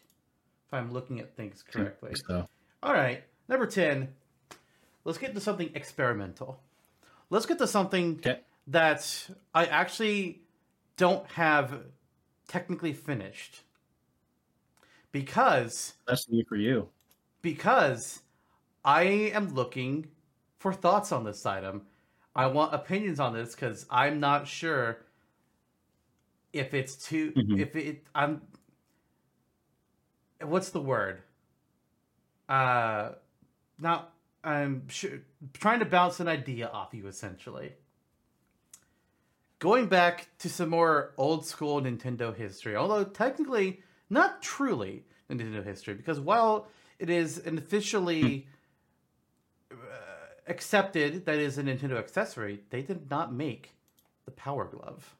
If 0.66 0.74
I'm 0.74 0.92
looking 0.92 1.20
at 1.20 1.34
things 1.36 1.62
correctly. 1.62 2.12
So 2.26 2.46
All 2.82 2.92
right. 2.92 3.24
Number 3.48 3.66
10. 3.66 4.08
Let's 5.04 5.18
get 5.18 5.34
to 5.34 5.40
something 5.40 5.70
experimental. 5.74 6.60
Let's 7.30 7.46
get 7.46 7.58
to 7.58 7.66
something 7.66 8.16
okay, 8.18 8.40
that 8.68 9.28
I 9.54 9.66
actually 9.66 10.42
don't 10.96 11.26
have 11.32 11.82
technically 12.48 12.92
finished. 12.92 13.62
Because 15.12 15.94
that's 16.06 16.28
new 16.28 16.44
for 16.44 16.56
you. 16.56 16.88
because 17.42 18.22
I 18.84 19.02
am 19.34 19.54
looking 19.54 20.08
for 20.64 20.72
thoughts 20.72 21.12
on 21.12 21.24
this 21.24 21.44
item. 21.44 21.82
I 22.34 22.46
want 22.46 22.72
opinions 22.72 23.20
on 23.20 23.34
this 23.34 23.54
because 23.54 23.84
I'm 23.90 24.18
not 24.18 24.48
sure 24.48 25.04
if 26.54 26.72
it's 26.72 26.96
too 26.96 27.32
Mhm. 27.32 27.60
if 27.60 27.76
it 27.76 28.06
I'm 28.14 28.40
what's 30.40 30.70
the 30.70 30.80
word? 30.80 31.22
Uh 32.48 33.12
not 33.78 34.14
I'm 34.42 34.88
sure 34.88 35.20
trying 35.52 35.80
to 35.80 35.84
bounce 35.84 36.18
an 36.20 36.28
idea 36.28 36.68
off 36.68 36.94
you 36.94 37.08
essentially. 37.08 37.74
Going 39.58 39.88
back 39.88 40.30
to 40.38 40.48
some 40.48 40.70
more 40.70 41.12
old 41.18 41.44
school 41.44 41.78
Nintendo 41.82 42.34
history, 42.34 42.74
although 42.74 43.04
technically 43.04 43.82
not 44.08 44.40
truly 44.40 45.04
Nintendo 45.28 45.62
history, 45.62 45.92
because 45.92 46.20
while 46.20 46.68
it 46.98 47.10
is 47.10 47.36
an 47.36 47.58
officially 47.58 48.48
uh, 49.70 50.13
accepted 50.46 51.24
that 51.26 51.36
it 51.36 51.42
is 51.42 51.58
a 51.58 51.62
Nintendo 51.62 51.96
accessory, 51.98 52.60
they 52.70 52.82
did 52.82 53.10
not 53.10 53.32
make 53.32 53.72
the 54.24 54.30
Power 54.30 54.64
Glove. 54.64 55.14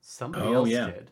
Somebody 0.00 0.46
Oh, 0.46 0.54
else 0.54 0.68
yeah. 0.68 0.86
did. 0.86 1.10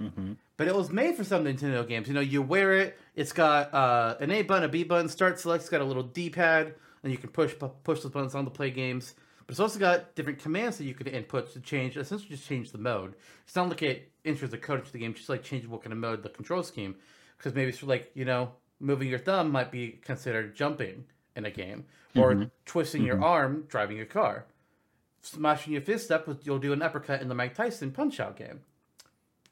hmm 0.00 0.32
But 0.56 0.68
it 0.68 0.74
was 0.74 0.90
made 0.90 1.16
for 1.16 1.24
some 1.24 1.44
Nintendo 1.44 1.86
games. 1.86 2.08
You 2.08 2.14
know, 2.14 2.20
you 2.20 2.42
wear 2.42 2.72
it. 2.74 2.98
It's 3.14 3.32
got 3.32 3.72
uh, 3.72 4.16
an 4.20 4.30
A 4.30 4.42
button, 4.42 4.64
a 4.64 4.68
B 4.68 4.84
button, 4.84 5.08
start 5.08 5.38
select. 5.38 5.62
It's 5.62 5.70
got 5.70 5.80
a 5.80 5.84
little 5.84 6.02
D 6.02 6.30
pad, 6.30 6.74
and 7.02 7.12
you 7.12 7.18
can 7.18 7.30
push 7.30 7.56
pu- 7.58 7.70
push 7.84 8.00
those 8.00 8.12
buttons 8.12 8.34
on 8.34 8.44
to 8.44 8.50
play 8.50 8.70
games. 8.70 9.14
But 9.46 9.52
it's 9.52 9.60
also 9.60 9.78
got 9.78 10.14
different 10.14 10.40
commands 10.40 10.76
that 10.78 10.84
you 10.84 10.94
can 10.94 11.06
input 11.06 11.52
to 11.54 11.60
change, 11.60 11.96
essentially 11.96 12.28
just 12.30 12.46
change 12.46 12.70
the 12.70 12.78
mode. 12.78 13.14
It's 13.46 13.56
not 13.56 13.68
like 13.68 13.82
it 13.82 14.10
enters 14.24 14.50
the 14.50 14.58
code 14.58 14.80
into 14.80 14.92
the 14.92 14.98
game, 14.98 15.14
just 15.14 15.28
like 15.28 15.42
changing 15.42 15.70
what 15.70 15.82
kind 15.82 15.92
of 15.92 15.98
mode 15.98 16.22
the 16.22 16.28
control 16.28 16.62
scheme. 16.62 16.96
Because 17.36 17.54
maybe 17.54 17.70
it's 17.70 17.82
like 17.82 18.10
you 18.14 18.24
know, 18.24 18.50
moving 18.80 19.08
your 19.08 19.18
thumb 19.20 19.50
might 19.50 19.70
be 19.70 19.98
considered 20.02 20.54
jumping 20.56 21.04
in 21.38 21.46
a 21.46 21.50
game, 21.50 21.86
or 22.14 22.32
Mhm. 22.34 22.50
twisting 22.66 23.02
your 23.04 23.16
Mhm. 23.16 23.22
arm 23.24 23.62
driving 23.68 23.98
a 24.00 24.04
car. 24.06 24.44
Smashing 25.22 25.72
your 25.72 25.82
fist 25.82 26.10
up, 26.10 26.26
with, 26.26 26.44
you'll 26.46 26.58
do 26.58 26.72
an 26.72 26.82
uppercut 26.82 27.22
in 27.22 27.28
the 27.28 27.34
Mike 27.34 27.54
Tyson 27.54 27.90
Punch 27.92 28.20
Out 28.20 28.36
game 28.36 28.60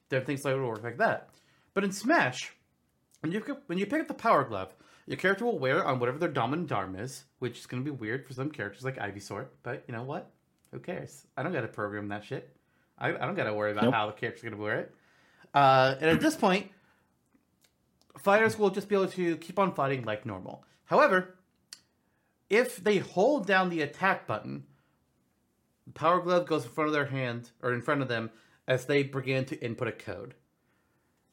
there 0.09 0.21
are 0.21 0.25
things 0.25 0.43
that 0.45 0.57
will 0.57 0.69
work 0.69 0.85
like 0.85 0.99
that. 0.99 1.31
But 1.75 1.83
in 1.83 1.91
Smash, 1.91 2.53
when 3.21 3.33
you 3.33 3.41
pick- 3.41 3.69
when 3.69 3.77
you 3.77 3.87
pick 3.87 4.01
up 4.03 4.07
the 4.07 4.15
Power 4.15 4.45
Glove, 4.45 4.73
your 5.07 5.17
character 5.17 5.45
will 5.45 5.59
wear 5.59 5.79
it 5.79 5.85
on 5.85 5.99
whatever 5.99 6.17
their 6.19 6.29
dominant 6.29 6.71
arm 6.71 6.95
is, 6.95 7.25
which 7.41 7.59
is 7.59 7.67
going 7.67 7.85
to 7.85 7.91
be 7.91 7.97
weird 7.97 8.25
for 8.25 8.33
some 8.33 8.51
characters 8.51 8.85
like 8.85 8.97
Ivysaur. 8.99 9.49
But 9.65 9.83
you 9.89 9.93
know 9.95 10.05
what? 10.05 10.31
Who 10.71 10.79
cares? 10.79 11.27
I 11.37 11.43
don't 11.43 11.53
got 11.53 11.63
to 11.63 11.69
program 11.69 12.07
that 12.09 12.23
shit. 12.25 12.57
I, 12.99 13.09
I 13.09 13.27
don't 13.27 13.35
got 13.35 13.45
to 13.45 13.55
worry 13.55 13.73
about 13.73 13.85
Nope. 13.85 13.95
how 13.95 14.07
the 14.07 14.13
character's 14.13 14.43
going 14.43 14.55
to 14.55 14.63
wear 14.63 14.79
it. 14.79 14.95
Uh, 15.53 15.97
and 16.01 16.09
at 16.09 16.21
this 16.21 16.37
point, 16.37 16.71
fighters 18.19 18.57
will 18.59 18.71
just 18.71 18.89
be 18.89 18.95
able 18.95 19.09
to 19.09 19.37
keep 19.39 19.59
on 19.59 19.75
fighting 19.75 20.05
like 20.05 20.25
normal. 20.25 20.65
However, 20.85 21.35
if 22.49 22.83
they 22.83 22.99
hold 22.99 23.47
down 23.47 23.69
the 23.69 23.83
attack 23.83 24.27
button, 24.27 24.65
the 25.87 25.93
Power 25.93 26.21
Glove 26.21 26.47
goes 26.47 26.65
in 26.65 26.71
front 26.71 26.89
of 26.89 26.95
their 26.95 27.07
hand 27.07 27.51
or 27.63 27.73
in 27.73 27.83
front 27.83 28.03
of 28.03 28.09
them 28.09 28.31
as 28.67 28.87
they 28.87 29.03
begin 29.03 29.45
to 29.47 29.65
input 29.65 29.89
a 29.89 29.93
code. 29.93 30.35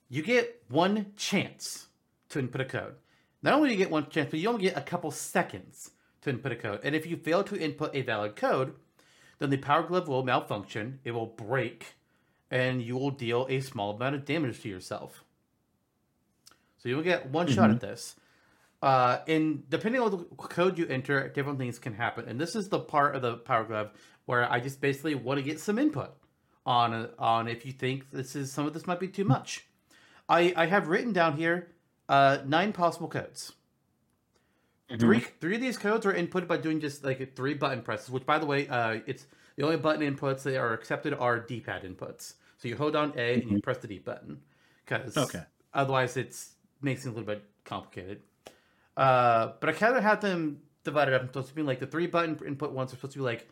You 0.09 0.21
get 0.21 0.63
one 0.69 1.07
chance 1.15 1.87
to 2.29 2.39
input 2.39 2.61
a 2.61 2.65
code. 2.65 2.95
Not 3.41 3.53
only 3.55 3.69
do 3.69 3.73
you 3.73 3.79
get 3.79 3.91
one 3.91 4.09
chance, 4.09 4.29
but 4.29 4.39
you 4.39 4.49
only 4.49 4.61
get 4.63 4.77
a 4.77 4.81
couple 4.81 5.11
seconds 5.11 5.91
to 6.21 6.29
input 6.29 6.51
a 6.51 6.55
code. 6.55 6.79
And 6.83 6.95
if 6.95 7.05
you 7.05 7.17
fail 7.17 7.43
to 7.45 7.59
input 7.59 7.95
a 7.95 8.01
valid 8.01 8.35
code, 8.35 8.73
then 9.39 9.49
the 9.49 9.57
Power 9.57 9.83
Glove 9.83 10.07
will 10.07 10.23
malfunction, 10.23 10.99
it 11.03 11.11
will 11.11 11.25
break, 11.25 11.95
and 12.49 12.81
you 12.81 12.95
will 12.95 13.11
deal 13.11 13.47
a 13.49 13.59
small 13.59 13.95
amount 13.95 14.15
of 14.15 14.25
damage 14.25 14.61
to 14.61 14.69
yourself. 14.69 15.23
So 16.77 16.89
you 16.89 16.95
will 16.95 17.03
get 17.03 17.29
one 17.29 17.47
shot 17.47 17.69
at 17.69 17.77
mm-hmm. 17.77 17.87
this. 17.87 18.15
Uh, 18.83 19.21
and 19.29 19.63
depending 19.69 20.01
on 20.01 20.11
the 20.11 20.17
code 20.35 20.77
you 20.77 20.85
enter, 20.87 21.29
different 21.29 21.57
things 21.57 21.79
can 21.79 21.93
happen. 21.93 22.27
And 22.27 22.37
this 22.37 22.53
is 22.53 22.67
the 22.67 22.79
part 22.79 23.15
of 23.15 23.21
the 23.21 23.37
Power 23.37 23.63
Glove 23.63 23.91
where 24.25 24.51
I 24.51 24.59
just 24.59 24.81
basically 24.81 25.15
want 25.15 25.37
to 25.37 25.41
get 25.43 25.59
some 25.61 25.79
input 25.79 26.11
on 26.65 27.09
on 27.17 27.47
if 27.47 27.65
you 27.65 27.71
think 27.71 28.11
this 28.11 28.35
is 28.35 28.51
some 28.51 28.67
of 28.67 28.73
this 28.73 28.85
might 28.85 28.99
be 28.99 29.07
too 29.07 29.23
much. 29.23 29.65
I 30.27 30.53
I 30.57 30.65
have 30.65 30.89
written 30.89 31.13
down 31.13 31.37
here 31.37 31.69
uh, 32.09 32.39
nine 32.45 32.73
possible 32.73 33.07
codes. 33.07 33.53
Three 34.99 35.19
three 35.39 35.55
of 35.55 35.61
these 35.61 35.77
codes 35.77 36.05
are 36.05 36.13
inputted 36.13 36.47
by 36.47 36.57
doing 36.57 36.81
just 36.81 37.05
like 37.05 37.35
three 37.37 37.53
button 37.53 37.83
presses. 37.83 38.09
Which, 38.09 38.25
by 38.25 38.37
the 38.37 38.45
way, 38.45 38.67
uh, 38.67 38.99
it's 39.07 39.25
the 39.55 39.63
only 39.63 39.77
button 39.77 40.01
inputs 40.15 40.43
that 40.43 40.57
are 40.57 40.73
accepted 40.73 41.13
are 41.13 41.39
D-pad 41.39 41.83
inputs. 41.83 42.33
So 42.57 42.67
you 42.67 42.75
hold 42.75 42.93
down 42.93 43.13
A 43.15 43.35
and 43.35 43.49
you 43.49 43.61
press 43.61 43.77
the 43.77 43.87
D 43.87 43.99
button 43.99 44.41
because 44.85 45.15
Okay. 45.17 45.43
otherwise 45.73 46.17
it's 46.17 46.55
makes 46.81 47.05
it 47.05 47.09
a 47.09 47.11
little 47.11 47.25
bit 47.25 47.43
complicated. 47.63 48.21
Uh, 48.95 49.53
but 49.59 49.69
I 49.69 49.73
kind 49.73 49.95
of 49.95 50.03
have 50.03 50.21
them 50.21 50.61
divided 50.83 51.13
up 51.13 51.21
into 51.21 51.33
supposed 51.33 51.49
to 51.49 51.55
be 51.55 51.63
like 51.63 51.79
the 51.79 51.87
three 51.87 52.07
button 52.07 52.39
input 52.45 52.71
ones 52.71 52.91
are 52.91 52.95
supposed 52.95 53.13
to 53.13 53.19
be 53.19 53.23
like 53.23 53.47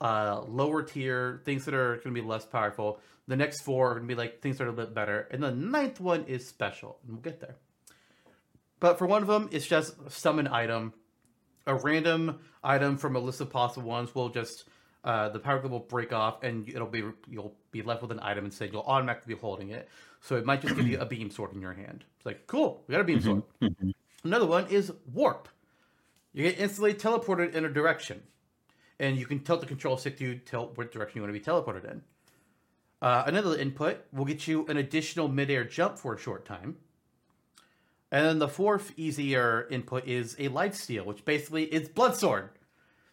uh, 0.00 0.42
lower 0.46 0.82
tier 0.82 1.40
things 1.44 1.64
that 1.64 1.74
are 1.74 1.96
going 1.96 2.14
to 2.14 2.20
be 2.20 2.26
less 2.26 2.44
powerful. 2.44 3.00
The 3.28 3.36
next 3.36 3.62
four 3.62 3.90
are 3.90 3.94
going 3.94 4.08
to 4.08 4.14
be 4.14 4.18
like 4.18 4.40
things 4.40 4.58
that 4.58 4.64
are 4.64 4.68
a 4.68 4.70
little 4.70 4.86
bit 4.86 4.94
better, 4.94 5.28
and 5.30 5.42
the 5.42 5.50
ninth 5.50 6.00
one 6.00 6.24
is 6.24 6.46
special, 6.46 6.98
and 7.02 7.12
we'll 7.12 7.22
get 7.22 7.40
there. 7.40 7.56
But 8.78 8.98
for 8.98 9.06
one 9.06 9.22
of 9.22 9.28
them, 9.28 9.48
it's 9.52 9.66
just 9.66 9.94
summon 10.10 10.46
item, 10.46 10.92
a 11.66 11.74
random 11.74 12.38
item 12.62 12.98
from 12.98 13.16
a 13.16 13.18
list 13.18 13.40
of 13.40 13.50
possible 13.50 13.88
ones 13.88 14.14
will 14.14 14.28
just 14.28 14.64
uh, 15.02 15.28
the 15.28 15.38
power 15.38 15.58
glove 15.60 15.72
will 15.72 15.80
break 15.80 16.12
off, 16.12 16.42
and 16.42 16.68
it'll 16.68 16.86
be 16.86 17.02
you'll 17.28 17.54
be 17.70 17.82
left 17.82 18.02
with 18.02 18.12
an 18.12 18.20
item 18.20 18.38
and 18.38 18.48
instead. 18.48 18.72
You'll 18.72 18.82
automatically 18.82 19.34
be 19.34 19.40
holding 19.40 19.70
it, 19.70 19.88
so 20.20 20.36
it 20.36 20.44
might 20.44 20.60
just 20.60 20.76
give 20.76 20.86
you 20.86 20.98
a 20.98 21.06
beam 21.06 21.30
sword 21.30 21.52
in 21.54 21.60
your 21.60 21.72
hand. 21.72 22.04
It's 22.16 22.26
like 22.26 22.46
cool, 22.46 22.84
we 22.86 22.92
got 22.92 23.00
a 23.00 23.04
beam 23.04 23.20
sword. 23.20 23.42
Another 24.24 24.46
one 24.46 24.66
is 24.68 24.92
warp. 25.12 25.48
You 26.32 26.42
get 26.42 26.58
instantly 26.58 26.94
teleported 26.94 27.54
in 27.54 27.64
a 27.64 27.68
direction, 27.70 28.22
and 28.98 29.16
you 29.16 29.26
can 29.26 29.40
tilt 29.40 29.60
the 29.60 29.66
control 29.66 29.96
stick 29.96 30.18
to 30.18 30.36
tilt 30.38 30.76
what 30.76 30.92
direction 30.92 31.18
you 31.18 31.22
want 31.22 31.34
to 31.34 31.38
be 31.38 31.44
teleported 31.44 31.90
in. 31.90 32.02
Uh, 33.00 33.24
another 33.26 33.56
input 33.56 34.04
will 34.12 34.24
get 34.24 34.46
you 34.46 34.66
an 34.66 34.76
additional 34.76 35.28
midair 35.28 35.64
jump 35.64 35.98
for 35.98 36.14
a 36.14 36.18
short 36.18 36.44
time. 36.44 36.76
And 38.10 38.24
then 38.24 38.38
the 38.38 38.48
fourth 38.48 38.92
easier 38.96 39.66
input 39.70 40.06
is 40.06 40.36
a 40.38 40.48
life 40.48 40.74
steal, 40.74 41.04
which 41.04 41.24
basically 41.24 41.64
is 41.64 41.88
blood 41.88 42.16
sword. 42.16 42.50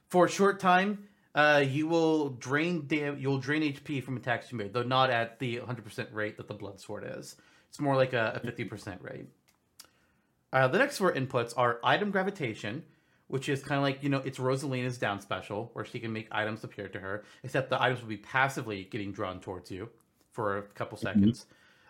For 0.08 0.26
a 0.26 0.30
short 0.30 0.60
time, 0.60 1.08
uh, 1.36 1.64
you 1.68 1.88
will 1.88 2.30
drain 2.30 2.86
dam- 2.88 3.18
you'll 3.20 3.40
drain 3.40 3.64
HP 3.64 4.04
from 4.04 4.18
attacks 4.18 4.52
you 4.52 4.58
made, 4.58 4.74
though 4.74 4.84
not 4.84 5.10
at 5.10 5.40
the 5.40 5.58
100% 5.58 6.14
rate 6.14 6.38
that 6.38 6.48
the 6.48 6.54
blood 6.54 6.80
sword 6.80 7.04
is. 7.18 7.36
It's 7.70 7.80
more 7.80 7.96
like 7.96 8.14
a, 8.14 8.40
a 8.44 8.48
50% 8.48 9.02
rate. 9.02 9.26
Uh, 10.54 10.68
the 10.68 10.78
next 10.78 11.00
four 11.00 11.12
inputs 11.12 11.54
are 11.58 11.80
item 11.84 12.12
gravitation, 12.12 12.84
which 13.28 13.50
is 13.50 13.64
kind 13.64 13.78
of 13.78 13.84
like 13.84 14.04
you 14.04 14.10
know 14.10 14.22
it's 14.24 14.38
Rosalina's 14.38 15.00
down 15.00 15.20
special, 15.20 15.72
where 15.74 15.84
she 15.84 16.00
can 16.00 16.14
make 16.14 16.28
items 16.32 16.64
appear 16.64 16.88
to 16.88 17.00
her, 17.00 17.24
except 17.44 17.72
the 17.72 17.82
items 17.82 18.02
will 18.02 18.10
be 18.10 18.18
passively 18.18 18.84
getting 18.84 19.12
drawn 19.12 19.40
towards 19.40 19.72
you 19.72 19.90
for 20.32 20.60
a 20.60 20.62
couple 20.62 20.98
seconds. 20.98 21.48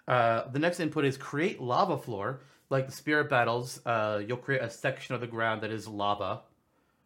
Uh, 0.07 0.49
the 0.49 0.59
next 0.59 0.79
input 0.79 1.03
is 1.05 1.17
create 1.17 1.61
lava 1.61 1.97
floor. 1.97 2.41
Like 2.69 2.87
the 2.87 2.93
spirit 2.93 3.29
battles, 3.29 3.81
uh, 3.85 4.21
you'll 4.25 4.37
create 4.37 4.61
a 4.61 4.69
section 4.69 5.13
of 5.13 5.21
the 5.21 5.27
ground 5.27 5.61
that 5.61 5.69
is 5.69 5.87
lava, 5.87 6.41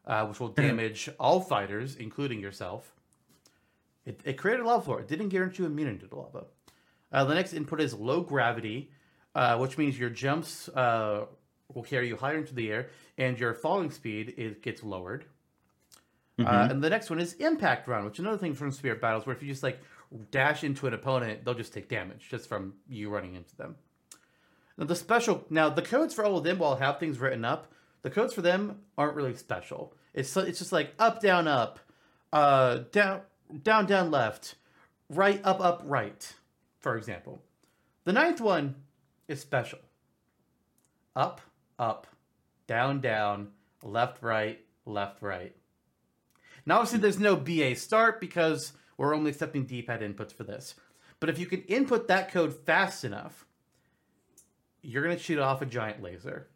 uh, 0.05 0.25
which 0.27 0.39
will 0.39 0.49
damage 0.49 1.09
all 1.19 1.41
fighters, 1.41 1.95
including 1.95 2.39
yourself. 2.39 2.93
It, 4.05 4.21
it 4.23 4.37
created 4.37 4.63
lava 4.63 4.83
floor. 4.83 5.01
It 5.01 5.07
didn't 5.07 5.29
guarantee 5.29 5.63
you 5.63 5.67
immunity 5.67 5.99
to 5.99 6.07
the 6.07 6.15
lava. 6.15 6.45
Uh, 7.11 7.25
the 7.25 7.33
next 7.33 7.53
input 7.53 7.81
is 7.81 7.93
low 7.93 8.21
gravity, 8.21 8.91
uh, 9.35 9.57
which 9.57 9.77
means 9.77 9.97
your 9.99 10.09
jumps 10.09 10.69
uh, 10.69 11.25
will 11.73 11.83
carry 11.83 12.07
you 12.07 12.17
higher 12.17 12.37
into 12.37 12.55
the 12.55 12.71
air, 12.71 12.89
and 13.17 13.39
your 13.39 13.53
falling 13.53 13.91
speed 13.91 14.33
it 14.37 14.61
gets 14.61 14.83
lowered. 14.83 15.25
Uh, 16.39 16.67
and 16.69 16.83
the 16.83 16.89
next 16.89 17.09
one 17.09 17.19
is 17.19 17.33
impact 17.33 17.87
run, 17.87 18.05
which 18.05 18.15
is 18.15 18.19
another 18.19 18.37
thing 18.37 18.53
from 18.53 18.71
spirit 18.71 19.01
battles, 19.01 19.25
where 19.25 19.35
if 19.35 19.41
you 19.41 19.47
just 19.47 19.63
like 19.63 19.79
dash 20.29 20.63
into 20.63 20.85
an 20.85 20.93
opponent, 20.93 21.43
they'll 21.43 21.55
just 21.55 21.73
take 21.73 21.89
damage 21.89 22.27
just 22.29 22.47
from 22.47 22.75
you 22.87 23.09
running 23.09 23.33
into 23.33 23.55
them. 23.55 23.75
Now 24.77 24.85
the 24.85 24.95
special 24.95 25.45
now 25.49 25.69
the 25.69 25.81
codes 25.81 26.13
for 26.13 26.23
all 26.23 26.37
of 26.37 26.43
them, 26.43 26.59
while 26.59 26.75
I 26.75 26.79
have 26.79 26.99
things 26.99 27.17
written 27.17 27.43
up, 27.43 27.71
the 28.03 28.11
codes 28.11 28.33
for 28.33 28.43
them 28.43 28.81
aren't 28.97 29.15
really 29.15 29.35
special. 29.35 29.95
It's 30.13 30.37
it's 30.37 30.59
just 30.59 30.71
like 30.71 30.93
up 30.99 31.21
down 31.21 31.47
up, 31.47 31.79
uh 32.31 32.81
down 32.91 33.21
down 33.63 33.87
down 33.87 34.11
left, 34.11 34.55
right 35.09 35.41
up 35.43 35.59
up 35.59 35.81
right, 35.85 36.33
for 36.79 36.97
example. 36.97 37.41
The 38.03 38.13
ninth 38.13 38.39
one 38.39 38.75
is 39.27 39.41
special. 39.41 39.79
Up 41.15 41.41
up, 41.79 42.07
down 42.67 43.01
down, 43.01 43.49
left 43.83 44.21
right, 44.23 44.59
left 44.85 45.21
right. 45.21 45.55
Now 46.65 46.77
obviously 46.79 46.99
there's 46.99 47.19
no 47.19 47.35
BA 47.35 47.75
start 47.75 48.19
because 48.19 48.73
we're 48.97 49.15
only 49.15 49.31
accepting 49.31 49.65
D-pad 49.65 50.01
inputs 50.01 50.33
for 50.33 50.43
this. 50.43 50.75
But 51.19 51.29
if 51.29 51.39
you 51.39 51.45
can 51.45 51.61
input 51.63 52.07
that 52.09 52.31
code 52.31 52.53
fast 52.53 53.03
enough, 53.03 53.45
you're 54.81 55.03
gonna 55.03 55.17
shoot 55.17 55.39
off 55.39 55.61
a 55.61 55.65
giant 55.65 56.01
laser 56.01 56.47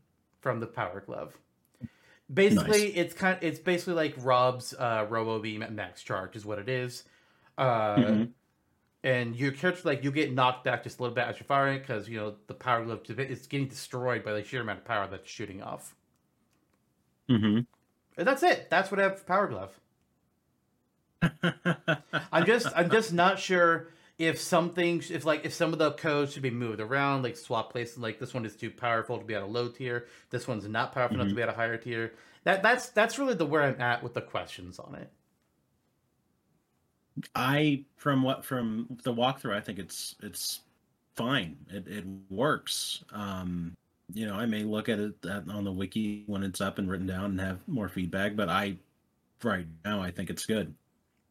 from 0.42 0.60
the 0.60 0.68
power 0.68 1.02
glove. 1.02 1.38
Basically, 2.34 2.84
Nice. 2.90 2.94
it's 2.96 3.14
kind. 3.14 3.38
it's 3.42 3.60
basically 3.60 3.94
like 3.96 4.16
Rob's 4.20 4.74
uh, 4.74 5.06
Robo 5.10 5.40
Beam 5.40 5.62
at 5.64 5.74
max 5.74 6.02
charge 6.02 6.36
is 6.36 6.46
what 6.46 6.60
it 6.60 6.70
is. 6.70 7.04
Uh, 7.58 7.96
Mhm. 7.96 8.30
And 9.04 9.36
your 9.36 9.52
character 9.52 9.82
like 9.86 10.04
you 10.04 10.12
get 10.12 10.32
knocked 10.34 10.64
back 10.64 10.84
just 10.84 11.00
a 11.00 11.02
little 11.02 11.16
bit 11.16 11.26
as 11.26 11.40
you're 11.40 11.46
firing 11.46 11.80
because 11.80 12.08
you 12.08 12.18
know 12.18 12.36
the 12.48 12.54
power 12.54 12.84
glove 12.86 13.02
is 13.10 13.48
getting 13.48 13.68
destroyed 13.68 14.24
by 14.24 14.34
the 14.34 14.44
sheer 14.44 14.62
amount 14.62 14.80
of 14.80 14.86
power 14.86 15.08
that's 15.08 15.30
shooting 15.30 15.62
off. 15.64 15.96
Mhm. 17.30 17.66
And 18.18 18.28
that's 18.28 18.44
it. 18.44 18.70
That's 18.70 18.92
what 18.92 19.00
I 19.00 19.04
have 19.04 19.20
for 19.20 19.26
power 19.26 19.48
glove. 19.48 19.80
I'm 22.32 22.46
just 22.46 22.68
I'm 22.76 22.90
just 22.90 23.14
not 23.14 23.40
sure 23.40 23.90
if 24.18 24.40
some 24.40 24.74
things 24.74 25.12
if 25.12 25.26
like 25.26 25.46
if 25.46 25.54
some 25.54 25.74
of 25.74 25.80
the 25.80 25.92
codes 25.94 26.34
should 26.34 26.44
be 26.44 26.52
moved 26.52 26.80
around, 26.80 27.24
like 27.24 27.38
swap 27.38 27.72
places. 27.72 27.98
Like 27.98 28.20
this 28.20 28.34
one 28.34 28.46
is 28.46 28.56
too 28.56 28.72
powerful 28.72 29.18
to 29.20 29.26
be 29.26 29.36
at 29.36 29.44
a 29.44 29.46
low 29.46 29.70
tier. 29.70 30.08
This 30.30 30.48
one's 30.48 30.68
not 30.68 30.94
powerful 30.94 31.16
enough 31.20 31.30
to 31.30 31.36
be 31.36 31.42
at 31.42 31.50
a 31.50 31.54
higher 31.54 31.78
tier. 31.78 32.14
That 32.44 32.64
that's 32.64 32.90
that's 32.90 33.18
really 33.20 33.36
the 33.36 33.46
where 33.46 33.64
I'm 33.64 33.80
at 33.82 34.04
with 34.04 34.14
the 34.14 34.22
questions 34.22 34.80
on 34.80 34.96
it. 34.96 35.12
I 37.36 37.84
from 37.98 38.24
what 38.24 38.46
from 38.46 38.98
the 39.04 39.14
walkthrough, 39.14 39.56
I 39.56 39.62
think 39.62 39.80
it's 39.80 40.16
it's 40.22 40.62
fine. 41.16 41.58
It 41.70 41.88
it 41.88 42.06
works. 42.30 43.04
Um, 43.14 43.76
you 44.14 44.28
know, 44.28 44.36
I 44.36 44.46
may 44.46 44.64
look 44.64 44.90
at 44.90 45.00
it 45.00 45.16
on 45.26 45.64
the 45.64 45.72
wiki 45.72 46.24
when 46.28 46.44
it's 46.44 46.62
up 46.62 46.78
and 46.78 46.90
written 46.90 47.08
down 47.08 47.26
and 47.26 47.42
have 47.42 47.68
more 47.68 47.90
feedback, 47.90 48.36
but 48.36 48.50
I 48.50 48.78
right 49.44 49.66
now 49.86 50.02
I 50.02 50.12
think 50.12 50.30
it's 50.30 50.46
good. 50.46 50.74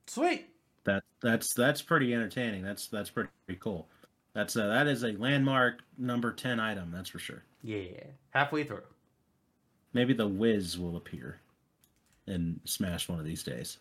Sweet. 0.07 0.47
That 0.85 1.05
that's 1.21 1.55
that's 1.55 1.83
pretty 1.83 2.15
entertaining. 2.15 2.63
That's 2.63 2.89
that's 2.89 3.11
pretty, 3.11 3.31
cool. 3.59 3.89
That's 4.33 4.57
uh, 4.57 4.67
that 4.69 4.87
is 4.87 5.05
a 5.05 5.13
landmark 5.13 5.81
number 5.99 6.33
ten 6.33 6.59
item. 6.59 6.91
That's 6.91 7.11
for 7.11 7.19
sure. 7.19 7.45
Yeah. 7.63 8.05
Halfway 8.31 8.65
through. 8.65 8.83
Maybe 9.93 10.15
the 10.15 10.27
whiz 10.27 10.79
will 10.79 10.97
appear 10.97 11.41
in 12.27 12.61
Smash 12.65 13.09
one 13.09 13.19
of 13.19 13.25
these 13.25 13.43
days. 13.43 13.79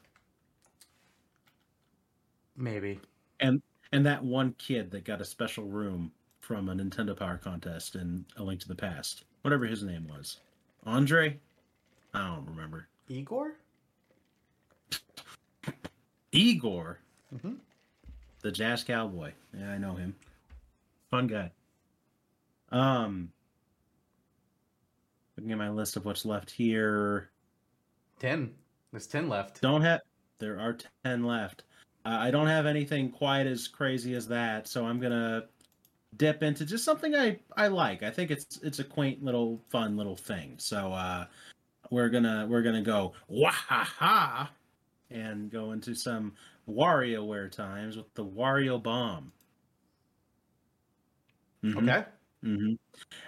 Maybe. 2.60 2.99
And 3.40 3.61
and 3.91 4.06
that 4.06 4.23
one 4.23 4.53
kid 4.60 4.91
that 4.91 5.06
got 5.06 5.22
a 5.22 5.26
special 5.26 5.64
room 5.64 6.11
from 6.41 6.69
a 6.69 6.76
Nintendo 6.76 7.18
Power 7.18 7.38
contest 7.38 7.95
in 7.95 8.26
A 8.38 8.44
Link 8.44 8.60
to 8.61 8.68
the 8.68 8.76
Past, 8.76 9.23
whatever 9.41 9.65
his 9.65 9.81
name 9.81 10.07
was, 10.07 10.38
Andre. 10.86 11.40
I 12.14 12.27
don't 12.27 12.45
remember. 12.45 12.88
Igor? 13.07 13.53
Igor, 16.31 16.99
Mhm. 17.34 17.57
the 18.41 18.52
Jazz 18.52 18.84
Cowboy. 18.84 19.34
Yeah, 19.57 19.72
I 19.72 19.77
know 19.77 19.95
him. 19.95 20.15
Fun 21.10 21.27
guy. 21.27 21.52
Um, 22.72 23.31
looking 25.36 25.52
at 25.52 25.57
my 25.57 25.69
list 25.69 25.95
of 25.95 26.06
what's 26.06 26.26
left 26.26 26.52
here. 26.52 27.31
Ten. 28.19 28.53
There's 28.91 29.07
ten 29.07 29.27
left. 29.30 29.61
Don't 29.61 29.81
have. 29.81 30.02
There 30.38 30.60
are 30.60 30.77
ten 31.03 31.23
left. 31.23 31.64
Uh, 32.10 32.18
I 32.18 32.31
don't 32.31 32.48
have 32.48 32.65
anything 32.65 33.11
quite 33.11 33.45
as 33.45 33.68
crazy 33.68 34.15
as 34.15 34.27
that, 34.30 34.68
so 34.68 34.84
I'm 34.84 34.99
gonna 34.99 35.44
dip 36.18 36.41
into 36.41 36.65
just 36.65 36.84
something 36.84 37.15
I 37.15 37.40
I 37.56 37.68
like. 37.68 38.02
I 38.02 38.10
think 38.10 38.31
it's 38.31 38.57
it's 38.64 38.80
a 38.80 38.84
quaint 38.84 39.23
little 39.23 39.61
fun 39.69 39.95
little 39.95 40.15
thing. 40.15 40.56
So 40.57 40.91
uh 40.91 41.26
we're 41.91 42.10
gonna 42.10 42.48
we're 42.49 42.64
gonna 42.64 42.81
go 42.81 43.14
wahaha 43.31 44.49
and 45.11 45.52
go 45.52 45.72
into 45.72 45.94
some 45.94 46.34
WarioWare 46.68 47.52
times 47.52 47.95
with 47.95 48.11
the 48.15 48.26
Wario 48.26 48.81
Bomb. 48.81 49.31
Mhm, 51.64 51.77
Okay. 51.90 52.06
Mhm. 52.44 52.78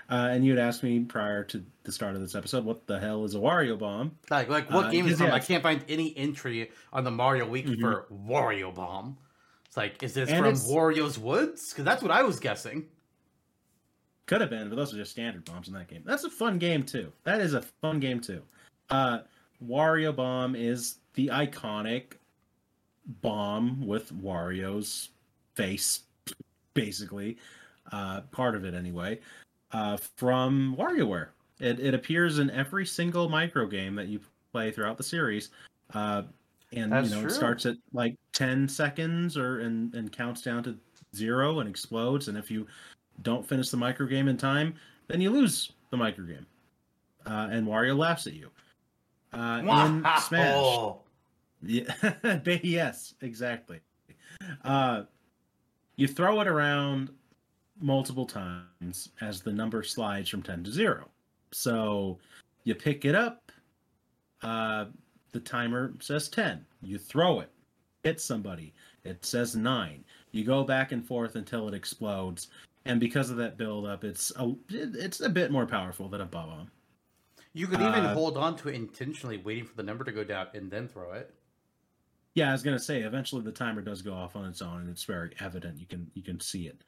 Uh, 0.10 0.30
and 0.32 0.46
you 0.46 0.52
had 0.56 0.60
asked 0.60 0.84
me 0.84 1.00
prior 1.02 1.44
to 1.46 1.64
the 1.84 1.92
start 1.92 2.16
of 2.16 2.22
this 2.22 2.36
episode, 2.36 2.66
what 2.66 2.86
the 2.88 3.00
hell 3.00 3.24
is 3.26 3.36
a 3.36 3.38
Wario 3.40 3.78
Bomb? 3.80 4.18
Like, 4.30 4.50
like 4.50 4.70
what 4.70 4.86
Uh, 4.86 4.92
game 4.92 5.08
is 5.08 5.18
from? 5.18 5.28
yeah. 5.28 5.36
I 5.36 5.40
can't 5.40 5.64
find 5.64 5.84
any 5.88 6.16
entry 6.18 6.72
on 6.94 7.04
the 7.04 7.12
Mario 7.12 7.48
Wiki 7.50 7.76
Mhm. 7.78 7.82
for 7.82 8.06
Wario 8.12 8.74
Bomb. 8.74 9.18
It's 9.66 9.78
like, 9.78 10.02
is 10.04 10.14
this 10.14 10.30
And 10.30 10.46
from 10.46 10.54
Wario's 10.56 11.18
Woods? 11.18 11.70
Because 11.72 11.86
that's 11.86 12.02
what 12.02 12.12
I 12.12 12.24
was 12.24 12.40
guessing. 12.40 12.90
Could 14.26 14.42
have 14.42 14.50
been, 14.50 14.70
but 14.70 14.76
those 14.76 14.94
are 14.94 14.98
just 14.98 15.12
standard 15.12 15.44
bombs 15.46 15.68
in 15.68 15.74
that 15.74 15.88
game. 15.88 16.04
That's 16.06 16.24
a 16.24 16.30
fun 16.30 16.58
game 16.60 16.84
too. 16.84 17.12
That 17.24 17.42
is 17.42 17.54
a 17.54 17.62
fun 17.62 18.00
game 18.00 18.20
too. 18.22 18.44
Uh, 18.90 19.20
Wario 19.64 20.16
Bomb 20.16 20.56
is 20.56 20.98
the 21.14 21.28
iconic 21.28 22.14
bomb 23.06 23.86
with 23.86 24.12
Wario's 24.14 25.10
face, 25.56 26.02
basically, 26.74 27.38
uh, 27.92 28.22
part 28.32 28.56
of 28.56 28.66
it 28.66 28.74
anyway, 28.74 29.20
uh, 29.72 29.98
from 30.18 30.76
WarioWare. 30.78 31.30
It, 31.60 31.80
it 31.80 31.94
appears 31.94 32.40
in 32.40 32.50
every 32.52 32.86
single 32.86 33.30
micro 33.30 33.68
game 33.68 33.96
that 33.96 34.08
you 34.08 34.20
play 34.52 34.72
throughout 34.72 34.98
the 34.98 35.04
series. 35.04 35.50
Uh, 35.94 36.24
and 36.74 36.92
That's 36.92 37.10
you 37.10 37.16
know 37.16 37.22
true. 37.22 37.30
it 37.30 37.34
starts 37.34 37.66
at 37.66 37.76
like 37.92 38.16
10 38.34 38.68
seconds 38.70 39.38
or 39.38 39.60
and, 39.60 39.94
and 39.94 40.12
counts 40.12 40.42
down 40.42 40.64
to 40.64 40.78
zero 41.14 41.60
and 41.60 41.70
explodes 41.70 42.30
and 42.30 42.38
if 42.38 42.50
you 42.50 42.66
don't 43.24 43.46
finish 43.46 43.70
the 43.70 43.76
micro 43.76 44.08
game 44.08 44.30
in 44.30 44.38
time 44.38 44.74
then 45.10 45.20
you 45.20 45.32
lose 45.32 45.74
the 45.90 45.98
micro 45.98 46.24
game 46.24 46.46
uh, 47.26 47.50
and 47.52 47.68
wario 47.68 47.98
laughs 47.98 48.26
at 48.26 48.32
you 48.32 48.50
uh, 49.34 49.60
in 49.60 50.08
smash 50.22 50.78
yeah, 51.64 51.94
yes, 52.64 53.14
exactly. 53.22 53.80
Uh, 54.64 55.04
you 55.96 56.08
throw 56.08 56.42
it 56.42 56.48
around 56.48 57.10
multiple 57.82 58.26
times 58.26 59.10
as 59.22 59.42
the 59.42 59.52
number 59.52 59.84
slides 59.84 60.30
from 60.30 60.42
10 60.42 60.64
to 60.66 60.72
0. 60.72 61.10
So 61.52 62.20
you 62.64 62.76
pick 62.76 63.06
it 63.06 63.16
up, 63.16 63.52
uh, 64.44 64.86
the 65.32 65.40
timer 65.40 65.94
says 66.00 66.30
10. 66.30 66.66
You 66.82 66.98
throw 66.98 67.40
it, 67.40 67.50
hit 68.04 68.20
somebody, 68.22 68.74
it 69.04 69.24
says 69.26 69.56
9. 69.56 70.04
You 70.32 70.44
go 70.46 70.64
back 70.64 70.92
and 70.92 71.06
forth 71.06 71.36
until 71.36 71.68
it 71.68 71.74
explodes. 71.74 72.48
And 72.86 73.00
because 73.00 73.30
of 73.30 73.38
that 73.38 73.58
build 73.58 73.86
up, 73.86 74.04
it's 74.04 74.32
a, 74.38 74.50
it- 74.70 74.96
it's 74.96 75.22
a 75.22 75.30
bit 75.30 75.52
more 75.52 75.66
powerful 75.66 76.08
than 76.10 76.22
a 76.22 76.26
bomb. 76.26 76.72
You 77.54 77.68
could 77.68 77.82
even 77.82 77.94
Uh, 78.06 78.14
hold 78.14 78.38
on 78.38 78.56
to 78.58 78.70
it 78.70 78.76
intentionally, 78.76 79.38
waiting 79.38 79.66
for 79.66 79.76
the 79.76 79.84
number 79.84 80.04
to 80.06 80.12
go 80.12 80.24
down 80.24 80.48
and 80.54 80.72
then 80.72 80.88
throw 80.88 81.12
it. 81.14 81.34
Yeah, 82.34 82.48
I 82.50 82.54
was 82.54 82.64
gonna 82.64 82.80
say 82.80 83.02
eventually 83.02 83.42
the 83.42 83.52
timer 83.52 83.82
does 83.82 84.02
go 84.02 84.14
off 84.14 84.38
on 84.38 84.46
its 84.46 84.62
own, 84.62 84.80
and 84.82 84.90
it's 84.90 85.04
very 85.04 85.34
evident. 85.42 85.78
You 85.78 85.86
can 85.86 86.10
you 86.14 86.22
can 86.24 86.40
see 86.40 86.68
it. 86.68 86.82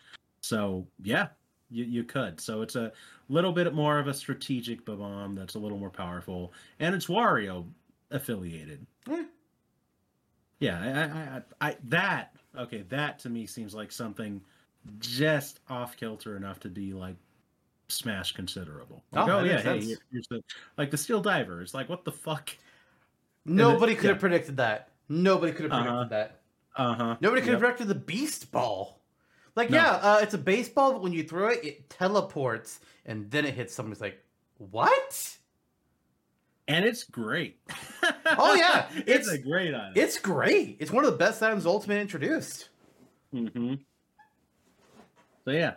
So 0.43 0.85
yeah, 1.01 1.27
you 1.69 1.85
you 1.85 2.03
could. 2.03 2.39
So 2.39 2.61
it's 2.61 2.75
a 2.75 2.91
little 3.29 3.53
bit 3.53 3.73
more 3.73 3.97
of 3.97 4.07
a 4.07 4.13
strategic 4.13 4.85
bomb 4.85 5.35
that's 5.35 5.55
a 5.55 5.59
little 5.59 5.77
more 5.77 5.89
powerful, 5.89 6.53
and 6.79 6.93
it's 6.93 7.07
Wario 7.07 7.65
affiliated. 8.11 8.85
Eh. 9.09 9.23
Yeah, 10.59 10.79
I, 11.61 11.67
I, 11.67 11.67
I, 11.67 11.69
I 11.71 11.77
that 11.85 12.35
okay. 12.57 12.83
That 12.89 13.19
to 13.19 13.29
me 13.29 13.45
seems 13.45 13.73
like 13.73 13.91
something 13.91 14.41
just 14.99 15.61
off 15.69 15.95
kilter 15.95 16.35
enough 16.35 16.59
to 16.59 16.67
be 16.69 16.91
like 16.91 17.15
smash 17.87 18.33
considerable. 18.33 19.01
Like, 19.13 19.29
Oh, 19.29 19.39
oh 19.39 19.43
yeah, 19.45 19.61
hey, 19.61 19.79
here- 19.79 19.97
here's 20.11 20.27
the 20.27 20.43
like 20.77 20.91
the 20.91 20.97
steel 20.97 21.21
diver. 21.21 21.61
It's 21.61 21.73
like 21.73 21.87
what 21.87 22.03
the 22.03 22.11
fuck. 22.11 22.55
Nobody 23.45 23.95
could 23.95 24.05
yeah. 24.05 24.09
have 24.11 24.19
predicted 24.19 24.57
that. 24.57 24.89
Nobody 25.07 25.53
could 25.53 25.63
have 25.63 25.71
predicted 25.71 25.93
Uh-huh. 25.93 26.07
that. 26.09 26.41
Uh 26.75 26.93
huh. 26.95 27.17
Nobody 27.21 27.41
could 27.41 27.51
have 27.51 27.59
predicted 27.61 27.87
the 27.87 27.95
Beast 27.95 28.51
Ball. 28.51 28.99
Like, 29.55 29.69
No. 29.69 29.77
yeah, 29.77 29.91
uh, 29.91 30.19
it's 30.21 30.34
a 30.34 30.38
baseball, 30.38 30.93
but 30.93 31.01
when 31.03 31.13
you 31.13 31.23
throw 31.23 31.49
it, 31.49 31.63
it 31.63 31.89
teleports 31.89 32.80
and 33.05 33.30
then 33.30 33.45
it 33.45 33.53
hits 33.53 33.73
someone. 33.73 33.95
Like, 33.99 34.19
what? 34.57 35.38
and 36.67 36.85
it's 36.85 37.03
great. 37.03 37.59
Oh, 38.35 38.55
yeah, 38.55 38.88
it's, 38.95 39.07
it's- 39.07 39.27
a 39.27 39.38
great 39.38 39.75
item. 39.75 39.93
It's 39.95 40.17
great. 40.17 40.77
It's 40.80 40.91
one 40.91 41.05
of 41.05 41.11
the 41.11 41.17
best 41.17 41.43
items 41.43 41.65
Ultimate 41.65 41.99
introduced. 42.01 42.69
hmm 43.31 43.75
So 45.45 45.51
yeah, 45.51 45.73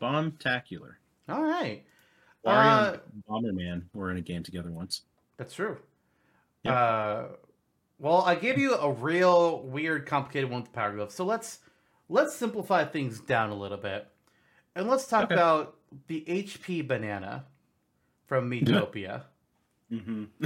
Bombtacular. 0.00 0.92
All 1.28 1.42
right. 1.42 1.84
Wario 2.46 2.54
Uh, 2.54 2.96
and 3.12 3.24
Bomberman 3.28 3.82
were 3.94 4.10
in 4.10 4.18
a 4.18 4.20
game 4.20 4.42
together 4.42 4.70
once. 4.70 5.02
That's 5.36 5.54
true. 5.54 5.78
Yep. 6.62 6.74
Uh, 6.74 7.22
well, 7.98 8.22
I 8.22 8.34
gave 8.36 8.58
you 8.58 8.74
a 8.74 8.90
real 8.92 9.62
weird, 9.62 10.06
complicated 10.06 10.50
one 10.50 10.60
with 10.62 10.70
the 10.70 10.76
Power 10.76 10.92
Glove. 10.94 11.10
So 11.12 11.24
let's 11.24 11.60
let's 12.08 12.34
simplify 12.34 12.84
things 12.84 13.20
down 13.20 13.50
a 13.50 13.54
little 13.54 13.78
bit, 13.78 14.06
and 14.74 14.88
let's 14.88 15.06
talk 15.06 15.24
Okay. 15.24 15.34
about 15.34 15.76
the 16.06 16.24
HP 16.26 16.86
banana 16.86 17.44
from 18.26 18.50
Miitopia. 18.50 19.22
hmm 19.90 20.24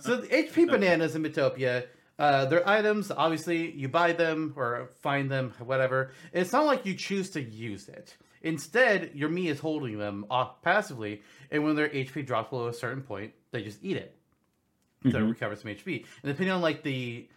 so 0.00 0.16
the 0.16 0.28
HP 0.30 0.70
bananas 0.70 1.14
in 1.16 1.22
Miitopia, 1.22 1.86
uh, 2.18 2.44
they're 2.46 2.66
items. 2.68 3.10
Obviously, 3.10 3.70
you 3.72 3.88
buy 3.88 4.12
them 4.12 4.52
or 4.56 4.90
find 5.00 5.30
them, 5.30 5.52
whatever. 5.58 6.12
It's 6.32 6.52
not 6.52 6.64
like 6.66 6.86
you 6.86 6.94
choose 6.94 7.30
to 7.30 7.42
use 7.42 7.88
it. 7.88 8.16
Instead, 8.42 9.12
your 9.14 9.28
Mii 9.28 9.48
is 9.50 9.60
holding 9.60 9.98
them 9.98 10.26
off 10.30 10.62
passively, 10.62 11.22
and 11.50 11.62
when 11.64 11.76
their 11.76 11.88
HP 11.88 12.26
drops 12.26 12.50
below 12.50 12.68
a 12.68 12.72
certain 12.72 13.02
point, 13.02 13.32
they 13.52 13.62
just 13.62 13.78
eat 13.82 13.96
it 13.96 14.16
to 15.04 15.10
Mhm. 15.18 15.30
recover 15.30 15.54
some 15.56 15.70
HP. 15.70 16.04
And 16.22 16.32
depending 16.32 16.50
on 16.52 16.60
like 16.60 16.82
the, 16.82 17.28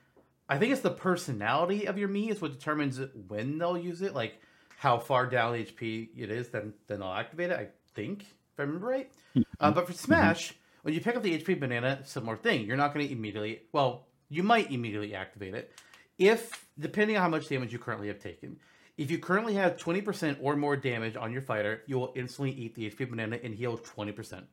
I 0.47 0.57
think 0.57 0.71
it's 0.71 0.81
the 0.81 0.91
personality 0.91 1.87
of 1.87 1.97
your 1.97 2.07
Mii 2.07 2.29
is 2.29 2.41
what 2.41 2.51
determines 2.51 2.99
when 3.27 3.57
they'll 3.57 3.77
use 3.77 4.01
it. 4.01 4.13
Like 4.13 4.39
how 4.77 4.99
far 4.99 5.25
down 5.25 5.53
HP 5.53 6.09
it 6.15 6.29
is, 6.29 6.49
then 6.49 6.73
then 6.87 6.99
they'll 6.99 7.09
activate 7.09 7.51
it. 7.51 7.59
I 7.59 7.67
think 7.93 8.21
if 8.21 8.59
I 8.59 8.63
remember 8.63 8.87
right. 8.87 9.11
Uh, 9.59 9.71
but 9.71 9.87
for 9.87 9.93
Smash, 9.93 10.53
when 10.83 10.93
you 10.93 11.01
pick 11.01 11.15
up 11.15 11.23
the 11.23 11.37
HP 11.37 11.59
banana, 11.59 11.99
similar 12.03 12.37
thing. 12.37 12.65
You're 12.65 12.77
not 12.77 12.93
going 12.93 13.07
to 13.07 13.11
immediately. 13.11 13.63
Well, 13.71 14.05
you 14.29 14.43
might 14.43 14.71
immediately 14.71 15.15
activate 15.15 15.53
it 15.53 15.71
if, 16.17 16.65
depending 16.79 17.17
on 17.17 17.23
how 17.23 17.29
much 17.29 17.49
damage 17.49 17.73
you 17.73 17.79
currently 17.79 18.07
have 18.07 18.19
taken. 18.19 18.57
If 18.97 19.11
you 19.11 19.19
currently 19.19 19.55
have 19.55 19.75
20% 19.75 20.37
or 20.41 20.55
more 20.55 20.77
damage 20.77 21.15
on 21.15 21.33
your 21.33 21.41
fighter, 21.41 21.81
you 21.85 21.97
will 21.97 22.13
instantly 22.15 22.51
eat 22.51 22.75
the 22.75 22.89
HP 22.89 23.09
banana 23.09 23.37
and 23.43 23.53
heal 23.53 23.77
20%. 23.77 24.43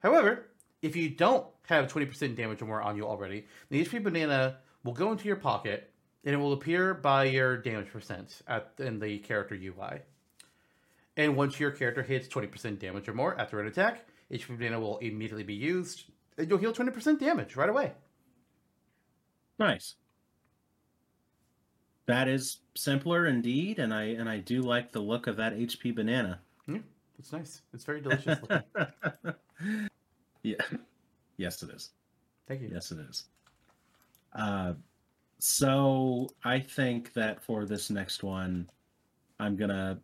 However, 0.00 0.46
if 0.82 0.96
you 0.96 1.08
don't 1.08 1.46
have 1.66 1.92
20% 1.92 2.36
damage 2.36 2.60
or 2.60 2.66
more 2.66 2.82
on 2.82 2.96
you 2.96 3.06
already, 3.06 3.46
the 3.70 3.84
HP 3.84 4.02
banana 4.02 4.58
will 4.84 4.92
go 4.92 5.10
into 5.10 5.26
your 5.26 5.36
pocket 5.36 5.90
and 6.24 6.34
it 6.34 6.38
will 6.38 6.52
appear 6.52 6.94
by 6.94 7.24
your 7.24 7.56
damage 7.56 7.90
percent 7.90 8.40
at 8.46 8.72
in 8.78 8.98
the 9.00 9.18
character 9.18 9.54
UI. 9.54 10.00
And 11.16 11.36
once 11.36 11.58
your 11.60 11.70
character 11.70 12.02
hits 12.02 12.28
20% 12.28 12.78
damage 12.78 13.08
or 13.08 13.14
more 13.14 13.38
after 13.38 13.60
an 13.60 13.66
attack, 13.66 14.06
HP 14.30 14.58
banana 14.58 14.80
will 14.80 14.98
immediately 14.98 15.44
be 15.44 15.54
used 15.54 16.04
and 16.38 16.48
you'll 16.48 16.58
heal 16.58 16.72
20% 16.72 17.18
damage 17.20 17.56
right 17.56 17.68
away. 17.68 17.92
Nice. 19.58 19.94
That 22.06 22.28
is 22.28 22.58
simpler 22.76 23.26
indeed, 23.26 23.78
and 23.78 23.94
I 23.94 24.04
and 24.04 24.28
I 24.28 24.38
do 24.38 24.60
like 24.60 24.92
the 24.92 25.00
look 25.00 25.26
of 25.26 25.36
that 25.36 25.56
HP 25.56 25.94
banana. 25.94 26.40
Yeah, 26.68 26.78
It's 27.18 27.32
nice. 27.32 27.62
It's 27.72 27.84
very 27.84 28.02
delicious 28.02 28.38
looking. 28.42 28.62
yeah. 30.42 30.56
Yes, 31.38 31.62
it 31.62 31.70
is. 31.70 31.90
Thank 32.46 32.60
you. 32.60 32.70
Yes, 32.72 32.92
it 32.92 32.98
is. 33.08 33.24
Uh, 34.34 34.74
so 35.38 36.28
I 36.42 36.60
think 36.60 37.12
that 37.14 37.42
for 37.42 37.66
this 37.66 37.90
next 37.90 38.22
one, 38.22 38.68
I'm 39.38 39.56
gonna 39.56 40.00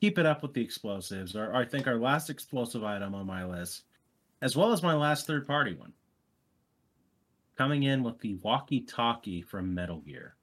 keep 0.00 0.18
it 0.18 0.26
up 0.26 0.42
with 0.42 0.54
the 0.54 0.62
explosives. 0.62 1.34
Or 1.36 1.54
I 1.54 1.64
think 1.64 1.86
our 1.86 1.98
last 1.98 2.30
explosive 2.30 2.84
item 2.84 3.14
on 3.14 3.26
my 3.26 3.44
list, 3.44 3.82
as 4.40 4.56
well 4.56 4.72
as 4.72 4.82
my 4.82 4.94
last 4.94 5.26
third-party 5.26 5.74
one, 5.74 5.92
coming 7.56 7.82
in 7.82 8.02
with 8.02 8.20
the 8.20 8.34
walkie-talkie 8.36 9.42
from 9.42 9.74
Metal 9.74 9.98
Gear. 9.98 10.36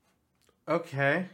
Okay. 0.67 1.27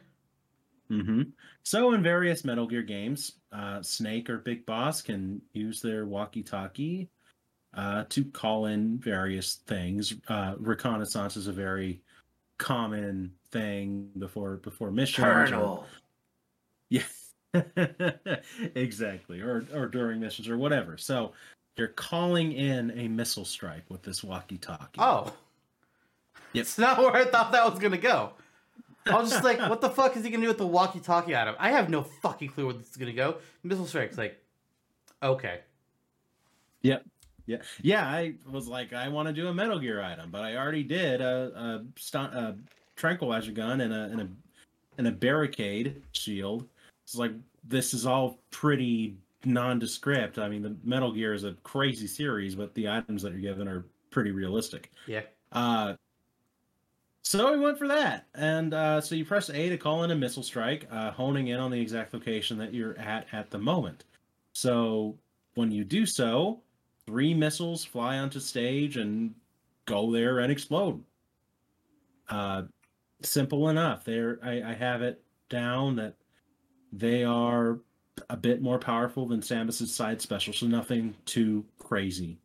Mm-hmm. 0.92 1.22
So 1.64 1.94
in 1.94 2.04
various 2.04 2.44
Metal 2.46 2.68
Gear 2.68 2.84
games, 2.84 3.34
uh, 3.52 3.82
Snake 3.82 4.30
or 4.30 4.38
Big 4.38 4.66
Boss 4.66 5.02
can 5.02 5.42
use 5.54 5.82
their 5.82 6.06
walkie-talkie 6.06 7.10
uh, 7.74 8.04
to 8.10 8.24
call 8.26 8.66
in 8.66 8.98
various 8.98 9.56
things. 9.68 10.14
Uh, 10.28 10.56
reconnaissance 10.60 11.38
is 11.38 11.48
a 11.48 11.52
very 11.54 12.02
common 12.58 13.32
thing 13.52 14.10
before 14.18 14.58
before 14.58 14.92
missions. 14.92 15.26
or- 15.26 15.34
Colonel. 15.46 15.86
yeah, 16.90 17.04
exactly, 18.76 19.42
or 19.42 19.66
or 19.74 19.88
during 19.88 20.20
missions 20.20 20.48
or 20.50 20.58
whatever. 20.58 20.98
So 20.98 21.34
you're 21.78 21.88
calling 21.88 22.52
in 22.52 22.92
a 23.00 23.08
missile 23.08 23.46
strike 23.46 23.84
with 23.90 24.04
this 24.04 24.24
walkie-talkie. 24.24 25.00
Oh. 25.00 25.34
Yep. 26.54 26.62
It's 26.64 26.78
not 26.78 26.98
where 26.98 27.16
I 27.16 27.24
thought 27.24 27.54
that 27.54 27.64
was 27.70 27.80
going 27.80 27.94
to 27.94 27.98
go. 27.98 28.32
I 29.06 29.18
was 29.18 29.30
just 29.32 29.42
like, 29.42 29.58
what 29.70 29.80
the 29.80 29.90
fuck 29.90 30.18
is 30.18 30.26
he 30.26 30.30
gonna 30.30 30.42
do 30.44 30.50
with 30.50 30.58
the 30.58 30.68
walkie-talkie 30.68 31.34
item? 31.34 31.56
I 31.58 31.72
have 31.72 31.90
no 31.90 32.04
fucking 32.04 32.50
clue 32.50 32.66
where 32.66 32.74
this 32.74 32.90
is 32.90 32.98
gonna 32.98 33.14
go. 33.14 33.38
Missile 33.64 33.86
strike's 33.86 34.18
like, 34.18 34.38
okay, 35.24 35.62
Yep. 36.82 37.06
Yeah. 37.46 37.58
Yeah. 37.82 38.06
I 38.08 38.36
was 38.50 38.68
like, 38.68 38.94
I 38.94 39.08
want 39.08 39.28
to 39.28 39.34
do 39.34 39.48
a 39.48 39.54
Metal 39.54 39.80
Gear 39.80 40.02
item, 40.02 40.30
but 40.32 40.42
I 40.42 40.56
already 40.56 40.84
did 40.84 41.22
a, 41.22 41.52
a, 41.56 41.86
stu- 42.00 42.18
a 42.20 42.56
tranquilizer 42.96 43.52
gun 43.52 43.82
and 43.82 43.94
a, 43.94 44.04
and 44.04 44.22
a 44.22 44.28
and 44.98 45.08
a 45.08 45.12
barricade 45.12 46.02
shield. 46.12 46.68
It's 47.04 47.16
like 47.16 47.32
this 47.64 47.94
is 47.94 48.06
all 48.06 48.40
pretty 48.52 49.16
nondescript. 49.46 50.38
I 50.38 50.48
mean, 50.50 50.62
the 50.62 50.76
Metal 50.84 51.12
Gear 51.12 51.34
is 51.34 51.44
a 51.44 51.54
crazy 51.64 52.08
series, 52.08 52.56
but 52.56 52.74
the 52.76 52.90
items 52.90 53.24
that 53.24 53.32
you're 53.32 53.42
given 53.42 53.68
are 53.68 53.86
pretty 54.12 54.32
realistic. 54.32 54.92
yeah, 55.08 55.22
Uh, 55.52 55.96
so 57.24 57.52
we 57.54 57.60
went 57.60 57.78
for 57.78 57.88
that, 57.88 58.28
and 58.36 58.74
uh, 58.74 59.00
so 59.00 59.16
you 59.16 59.24
press 59.24 59.50
A 59.50 59.70
to 59.70 59.78
call 59.78 60.04
in 60.04 60.12
a 60.12 60.16
missile 60.16 60.44
strike, 60.44 60.88
uh, 60.92 61.12
honing 61.12 61.48
in 61.48 61.60
on 61.60 61.72
the 61.72 61.80
exact 61.80 62.14
location 62.14 62.58
that 62.58 62.74
you're 62.74 62.98
at 63.00 63.28
at 63.32 63.50
the 63.50 63.58
moment. 63.58 64.04
So 64.54 65.16
when 65.56 65.72
you 65.72 65.84
do 65.84 66.06
so, 66.06 66.60
three 67.06 67.34
missiles 67.34 67.84
fly 67.84 68.18
onto 68.18 68.40
stage 68.40 68.98
and 68.98 69.34
go 69.86 70.12
there 70.12 70.40
and 70.40 70.52
explode. 70.52 71.04
Uh, 72.30 72.64
simple 73.22 73.70
enough. 73.70 74.04
There, 74.04 74.40
I, 74.44 74.62
I 74.62 74.74
have 74.74 75.02
it 75.02 75.22
down 75.50 75.96
that 75.98 76.16
they 76.92 77.24
are 77.24 77.80
a 78.30 78.38
bit 78.38 78.62
more 78.62 78.80
powerful 78.80 79.28
than 79.28 79.42
Samus's 79.42 79.94
side 79.94 80.22
special, 80.22 80.54
so 80.54 80.68
nothing 80.68 81.16
too 81.26 81.66
crazy. 81.80 82.38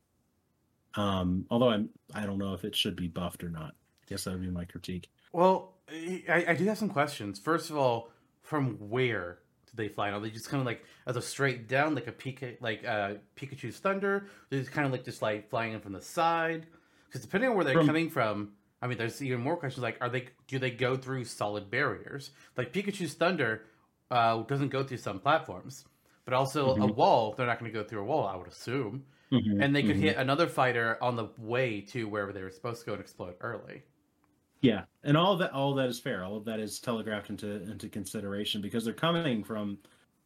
Um, 0.94 1.46
although 1.50 1.70
I'm, 1.70 1.90
I 2.14 2.24
don't 2.24 2.38
know 2.38 2.54
if 2.54 2.64
it 2.64 2.74
should 2.74 2.96
be 2.96 3.08
buffed 3.08 3.44
or 3.44 3.50
not. 3.50 3.74
I 4.02 4.06
guess 4.08 4.24
that 4.24 4.32
would 4.32 4.42
be 4.42 4.50
my 4.50 4.64
critique. 4.64 5.08
Well, 5.32 5.74
I, 5.88 6.46
I 6.48 6.54
do 6.54 6.64
have 6.66 6.78
some 6.78 6.88
questions. 6.88 7.38
First 7.38 7.70
of 7.70 7.76
all, 7.76 8.10
from 8.42 8.76
where 8.88 9.38
they 9.76 9.88
fly? 9.88 10.10
Are 10.10 10.20
they 10.20 10.30
just 10.30 10.48
kind 10.48 10.60
of 10.60 10.66
like 10.66 10.84
as 11.06 11.16
a 11.16 11.22
straight 11.22 11.68
down, 11.68 11.94
like 11.94 12.06
a 12.06 12.12
Pika, 12.12 12.56
like 12.60 12.84
uh, 12.84 13.14
Pikachu's 13.36 13.78
thunder? 13.78 14.26
They're 14.50 14.60
just 14.60 14.72
kind 14.72 14.86
of 14.86 14.92
like 14.92 15.04
just 15.04 15.22
like 15.22 15.48
flying 15.50 15.72
in 15.72 15.80
from 15.80 15.92
the 15.92 16.02
side. 16.02 16.66
Because 17.06 17.20
depending 17.22 17.50
on 17.50 17.56
where 17.56 17.64
they're 17.64 17.74
From- 17.74 17.86
coming 17.86 18.10
from, 18.10 18.52
I 18.82 18.86
mean, 18.88 18.98
there's 18.98 19.22
even 19.22 19.40
more 19.40 19.56
questions. 19.56 19.82
Like, 19.82 19.98
are 20.00 20.08
they 20.08 20.28
do 20.48 20.58
they 20.58 20.70
go 20.70 20.96
through 20.96 21.24
solid 21.24 21.70
barriers? 21.70 22.30
Like 22.56 22.72
Pikachu's 22.72 23.14
thunder 23.14 23.64
uh, 24.10 24.42
doesn't 24.42 24.68
go 24.68 24.84
through 24.84 24.98
some 24.98 25.18
platforms, 25.18 25.84
but 26.24 26.34
also 26.34 26.70
a 26.70 26.78
Mhm. 26.78 26.94
wall. 26.94 27.34
They're 27.36 27.46
not 27.46 27.58
going 27.58 27.72
to 27.72 27.76
go 27.78 27.84
through 27.86 28.00
a 28.02 28.04
wall, 28.04 28.26
I 28.26 28.36
would 28.36 28.46
assume. 28.48 29.04
And 29.32 29.74
they 29.74 29.82
could 29.82 29.96
Mhm. 29.96 30.00
hit 30.00 30.16
another 30.18 30.46
fighter 30.46 30.96
on 31.02 31.16
the 31.16 31.28
way 31.36 31.80
to 31.92 32.04
wherever 32.08 32.32
they 32.32 32.42
were 32.42 32.50
supposed 32.50 32.80
to 32.80 32.86
go 32.86 32.92
and 32.92 33.00
explode 33.00 33.34
early. 33.40 33.82
Yeah, 34.66 34.82
and 35.04 35.16
all 35.16 35.36
that, 35.36 35.52
all 35.52 35.74
that 35.74 35.88
is 35.88 36.00
fair. 36.00 36.24
All 36.24 36.36
of 36.36 36.44
that 36.46 36.58
is 36.58 36.80
telegraphed 36.80 37.30
into 37.30 37.62
into 37.70 37.88
consideration 37.88 38.60
because 38.60 38.84
they're 38.84 38.94
coming 38.94 39.44
from 39.44 39.78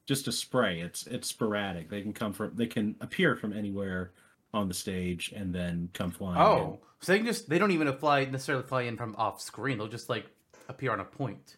just 0.07 0.29
a 0.29 0.33
spray. 0.33 0.81
It's 0.81 1.07
it's 1.07 1.29
sporadic. 1.29 1.91
They 1.91 2.01
can 2.01 2.13
come 2.13 2.33
from, 2.33 2.53
they 2.55 2.67
can 2.67 2.97
appear 3.01 3.37
from 3.37 3.53
anywhere 3.53 4.13
on 4.55 4.67
the 4.69 4.75
stage 4.75 5.33
and 5.37 5.55
then 5.55 5.91
come 5.93 6.11
flying. 6.11 6.37
in. 6.37 6.43
Oh, 6.43 6.81
so 7.01 7.13
they 7.13 7.19
can 7.19 7.27
just 7.27 7.49
they 7.49 7.59
don't 7.59 7.71
even 7.73 7.93
fly 7.99 8.25
necessarily 8.25 8.65
fly 8.65 8.83
in 8.83 8.97
from 8.97 9.15
off 9.19 9.41
screen. 9.43 9.77
They'll 9.79 9.89
just 9.89 10.09
like 10.09 10.27
appear 10.69 10.93
on 10.93 11.01
a 11.01 11.05
point. 11.05 11.57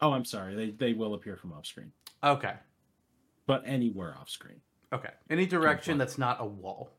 oh, 0.00 0.12
I'm 0.12 0.24
sorry. 0.24 0.54
They 0.56 0.70
they 0.70 0.92
will 0.92 1.14
appear 1.14 1.36
from 1.36 1.52
off 1.52 1.66
screen, 1.66 1.92
Okay. 2.24 2.54
but 3.46 3.62
anywhere 3.64 4.16
off 4.20 4.28
screen. 4.28 4.60
Okay. 4.92 5.10
Any 5.28 5.46
direction 5.46 5.98
that's 5.98 6.18
not 6.18 6.38
a 6.40 6.46
wall. 6.46 6.90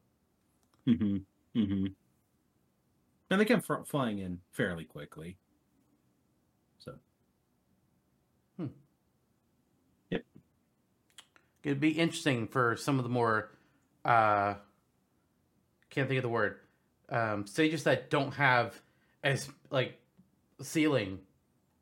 Mm-hmm. 0.87 1.17
Mm-hmm. 1.59 1.85
And 3.31 3.39
they 3.39 3.45
come 3.45 3.61
fr- 3.61 3.83
flying 3.85 4.19
in 4.19 4.39
fairly 4.51 4.83
quickly. 4.83 5.37
So 6.79 6.95
Yep. 10.09 10.25
It'd 11.63 11.79
be 11.79 11.91
interesting 11.91 12.47
for 12.47 12.75
some 12.75 12.99
of 12.99 13.03
the 13.03 13.09
more 13.09 13.51
uh 14.03 14.55
can't 15.89 16.07
think 16.07 16.17
of 16.17 16.23
the 16.23 16.29
word. 16.29 16.59
Um 17.09 17.47
stages 17.47 17.85
that 17.85 18.09
don't 18.09 18.33
have 18.33 18.79
as 19.23 19.49
like 19.69 19.97
ceiling 20.61 21.19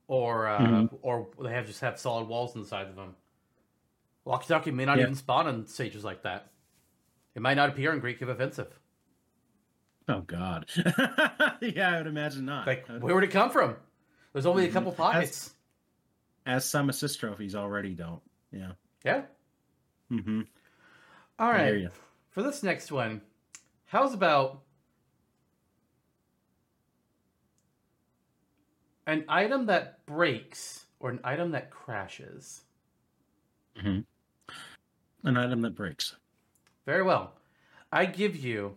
or 0.07 0.47
uh 0.47 0.59
Mhm. 0.59 0.99
or 1.01 1.29
they 1.41 1.51
have 1.51 1.65
just 1.65 1.81
have 1.81 1.99
solid 1.99 2.27
walls 2.27 2.55
inside 2.55 2.87
of 2.87 2.95
them. 2.95 3.15
Walkie 4.23 4.47
talkie 4.47 4.69
may 4.71 4.85
not 4.85 4.99
even 4.99 5.15
spawn 5.15 5.47
on 5.47 5.65
stages 5.65 6.03
like 6.03 6.21
that. 6.23 6.51
It 7.33 7.41
might 7.41 7.55
not 7.55 7.69
appear 7.69 7.91
in 7.93 7.99
Great 7.99 8.19
Cave 8.19 8.29
Offensive. 8.29 8.78
Oh 10.15 10.21
God. 10.21 10.65
yeah, 11.61 11.91
I 11.93 11.97
would 11.99 12.07
imagine 12.07 12.45
not. 12.45 12.65
Like, 12.65 12.87
where 12.87 13.13
would 13.13 13.23
it 13.23 13.29
come 13.31 13.51
from? 13.51 13.75
There's 14.33 14.47
only 14.47 14.65
a 14.65 14.69
Mhm. 14.69 14.73
couple 14.73 14.91
pockets. 14.91 15.53
As 16.47 16.65
some 16.65 16.89
assist 16.89 17.19
trophies 17.19 17.53
already 17.53 17.93
don't. 17.93 18.21
Yeah. 18.51 18.71
Yeah. 19.03 19.25
Mm-hmm. 20.11 20.41
All 21.37 21.51
right. 21.51 21.61
I 21.61 21.65
hear 21.65 21.75
you. 21.77 21.89
For 22.31 22.41
this 22.41 22.63
next 22.63 22.91
one, 22.91 23.21
how's 23.85 24.15
about 24.15 24.63
an 29.05 29.25
item 29.27 29.67
that 29.67 30.05
breaks 30.07 30.85
or 30.99 31.11
an 31.11 31.19
item 31.23 31.51
that 31.51 31.69
crashes? 31.69 32.63
Mm-hmm. 33.77 33.99
An 35.27 35.37
item 35.37 35.61
that 35.61 35.75
breaks. 35.75 36.15
Very 36.87 37.03
well. 37.03 37.33
I 37.91 38.05
give 38.05 38.35
you 38.35 38.75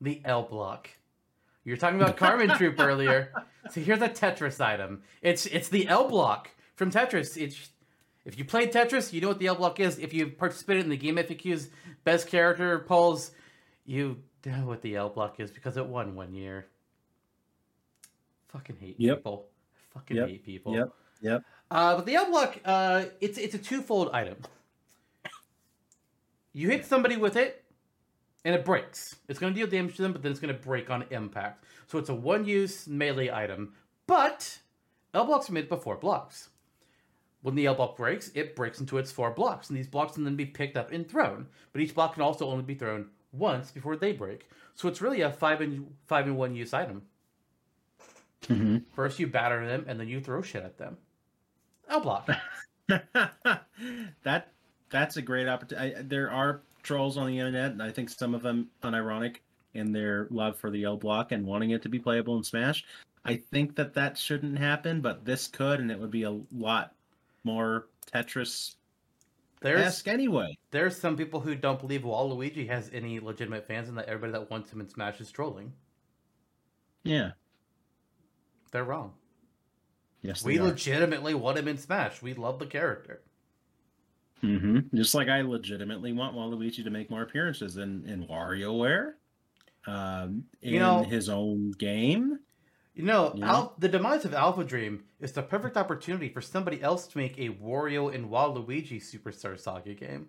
the 0.00 0.20
L 0.24 0.42
block. 0.42 0.90
You 1.64 1.72
were 1.72 1.76
talking 1.76 2.00
about 2.00 2.16
Carmen 2.16 2.48
Troop 2.56 2.76
earlier. 2.78 3.32
So 3.70 3.80
here's 3.80 4.00
a 4.00 4.08
Tetris 4.08 4.60
item. 4.60 5.02
It's 5.22 5.46
it's 5.46 5.68
the 5.68 5.86
L 5.88 6.08
block 6.08 6.50
from 6.76 6.90
Tetris. 6.90 7.36
It's 7.36 7.70
if 8.24 8.38
you 8.38 8.44
played 8.44 8.72
Tetris, 8.72 9.12
you 9.12 9.20
know 9.20 9.28
what 9.28 9.38
the 9.38 9.46
L 9.48 9.54
block 9.54 9.80
is. 9.80 9.98
If 9.98 10.12
you 10.14 10.28
participated 10.28 10.84
in 10.84 10.90
the 10.90 10.98
GameFAQs 10.98 11.68
best 12.04 12.28
character 12.28 12.78
polls, 12.80 13.32
you 13.84 14.22
know 14.46 14.66
what 14.66 14.82
the 14.82 14.96
L 14.96 15.08
block 15.10 15.40
is 15.40 15.50
because 15.50 15.76
it 15.76 15.86
won 15.86 16.14
one 16.14 16.32
year. 16.34 16.66
Fucking 18.48 18.76
hate 18.80 18.96
Yep. 18.98 19.18
people. 19.18 19.48
Fucking 19.92 20.16
Yep. 20.16 20.28
hate 20.28 20.44
people. 20.44 20.74
Yep. 20.74 20.92
Yep. 21.20 21.44
Uh, 21.70 21.96
but 21.96 22.06
the 22.06 22.14
L 22.14 22.30
block, 22.30 22.58
uh, 22.64 23.04
it's 23.20 23.36
it's 23.36 23.54
a 23.54 23.58
twofold 23.58 24.10
item. 24.12 24.36
You 26.54 26.70
hit 26.70 26.86
somebody 26.86 27.16
with 27.16 27.36
it, 27.36 27.64
and 28.48 28.54
it 28.56 28.64
breaks. 28.64 29.14
It's 29.28 29.38
going 29.38 29.52
to 29.52 29.60
deal 29.60 29.68
damage 29.68 29.96
to 29.96 30.02
them, 30.02 30.14
but 30.14 30.22
then 30.22 30.32
it's 30.32 30.40
going 30.40 30.54
to 30.54 30.58
break 30.58 30.88
on 30.88 31.04
impact. 31.10 31.66
So 31.86 31.98
it's 31.98 32.08
a 32.08 32.14
one-use 32.14 32.88
melee 32.88 33.30
item. 33.30 33.74
But 34.06 34.60
L 35.12 35.26
blocks 35.26 35.50
are 35.50 35.52
made 35.52 35.68
before 35.68 35.96
blocks. 35.96 36.48
When 37.42 37.56
the 37.56 37.66
L 37.66 37.74
block 37.74 37.98
breaks, 37.98 38.30
it 38.34 38.56
breaks 38.56 38.80
into 38.80 38.96
its 38.96 39.12
four 39.12 39.32
blocks, 39.32 39.68
and 39.68 39.76
these 39.76 39.86
blocks 39.86 40.14
can 40.14 40.24
then 40.24 40.34
be 40.34 40.46
picked 40.46 40.78
up 40.78 40.92
and 40.92 41.06
thrown. 41.06 41.46
But 41.74 41.82
each 41.82 41.94
block 41.94 42.14
can 42.14 42.22
also 42.22 42.48
only 42.48 42.62
be 42.62 42.74
thrown 42.74 43.10
once 43.32 43.70
before 43.70 43.96
they 43.96 44.12
break. 44.12 44.48
So 44.74 44.88
it's 44.88 45.02
really 45.02 45.20
a 45.20 45.30
five 45.30 45.60
in 45.60 45.86
five 46.06 46.26
in 46.26 46.34
one 46.34 46.54
use 46.54 46.72
item. 46.72 47.02
Mm-hmm. 48.44 48.78
First 48.94 49.18
you 49.18 49.26
batter 49.26 49.66
them, 49.66 49.84
and 49.86 50.00
then 50.00 50.08
you 50.08 50.22
throw 50.22 50.40
shit 50.40 50.62
at 50.62 50.78
them. 50.78 50.96
L 51.90 52.00
block. 52.00 52.30
that 52.88 54.52
that's 54.88 55.18
a 55.18 55.22
great 55.22 55.48
opportunity. 55.48 56.02
There 56.02 56.30
are 56.30 56.62
trolls 56.88 57.18
on 57.18 57.26
the 57.26 57.38
internet, 57.38 57.72
and 57.72 57.82
I 57.82 57.90
think 57.90 58.08
some 58.08 58.34
of 58.34 58.42
them 58.42 58.68
unironic 58.82 59.36
in 59.74 59.92
their 59.92 60.26
love 60.30 60.56
for 60.56 60.70
the 60.70 60.84
L 60.84 60.96
block 60.96 61.32
and 61.32 61.44
wanting 61.46 61.70
it 61.70 61.82
to 61.82 61.88
be 61.90 61.98
playable 61.98 62.38
in 62.38 62.42
Smash. 62.42 62.82
I 63.26 63.36
think 63.36 63.76
that 63.76 63.92
that 63.92 64.16
shouldn't 64.16 64.58
happen, 64.58 65.02
but 65.02 65.22
this 65.22 65.48
could, 65.48 65.80
and 65.80 65.90
it 65.90 66.00
would 66.00 66.10
be 66.10 66.22
a 66.22 66.40
lot 66.50 66.94
more 67.44 67.88
Tetris 68.10 68.76
There's 69.60 70.06
anyway. 70.06 70.56
there's 70.70 70.98
some 70.98 71.14
people 71.14 71.40
who 71.40 71.54
don't 71.54 71.78
believe 71.78 72.02
Waluigi 72.02 72.66
has 72.68 72.90
any 72.94 73.20
legitimate 73.20 73.68
fans, 73.68 73.90
and 73.90 73.98
that 73.98 74.06
everybody 74.06 74.32
that 74.32 74.50
wants 74.50 74.72
him 74.72 74.80
in 74.80 74.88
Smash 74.88 75.20
is 75.20 75.30
trolling. 75.30 75.74
Yeah. 77.04 77.32
They're 78.72 78.84
wrong. 78.84 79.12
Yes. 80.22 80.42
We 80.42 80.58
legitimately 80.58 81.34
want 81.34 81.58
him 81.58 81.68
in 81.68 81.76
Smash. 81.76 82.22
We 82.22 82.32
love 82.32 82.58
the 82.58 82.66
character. 82.66 83.20
Hmm 84.40 84.80
Just 84.94 85.14
like 85.14 85.28
I 85.28 85.40
legitimately 85.42 86.12
want 86.12 86.34
Waluigi 86.36 86.84
to 86.84 86.90
make 86.90 87.10
more 87.10 87.22
appearances 87.22 87.76
in 87.76 88.04
in 88.06 88.26
WarioWare, 88.26 89.14
um, 89.86 90.44
in 90.62 90.74
You 90.74 90.78
know- 90.80 91.02
his 91.02 91.28
own 91.28 91.72
game. 91.72 92.38
You 92.94 93.04
know, 93.04 93.32
Yeah. 93.36 93.48
Al- 93.50 93.74
the 93.78 93.88
demise 93.88 94.24
of 94.24 94.32
AlphaDream 94.32 95.02
is 95.20 95.30
the 95.32 95.42
perfect 95.42 95.76
opportunity 95.76 96.28
for 96.28 96.40
somebody 96.40 96.82
else 96.82 97.06
to 97.08 97.18
make 97.18 97.38
a 97.38 97.50
Wario 97.50 98.12
and 98.12 98.28
Waluigi 98.28 98.96
Superstar 99.00 99.58
Saga 99.58 99.94
game. 99.94 100.28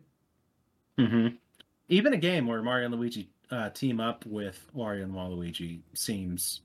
hmm 0.98 1.27
Even 1.88 2.14
a 2.14 2.18
game 2.18 2.45
where 2.45 2.61
Mario 2.61 2.86
and 2.86 2.95
Luigi 2.95 3.30
uh, 3.52 3.69
team 3.72 3.99
up 3.99 4.23
with 4.27 4.69
Wario 4.76 5.03
and 5.03 5.14
Waluigi 5.14 5.81
seems 5.94 6.61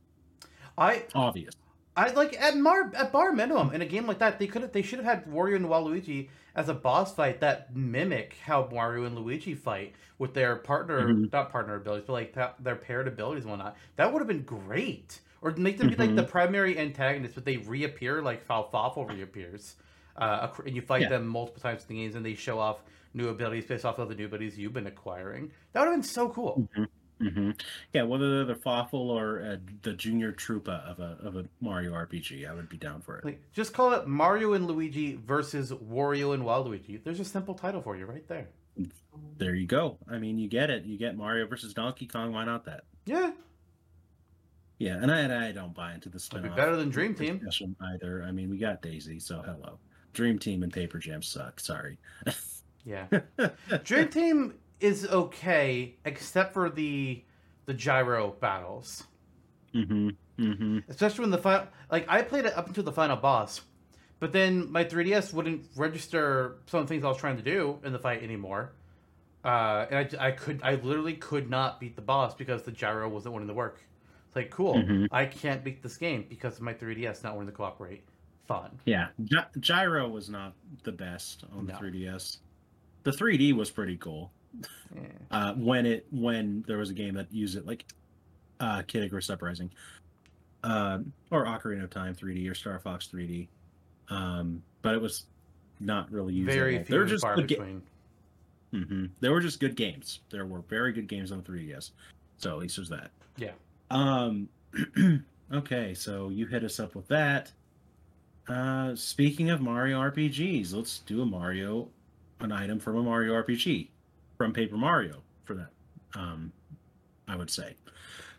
I 0.77 1.05
obvious. 1.15 1.55
I 1.97 2.11
like 2.11 2.39
at 2.39 2.57
Mar 2.59 2.93
at 2.95 3.11
bar 3.13 3.33
minimum 3.33 3.73
in 3.73 3.81
a 3.81 3.87
game 3.87 4.07
like 4.07 4.19
that 4.19 4.39
they 4.39 4.47
could 4.47 4.71
they 4.73 4.83
should 4.83 4.99
have 4.99 5.07
had 5.07 5.27
Wario 5.27 5.57
and 5.57 5.67
Waluigi 5.67 6.29
as 6.55 6.69
a 6.69 6.75
boss 6.75 7.15
fight 7.15 7.41
that 7.41 7.75
mimic 7.75 8.37
how 8.45 8.69
Mario 8.73 9.05
and 9.05 9.17
Luigi 9.17 9.55
fight 9.55 9.95
with 10.19 10.35
their 10.35 10.57
partner 10.57 11.15
Mhm. 11.15 11.33
not 11.33 11.51
partner 11.51 11.75
abilities 11.77 12.05
but 12.07 12.13
like 12.13 12.33
that, 12.35 12.63
their 12.63 12.77
paired 12.77 13.09
abilities 13.09 13.45
and 13.45 13.51
whatnot. 13.51 13.77
That 13.97 14.13
would 14.13 14.21
have 14.21 14.29
been 14.29 14.43
great. 14.45 15.21
or 15.43 15.51
make 15.59 15.77
them 15.77 15.91
be 15.91 15.97
like 15.97 16.15
the 16.15 16.23
Mhm. 16.23 16.25
primary 16.25 16.79
antagonist, 16.79 17.35
but 17.35 17.45
they 17.45 17.59
reappear 17.59 18.23
like 18.23 18.43
Fawful 18.43 19.05
reappears, 19.05 19.77
uh, 20.17 20.49
and 20.65 20.75
you 20.75 20.81
fight 20.81 21.07
Yeah. 21.07 21.11
them 21.11 21.27
multiple 21.27 21.61
times 21.61 21.83
in 21.83 21.89
the 21.89 21.95
games, 22.03 22.15
and 22.15 22.25
they 22.25 22.35
show 22.35 22.59
off 22.59 22.83
new 23.13 23.29
abilities 23.29 23.67
based 23.67 23.85
off 23.85 23.99
of 23.99 24.09
the 24.09 24.15
new 24.15 24.25
abilities 24.25 24.59
you've 24.59 24.73
been 24.73 24.87
acquiring. 24.87 25.53
That 25.73 25.81
would 25.81 25.89
have 25.89 25.95
been 25.97 26.03
so 26.03 26.31
cool. 26.31 26.67
Hmm 27.21 27.51
Yeah, 27.93 28.03
whether 28.03 28.31
they're 28.31 28.55
the 28.55 28.61
Fawful 28.61 29.11
or 29.11 29.41
uh, 29.43 29.57
the 29.83 29.93
junior 29.93 30.33
troopa 30.33 30.85
of 30.91 30.99
a 30.99 31.17
of 31.23 31.37
a 31.37 31.45
Mario 31.61 31.93
RPG, 31.93 32.49
I 32.49 32.55
would 32.55 32.69
be 32.69 32.77
down 32.77 33.01
for 33.01 33.19
it. 33.19 33.25
Like, 33.25 33.41
just 33.53 33.73
call 33.73 33.93
it 33.93 34.07
Mario 34.07 34.53
and 34.55 34.67
Luigi 34.67 35.17
versus 35.17 35.73
Wario 35.73 36.35
and 36.35 36.43
Waluigi. 36.43 37.03
There's 37.03 37.21
a 37.21 37.25
simple 37.25 37.55
title 37.55 37.83
for 37.83 37.97
you 37.97 38.07
right 38.07 38.27
there. 38.29 38.49
There 39.39 39.55
you 39.55 39.67
go. 39.67 39.99
I 40.11 40.19
mean, 40.19 40.39
you 40.39 40.49
get 40.49 40.71
it. 40.71 40.85
You 40.85 40.99
get 40.99 41.17
Mario 41.17 41.47
versus 41.47 41.73
Donkey 41.75 42.07
Kong. 42.07 42.33
Why 42.33 42.45
not 42.45 42.65
that? 42.65 42.85
Yeah, 43.07 43.31
Yeah, 44.79 44.97
and 45.01 45.11
I, 45.13 45.21
and 45.21 45.33
I 45.33 45.53
don't 45.53 45.75
buy 45.75 45.95
into 45.95 46.09
the 46.09 46.17
it'd 46.17 46.43
be 46.43 46.49
better 46.49 46.75
than 46.77 46.89
Dream 46.91 47.15
Team. 47.15 47.41
either. 47.81 48.25
I 48.27 48.33
mean, 48.33 48.51
we 48.51 48.59
got 48.59 48.83
Daisy, 48.83 49.21
so 49.21 49.43
hello. 49.43 49.79
Dream 50.13 50.39
Team 50.39 50.63
and 50.63 50.73
Paper 50.73 50.99
Jam 50.99 51.23
suck. 51.23 51.61
Sorry. 51.61 51.99
Yeah, 52.85 53.07
Dream 53.85 54.09
Team 54.09 54.55
is 54.81 55.07
okay 55.09 55.95
except 56.05 56.53
for 56.53 56.69
the 56.71 57.23
the 57.67 57.75
gyro 57.75 58.33
battles. 58.41 59.05
mm-hmm. 59.75 60.11
Mm-hmm. 60.39 60.79
especially 60.89 61.21
when 61.23 61.31
the 61.31 61.39
final 61.39 61.69
like 61.93 62.07
i 62.09 62.21
played 62.23 62.45
it 62.45 62.57
up 62.57 62.67
until 62.67 62.83
the 62.83 62.93
final 62.93 63.17
boss 63.17 63.61
but 64.19 64.33
then 64.33 64.71
my 64.73 64.85
3ds 64.85 65.33
wouldn't 65.33 65.67
register 65.77 66.57
some 66.67 66.81
of 66.81 66.87
the 66.89 66.93
things 66.95 67.05
i 67.05 67.09
was 67.09 67.17
trying 67.19 67.37
to 67.37 67.43
do 67.43 67.79
in 67.85 67.93
the 67.93 67.99
fight 68.01 68.23
anymore 68.23 68.73
uh, 69.45 69.87
and 69.91 70.17
I, 70.21 70.27
I 70.29 70.31
could 70.33 70.61
i 70.65 70.75
literally 70.75 71.15
could 71.15 71.49
not 71.49 71.79
beat 71.79 71.95
the 71.97 72.03
boss 72.03 72.35
because 72.35 72.63
the 72.65 72.73
gyro 72.73 73.09
wasn't 73.09 73.33
wanting 73.35 73.49
to 73.49 73.55
work 73.55 73.81
it's 74.27 74.35
like 74.37 74.51
cool 74.51 74.75
Mhm. 74.75 75.07
i 75.13 75.25
can't 75.25 75.63
beat 75.63 75.83
this 75.85 75.97
game 75.97 76.27
because 76.29 76.61
my 76.61 76.75
3ds 76.75 77.23
not 77.23 77.37
wanting 77.37 77.51
to 77.53 77.57
cooperate 77.57 78.03
fun 78.49 78.77
Yeah, 78.85 79.07
Gy- 79.25 79.37
Gyro 79.61 80.09
was 80.09 80.29
not 80.29 80.55
the 80.83 80.93
best 80.93 81.45
on 81.57 81.65
No. 81.67 81.73
the 81.73 81.79
3DS. 81.79 82.39
The 83.05 83.11
3D 83.13 83.55
was 83.55 83.71
pretty 83.71 83.97
cool. 83.97 84.33
Yeah. 84.95 85.01
uh, 85.31 85.55
when 85.55 85.87
it 85.87 86.07
when 86.11 86.65
there 86.67 86.79
was 86.79 86.91
a 86.91 86.95
game 86.95 87.15
that 87.15 87.33
used 87.33 87.57
it, 87.57 87.67
like 87.67 87.85
uh, 88.61 88.83
Kid 88.87 89.05
Icarus 89.05 89.31
Uprising, 89.31 89.71
um, 90.63 91.13
or 91.31 91.45
Ocarina 91.45 91.85
of 91.85 91.91
Time 91.91 92.15
3D 92.15 92.51
or 92.51 92.55
Star 92.55 92.79
Fox 92.79 93.09
3D, 93.13 93.49
um, 94.09 94.63
but 94.83 94.95
it 94.95 95.01
was 95.01 95.25
not 95.81 96.11
really 96.13 96.35
used. 96.35 96.51
very 96.53 96.77
few 96.85 96.93
They 96.95 96.99
were 96.99 97.05
just 97.07 97.25
good 97.35 97.49
ga- 97.49 97.57
between 97.57 97.83
hmm 98.73 99.07
They 99.21 99.29
were 99.29 99.41
just 99.41 99.61
good 99.61 99.77
games. 99.77 100.21
There 100.31 100.47
were 100.47 100.61
very 100.69 100.93
good 100.93 101.07
games 101.09 101.31
on 101.33 101.43
the 101.43 101.51
3DS, 101.51 101.91
so 102.39 102.51
at 102.51 102.59
least 102.59 102.77
there's 102.77 102.89
that. 102.89 103.11
Yeah. 103.37 103.53
Um. 103.91 104.49
okay, 105.53 105.95
so 105.95 106.31
you 106.31 106.47
hit 106.47 106.65
us 106.65 106.81
up 106.81 106.95
with 106.95 107.07
that. 107.09 107.53
Uh, 108.49 108.95
speaking 108.95 109.51
of 109.51 109.61
Mario 109.61 110.01
RPGs, 110.01 110.75
let's 110.75 110.99
do 111.01 111.23
a 111.23 111.27
Mario, 111.27 111.89
an 112.41 112.53
item 112.53 112.79
from 112.79 112.97
a 112.97 113.03
Mario 113.03 113.33
RPG, 113.35 113.89
from 114.37 114.53
Paper 114.53 114.77
Mario 114.77 115.23
for 115.45 115.55
that. 115.55 115.71
Um, 116.15 116.53
I 117.27 117.37
would 117.37 117.51
say. 117.51 117.75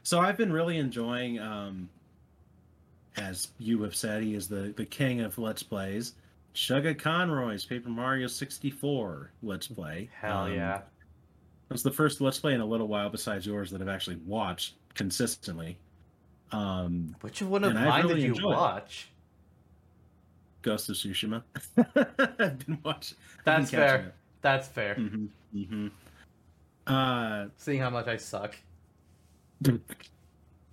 So 0.03 0.19
I've 0.19 0.38
been 0.38 0.53
really 0.53 0.77
enjoying, 0.77 1.39
um, 1.39 1.89
as 3.17 3.49
you 3.57 3.81
have 3.81 3.95
said, 3.95 4.23
he 4.23 4.35
is 4.35 4.47
the 4.47 4.73
the 4.77 4.85
king 4.85 5.22
of 5.22 5.38
Let's 5.38 5.63
Plays. 5.63 6.13
Chugga 6.53 6.97
Conroy's 6.97 7.65
Paper 7.65 7.89
Mario 7.89 8.27
64 8.27 9.31
Let's 9.43 9.67
Play. 9.67 10.09
hell 10.13 10.43
Um, 10.43 10.53
yeah 10.53 10.81
it 11.69 11.73
was 11.73 11.84
the 11.84 11.91
first 11.91 12.22
Let's 12.22 12.39
Play 12.39 12.53
in 12.53 12.61
a 12.61 12.65
little 12.65 12.88
while, 12.88 13.09
besides 13.09 13.45
yours, 13.45 13.72
that 13.72 13.81
I've 13.81 13.88
actually 13.88 14.17
watched 14.17 14.76
consistently. 14.93 15.77
Um, 16.51 17.15
which 17.22 17.41
one 17.41 17.63
of 17.63 17.73
mine 17.73 18.03
really 18.03 18.15
did 18.15 18.23
you 18.23 18.34
enjoy 18.35 18.51
it. 18.51 18.55
watch 18.55 19.09
Ghost 20.61 20.89
of 20.89 20.95
Tsushima. 20.95 21.41
I've 22.39 22.65
been 22.65 22.77
watching. 22.84 23.17
that's 23.43 23.72
fair 23.72 24.13
that's 24.45 24.67
fair 24.67 24.93
hmm 24.93 25.26
hmm 25.51 25.88
Uh, 26.85 27.47
seeing 27.57 27.80
how 27.80 27.89
much 27.89 28.07
i 28.07 28.15
suck 28.15 28.55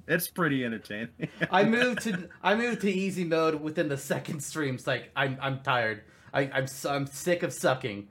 it's 0.09 0.29
pretty 0.29 0.65
entertaining. 0.65 1.09
I 1.51 1.65
moved 1.77 2.03
to 2.03 2.29
I 2.43 2.55
moved 2.55 2.81
to 2.83 2.91
easy 2.91 3.25
mode 3.25 3.55
within 3.63 3.89
the 3.89 3.97
second 3.97 4.41
stream. 4.43 4.75
It's 4.75 4.87
like 4.87 5.11
I'm 5.17 5.39
I'm 5.41 5.61
tired. 5.63 6.03
I 6.35 6.51
I'm 6.53 6.67
I'm 6.89 7.07
sick 7.07 7.43
of 7.45 7.53
sucking. 7.53 8.09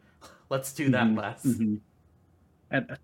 Let's 0.50 0.74
do 0.74 0.90
that 0.92 1.08
Mhm, 1.08 1.18
less. 1.18 1.44
mhm. 1.46 1.80
And, 2.72 2.90
uh, 2.90 2.96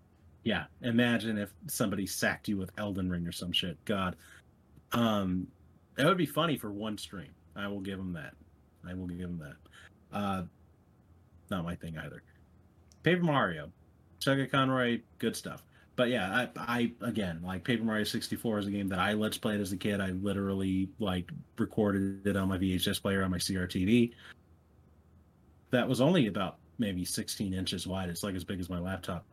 yeah, 0.44 0.64
imagine 0.82 1.36
if 1.38 1.50
somebody 1.68 2.06
sacked 2.06 2.48
you 2.48 2.56
with 2.56 2.70
Elden 2.78 3.10
Ring 3.10 3.26
or 3.26 3.32
some 3.32 3.52
shit. 3.52 3.76
God, 3.84 4.16
um, 4.92 5.46
that 5.96 6.06
would 6.06 6.16
be 6.18 6.26
funny 6.26 6.56
for 6.56 6.72
one 6.72 6.96
stream. 6.96 7.30
I 7.54 7.68
will 7.68 7.80
give 7.80 7.98
him 8.00 8.14
that. 8.14 8.32
I 8.88 8.94
will 8.94 9.06
give 9.06 9.28
him 9.28 9.38
that. 9.38 9.56
Uh, 10.18 10.42
not 11.50 11.64
my 11.64 11.76
thing 11.76 11.98
either. 11.98 12.22
Paper 13.08 13.24
Mario, 13.24 13.72
Chugga 14.20 14.50
Conroy, 14.50 15.00
good 15.18 15.34
stuff. 15.34 15.64
But 15.96 16.10
yeah, 16.10 16.30
I, 16.30 16.48
I 16.58 16.92
again 17.00 17.40
like 17.42 17.64
Paper 17.64 17.82
Mario 17.82 18.04
64 18.04 18.58
is 18.58 18.66
a 18.66 18.70
game 18.70 18.88
that 18.88 18.98
I 18.98 19.14
let's 19.14 19.38
played 19.38 19.62
as 19.62 19.72
a 19.72 19.78
kid. 19.78 20.02
I 20.02 20.10
literally 20.10 20.90
like 20.98 21.30
recorded 21.56 22.26
it 22.26 22.36
on 22.36 22.50
my 22.50 22.58
VHS 22.58 23.00
player 23.00 23.22
on 23.24 23.30
my 23.30 23.38
CRTV. 23.38 24.12
That 25.70 25.88
was 25.88 26.02
only 26.02 26.26
about 26.26 26.58
maybe 26.78 27.06
16 27.06 27.54
inches 27.54 27.86
wide. 27.86 28.10
It's 28.10 28.22
like 28.22 28.34
as 28.34 28.44
big 28.44 28.60
as 28.60 28.68
my 28.68 28.78
laptop. 28.78 29.24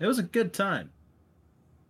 It 0.00 0.06
was 0.06 0.18
a 0.18 0.22
good 0.22 0.52
time, 0.52 0.90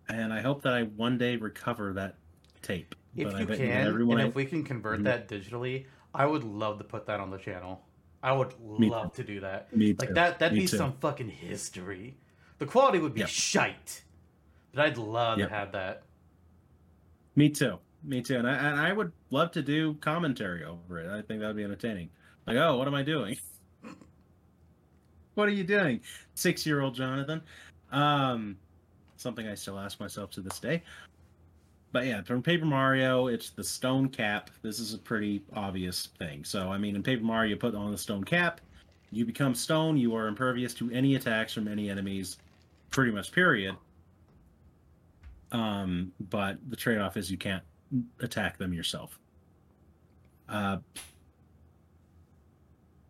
and 0.08 0.32
I 0.32 0.40
hope 0.40 0.62
that 0.62 0.72
I 0.72 0.84
one 0.84 1.18
day 1.18 1.34
recover 1.34 1.94
that 1.94 2.14
tape. 2.62 2.94
If 3.16 3.32
But 3.32 3.40
you 3.40 3.46
can, 3.46 3.88
everyone 3.88 4.20
and 4.20 4.28
if 4.28 4.36
we 4.36 4.44
can 4.44 4.62
convert 4.62 5.02
that 5.02 5.28
digitally, 5.28 5.86
I 6.14 6.26
would 6.26 6.44
love 6.44 6.78
to 6.78 6.84
put 6.84 7.06
that 7.06 7.18
on 7.18 7.30
the 7.30 7.38
channel. 7.38 7.83
I 8.24 8.32
would 8.32 8.54
Me 8.78 8.88
love 8.88 9.12
to 9.12 9.22
do 9.22 9.38
that. 9.40 9.70
Me 9.76 9.92
Like 9.92 10.08
too. 10.08 10.14
that 10.14 10.38
that'd 10.38 10.54
Me 10.56 10.62
be 10.62 10.66
too. 10.66 10.78
some 10.78 10.94
fucking 10.94 11.28
history. 11.28 12.16
The 12.58 12.64
quality 12.64 12.98
would 12.98 13.12
be 13.12 13.20
Yep. 13.20 13.28
shite. 13.28 14.02
But 14.72 14.86
I'd 14.86 14.96
love 14.96 15.38
Yep. 15.38 15.48
to 15.50 15.54
have 15.54 15.72
that. 15.72 16.02
Me 17.36 17.50
too. 17.50 17.78
Me 18.02 18.22
too. 18.22 18.36
And 18.38 18.48
I, 18.48 18.54
and 18.54 18.80
I 18.80 18.92
would 18.94 19.12
love 19.30 19.50
to 19.52 19.62
do 19.62 19.94
commentary 19.96 20.64
over 20.64 20.98
it. 21.00 21.10
I 21.10 21.20
think 21.20 21.40
that 21.40 21.48
would 21.48 21.56
be 21.56 21.64
entertaining. 21.64 22.08
Like, 22.46 22.56
oh, 22.56 22.78
what 22.78 22.88
am 22.88 22.94
I 22.94 23.02
doing? 23.02 23.36
what 25.34 25.46
are 25.48 25.52
you 25.52 25.64
doing, 25.64 26.00
six-year-old 26.34 26.94
Jonathan? 26.94 27.42
Um, 27.92 28.56
something 29.16 29.46
I 29.46 29.54
still 29.54 29.78
ask 29.78 30.00
myself 30.00 30.30
to 30.32 30.40
this 30.40 30.58
day. 30.60 30.82
But 31.94 32.06
yeah, 32.06 32.22
from 32.22 32.42
Paper 32.42 32.64
Mario, 32.64 33.28
it's 33.28 33.50
the 33.50 33.62
stone 33.62 34.08
cap. 34.08 34.50
This 34.62 34.80
is 34.80 34.94
a 34.94 34.98
pretty 34.98 35.44
obvious 35.54 36.08
thing. 36.18 36.42
So 36.42 36.72
I 36.72 36.76
mean, 36.76 36.96
in 36.96 37.04
Paper 37.04 37.22
Mario, 37.22 37.50
you 37.50 37.56
put 37.56 37.76
on 37.76 37.92
the 37.92 37.96
stone 37.96 38.24
cap, 38.24 38.60
you 39.12 39.24
become 39.24 39.54
stone. 39.54 39.96
You 39.96 40.16
are 40.16 40.26
impervious 40.26 40.74
to 40.74 40.90
any 40.90 41.14
attacks 41.14 41.52
from 41.52 41.68
any 41.68 41.88
enemies, 41.88 42.38
pretty 42.90 43.12
much. 43.12 43.30
Period. 43.30 43.76
Um, 45.52 46.10
but 46.30 46.58
the 46.68 46.74
trade-off 46.74 47.16
is 47.16 47.30
you 47.30 47.38
can't 47.38 47.62
attack 48.18 48.58
them 48.58 48.72
yourself. 48.74 49.20
Uh, 50.48 50.78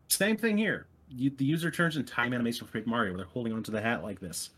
same 0.09 0.36
thing 0.36 0.59
here. 0.59 0.89
You, 1.09 1.31
the 1.31 1.47
user 1.47 1.70
turns 1.70 1.97
in 1.97 2.05
time 2.05 2.35
animation 2.35 2.66
for 2.66 2.73
Paper 2.74 2.90
Mario, 2.90 3.12
where 3.12 3.16
they're 3.16 3.32
holding 3.32 3.55
onto 3.55 3.73
the 3.73 3.81
hat 3.81 4.02
like 4.02 4.20
this. 4.20 4.51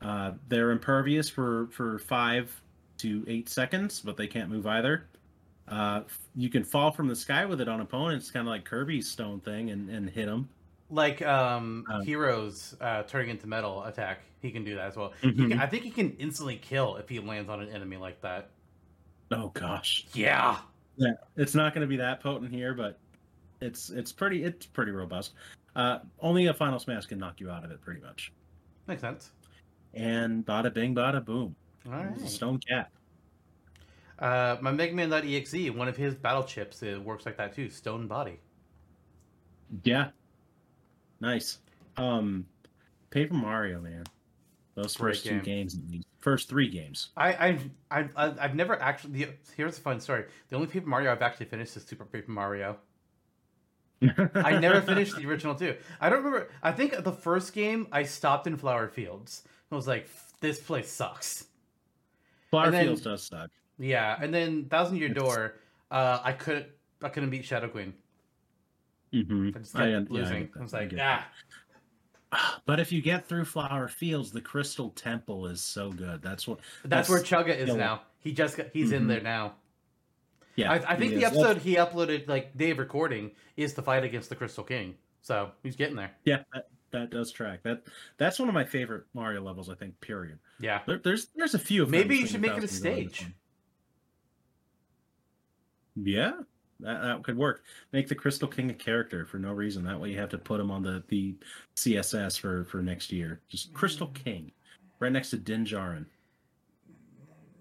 Uh, 0.00 0.34
they're 0.46 0.70
impervious 0.70 1.28
for 1.28 1.66
for 1.72 1.98
five 1.98 2.61
to 3.02 3.24
eight 3.28 3.48
seconds, 3.48 4.00
but 4.00 4.16
they 4.16 4.26
can't 4.26 4.50
move 4.50 4.66
either. 4.66 5.06
Uh, 5.68 6.02
you 6.34 6.48
can 6.48 6.64
fall 6.64 6.90
from 6.90 7.06
the 7.08 7.16
sky 7.16 7.44
with 7.44 7.60
it 7.60 7.68
on 7.68 7.80
opponents, 7.80 8.30
kind 8.30 8.46
of 8.46 8.50
like 8.50 8.64
Kirby's 8.64 9.08
stone 9.08 9.40
thing, 9.40 9.70
and, 9.70 9.88
and 9.90 10.10
hit 10.10 10.26
them. 10.26 10.48
Like 10.90 11.22
um, 11.22 11.84
Um, 11.90 12.04
Heroes 12.04 12.74
uh, 12.80 13.02
turning 13.04 13.30
into 13.30 13.46
metal 13.46 13.84
attack, 13.84 14.20
he 14.40 14.50
can 14.50 14.64
do 14.64 14.74
that 14.74 14.88
as 14.88 14.96
well. 14.96 15.12
Mm-hmm. 15.22 15.42
He 15.42 15.48
can, 15.48 15.60
I 15.60 15.66
think 15.66 15.84
he 15.84 15.90
can 15.90 16.12
instantly 16.18 16.56
kill 16.56 16.96
if 16.96 17.08
he 17.08 17.18
lands 17.20 17.48
on 17.48 17.60
an 17.60 17.68
enemy 17.70 17.96
like 17.96 18.20
that. 18.22 18.50
Oh 19.30 19.48
gosh, 19.54 20.04
Yeah. 20.12 20.58
yeah, 20.96 21.12
it's 21.36 21.54
not 21.54 21.72
going 21.72 21.80
to 21.80 21.86
be 21.86 21.96
that 21.96 22.20
potent 22.20 22.50
here, 22.52 22.74
but 22.74 22.98
it's 23.62 23.88
it's 23.88 24.12
pretty 24.12 24.44
it's 24.44 24.66
pretty 24.66 24.92
robust. 24.92 25.32
Uh, 25.74 26.00
only 26.20 26.48
a 26.48 26.54
final 26.54 26.78
smash 26.78 27.06
can 27.06 27.18
knock 27.18 27.40
you 27.40 27.50
out 27.50 27.64
of 27.64 27.70
it, 27.70 27.80
pretty 27.80 28.02
much. 28.02 28.30
Makes 28.86 29.00
sense. 29.00 29.30
And 29.94 30.44
bada 30.44 30.74
bing, 30.74 30.94
bada 30.94 31.24
boom. 31.24 31.54
All 31.86 31.92
right. 31.92 32.20
stone 32.28 32.58
Cap. 32.58 32.90
Uh, 34.18 34.56
my 34.60 34.70
MegaMan.exe, 34.70 35.74
one 35.76 35.88
of 35.88 35.96
his 35.96 36.14
battle 36.14 36.44
chips, 36.44 36.82
it 36.82 37.02
works 37.02 37.26
like 37.26 37.36
that 37.38 37.54
too. 37.54 37.68
Stone 37.68 38.06
body. 38.06 38.38
Yeah. 39.84 40.10
Nice. 41.20 41.58
Um 41.96 42.46
Paper 43.10 43.34
Mario, 43.34 43.80
man. 43.80 44.04
Those 44.74 44.96
Great 44.96 45.16
first 45.16 45.26
two 45.26 45.40
games, 45.40 45.76
first 46.20 46.48
three 46.48 46.68
games. 46.68 47.10
I, 47.14 47.48
I've, 47.48 47.70
I've, 47.90 48.10
I've 48.16 48.38
I've 48.40 48.54
never 48.54 48.80
actually. 48.80 49.26
Here's 49.54 49.76
a 49.76 49.80
fun 49.80 50.00
story. 50.00 50.24
The 50.48 50.56
only 50.56 50.68
Paper 50.68 50.88
Mario 50.88 51.12
I've 51.12 51.20
actually 51.20 51.46
finished 51.46 51.76
is 51.76 51.84
Super 51.84 52.06
Paper 52.06 52.30
Mario. 52.30 52.78
I 54.34 54.58
never 54.58 54.80
finished 54.80 55.16
the 55.16 55.26
original 55.26 55.54
two. 55.54 55.76
I 56.00 56.08
don't 56.08 56.24
remember. 56.24 56.48
I 56.62 56.72
think 56.72 57.04
the 57.04 57.12
first 57.12 57.52
game 57.52 57.86
I 57.92 58.04
stopped 58.04 58.46
in 58.46 58.56
Flower 58.56 58.88
Fields. 58.88 59.42
I 59.70 59.74
was 59.74 59.86
like, 59.86 60.08
"This 60.40 60.58
place 60.58 60.90
sucks." 60.90 61.44
Fields 62.52 63.02
does 63.02 63.22
suck. 63.22 63.50
Yeah, 63.78 64.16
and 64.20 64.32
then 64.32 64.66
Thousand 64.66 64.96
Year 64.98 65.08
Door, 65.08 65.56
uh, 65.90 66.20
I 66.22 66.32
couldn't 66.32 66.66
I 67.02 67.08
couldn't 67.08 67.30
beat 67.30 67.44
Shadow 67.44 67.68
Queen. 67.68 67.94
Mm-hmm. 69.12 69.50
I 69.54 69.58
just 69.58 69.74
kept 69.74 70.10
losing. 70.10 70.48
I, 70.58 70.62
was 70.62 70.72
like, 70.72 70.94
ah. 70.98 71.26
But 72.64 72.80
if 72.80 72.92
you 72.92 73.02
get 73.02 73.26
through 73.26 73.44
Flower 73.44 73.88
Fields, 73.88 74.32
the 74.32 74.40
Crystal 74.40 74.90
Temple 74.90 75.46
is 75.46 75.60
so 75.60 75.90
good. 75.90 76.22
That's 76.22 76.46
what. 76.46 76.60
That's, 76.84 77.08
that's 77.08 77.10
where 77.10 77.20
Chugga 77.20 77.56
is 77.56 77.74
now. 77.74 78.02
He 78.20 78.32
just 78.32 78.56
got, 78.56 78.68
he's 78.72 78.86
mm-hmm. 78.86 78.96
in 78.96 79.06
there 79.08 79.20
now. 79.20 79.54
Yeah, 80.56 80.72
I, 80.72 80.92
I 80.92 80.96
think 80.96 81.12
the 81.12 81.18
is. 81.18 81.24
episode 81.24 81.58
he 81.58 81.76
uploaded, 81.76 82.28
like 82.28 82.56
day 82.56 82.70
of 82.70 82.78
recording, 82.78 83.32
is 83.56 83.74
the 83.74 83.82
fight 83.82 84.04
against 84.04 84.28
the 84.28 84.36
Crystal 84.36 84.64
King. 84.64 84.94
So 85.22 85.50
he's 85.62 85.76
getting 85.76 85.96
there. 85.96 86.12
Yeah, 86.24 86.42
that, 86.92 86.98
that 86.98 87.10
does 87.10 87.32
track. 87.32 87.62
That 87.62 87.82
that's 88.18 88.38
one 88.38 88.48
of 88.48 88.54
my 88.54 88.64
favorite 88.64 89.04
Mario 89.14 89.42
levels. 89.42 89.68
I 89.68 89.74
think. 89.74 90.00
Period. 90.00 90.38
Yeah. 90.60 90.80
There, 90.86 90.98
there's 90.98 91.28
there's 91.34 91.54
a 91.54 91.58
few. 91.58 91.86
Maybe 91.86 92.16
you 92.16 92.26
should 92.26 92.40
make 92.40 92.56
it 92.56 92.64
a 92.64 92.68
stage. 92.68 93.26
Yeah, 95.94 96.32
that, 96.80 97.02
that 97.02 97.22
could 97.22 97.36
work. 97.36 97.64
Make 97.92 98.08
the 98.08 98.14
Crystal 98.14 98.48
King 98.48 98.70
a 98.70 98.74
character 98.74 99.24
for 99.24 99.38
no 99.38 99.52
reason. 99.52 99.84
That 99.84 100.00
way 100.00 100.10
you 100.10 100.18
have 100.18 100.30
to 100.30 100.38
put 100.38 100.60
him 100.60 100.70
on 100.70 100.82
the 100.82 101.02
the 101.08 101.34
CSS 101.76 102.38
for 102.38 102.64
for 102.64 102.82
next 102.82 103.12
year. 103.12 103.40
Just 103.48 103.72
Crystal 103.74 104.08
mm. 104.08 104.14
King, 104.14 104.52
right 105.00 105.12
next 105.12 105.30
to 105.30 105.36
Din 105.36 105.64
Djarin. 105.64 106.06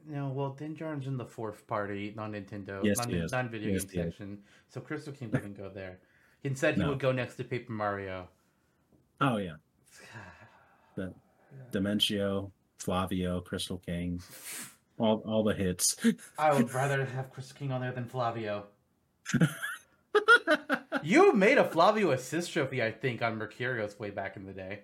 No, 0.07 0.29
well, 0.29 0.49
Din 0.49 0.75
Djarin's 0.75 1.07
in 1.07 1.17
the 1.17 1.25
fourth 1.25 1.65
party, 1.67 2.13
non 2.17 2.33
Nintendo, 2.33 2.83
yes, 2.83 2.97
non, 2.99 3.27
non 3.31 3.49
video 3.49 3.73
yes, 3.73 3.85
game 3.85 4.09
section. 4.09 4.37
So 4.67 4.81
Crystal 4.81 5.13
King 5.13 5.29
doesn't 5.29 5.57
go 5.57 5.69
there. 5.69 5.99
Instead, 6.43 6.75
he 6.75 6.81
no. 6.81 6.89
would 6.89 6.99
go 6.99 7.11
next 7.11 7.35
to 7.35 7.43
Paper 7.43 7.71
Mario. 7.71 8.27
Oh 9.21 9.37
yeah. 9.37 9.55
the 10.95 11.13
Dimentio, 11.71 12.51
Flavio, 12.79 13.39
Crystal 13.41 13.77
King, 13.85 14.21
all 14.97 15.23
all 15.25 15.43
the 15.43 15.53
hits. 15.53 15.95
I 16.37 16.53
would 16.53 16.73
rather 16.73 17.05
have 17.05 17.31
Crystal 17.31 17.55
King 17.57 17.71
on 17.71 17.81
there 17.81 17.91
than 17.91 18.05
Flavio. 18.05 18.65
you 21.03 21.33
made 21.33 21.57
a 21.57 21.63
Flavio 21.63 22.11
assist 22.11 22.51
trophy, 22.51 22.83
I 22.83 22.91
think, 22.91 23.21
on 23.21 23.37
Mercurios 23.37 23.97
way 23.99 24.09
back 24.09 24.35
in 24.35 24.45
the 24.45 24.53
day. 24.53 24.81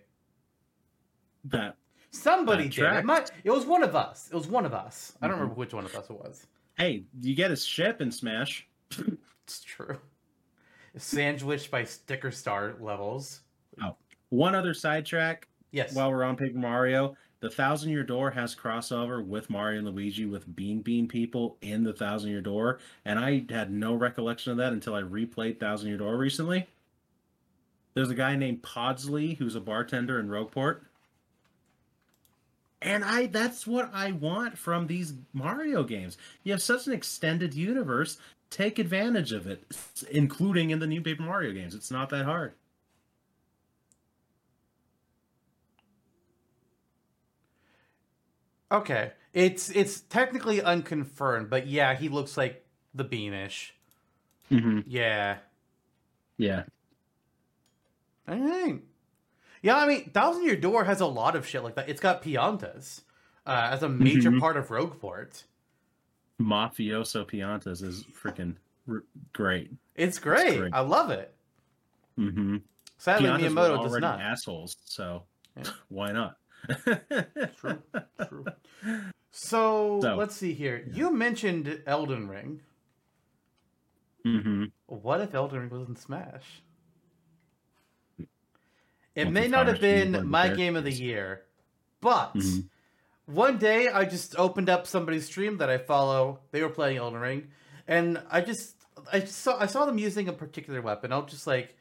That 1.46 1.76
somebody 2.12 2.66
that 2.66 2.76
did. 2.76 2.94
It, 3.00 3.06
might, 3.06 3.32
it 3.44 3.52
was 3.52 3.66
one 3.66 3.84
of 3.84 3.96
us. 3.96 4.30
It 4.32 4.36
was 4.36 4.48
one 4.48 4.66
of 4.66 4.74
us. 4.74 5.14
I 5.22 5.28
don't 5.28 5.34
mm-hmm. 5.34 5.42
remember 5.42 5.60
which 5.60 5.74
one 5.74 5.86
of 5.86 5.96
us 5.96 6.10
it 6.10 6.18
was. 6.18 6.46
Hey, 6.78 7.06
you 7.22 7.36
get 7.36 7.52
a 7.52 7.56
ship 7.56 8.02
in 8.02 8.12
Smash. 8.12 8.68
it's 9.44 9.62
true. 9.62 9.98
Sandwiched 10.96 11.72
by 11.72 11.84
sticker 11.84 12.32
star 12.32 12.76
levels. 12.80 13.42
One 14.30 14.56
other 14.56 14.74
sidetrack. 14.74 15.48
Yes. 15.72 15.94
While 15.94 16.12
we're 16.12 16.24
on 16.24 16.38
Paper 16.38 16.58
Mario, 16.58 17.16
the 17.40 17.50
Thousand 17.50 17.92
Year 17.92 18.04
Door 18.04 18.32
has 18.32 18.56
crossover 18.56 19.24
with 19.24 19.50
Mario 19.50 19.80
and 19.80 19.88
Luigi 19.88 20.26
with 20.26 20.56
Bean 20.56 20.82
Bean 20.82 21.08
people 21.08 21.58
in 21.62 21.84
the 21.84 21.94
Thousand 21.94 22.32
Year 22.32 22.42
Door, 22.42 22.80
and 23.06 23.20
I 23.20 23.46
had 23.50 23.72
no 23.72 23.94
recollection 23.94 24.52
of 24.52 24.58
that 24.58 24.74
until 24.74 24.96
I 24.96 25.02
replayed 25.02 25.60
Thousand 25.60 25.90
Year 25.90 25.98
Door 25.98 26.18
recently. 26.18 26.68
There's 27.94 28.10
a 28.10 28.16
guy 28.16 28.36
named 28.36 28.62
Podley 28.62 29.38
who's 29.38 29.56
a 29.56 29.60
bartender 29.60 30.20
in 30.20 30.30
Rogueport. 30.30 30.82
And 32.82 33.04
I 33.04 33.26
that's 33.26 33.66
what 33.66 33.90
I 33.94 34.12
want 34.12 34.58
from 34.58 34.86
these 34.86 35.14
Mario 35.34 35.84
games. 35.84 36.18
You 36.44 36.52
have 36.52 36.62
such 36.62 36.86
an 36.86 36.94
extended 36.94 37.56
universe, 37.56 38.18
take 38.50 38.78
advantage 38.78 39.32
of 39.32 39.48
it, 39.48 39.64
including 40.12 40.70
in 40.70 40.80
the 40.80 40.88
new 40.88 41.02
Paper 41.02 41.24
Mario 41.24 41.54
games. 41.54 41.74
It's 41.74 41.92
not 41.92 42.10
that 42.10 42.26
hard. 42.26 42.54
Okay, 48.72 49.12
it's 49.34 49.70
it's 49.70 50.02
technically 50.02 50.62
unconfirmed, 50.62 51.50
but 51.50 51.68
yeah, 51.68 51.96
he 51.96 52.10
looks 52.10 52.38
like 52.38 52.66
the 52.94 53.06
Beanish. 53.06 53.72
Mm-hmm. 54.52 54.82
Yeah. 54.86 55.38
Yeah. 56.38 56.64
I 58.28 58.38
think. 58.38 58.84
Yeah, 59.62 59.78
I 59.78 59.88
mean, 59.88 60.10
Thousand 60.12 60.44
Year 60.44 60.56
Door 60.56 60.86
has 60.86 61.02
a 61.02 61.06
lot 61.06 61.36
of 61.36 61.48
shit 61.48 61.64
like 61.64 61.76
that. 61.76 61.90
It's 61.90 62.02
got 62.02 62.22
Piantas 62.22 63.02
uh, 63.46 63.70
as 63.72 63.84
a 63.84 63.90
major 63.90 64.30
mm-hmm. 64.30 64.40
part 64.40 64.58
of 64.58 64.68
Rogueport. 64.68 65.44
Mafioso 66.42 67.26
Piantas 67.26 67.82
is 67.82 68.04
freaking 68.04 68.56
r- 68.90 69.04
great. 69.34 69.72
It's 69.96 70.20
great. 70.20 70.48
it's 70.48 70.58
great. 70.58 70.74
I 70.74 70.82
love 70.82 71.10
it. 71.10 71.34
Mm-hmm. 72.20 72.58
Sadly, 72.98 73.30
Piantas 73.30 73.54
Miyamoto 73.54 73.84
does 73.84 73.98
not. 74.00 74.22
Assholes, 74.22 74.78
so 74.86 75.24
yeah. 75.56 75.64
why 75.90 76.12
not? 76.12 76.38
True, 77.58 77.84
true. 78.28 78.46
So, 79.32 80.00
so, 80.02 80.16
let's 80.16 80.36
see 80.36 80.54
here. 80.54 80.84
Yeah. 80.88 80.96
You 80.96 81.14
mentioned 81.14 81.82
Elden 81.86 82.28
Ring. 82.28 82.62
Mm-hmm. 84.26 84.66
What 84.88 85.22
if 85.22 85.36
Elden 85.36 85.60
Ring 85.60 85.70
was 85.70 85.88
in 85.88 85.96
Smash? 85.96 86.64
It 89.16 89.32
may 89.32 89.48
not 89.48 89.68
have 89.68 89.82
been 89.82 90.28
my 90.28 90.50
game 90.50 90.76
of 90.76 90.84
the 90.84 90.92
year, 90.92 91.44
but 92.02 92.36
mm-hmm. 92.36 92.62
one 93.26 93.58
day 93.58 93.88
I 93.88 94.06
just 94.06 94.38
opened 94.38 94.70
up 94.70 94.86
somebody's 94.86 95.26
stream 95.26 95.58
that 95.58 95.70
I 95.70 95.78
follow. 95.78 96.40
They 96.52 96.62
were 96.62 96.70
playing 96.70 96.98
Elden 96.98 97.20
Ring, 97.20 97.48
and 97.88 98.22
I 98.30 98.42
just 98.42 98.76
I 99.12 99.22
saw 99.22 99.60
I 99.60 99.66
saw 99.66 99.86
them 99.86 99.98
using 99.98 100.28
a 100.28 100.34
particular 100.34 100.82
weapon. 100.82 101.12
I 101.12 101.18
was 101.18 101.32
just 101.32 101.48
like, 101.48 101.76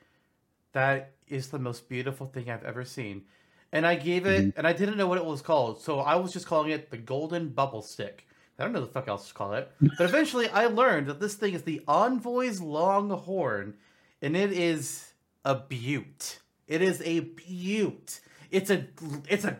that 0.73 1.13
is 1.29 1.49
the 1.49 1.59
most 1.59 1.89
beautiful 1.89 2.27
thing 2.27 2.49
I've 2.49 2.65
ever 2.65 2.85
seen 2.85 3.25
and 3.73 3.87
I 3.87 3.95
gave 3.95 4.27
it, 4.27 4.41
mm-hmm. 4.43 4.59
and 4.59 4.67
I 4.67 4.73
didn't 4.73 4.97
know 4.97 5.07
what 5.07 5.19
it 5.19 5.25
was 5.25 5.43
called, 5.43 5.81
so 5.81 6.01
I 6.01 6.17
was 6.17 6.33
just 6.33 6.47
calling 6.47 6.71
it 6.71 6.91
the 6.91 6.97
Golden 6.97 7.49
Bubble 7.49 7.83
Stick. 7.83 8.27
I 8.59 8.65
don't 8.65 8.73
know 8.73 8.81
the 8.81 8.87
fuck 8.87 9.09
else 9.09 9.29
to 9.29 9.35
call 9.35 9.53
it, 9.53 9.71
but 9.81 10.01
eventually 10.01 10.49
I 10.49 10.67
learned 10.67 11.09
that 11.09 11.21
this 11.21 11.35
thing 11.35 11.55
is 11.55 11.63
the 11.63 11.83
Envoy's 11.87 12.61
Longhorn, 12.61 13.75
and 14.23 14.37
it 14.37 14.53
is 14.53 15.13
a 15.45 15.55
beaut. 15.55 16.39
It 16.67 16.83
is 16.83 17.03
a 17.03 17.21
beaut. 17.21 18.21
It's 18.51 18.71
a 18.71 18.87
it's 19.29 19.45
a 19.45 19.59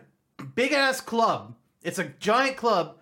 big 0.55 0.73
ass 0.73 0.99
club. 1.01 1.55
It's 1.83 1.99
a 1.99 2.05
giant 2.05 2.57
club 2.57 2.97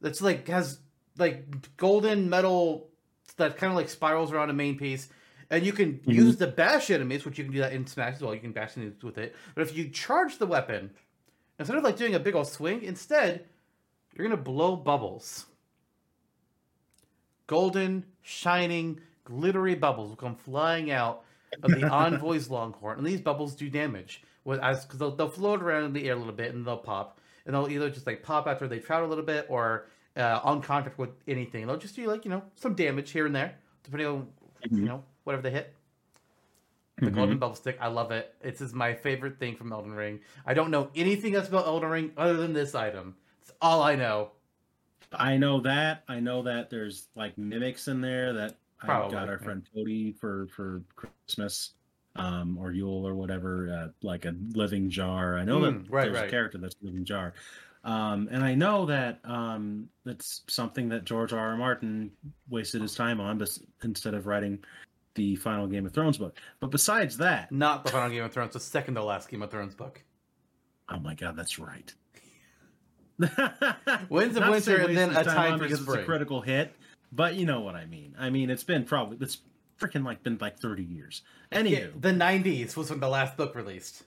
that's 0.00 0.20
like 0.20 0.46
has 0.48 0.78
like 1.18 1.76
golden 1.76 2.28
metal 2.28 2.88
that 3.36 3.56
kind 3.56 3.72
of 3.72 3.76
like 3.76 3.88
spirals 3.88 4.32
around 4.32 4.50
a 4.50 4.54
main 4.54 4.76
piece 4.76 5.08
and 5.50 5.66
you 5.66 5.72
can 5.72 5.94
mm-hmm. 5.94 6.10
use 6.10 6.36
the 6.36 6.46
bash 6.46 6.90
enemies, 6.90 7.24
which 7.24 7.38
you 7.38 7.44
can 7.44 7.52
do 7.52 7.58
that 7.60 7.72
in 7.72 7.86
Smash 7.86 8.14
as 8.14 8.20
well. 8.20 8.34
You 8.34 8.40
can 8.40 8.52
bash 8.52 8.76
enemies 8.76 9.02
with 9.02 9.18
it. 9.18 9.34
But 9.54 9.62
if 9.62 9.76
you 9.76 9.88
charge 9.88 10.38
the 10.38 10.46
weapon, 10.46 10.90
instead 11.58 11.76
of 11.76 11.84
like 11.84 11.96
doing 11.96 12.14
a 12.14 12.20
big 12.20 12.34
old 12.34 12.46
swing, 12.46 12.82
instead 12.82 13.44
you're 14.14 14.26
gonna 14.26 14.40
blow 14.40 14.76
bubbles. 14.76 15.46
Golden, 17.46 18.04
shining, 18.22 19.00
glittery 19.24 19.74
bubbles 19.74 20.10
will 20.10 20.16
come 20.16 20.36
flying 20.36 20.90
out 20.90 21.24
of 21.62 21.70
the 21.72 21.88
Envoy's 21.90 22.48
Longhorn, 22.48 22.98
and 22.98 23.06
these 23.06 23.20
bubbles 23.20 23.54
do 23.54 23.68
damage. 23.68 24.22
With 24.44 24.60
as 24.60 24.84
because 24.84 24.98
they'll, 24.98 25.14
they'll 25.14 25.28
float 25.28 25.62
around 25.62 25.84
in 25.84 25.92
the 25.92 26.08
air 26.08 26.14
a 26.14 26.16
little 26.16 26.32
bit 26.32 26.54
and 26.54 26.66
they'll 26.66 26.78
pop, 26.78 27.20
and 27.44 27.54
they'll 27.54 27.68
either 27.68 27.90
just 27.90 28.06
like 28.06 28.22
pop 28.22 28.46
after 28.46 28.68
they 28.68 28.78
travel 28.78 29.06
a 29.06 29.10
little 29.10 29.24
bit 29.24 29.46
or 29.48 29.88
uh, 30.16 30.40
on 30.42 30.62
contact 30.62 30.96
with 30.96 31.10
anything. 31.28 31.66
They'll 31.66 31.76
just 31.76 31.96
do 31.96 32.06
like 32.06 32.24
you 32.24 32.30
know 32.30 32.42
some 32.54 32.74
damage 32.74 33.10
here 33.10 33.26
and 33.26 33.34
there, 33.34 33.56
depending 33.82 34.06
on 34.06 34.28
mm-hmm. 34.64 34.78
you 34.78 34.84
know 34.86 35.04
whatever 35.24 35.42
they 35.42 35.50
hit. 35.50 35.74
The 36.98 37.06
mm-hmm. 37.06 37.14
golden 37.14 37.38
bubble 37.38 37.54
stick, 37.54 37.78
I 37.80 37.88
love 37.88 38.10
it. 38.10 38.34
It's 38.42 38.60
is 38.60 38.74
my 38.74 38.92
favorite 38.92 39.38
thing 39.38 39.56
from 39.56 39.72
Elden 39.72 39.94
Ring. 39.94 40.20
I 40.44 40.52
don't 40.52 40.70
know 40.70 40.90
anything 40.94 41.34
else 41.34 41.48
about 41.48 41.66
Elden 41.66 41.88
Ring 41.88 42.12
other 42.16 42.34
than 42.34 42.52
this 42.52 42.74
item. 42.74 43.16
It's 43.40 43.52
all 43.62 43.82
I 43.82 43.94
know. 43.96 44.32
I 45.12 45.38
know 45.38 45.60
that. 45.60 46.04
I 46.08 46.20
know 46.20 46.42
that 46.42 46.68
there's 46.68 47.08
like 47.16 47.36
mimics 47.38 47.88
in 47.88 48.00
there 48.00 48.32
that 48.34 48.56
Probably, 48.78 49.16
I 49.16 49.20
got 49.20 49.28
our 49.28 49.38
friend 49.38 49.66
Cody 49.74 50.12
for 50.12 50.46
for 50.54 50.82
Christmas, 50.94 51.72
um, 52.16 52.58
or 52.58 52.72
Yule 52.72 53.06
or 53.06 53.14
whatever, 53.14 53.70
uh, 53.72 53.88
like 54.02 54.24
a 54.24 54.34
living 54.52 54.90
jar. 54.90 55.38
I 55.38 55.44
know 55.44 55.60
mm, 55.60 55.84
that 55.84 55.90
right, 55.90 56.04
there's 56.04 56.16
right. 56.16 56.28
a 56.28 56.30
character 56.30 56.58
that's 56.58 56.76
a 56.82 56.86
living 56.86 57.04
jar. 57.04 57.34
Um, 57.82 58.28
and 58.30 58.44
I 58.44 58.54
know 58.54 58.84
that 58.86 59.20
um, 59.24 59.88
that's 60.04 60.42
something 60.48 60.88
that 60.90 61.04
George 61.04 61.32
R. 61.32 61.38
R. 61.38 61.56
Martin 61.56 62.10
wasted 62.48 62.82
his 62.82 62.94
time 62.94 63.20
on, 63.20 63.38
but 63.38 63.56
instead 63.82 64.14
of 64.14 64.26
writing 64.26 64.58
the 65.20 65.36
final 65.36 65.66
Game 65.66 65.84
of 65.84 65.92
Thrones 65.92 66.16
book. 66.16 66.38
But 66.60 66.70
besides 66.70 67.18
that, 67.18 67.52
not 67.52 67.84
the 67.84 67.90
final 67.90 68.08
Game 68.10 68.24
of 68.24 68.32
Thrones, 68.32 68.54
the 68.54 68.60
second 68.60 68.94
to 68.94 69.04
last 69.04 69.28
Game 69.28 69.42
of 69.42 69.50
Thrones 69.50 69.74
book. 69.74 70.02
Oh 70.88 70.98
my 70.98 71.14
god, 71.14 71.36
that's 71.36 71.58
right. 71.58 71.92
Winds 74.08 74.36
of 74.36 74.48
Winter 74.48 74.78
and 74.78 74.96
then 74.96 75.14
a 75.14 75.24
time, 75.24 75.58
for 75.58 75.64
because 75.64 75.80
spring. 75.80 75.98
It's 75.98 76.04
a 76.04 76.06
critical 76.06 76.40
hit, 76.40 76.74
but 77.12 77.34
you 77.34 77.44
know 77.44 77.60
what 77.60 77.74
I 77.74 77.84
mean. 77.84 78.16
I 78.18 78.30
mean, 78.30 78.48
it's 78.48 78.64
been 78.64 78.84
probably 78.84 79.18
it's 79.20 79.38
freaking 79.78 80.04
like 80.04 80.22
been 80.22 80.38
like 80.40 80.58
thirty 80.58 80.84
years. 80.84 81.20
Anywho, 81.52 81.70
yeah, 81.70 81.86
the 82.00 82.12
'90s 82.12 82.76
was 82.76 82.88
when 82.88 83.00
the 83.00 83.08
last 83.08 83.36
book 83.36 83.54
released. 83.54 84.04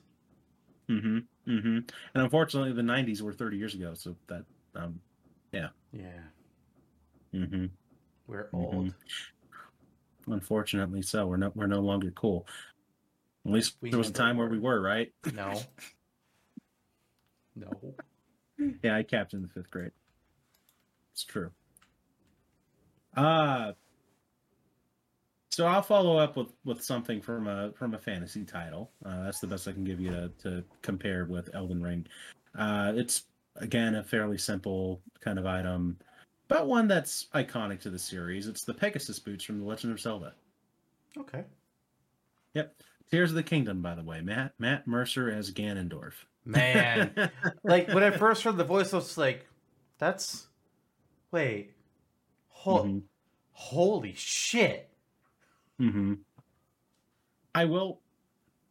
Mm-hmm. 0.89 1.19
Mm-hmm. 1.47 1.77
And 1.77 1.87
unfortunately, 2.15 2.73
the 2.73 2.81
'90s 2.81 3.21
were 3.21 3.33
30 3.33 3.57
years 3.57 3.75
ago, 3.75 3.93
so 3.93 4.15
that 4.27 4.45
um, 4.75 4.99
yeah. 5.51 5.67
Yeah. 5.91 6.23
Mm-hmm. 7.33 7.65
We're 8.27 8.49
old. 8.51 8.87
Mm-hmm. 8.87 9.32
Unfortunately, 10.27 11.01
so 11.01 11.27
we're 11.27 11.37
not 11.37 11.55
we're 11.55 11.67
no 11.67 11.79
longer 11.79 12.11
cool. 12.11 12.47
At 13.45 13.51
least 13.51 13.75
we 13.81 13.89
there 13.89 13.99
was 13.99 14.09
a 14.09 14.13
time 14.13 14.37
were. 14.37 14.45
where 14.45 14.51
we 14.51 14.59
were, 14.59 14.81
right? 14.81 15.11
No. 15.33 15.61
no. 17.55 17.71
Yeah, 18.83 18.95
I 18.95 19.03
captained 19.03 19.43
the 19.43 19.49
fifth 19.49 19.69
grade. 19.69 19.91
It's 21.11 21.23
true. 21.23 21.51
Uh 23.15 23.73
so 25.53 25.67
I'll 25.67 25.83
follow 25.83 26.17
up 26.17 26.35
with 26.35 26.51
with 26.65 26.83
something 26.83 27.21
from 27.21 27.45
a 27.45 27.71
from 27.73 27.93
a 27.93 27.99
fantasy 27.99 28.43
title. 28.43 28.89
Uh, 29.05 29.25
that's 29.25 29.39
the 29.39 29.45
best 29.45 29.67
I 29.67 29.71
can 29.71 29.83
give 29.83 29.99
you 29.99 30.09
to, 30.09 30.31
to 30.41 30.63
compare 30.81 31.25
with 31.25 31.53
Elden 31.53 31.79
Ring. 31.79 32.07
Uh, 32.57 32.93
it's 32.95 33.25
again 33.57 33.93
a 33.93 34.03
fairly 34.03 34.39
simple 34.39 35.03
kind 35.19 35.37
of 35.37 35.45
item, 35.45 35.99
but 36.47 36.67
one 36.67 36.87
that's 36.87 37.27
iconic 37.33 37.81
to 37.81 37.89
the 37.89 37.99
series. 37.99 38.47
It's 38.47 38.63
the 38.65 38.73
Pegasus 38.73 39.19
boots 39.19 39.43
from 39.43 39.59
The 39.59 39.65
Legend 39.65 39.93
of 39.93 39.99
Zelda. 39.99 40.33
Okay. 41.17 41.43
Yep. 42.53 42.75
Tears 43.11 43.31
of 43.31 43.35
the 43.35 43.43
Kingdom, 43.43 43.81
by 43.81 43.95
the 43.95 44.03
way. 44.03 44.21
Matt 44.21 44.53
Matt 44.57 44.87
Mercer 44.87 45.29
as 45.29 45.51
Ganondorf. 45.51 46.13
Man, 46.45 47.13
like 47.63 47.87
when 47.89 48.03
I 48.03 48.11
first 48.11 48.43
heard 48.43 48.57
the 48.57 48.63
voice, 48.63 48.93
I 48.93 48.97
was 48.97 49.17
like, 49.17 49.45
"That's 49.97 50.47
wait, 51.31 51.73
ho- 52.49 52.83
Mhm. 52.83 53.01
holy 53.51 54.13
shit!" 54.15 54.89
hmm 55.77 56.15
I 57.55 57.65
will 57.65 58.01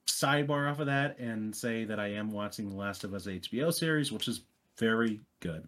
sidebar 0.07 0.71
off 0.71 0.81
of 0.81 0.87
that 0.87 1.19
and 1.19 1.55
say 1.55 1.85
that 1.85 1.99
I 2.01 2.09
am 2.09 2.31
watching 2.31 2.69
the 2.69 2.77
Last 2.77 3.05
of 3.05 3.15
Us 3.15 3.27
HBO 3.27 3.73
series, 3.73 4.11
which 4.13 4.27
is 4.29 4.43
very 4.77 5.21
good. 5.41 5.67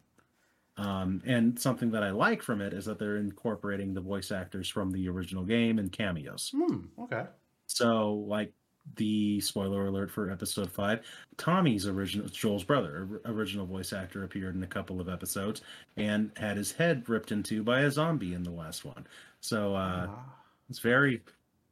Um, 0.76 1.22
and 1.24 1.58
something 1.58 1.92
that 1.92 2.02
I 2.02 2.10
like 2.10 2.42
from 2.42 2.60
it 2.60 2.72
is 2.72 2.84
that 2.86 2.98
they're 2.98 3.16
incorporating 3.16 3.94
the 3.94 4.00
voice 4.00 4.32
actors 4.32 4.68
from 4.68 4.90
the 4.90 5.08
original 5.08 5.44
game 5.44 5.78
and 5.78 5.92
cameos. 5.92 6.50
Hmm. 6.54 6.78
Okay. 6.98 7.24
So, 7.66 8.24
like 8.28 8.52
the 8.96 9.40
spoiler 9.40 9.86
alert 9.86 10.10
for 10.10 10.30
episode 10.30 10.70
five, 10.70 11.00
Tommy's 11.38 11.86
original 11.86 12.28
Joel's 12.28 12.64
brother, 12.64 13.20
original 13.24 13.66
voice 13.66 13.92
actor, 13.92 14.24
appeared 14.24 14.56
in 14.56 14.62
a 14.62 14.66
couple 14.66 15.00
of 15.00 15.08
episodes 15.08 15.62
and 15.96 16.30
had 16.36 16.56
his 16.56 16.72
head 16.72 17.08
ripped 17.08 17.30
into 17.32 17.62
by 17.62 17.80
a 17.82 17.90
zombie 17.90 18.34
in 18.34 18.42
the 18.42 18.50
last 18.50 18.84
one. 18.84 19.06
So 19.40 19.74
uh, 19.74 20.08
Ah. 20.10 20.34
it's 20.68 20.80
very, 20.80 21.22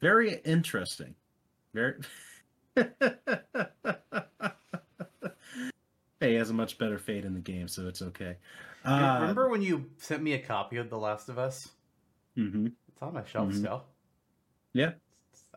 very 0.01 0.41
interesting. 0.45 1.15
Very. 1.75 1.97
hey, 6.23 6.31
he 6.31 6.37
has 6.37 6.51
a 6.51 6.55
much 6.55 6.79
better 6.79 6.99
fate 6.99 7.25
in 7.25 7.35
the 7.35 7.41
game, 7.41 7.67
so 7.69 7.89
it's 7.89 8.01
okay. 8.01 8.37
Uh, 8.85 9.19
remember 9.21 9.49
when 9.49 9.61
you 9.63 9.91
sent 9.99 10.23
me 10.23 10.33
a 10.35 10.39
copy 10.39 10.77
of 10.77 10.89
The 10.89 10.99
Last 10.99 11.29
of 11.29 11.39
Us? 11.39 11.69
hmm 12.37 12.69
It's 12.89 13.03
on 13.03 13.15
my 13.15 13.25
shelf 13.25 13.51
Mhm. 13.51 13.59
still. 13.59 13.85
Yeah. 14.73 14.93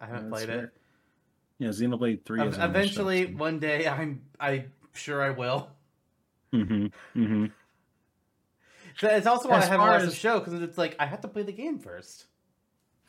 I 0.01 0.07
haven't 0.07 0.31
That's 0.31 0.43
played 0.43 0.49
fair. 0.55 0.63
it. 0.65 0.77
Yeah, 1.59 1.69
Xenoblade 1.69 2.25
Three. 2.25 2.41
Ev- 2.41 2.59
Eventually, 2.59 3.33
one 3.33 3.59
day, 3.59 3.87
I'm 3.87 4.23
I'm 4.39 4.71
sure 4.93 5.21
I 5.23 5.29
will. 5.29 5.69
Mm-hmm. 6.51 6.85
Mm-hmm. 7.21 7.45
So 8.97 9.07
It's 9.07 9.27
also 9.27 9.49
why 9.49 9.57
As 9.57 9.65
I 9.65 9.67
haven't 9.67 9.87
watched 9.87 10.05
the 10.05 10.11
show 10.15 10.39
because 10.39 10.53
it's 10.61 10.77
like 10.77 10.95
I 10.99 11.05
have 11.05 11.21
to 11.21 11.27
play 11.27 11.43
the 11.43 11.51
game 11.51 11.79
first. 11.79 12.25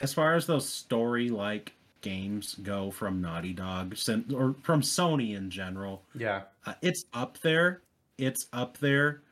as 0.00 0.12
far 0.12 0.34
as 0.34 0.46
those 0.46 0.68
story 0.68 1.30
like 1.30 1.72
games 2.10 2.54
go 2.62 2.90
from 2.90 3.20
Naughty 3.20 3.52
Dog 3.52 3.96
or 4.32 4.54
from 4.62 4.80
Sony 4.80 5.36
in 5.36 5.50
general, 5.50 6.02
Yeah. 6.14 6.42
uh, 6.64 6.74
it's 6.82 7.04
up 7.12 7.38
there. 7.40 7.82
It's 8.16 8.46
up 8.52 8.78
there. 8.78 9.22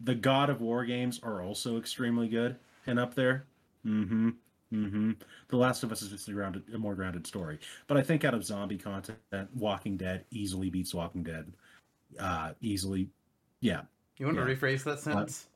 The 0.00 0.14
God 0.14 0.50
of 0.50 0.60
War 0.60 0.84
games 0.84 1.20
are 1.22 1.40
also 1.40 1.78
extremely 1.78 2.28
good 2.28 2.56
and 2.86 2.98
up 2.98 3.14
there. 3.14 3.44
Mm-hmm. 3.86 4.30
Mm-hmm. 4.74 5.12
The 5.48 5.56
Last 5.56 5.84
of 5.84 5.92
Us 5.92 6.02
is 6.02 6.08
just 6.10 6.28
a 6.28 6.32
grounded, 6.32 6.64
a 6.74 6.78
more 6.78 6.96
grounded 6.96 7.26
story. 7.26 7.60
But 7.86 7.96
I 7.96 8.02
think 8.02 8.24
out 8.24 8.34
of 8.34 8.44
zombie 8.44 8.76
content, 8.76 9.16
Walking 9.54 9.96
Dead 9.96 10.24
easily 10.32 10.68
beats 10.68 10.92
Walking 10.92 11.22
Dead. 11.22 11.52
Uh, 12.18 12.52
easily, 12.60 13.08
yeah. 13.60 13.82
You 14.18 14.26
want 14.26 14.36
Yeah. 14.38 14.44
to 14.46 14.56
rephrase 14.56 14.82
that 14.84 14.98
sentence? 14.98 15.46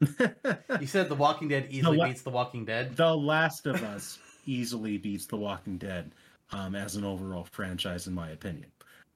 the 0.00 0.58
You 0.80 0.86
said 0.86 1.08
The 1.10 1.14
Walking 1.14 1.48
Dead 1.48 1.66
easily 1.70 1.98
la- 1.98 2.06
beats 2.06 2.22
The 2.22 2.30
Walking 2.30 2.64
Dead. 2.64 2.96
The 2.96 3.14
Last 3.14 3.66
of 3.66 3.82
Us 3.82 4.18
easily 4.46 4.98
beats 4.98 5.26
The 5.26 5.36
Walking 5.36 5.78
Dead 5.78 6.12
um, 6.50 6.74
as 6.74 6.96
an 6.96 7.04
overall 7.04 7.46
franchise, 7.50 8.06
in 8.06 8.14
my 8.14 8.30
opinion. 8.30 8.66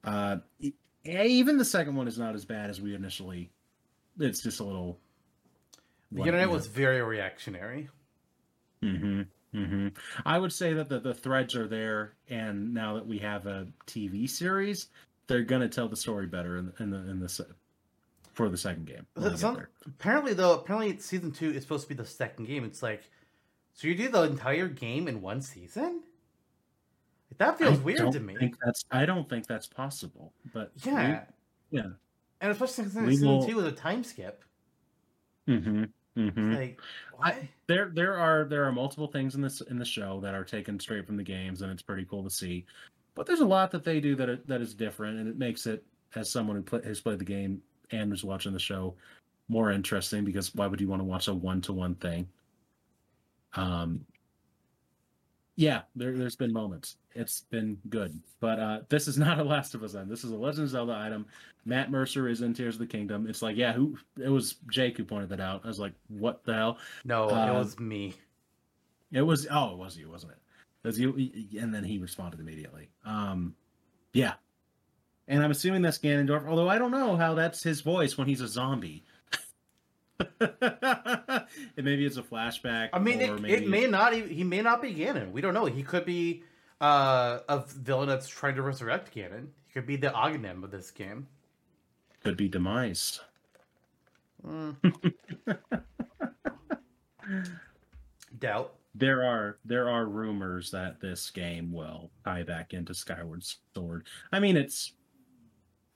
Uh, 0.04 0.38
e- 0.60 0.72
even 1.04 1.56
the 1.56 1.64
second 1.64 1.94
one 1.96 2.08
is 2.08 2.18
not 2.18 2.34
as 2.34 2.44
bad 2.44 2.70
as 2.70 2.80
we 2.80 2.94
initially. 2.94 3.50
It's 4.18 4.42
just 4.42 4.60
a 4.60 4.64
little. 4.64 4.98
The 6.12 6.20
internet 6.22 6.48
was 6.50 6.66
very 6.66 7.02
reactionary. 7.02 7.88
Mm-hmm. 8.82 9.22
Mm-hmm. 9.54 9.88
I 10.26 10.38
would 10.38 10.52
say 10.52 10.72
that 10.74 10.88
the, 10.88 11.00
the 11.00 11.14
threads 11.14 11.54
are 11.54 11.66
there, 11.66 12.14
and 12.28 12.74
now 12.74 12.94
that 12.94 13.06
we 13.06 13.18
have 13.18 13.46
a 13.46 13.66
TV 13.86 14.28
series, 14.28 14.88
they're 15.26 15.42
gonna 15.42 15.68
tell 15.68 15.88
the 15.88 15.96
story 15.96 16.26
better 16.26 16.58
in, 16.58 16.72
in 16.78 16.90
the 16.90 16.98
in 16.98 17.20
the 17.20 17.46
for 18.34 18.48
the 18.48 18.56
second 18.56 18.86
game. 18.86 19.06
when 19.14 19.24
they 19.24 19.30
get 19.30 19.38
Some- 19.40 19.66
apparently, 19.86 20.32
though, 20.34 20.54
apparently 20.54 20.98
season 20.98 21.32
two 21.32 21.50
is 21.50 21.62
supposed 21.62 21.84
to 21.84 21.88
be 21.88 21.94
the 21.94 22.06
second 22.08 22.46
game. 22.46 22.64
It's 22.64 22.82
like, 22.82 23.10
so 23.78 23.86
you 23.86 23.94
do 23.94 24.08
the 24.08 24.22
entire 24.24 24.66
game 24.66 25.06
in 25.06 25.22
one 25.22 25.40
season? 25.40 26.02
That 27.36 27.56
feels 27.58 27.78
I 27.78 27.82
weird 27.82 28.10
to 28.10 28.18
me. 28.18 28.36
Think 28.36 28.56
that's 28.64 28.84
I 28.90 29.06
don't 29.06 29.28
think 29.28 29.46
that's 29.46 29.68
possible. 29.68 30.32
But 30.52 30.72
Yeah. 30.84 31.26
yeah. 31.70 31.82
And 32.40 32.50
especially 32.50 32.74
since 32.86 32.94
We 32.96 33.12
season 33.14 33.28
will- 33.28 33.46
two 33.46 33.54
was 33.54 33.66
a 33.66 33.72
time 33.72 34.02
skip. 34.02 34.42
hmm 35.46 35.84
hmm 36.16 36.54
Like, 36.54 36.80
I- 37.22 37.48
there 37.68 37.90
there 37.94 38.14
are 38.18 38.46
there 38.46 38.64
are 38.64 38.72
multiple 38.72 39.06
things 39.06 39.36
in 39.36 39.40
this 39.42 39.60
in 39.60 39.78
the 39.78 39.84
show 39.84 40.18
that 40.22 40.34
are 40.34 40.44
taken 40.44 40.80
straight 40.80 41.06
from 41.06 41.16
the 41.16 41.22
games 41.22 41.62
and 41.62 41.70
it's 41.70 41.82
pretty 41.82 42.04
cool 42.04 42.24
to 42.24 42.30
see 42.30 42.66
but 43.14 43.26
there's 43.26 43.38
a 43.40 43.46
lot 43.46 43.70
that 43.70 43.84
they 43.84 44.00
do 44.00 44.16
that 44.16 44.28
are, 44.28 44.36
that 44.46 44.60
is 44.60 44.74
different 44.74 45.20
and 45.20 45.28
it 45.28 45.38
makes 45.38 45.66
it 45.68 45.84
as 46.16 46.28
someone 46.28 46.56
who 46.56 46.62
play, 46.62 46.82
has 46.82 47.00
played 47.00 47.20
the 47.20 47.24
game 47.24 47.62
and 47.92 48.10
was 48.10 48.24
watching 48.24 48.52
the 48.52 48.58
show 48.58 48.96
more 49.48 49.70
interesting 49.70 50.24
because 50.24 50.52
why 50.56 50.66
would 50.66 50.80
you 50.80 50.88
want 50.88 50.98
to 51.00 51.04
watch 51.04 51.28
a 51.28 51.34
one-to-one 51.34 51.94
thing 51.96 52.28
um 53.54 54.04
yeah 55.56 55.82
there, 55.96 56.16
there's 56.16 56.36
been 56.36 56.52
moments 56.52 56.96
it's 57.14 57.42
been 57.50 57.76
good 57.88 58.18
but 58.40 58.60
uh 58.60 58.80
this 58.88 59.08
is 59.08 59.18
not 59.26 59.38
a 59.38 59.42
last 59.44 59.74
of 59.74 59.82
us 59.82 59.94
item 59.94 60.08
this 60.08 60.24
is 60.24 60.30
a 60.30 60.36
legend 60.36 60.64
of 60.64 60.70
zelda 60.70 60.92
item 60.94 61.26
matt 61.64 61.90
mercer 61.90 62.28
is 62.28 62.42
in 62.42 62.54
tears 62.54 62.74
of 62.76 62.78
the 62.80 62.86
kingdom 62.86 63.26
it's 63.28 63.42
like 63.42 63.56
yeah 63.56 63.72
who 63.72 63.96
it 64.22 64.28
was 64.28 64.56
jake 64.70 64.96
who 64.96 65.04
pointed 65.04 65.28
that 65.28 65.40
out 65.40 65.60
i 65.64 65.68
was 65.68 65.80
like 65.80 65.92
what 66.08 66.44
the 66.44 66.54
hell 66.54 66.78
No, 67.04 67.28
uh, 67.28 67.48
it 67.48 67.58
was 67.58 67.78
me. 67.78 68.14
it 69.12 69.22
was 69.22 69.46
oh, 69.50 69.72
it 69.72 69.78
was 69.78 69.96
you, 69.96 70.10
wasn't 70.10 70.32
it? 70.32 70.38
It 70.84 70.86
was 70.86 70.98
you, 71.00 71.14
and 71.60 71.74
then 71.74 71.82
he 71.82 71.98
responded 71.98 72.38
immediately. 72.40 72.88
Um, 73.04 73.54
yeah, 74.12 74.34
and 75.26 75.42
I'm 75.42 75.50
assuming 75.50 75.82
that's 75.82 75.98
Ganondorf. 75.98 76.46
Although 76.46 76.68
I 76.68 76.78
don't 76.78 76.92
know 76.92 77.16
how 77.16 77.34
that's 77.34 77.62
his 77.62 77.80
voice 77.80 78.16
when 78.16 78.28
he's 78.28 78.40
a 78.40 78.48
zombie. 78.48 79.04
and 80.40 81.46
maybe 81.76 82.04
it's 82.06 82.16
a 82.16 82.22
flashback. 82.22 82.90
I 82.92 82.98
mean, 82.98 83.20
it, 83.20 83.40
maybe 83.40 83.54
it 83.54 83.68
may 83.68 83.86
not. 83.86 84.12
He 84.14 84.44
may 84.44 84.62
not 84.62 84.82
be 84.82 84.94
Ganon. 84.94 85.30
We 85.32 85.40
don't 85.40 85.54
know. 85.54 85.66
He 85.66 85.82
could 85.82 86.04
be 86.04 86.42
uh, 86.80 87.38
a 87.48 87.64
villain 87.66 88.08
that's 88.08 88.28
trying 88.28 88.54
to 88.56 88.62
resurrect 88.62 89.14
Ganon. 89.14 89.48
He 89.66 89.72
could 89.72 89.86
be 89.86 89.96
the 89.96 90.08
Agahnim 90.08 90.64
of 90.64 90.70
this 90.70 90.90
game. 90.90 91.26
could 92.24 92.36
be 92.36 92.48
demise. 92.48 93.20
Mm. 94.46 94.76
Doubt. 98.38 98.74
There 98.94 99.22
are 99.22 99.58
there 99.64 99.88
are 99.88 100.06
rumors 100.06 100.70
that 100.72 101.00
this 101.00 101.30
game 101.30 101.72
will 101.72 102.10
tie 102.24 102.42
back 102.42 102.74
into 102.74 102.94
Skyward 102.94 103.44
Sword. 103.74 104.06
I 104.32 104.40
mean, 104.40 104.56
it's 104.56 104.92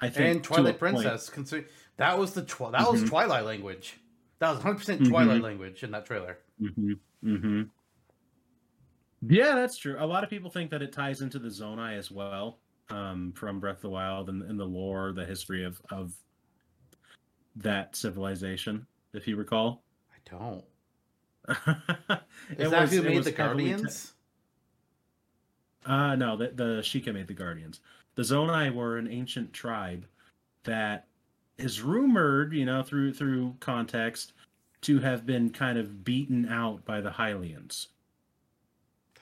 I 0.01 0.09
think 0.09 0.37
And 0.37 0.45
Twilight 0.45 0.79
point- 0.79 0.95
Princess. 0.97 1.29
Consider 1.29 1.67
that 1.97 2.19
was 2.19 2.33
the 2.35 2.43
twi- 2.43 2.71
that 2.71 2.89
was 2.91 3.03
Mhm. 3.03 3.09
Twilight 3.09 3.45
language. 3.45 3.99
That 4.43 4.49
was 4.49 4.59
100 4.59 4.79
percent 4.79 5.07
Twilight 5.07 5.39
Mhm. 5.41 5.45
language 5.45 5.85
in 5.85 5.93
that 5.93 6.05
trailer. 6.05 6.39
Mm-hmm. 6.61 6.93
Mm-hmm. 7.25 7.63
Yeah, 9.31 9.55
that's 9.55 9.77
true. 9.79 9.95
A 10.01 10.05
lot 10.05 10.25
of 10.25 10.31
people 10.31 10.51
think 10.51 10.73
that 10.73 10.83
it 10.83 10.93
ties 10.93 11.21
into 11.23 11.39
the 11.39 11.49
Zonai 11.49 11.97
as 11.97 12.11
well, 12.11 12.59
um, 12.91 13.33
from 13.37 13.61
Breath 13.61 13.77
of 13.77 13.83
the 13.83 13.91
Wild 13.91 14.29
and, 14.29 14.43
and 14.43 14.59
the 14.59 14.65
lore, 14.65 15.13
the 15.13 15.25
history 15.25 15.63
of 15.65 15.81
of 15.93 16.13
that 17.55 17.95
civilization, 17.95 18.85
if 19.13 19.29
you 19.29 19.37
recall. 19.37 19.85
I 20.13 20.29
don't. 20.29 20.65
Is 22.59 22.69
that 22.73 22.81
was- 22.81 22.91
who 22.91 23.03
made 23.03 23.23
the 23.23 23.31
Guardians? 23.31 24.13
Uh 25.87 26.17
no, 26.17 26.37
the 26.37 26.49
the 26.49 26.65
Sheikah 26.83 27.15
made 27.15 27.29
the 27.29 27.35
Guardians. 27.35 27.79
The 28.17 28.23
Zonai 28.23 28.75
were 28.75 28.99
an 28.99 29.07
ancient 29.07 29.53
tribe 29.53 30.05
that 30.65 31.07
is 31.59 31.83
rumored, 31.83 32.53
you 32.53 32.65
know, 32.67 32.83
through 32.83 33.15
through 33.15 33.57
context, 33.61 34.33
to 34.83 34.99
have 35.01 35.27
been 35.27 35.51
kind 35.51 35.79
of 35.79 36.05
beaten 36.05 36.49
out 36.49 36.85
by 36.85 37.01
the 37.01 37.11
Hylians. 37.11 37.89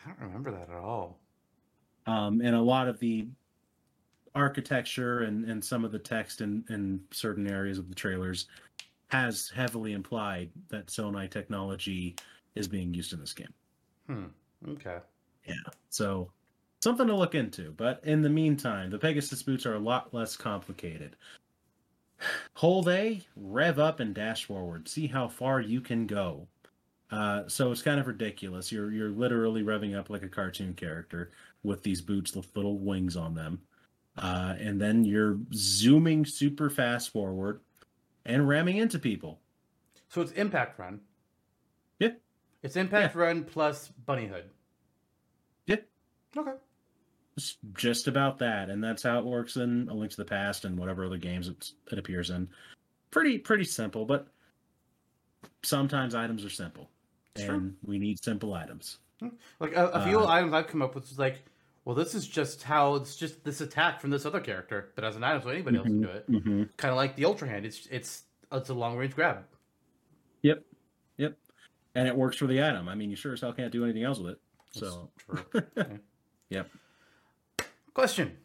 I 0.05 0.09
don't 0.09 0.21
remember 0.21 0.51
that 0.51 0.71
at 0.71 0.77
all. 0.77 1.19
um, 2.07 2.41
and 2.41 2.55
a 2.57 2.61
lot 2.61 2.89
of 2.89 2.99
the 2.99 3.29
architecture 4.35 5.21
and, 5.21 5.45
and 5.45 5.65
some 5.65 5.85
of 5.85 5.93
the 5.93 5.99
text 5.99 6.41
in, 6.41 6.65
in 6.71 7.01
certain 7.11 7.47
areas 7.51 7.79
of 7.79 7.89
the 7.89 7.95
trailers 7.95 8.47
has 9.09 9.51
heavily 9.55 9.93
implied 9.93 10.51
that 10.69 10.87
Zonai 10.87 11.29
technology 11.31 12.15
is 12.55 12.69
being 12.69 12.95
used 12.95 13.13
in 13.13 13.21
this 13.21 13.33
game. 13.33 13.53
Hmm. 14.07 14.27
Okay. 14.69 14.99
Yeah. 15.47 15.55
So 15.91 16.31
something 16.81 17.07
to 17.09 17.15
look 17.15 17.35
into. 17.35 17.73
But 17.77 18.01
in 18.05 18.23
the 18.23 18.29
meantime, 18.29 18.91
the 18.91 18.99
Pegasus 18.99 19.43
boots 19.43 19.67
are 19.67 19.75
a 19.75 19.81
lot 19.81 20.15
less 20.15 20.37
complicated. 20.37 21.17
Hold 22.55 22.89
A, 22.89 23.23
rev 23.37 23.79
up 23.79 24.01
and 24.01 24.15
dash 24.15 24.45
forward. 24.45 24.89
See 24.89 25.07
how 25.07 25.29
far 25.29 25.61
you 25.61 25.81
can 25.81 26.07
go. 26.07 26.49
Uh, 27.11 27.43
so 27.49 27.73
it's 27.73 27.83
kind 27.83 27.99
of 27.99 28.07
ridiculous. 28.07 28.71
You're 28.71 28.93
you're 28.93 29.11
literally 29.11 29.63
revving 29.63 29.99
up 29.99 30.11
like 30.11 30.23
a 30.23 30.29
cartoon 30.29 30.75
character 30.75 31.33
with 31.63 31.83
these 31.83 32.01
boots 32.01 32.35
with 32.35 32.55
little 32.55 32.79
wings 32.79 33.17
on 33.17 33.35
them, 33.35 33.61
uh, 34.17 34.55
and 34.61 34.81
then 34.81 35.05
you're 35.05 35.39
zooming 35.53 36.25
super 36.25 36.71
fast 36.71 37.11
forward 37.11 37.61
and 38.27 38.49
ramming 38.49 38.77
into 38.77 38.99
people. 38.99 39.41
So 40.09 40.21
it's 40.21 40.33
Impact 40.33 40.79
Run. 40.79 41.01
Yeah. 41.99 42.11
It's 42.63 42.77
Impact 42.77 43.15
Run 43.15 43.45
plus 43.45 43.89
Bunny 44.07 44.27
Hood. 44.27 44.51
Yeah. 45.67 45.77
Okay. 46.37 46.53
It's 47.41 47.57
just 47.75 48.07
about 48.07 48.39
that, 48.41 48.69
and 48.69 48.85
that's 48.85 49.03
how 49.03 49.19
it 49.19 49.25
works 49.25 49.57
in 49.57 49.89
A 49.89 49.95
Link 49.95 50.11
to 50.11 50.17
the 50.19 50.27
Past 50.27 50.67
and 50.67 50.79
whatever 50.79 51.07
other 51.07 51.17
games 51.17 51.49
it, 51.49 51.73
it 51.91 51.99
appears 51.99 52.29
in. 52.29 52.47
Pretty 53.11 53.39
pretty 53.39 53.65
simple, 53.65 54.05
but 54.05 54.29
sometimes 55.63 56.15
items 56.15 56.45
are 56.45 56.51
simple, 56.51 56.91
It's 57.35 57.45
and 57.45 57.51
true. 57.61 57.73
we 57.83 57.99
need 57.99 58.23
simple 58.23 58.53
items. 58.53 58.99
Like 59.59 59.75
a, 59.75 59.87
a 59.89 60.05
few 60.05 60.21
Uh, 60.21 60.27
items 60.27 60.53
I've 60.53 60.67
come 60.67 60.83
up 60.83 60.95
with 60.95 61.11
is 61.11 61.19
like, 61.19 61.43
well, 61.87 61.95
this 61.97 62.15
is 62.15 62.29
just 62.29 62.63
how 62.63 62.95
it's 62.97 63.17
just 63.17 63.43
this 63.43 63.63
attack 63.63 64.01
from 64.03 64.11
this 64.11 64.27
other 64.27 64.41
character 64.41 64.91
that 64.97 65.05
has 65.05 65.17
an 65.17 65.25
item, 65.25 65.41
so 65.43 65.49
anybody 65.49 65.79
else 65.79 65.87
can 65.87 66.03
do 66.03 66.09
it. 66.09 66.31
Mm-hmm. 66.31 66.63
Kind 66.77 66.91
of 66.93 66.97
like 66.97 67.17
the 67.17 67.25
Ultra 67.25 67.49
Hand. 67.49 67.65
It's 67.65 67.87
it's 67.91 68.25
it's 68.53 68.69
a 68.69 68.75
long 68.75 68.99
range 68.99 69.15
grab. 69.15 69.45
Yep, 70.43 70.63
yep, 71.17 71.39
and 71.95 72.07
it 72.07 72.15
works 72.15 72.37
for 72.37 72.47
the 72.47 72.63
item. 72.63 72.87
I 72.87 72.95
mean, 72.95 73.09
you 73.09 73.17
sure 73.17 73.33
as 73.33 73.41
hell 73.41 73.55
can't 73.55 73.73
do 73.73 73.83
anything 73.85 74.05
else 74.05 74.19
with 74.19 74.33
it. 74.33 74.41
That's 74.75 74.93
So, 74.93 75.11
true. 75.19 75.63
yep. 76.51 76.69
Question: 77.95 78.37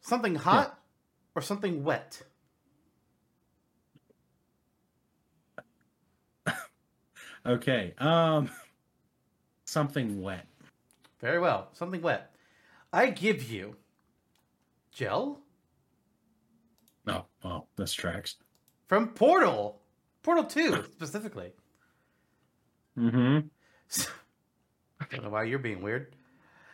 Something 0.00 0.34
hot 0.36 0.78
or 1.34 1.42
something 1.42 1.82
wet? 1.84 2.22
Okay. 7.46 7.94
Um, 7.98 8.50
something 9.64 10.20
wet. 10.20 10.46
Very 11.20 11.38
well. 11.38 11.68
Something 11.74 12.02
wet. 12.02 12.34
I 12.92 13.10
give 13.10 13.48
you 13.50 13.76
gel 14.92 15.40
Oh, 17.06 17.24
well, 17.44 17.68
this 17.76 17.92
tracks. 17.92 18.34
from 18.88 19.10
Portal. 19.10 19.80
Portal 20.24 20.42
2, 20.42 20.86
specifically. 20.90 21.52
Mm-hmm. 22.98 23.46
I 25.00 25.04
don't 25.08 25.22
know 25.22 25.30
why 25.30 25.44
you're 25.44 25.60
being 25.60 25.82
weird. 25.82 26.15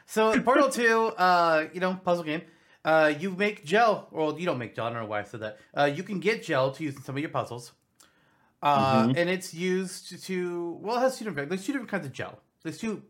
So 0.07 0.33
in 0.33 0.43
Portal 0.43 0.69
2, 0.69 0.85
uh, 1.17 1.67
you 1.73 1.81
know, 1.81 1.95
puzzle 2.05 2.25
game, 2.25 2.43
uh, 2.85 3.13
you 3.19 3.31
make 3.31 3.65
gel. 3.65 4.09
Well, 4.11 4.39
you 4.39 4.45
don't 4.47 4.59
make 4.59 4.75
gel. 4.75 4.87
I 4.87 4.91
don't 4.91 5.03
know 5.03 5.09
why 5.09 5.21
I 5.21 5.25
said 5.25 5.41
that. 5.41 5.59
Uh, 5.75 5.85
you 5.85 6.03
can 6.03 6.21
get 6.21 6.43
gel 6.43 6.73
to 6.73 6.83
use 6.85 6.97
in 6.97 7.03
some 7.03 7.17
of 7.17 7.21
your 7.21 7.31
puzzles. 7.31 7.73
Uh, 8.63 9.07
Mhm. 9.09 9.17
and 9.17 9.29
it's 9.31 9.53
used 9.53 10.23
to 10.25 10.79
well, 10.83 10.97
it 10.99 11.01
has 11.01 11.19
two 11.19 11.25
different. 11.25 11.49
There's 11.49 11.65
two 11.67 11.73
different 11.73 11.91
kinds 11.91 12.07
of 12.07 12.13
gel. 12.13 12.39
There's 12.63 12.79
two. 12.79 13.03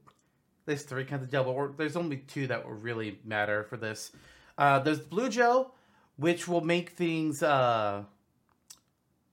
There's 0.64 0.82
three 0.84 1.04
kinds 1.04 1.24
of 1.24 1.30
gel, 1.30 1.44
but 1.44 1.54
we're, 1.54 1.72
there's 1.72 1.96
only 1.96 2.18
two 2.18 2.46
that 2.46 2.64
will 2.64 2.72
really 2.74 3.18
matter 3.24 3.64
for 3.64 3.76
this. 3.76 4.12
Uh, 4.56 4.78
there's 4.78 5.00
the 5.00 5.04
blue 5.06 5.28
gel, 5.28 5.74
which 6.16 6.46
will 6.48 6.60
make 6.62 6.90
things 6.90 7.42
uh, 7.42 8.04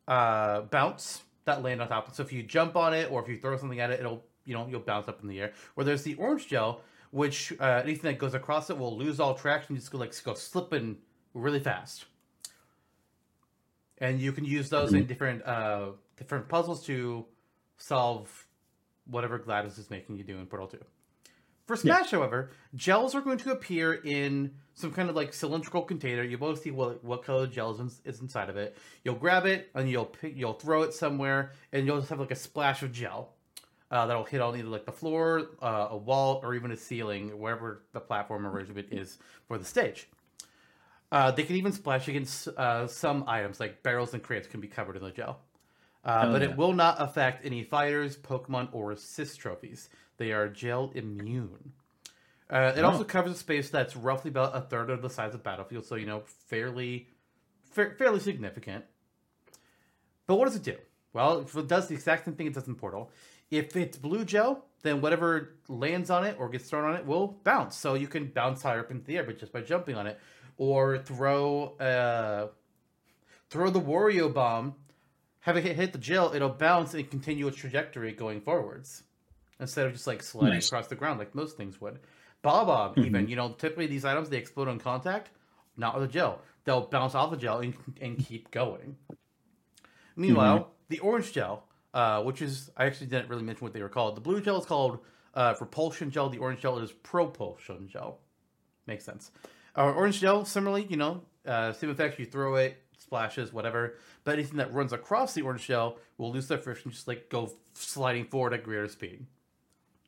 uh, 0.07 0.61
bounce 0.61 1.21
that 1.45 1.61
land 1.63 1.81
on 1.81 1.87
top. 1.87 2.13
So 2.15 2.23
if 2.23 2.33
you 2.33 2.43
jump 2.43 2.75
on 2.75 2.93
it 2.93 3.11
or 3.11 3.21
if 3.21 3.29
you 3.29 3.37
throw 3.37 3.55
something 3.57 3.79
at 3.79 3.91
it, 3.91 3.99
it'll 3.99 4.23
you 4.45 4.53
know 4.55 4.67
you'll 4.69 4.79
bounce 4.81 5.07
up 5.07 5.21
in 5.21 5.27
the 5.29 5.39
air. 5.39 5.53
Or 5.75 5.83
there's 5.83 6.03
the 6.03 6.15
orange 6.15 6.47
gel, 6.47 6.81
which 7.11 7.53
uh, 7.59 7.81
anything 7.83 8.11
that 8.11 8.19
goes 8.19 8.33
across 8.33 8.69
it 8.69 8.77
will 8.77 8.97
lose 8.97 9.19
all 9.19 9.33
traction. 9.33 9.75
You 9.75 9.79
Just 9.79 9.91
go 9.91 9.97
like 9.97 10.23
go 10.23 10.33
slipping 10.33 10.97
really 11.33 11.59
fast. 11.59 12.05
And 13.97 14.19
you 14.19 14.31
can 14.31 14.45
use 14.45 14.69
those 14.69 14.93
in 14.93 15.05
different 15.05 15.45
uh, 15.45 15.91
different 16.17 16.47
puzzles 16.47 16.85
to 16.85 17.25
solve 17.77 18.47
whatever 19.05 19.39
GLaDOS 19.39 19.79
is 19.79 19.89
making 19.89 20.17
you 20.17 20.23
do 20.23 20.37
in 20.37 20.45
Portal 20.45 20.67
2. 20.67 20.77
For 21.65 21.75
Smash, 21.75 22.09
however, 22.11 22.51
gels 22.73 23.13
are 23.13 23.21
going 23.21 23.37
to 23.39 23.51
appear 23.51 23.93
in 23.93 24.55
some 24.73 24.91
kind 24.91 25.09
of 25.09 25.15
like 25.15 25.33
cylindrical 25.33 25.83
container. 25.83 26.23
You 26.23 26.37
both 26.37 26.63
see 26.63 26.71
what 26.71 27.03
what 27.03 27.23
color 27.23 27.45
gel 27.45 27.79
is, 27.79 28.01
is 28.05 28.21
inside 28.21 28.49
of 28.49 28.57
it. 28.57 28.77
You'll 29.03 29.15
grab 29.15 29.45
it 29.45 29.69
and 29.75 29.89
you'll 29.89 30.05
pick, 30.05 30.35
you'll 30.35 30.53
throw 30.53 30.83
it 30.83 30.93
somewhere, 30.93 31.51
and 31.71 31.85
you'll 31.85 31.99
just 31.99 32.09
have 32.09 32.19
like 32.19 32.31
a 32.31 32.35
splash 32.35 32.81
of 32.81 32.91
gel 32.91 33.33
uh, 33.91 34.05
that'll 34.05 34.23
hit 34.23 34.41
on 34.41 34.55
either 34.55 34.67
like 34.67 34.85
the 34.85 34.91
floor, 34.91 35.49
uh, 35.61 35.87
a 35.91 35.97
wall, 35.97 36.39
or 36.43 36.53
even 36.55 36.71
a 36.71 36.77
ceiling, 36.77 37.39
wherever 37.39 37.83
the 37.93 37.99
platform 37.99 38.45
arrangement 38.45 38.87
is 38.91 39.17
for 39.47 39.57
the 39.57 39.65
stage. 39.65 40.07
Uh, 41.11 41.31
they 41.31 41.43
can 41.43 41.55
even 41.55 41.71
splash 41.71 42.07
against 42.07 42.47
uh, 42.49 42.85
some 42.87 43.23
items, 43.27 43.59
like 43.59 43.81
barrels 43.81 44.13
and 44.13 44.21
crates, 44.21 44.47
can 44.47 44.59
be 44.61 44.67
covered 44.67 44.95
in 44.95 45.03
the 45.03 45.11
gel. 45.11 45.39
Uh, 46.05 46.25
Oh, 46.27 46.31
but 46.31 46.41
yeah. 46.41 46.49
it 46.49 46.55
will 46.57 46.73
not 46.73 47.01
affect 47.01 47.45
any 47.45 47.63
fighters, 47.63 48.15
Pokemon, 48.15 48.69
or 48.71 48.91
assist 48.91 49.39
trophies. 49.39 49.89
They 50.17 50.31
are 50.31 50.47
gel 50.47 50.91
immune. 50.93 51.73
Uh, 52.49 52.73
it 52.75 52.83
also 52.83 53.01
Oh. 53.01 53.05
covers 53.05 53.31
a 53.33 53.35
space 53.35 53.69
that's 53.69 53.95
roughly 53.95 54.29
about 54.29 54.55
a 54.55 54.61
third 54.61 54.89
of 54.91 55.01
the 55.01 55.09
size 55.09 55.33
of 55.33 55.43
Battlefield, 55.43 55.85
so 55.85 55.95
you 55.95 56.05
know, 56.05 56.21
fairly, 56.25 57.09
fa- 57.71 57.93
fairly 57.97 58.19
significant. 58.19 58.85
But 60.27 60.35
what 60.35 60.45
does 60.45 60.55
it 60.55 60.63
do? 60.63 60.77
Well, 61.11 61.39
it 61.41 61.67
does 61.67 61.87
the 61.87 61.95
exact 61.95 62.25
same 62.25 62.35
thing 62.35 62.47
it 62.47 62.53
does 62.53 62.67
in 62.67 62.75
Portal. 62.75 63.11
If 63.51 63.75
it's 63.75 63.97
blue 63.97 64.25
gel, 64.25 64.65
then 64.83 65.01
whatever 65.01 65.55
lands 65.67 66.09
on 66.09 66.23
it 66.25 66.37
or 66.39 66.49
gets 66.49 66.69
thrown 66.69 66.89
on 66.89 66.95
it 66.95 67.05
will 67.05 67.39
bounce. 67.43 67.75
So 67.75 67.95
you 67.95 68.07
can 68.07 68.27
bounce 68.27 68.61
higher 68.61 68.79
up 68.79 68.91
into 68.91 69.05
the 69.05 69.17
air, 69.17 69.23
but 69.23 69.39
just 69.39 69.51
by 69.51 69.61
jumping 69.61 69.95
on 69.95 70.07
it, 70.07 70.19
or 70.57 70.97
throw 70.99 71.75
uh, 71.77 72.47
throw 73.49 73.69
the 73.69 73.81
Wario 73.81 74.31
bomb, 74.33 74.75
have 75.41 75.57
it 75.57 75.63
hit, 75.63 75.75
hit 75.75 75.93
the 75.93 75.99
gel, 75.99 76.33
it'll 76.33 76.49
bounce 76.49 76.93
and 76.93 77.09
continue 77.09 77.47
its 77.47 77.57
trajectory 77.57 78.11
going 78.11 78.41
forwards, 78.41 79.03
instead 79.59 79.87
of 79.87 79.93
just 79.93 80.05
like 80.07 80.21
sliding 80.21 80.55
Nice. 80.55 80.67
across 80.67 80.87
the 80.87 80.95
ground 80.95 81.19
like 81.19 81.33
most 81.33 81.57
things 81.57 81.79
would. 81.81 81.99
Bob 82.41 82.67
Bob, 82.67 82.97
even 82.99 83.27
you 83.27 83.35
know, 83.35 83.49
typically 83.53 83.87
these 83.87 84.05
items 84.05 84.29
they 84.29 84.37
explode 84.37 84.67
on 84.67 84.79
contact, 84.79 85.29
not 85.75 85.93
with 85.99 86.07
the 86.07 86.13
gel. 86.13 86.41
They'll 86.65 86.81
bounce 86.87 87.15
off 87.15 87.31
the 87.31 87.37
gel 87.37 87.59
and, 87.59 87.73
and 87.99 88.17
keep 88.23 88.51
going. 88.51 88.95
Meanwhile, 90.15 90.71
the 90.89 90.99
orange 90.99 91.31
gel, 91.31 91.65
uh, 91.93 92.21
which 92.23 92.41
is 92.41 92.69
I 92.77 92.85
actually 92.85 93.07
didn't 93.07 93.29
really 93.29 93.43
mention 93.43 93.63
what 93.65 93.73
they 93.73 93.81
were 93.81 93.89
called. 93.89 94.15
The 94.15 94.21
blue 94.21 94.41
gel 94.41 94.59
is 94.59 94.65
called 94.65 94.99
uh, 95.33 95.55
repulsion 95.59 96.11
gel. 96.11 96.29
The 96.29 96.37
orange 96.39 96.61
gel 96.61 96.79
is 96.79 96.91
propulsion 96.91 97.87
gel. 97.87 98.19
Makes 98.87 99.05
sense. 99.05 99.31
Uh, 99.77 99.91
orange 99.91 100.19
gel, 100.19 100.45
similarly, 100.45 100.85
you 100.89 100.97
know, 100.97 101.21
uh, 101.45 101.71
same 101.73 101.89
effect. 101.91 102.19
You 102.19 102.25
throw 102.25 102.55
it, 102.55 102.81
splashes, 102.97 103.53
whatever. 103.53 103.95
But 104.23 104.33
anything 104.33 104.57
that 104.57 104.73
runs 104.73 104.93
across 104.93 105.33
the 105.33 105.43
orange 105.43 105.65
gel 105.67 105.97
will 106.17 106.31
lose 106.31 106.47
their 106.47 106.57
friction, 106.57 106.91
just 106.91 107.07
like 107.07 107.29
go 107.29 107.51
sliding 107.73 108.25
forward 108.25 108.53
at 108.53 108.63
greater 108.63 108.87
speed, 108.87 109.25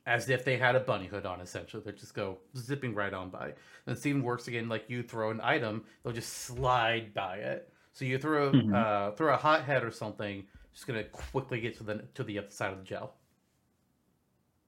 as 0.05 0.29
if 0.29 0.43
they 0.43 0.57
had 0.57 0.75
a 0.75 0.79
bunny 0.79 1.05
hood 1.05 1.25
on. 1.25 1.41
Essentially, 1.41 1.81
they 1.85 1.91
just 1.91 2.13
go 2.15 2.39
zipping 2.57 2.95
right 2.95 3.13
on 3.13 3.29
by. 3.29 3.53
And 3.85 3.95
it 3.97 4.05
even 4.05 4.23
works 4.23 4.47
again. 4.47 4.67
Like 4.67 4.89
you 4.89 5.03
throw 5.03 5.29
an 5.29 5.39
item, 5.43 5.83
they'll 6.03 6.13
just 6.13 6.33
slide 6.33 7.13
by 7.13 7.37
it. 7.37 7.71
So 7.93 8.05
you 8.05 8.17
throw 8.17 8.51
Mhm. 8.51 8.73
uh, 8.73 9.11
throw 9.11 9.33
a 9.33 9.37
hot 9.37 9.63
head 9.63 9.83
or 9.83 9.91
something, 9.91 10.45
just 10.73 10.87
gonna 10.87 11.03
quickly 11.03 11.59
get 11.61 11.77
to 11.77 11.83
the 11.83 12.03
to 12.15 12.23
the 12.23 12.39
other 12.39 12.49
side 12.49 12.71
of 12.71 12.79
the 12.79 12.83
gel. 12.85 13.15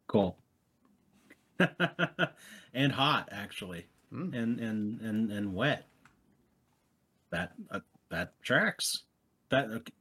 Cool. 0.08 0.38
and 2.74 2.92
hot, 2.92 3.30
actually, 3.32 3.86
Mm. 4.12 4.36
and 4.36 4.60
and 4.60 5.02
and 5.02 5.32
and 5.32 5.54
wet. 5.54 5.88
That 7.32 7.54
uh, 7.72 7.80
that 8.10 8.40
tracks. 8.44 9.04
That 9.50 9.66
okay. 9.70 9.94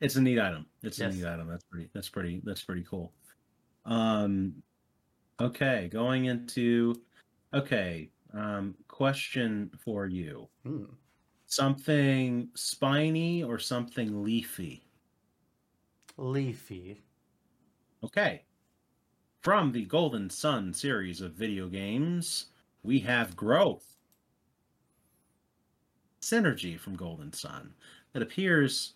it's 0.00 0.16
a 0.16 0.22
neat 0.22 0.38
item. 0.38 0.66
It's 0.82 0.98
Yes. 0.98 1.12
a 1.14 1.16
neat 1.16 1.26
item. 1.26 1.48
That's 1.48 1.64
pretty. 1.64 1.90
That's 1.92 2.08
pretty. 2.08 2.40
That's 2.44 2.62
pretty 2.62 2.84
cool. 2.88 3.12
Um. 3.84 4.62
Okay, 5.40 5.88
going 5.92 6.26
into. 6.26 6.94
Okay. 7.52 8.10
Um. 8.32 8.74
Question 8.86 9.70
for 9.84 10.06
you. 10.06 10.48
Mm. 10.66 10.88
Something 11.48 12.50
spiny 12.54 13.42
or 13.42 13.58
something 13.58 14.22
leafy. 14.22 14.82
Leafy. 16.18 17.00
Okay. 18.04 18.42
From 19.40 19.72
the 19.72 19.86
Golden 19.86 20.28
Sun 20.28 20.74
series 20.74 21.22
of 21.22 21.32
video 21.32 21.68
games, 21.68 22.46
we 22.82 22.98
have 23.00 23.34
growth. 23.34 23.96
Psynergy 26.20 26.78
from 26.78 26.96
Golden 26.96 27.32
Sun 27.32 27.72
that 28.12 28.22
appears 28.22 28.92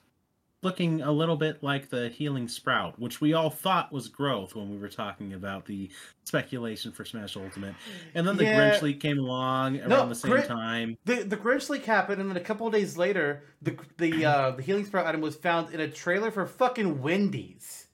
looking 0.62 1.02
a 1.02 1.10
little 1.10 1.36
bit 1.36 1.62
like 1.62 1.90
the 1.90 2.08
healing 2.08 2.46
sprout, 2.48 2.98
which 2.98 3.20
we 3.20 3.34
all 3.34 3.50
thought 3.50 3.92
was 3.92 4.08
growth 4.08 4.54
when 4.54 4.70
we 4.70 4.78
were 4.78 4.88
talking 4.88 5.32
about 5.32 5.66
the 5.66 5.90
speculation 6.24 6.92
for 6.92 7.04
Smash 7.04 7.36
Ultimate. 7.36 7.74
And 8.14 8.26
then 8.26 8.36
the 8.36 8.44
Yeah. 8.44 8.70
Grinch 8.70 8.82
League 8.82 9.00
came 9.00 9.18
along 9.18 9.78
around 9.80 9.88
No, 9.88 10.08
the 10.08 10.14
same 10.14 10.30
Grin- 10.30 10.46
time. 10.46 10.96
The 11.04 11.24
the 11.24 11.36
Grinch 11.36 11.68
leak 11.68 11.84
happened, 11.84 12.20
and 12.20 12.30
then 12.30 12.36
a 12.36 12.40
couple 12.44 12.66
of 12.66 12.72
days 12.72 12.96
later, 12.96 13.42
the 13.60 13.76
the 13.98 14.24
uh, 14.24 14.50
the 14.52 14.62
healing 14.62 14.84
sprout 14.86 15.06
item 15.06 15.20
was 15.20 15.34
found 15.36 15.74
in 15.74 15.80
a 15.80 15.88
trailer 15.88 16.30
for 16.30 16.46
fucking 16.46 17.02
Wendy's, 17.02 17.88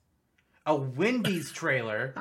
a 0.65 0.75
Wendy's 0.75 1.51
trailer, 1.61 2.13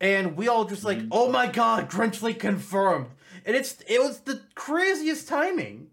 and 0.00 0.36
we 0.36 0.48
all 0.48 0.64
just 0.64 0.82
like, 0.84 0.98
Mhm. 0.98 1.08
oh 1.12 1.30
my 1.30 1.46
god, 1.46 1.88
Grinch 1.88 2.20
leak 2.20 2.40
confirmed, 2.40 3.06
and 3.46 3.54
it's 3.54 3.80
it 3.86 4.00
was 4.02 4.20
the 4.20 4.40
craziest 4.56 5.28
timing. 5.28 5.88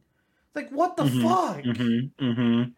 It's 0.47 0.55
like 0.55 0.71
what 0.71 0.97
the 0.97 1.03
Mhm, 1.03 1.21
fuck? 1.21 1.57
Mm-hmm, 1.63 2.25
mm-hmm. 2.25 2.71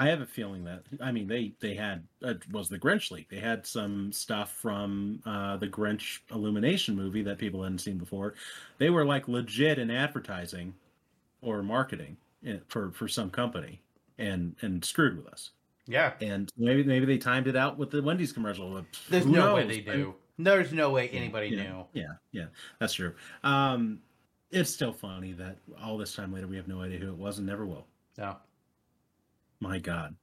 I 0.00 0.08
have 0.08 0.22
a 0.22 0.26
feeling 0.26 0.64
that 0.64 0.82
I 1.00 1.12
mean 1.12 1.28
they 1.28 1.52
they 1.60 1.74
had 1.74 2.02
uh, 2.24 2.34
was 2.50 2.70
the 2.70 2.78
Grinch 2.78 3.10
leak. 3.10 3.28
They 3.28 3.38
had 3.38 3.66
some 3.66 4.10
stuff 4.12 4.52
from 4.54 5.20
uh, 5.26 5.58
the 5.58 5.68
Grinch 5.68 6.20
Illumination 6.30 6.96
movie 6.96 7.22
that 7.22 7.36
people 7.36 7.62
hadn't 7.62 7.80
seen 7.80 7.98
before. 7.98 8.32
They 8.78 8.88
were 8.88 9.04
like 9.04 9.28
legit 9.28 9.78
in 9.78 9.90
advertising 9.90 10.72
or 11.42 11.62
marketing 11.62 12.16
for 12.68 12.90
for 12.92 13.08
some 13.08 13.28
company 13.28 13.82
and 14.18 14.56
and 14.62 14.82
screwed 14.82 15.18
with 15.18 15.26
us. 15.26 15.50
Yeah. 15.86 16.14
And 16.22 16.50
maybe 16.56 16.82
maybe 16.82 17.04
they 17.04 17.18
timed 17.18 17.46
it 17.46 17.56
out 17.56 17.76
with 17.76 17.90
the 17.90 18.02
Wendy's 18.02 18.32
commercial. 18.32 18.82
There's 19.10 19.24
who 19.24 19.32
no 19.32 19.54
way 19.54 19.66
they 19.66 19.80
do. 19.80 20.14
There's 20.38 20.72
no 20.72 20.88
way 20.88 21.10
anybody 21.10 21.48
yeah, 21.48 21.62
knew. 21.62 21.84
Yeah, 21.92 22.12
yeah, 22.32 22.46
that's 22.78 22.94
true. 22.94 23.12
Um, 23.44 24.00
it's 24.50 24.70
still 24.72 24.94
funny 24.94 25.32
that 25.34 25.58
all 25.82 25.98
this 25.98 26.14
time 26.14 26.32
later 26.32 26.46
we 26.46 26.56
have 26.56 26.68
no 26.68 26.80
idea 26.80 26.98
who 26.98 27.08
it 27.08 27.18
was 27.18 27.36
and 27.36 27.46
never 27.46 27.66
will. 27.66 27.86
No. 28.16 28.36
My 29.60 29.78
God. 29.78 30.14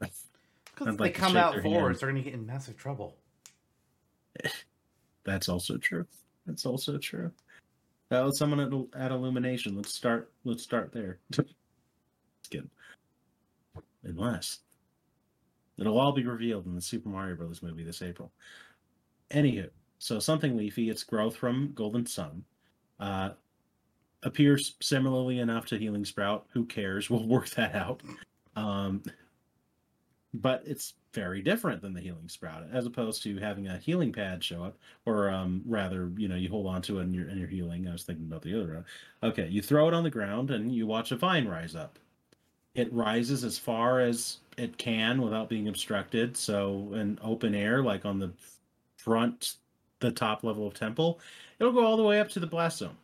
Because 0.72 0.96
they 0.96 1.04
like 1.04 1.14
come 1.14 1.36
out 1.36 1.60
forwards, 1.60 2.00
they're 2.00 2.10
going 2.10 2.22
to 2.22 2.30
get 2.30 2.38
in 2.38 2.46
massive 2.46 2.74
trouble. 2.74 3.18
That's 5.24 5.46
also 5.46 5.76
true. 5.76 6.06
That's 6.46 6.64
also 6.64 6.96
true. 6.96 7.30
That 8.08 8.24
was 8.24 8.38
someone 8.38 8.60
at, 8.60 8.98
at 8.98 9.12
Illumination. 9.12 9.76
Let's 9.76 9.94
start. 9.94 10.32
Let's 10.44 10.62
start 10.62 10.90
there. 10.92 11.18
Get 12.50 12.64
unless 14.04 14.60
it'll 15.78 15.98
all 15.98 16.12
be 16.12 16.24
revealed 16.24 16.66
in 16.66 16.74
the 16.74 16.80
Super 16.80 17.08
Mario 17.08 17.36
Brothers 17.36 17.62
movie 17.62 17.84
this 17.84 18.02
April. 18.02 18.32
Anywho, 19.30 19.68
so 19.98 20.18
something 20.18 20.56
leafy. 20.56 20.90
Its 20.90 21.04
growth 21.04 21.36
from 21.36 21.72
Golden 21.74 22.06
Sun 22.06 22.44
uh, 22.98 23.30
appears 24.22 24.74
similarly 24.80 25.38
enough 25.38 25.66
to 25.66 25.78
Healing 25.78 26.04
Sprout. 26.04 26.46
Who 26.52 26.64
cares? 26.64 27.08
We'll 27.08 27.28
work 27.28 27.50
that 27.50 27.74
out. 27.74 28.02
Um, 28.56 29.02
but 30.34 30.62
it's 30.64 30.94
very 31.12 31.42
different 31.42 31.82
than 31.82 31.92
the 31.92 32.00
healing 32.00 32.28
sprout 32.28 32.64
as 32.72 32.86
opposed 32.86 33.22
to 33.22 33.36
having 33.38 33.66
a 33.66 33.78
healing 33.78 34.12
pad 34.12 34.42
show 34.44 34.62
up 34.62 34.76
or 35.06 35.28
um 35.28 35.60
rather 35.66 36.10
you 36.16 36.28
know 36.28 36.36
you 36.36 36.48
hold 36.48 36.66
on 36.66 36.80
to 36.80 37.00
it 37.00 37.02
and 37.02 37.14
you're 37.14 37.28
and 37.28 37.38
you're 37.38 37.48
healing. 37.48 37.88
I 37.88 37.92
was 37.92 38.04
thinking 38.04 38.26
about 38.26 38.42
the 38.42 38.54
other 38.54 38.74
one 38.74 38.84
okay 39.22 39.48
you 39.48 39.60
throw 39.60 39.88
it 39.88 39.94
on 39.94 40.04
the 40.04 40.10
ground 40.10 40.50
and 40.50 40.72
you 40.72 40.86
watch 40.86 41.10
a 41.10 41.16
vine 41.16 41.48
rise 41.48 41.74
up. 41.74 41.98
It 42.74 42.92
rises 42.92 43.42
as 43.42 43.58
far 43.58 44.00
as 44.00 44.38
it 44.56 44.78
can 44.78 45.20
without 45.20 45.48
being 45.48 45.68
obstructed 45.68 46.36
so 46.36 46.92
in 46.94 47.18
open 47.22 47.54
air 47.54 47.82
like 47.82 48.04
on 48.04 48.18
the 48.20 48.30
front 48.96 49.56
the 49.98 50.12
top 50.12 50.44
level 50.44 50.66
of 50.66 50.74
temple 50.74 51.18
it'll 51.58 51.72
go 51.72 51.84
all 51.84 51.96
the 51.96 52.04
way 52.04 52.20
up 52.20 52.28
to 52.30 52.40
the 52.40 52.46
blast 52.46 52.78
zone. 52.78 52.96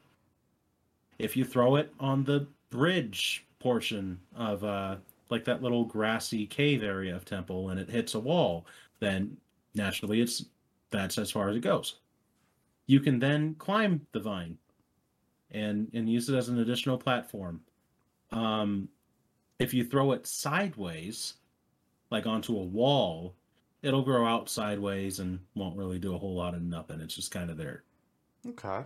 If 1.18 1.36
you 1.36 1.44
throw 1.44 1.77
it 1.77 1.93
on 1.98 2.23
the 2.23 2.47
bridge 2.70 3.44
portion 3.59 4.20
of 4.36 4.62
uh 4.62 4.97
like 5.30 5.44
that 5.44 5.62
little 5.62 5.84
grassy 5.84 6.46
cave 6.46 6.82
area 6.82 7.14
of 7.14 7.24
temple 7.24 7.70
and 7.70 7.80
it 7.80 7.90
hits 7.90 8.14
a 8.14 8.20
wall 8.20 8.66
then 9.00 9.36
naturally 9.74 10.20
it's 10.20 10.44
that's 10.90 11.18
as 11.18 11.30
far 11.30 11.48
as 11.48 11.56
it 11.56 11.60
goes. 11.60 11.96
You 12.86 13.00
can 13.00 13.18
then 13.18 13.56
climb 13.58 14.06
the 14.12 14.20
vine 14.20 14.58
and 15.50 15.88
and 15.92 16.08
use 16.08 16.28
it 16.28 16.36
as 16.36 16.48
an 16.48 16.58
additional 16.58 16.98
platform. 16.98 17.60
Um 18.32 18.88
if 19.58 19.72
you 19.72 19.84
throw 19.84 20.12
it 20.12 20.26
sideways 20.26 21.34
like 22.10 22.26
onto 22.26 22.56
a 22.56 22.62
wall 22.62 23.34
it'll 23.82 24.02
grow 24.02 24.26
out 24.26 24.48
sideways 24.48 25.20
and 25.20 25.38
won't 25.54 25.76
really 25.76 25.98
do 25.98 26.14
a 26.14 26.18
whole 26.18 26.34
lot 26.34 26.54
of 26.54 26.62
nothing. 26.62 27.00
It's 27.00 27.14
just 27.14 27.30
kind 27.30 27.50
of 27.50 27.56
there. 27.56 27.84
Okay. 28.48 28.82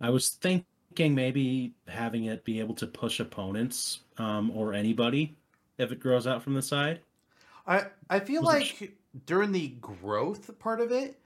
I 0.00 0.10
was 0.10 0.30
thinking 0.30 1.14
maybe 1.14 1.74
having 1.88 2.24
it 2.24 2.44
be 2.44 2.60
able 2.60 2.74
to 2.76 2.86
push 2.86 3.20
opponents 3.20 4.00
um, 4.18 4.50
or 4.50 4.72
anybody 4.72 5.36
if 5.78 5.92
it 5.92 6.00
grows 6.00 6.26
out 6.26 6.42
from 6.42 6.54
the 6.54 6.62
side. 6.62 7.00
I 7.66 7.86
I 8.10 8.20
feel 8.20 8.42
Was 8.42 8.48
like 8.54 8.98
during 9.26 9.52
the 9.52 9.68
growth 9.80 10.58
part 10.58 10.80
of 10.80 10.92
it, 10.92 11.18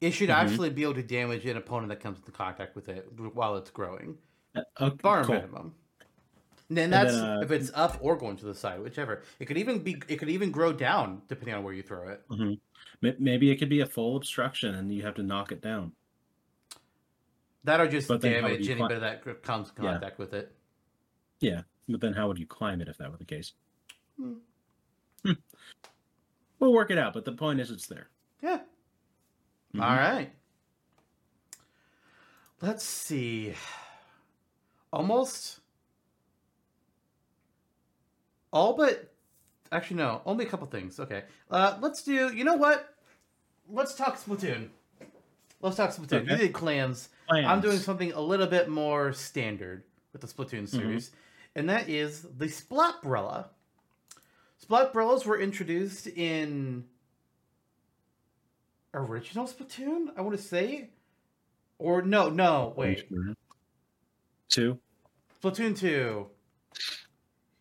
it 0.00 0.10
should 0.12 0.28
Mhm. 0.28 0.34
actually 0.34 0.70
be 0.70 0.82
able 0.82 0.94
to 0.94 1.02
damage 1.02 1.46
an 1.46 1.56
opponent 1.56 1.88
that 1.90 2.00
comes 2.00 2.18
into 2.18 2.32
contact 2.32 2.74
with 2.74 2.88
it 2.88 3.06
while 3.34 3.56
it's 3.56 3.70
growing. 3.70 4.18
Uh, 4.54 4.62
okay, 4.80 4.96
Bar 5.02 5.24
cool. 5.24 5.34
minimum. 5.36 5.74
And 6.68 6.76
then 6.76 6.84
And 6.84 6.92
that's 6.92 7.14
then, 7.14 7.24
uh, 7.24 7.40
if 7.40 7.50
it's 7.50 7.70
up 7.74 7.98
or 8.02 8.16
going 8.16 8.36
to 8.38 8.44
the 8.44 8.54
side, 8.54 8.80
whichever. 8.82 9.22
It 9.38 9.46
could 9.46 9.56
even 9.56 9.82
be. 9.82 10.02
It 10.08 10.16
could 10.18 10.28
even 10.28 10.50
grow 10.50 10.72
down 10.72 11.22
depending 11.28 11.54
on 11.54 11.64
where 11.64 11.72
you 11.72 11.82
throw 11.82 12.08
it. 12.08 12.28
Mhm. 12.28 12.60
Maybe 13.00 13.50
it 13.50 13.56
could 13.56 13.68
be 13.70 13.80
a 13.80 13.86
full 13.86 14.16
obstruction 14.16 14.74
and 14.74 14.92
you 14.92 15.02
have 15.02 15.14
to 15.14 15.22
knock 15.22 15.52
it 15.52 15.60
down. 15.62 15.94
That 17.64 17.80
or 17.80 17.88
just 17.88 18.08
But 18.08 18.20
then 18.20 18.42
how 18.42 18.48
would 18.50 18.62
damage 18.62 18.68
anybody 18.70 19.00
that 19.00 19.42
comes 19.42 19.72
in 19.76 19.84
Yeah. 19.84 19.92
contact 19.92 20.18
with 20.18 20.34
it. 20.34 20.56
Yeah, 21.40 21.62
but 21.88 22.00
then 22.00 22.12
how 22.12 22.28
would 22.28 22.38
you 22.38 22.46
climb 22.46 22.80
it 22.80 22.88
if 22.88 22.98
that 22.98 23.10
were 23.10 23.16
the 23.16 23.24
case? 23.24 23.54
Hmm. 24.18 24.34
We'll 26.58 26.72
work 26.72 26.90
it 26.90 26.98
out, 26.98 27.12
but 27.14 27.24
the 27.24 27.32
point 27.32 27.60
is 27.60 27.70
it's 27.70 27.86
there. 27.86 28.08
Yeah. 28.42 28.60
Mhm. 29.74 29.82
All 29.82 29.96
right. 29.96 30.32
Let's 32.60 32.82
see. 32.84 33.54
Almost 34.92 35.60
all 38.52 38.74
but 38.76 39.12
actually 39.70 39.98
no, 39.98 40.22
only 40.26 40.46
a 40.46 40.48
couple 40.48 40.66
things. 40.66 40.98
Okay. 40.98 41.24
Uh 41.50 41.78
let's 41.80 42.02
do 42.02 42.12
you 42.34 42.42
know 42.44 42.56
what? 42.56 42.94
Let's 43.70 43.94
talk 43.94 44.18
Splatoon. 44.18 44.70
Let's 45.60 45.76
talk 45.76 45.90
Splatoon. 45.90 46.26
You 46.26 46.32
Okay. 46.32 46.36
did 46.46 46.52
clans. 46.54 47.10
I'm 47.30 47.44
Plans. 47.44 47.62
doing 47.62 47.78
something 47.78 48.12
a 48.12 48.20
little 48.20 48.46
bit 48.46 48.68
more 48.68 49.12
standard 49.12 49.84
with 50.12 50.22
the 50.22 50.26
Splatoon 50.26 50.66
series, 50.68 51.10
and 51.54 51.68
that 51.68 51.88
is 51.88 52.22
the 52.22 52.46
Splatbrella. 52.46 53.48
Splatbrellas 54.64 55.24
were 55.24 55.38
introduced 55.38 56.06
in 56.06 56.84
original 58.94 59.46
Splatoon, 59.46 60.08
I 60.16 60.22
want 60.22 60.36
to 60.36 60.42
say, 60.42 60.90
or 61.78 62.02
no, 62.02 62.28
no, 62.28 62.74
wait, 62.76 63.08
Two. 64.48 64.78
Splatoon 65.42 65.78
two. 65.78 66.26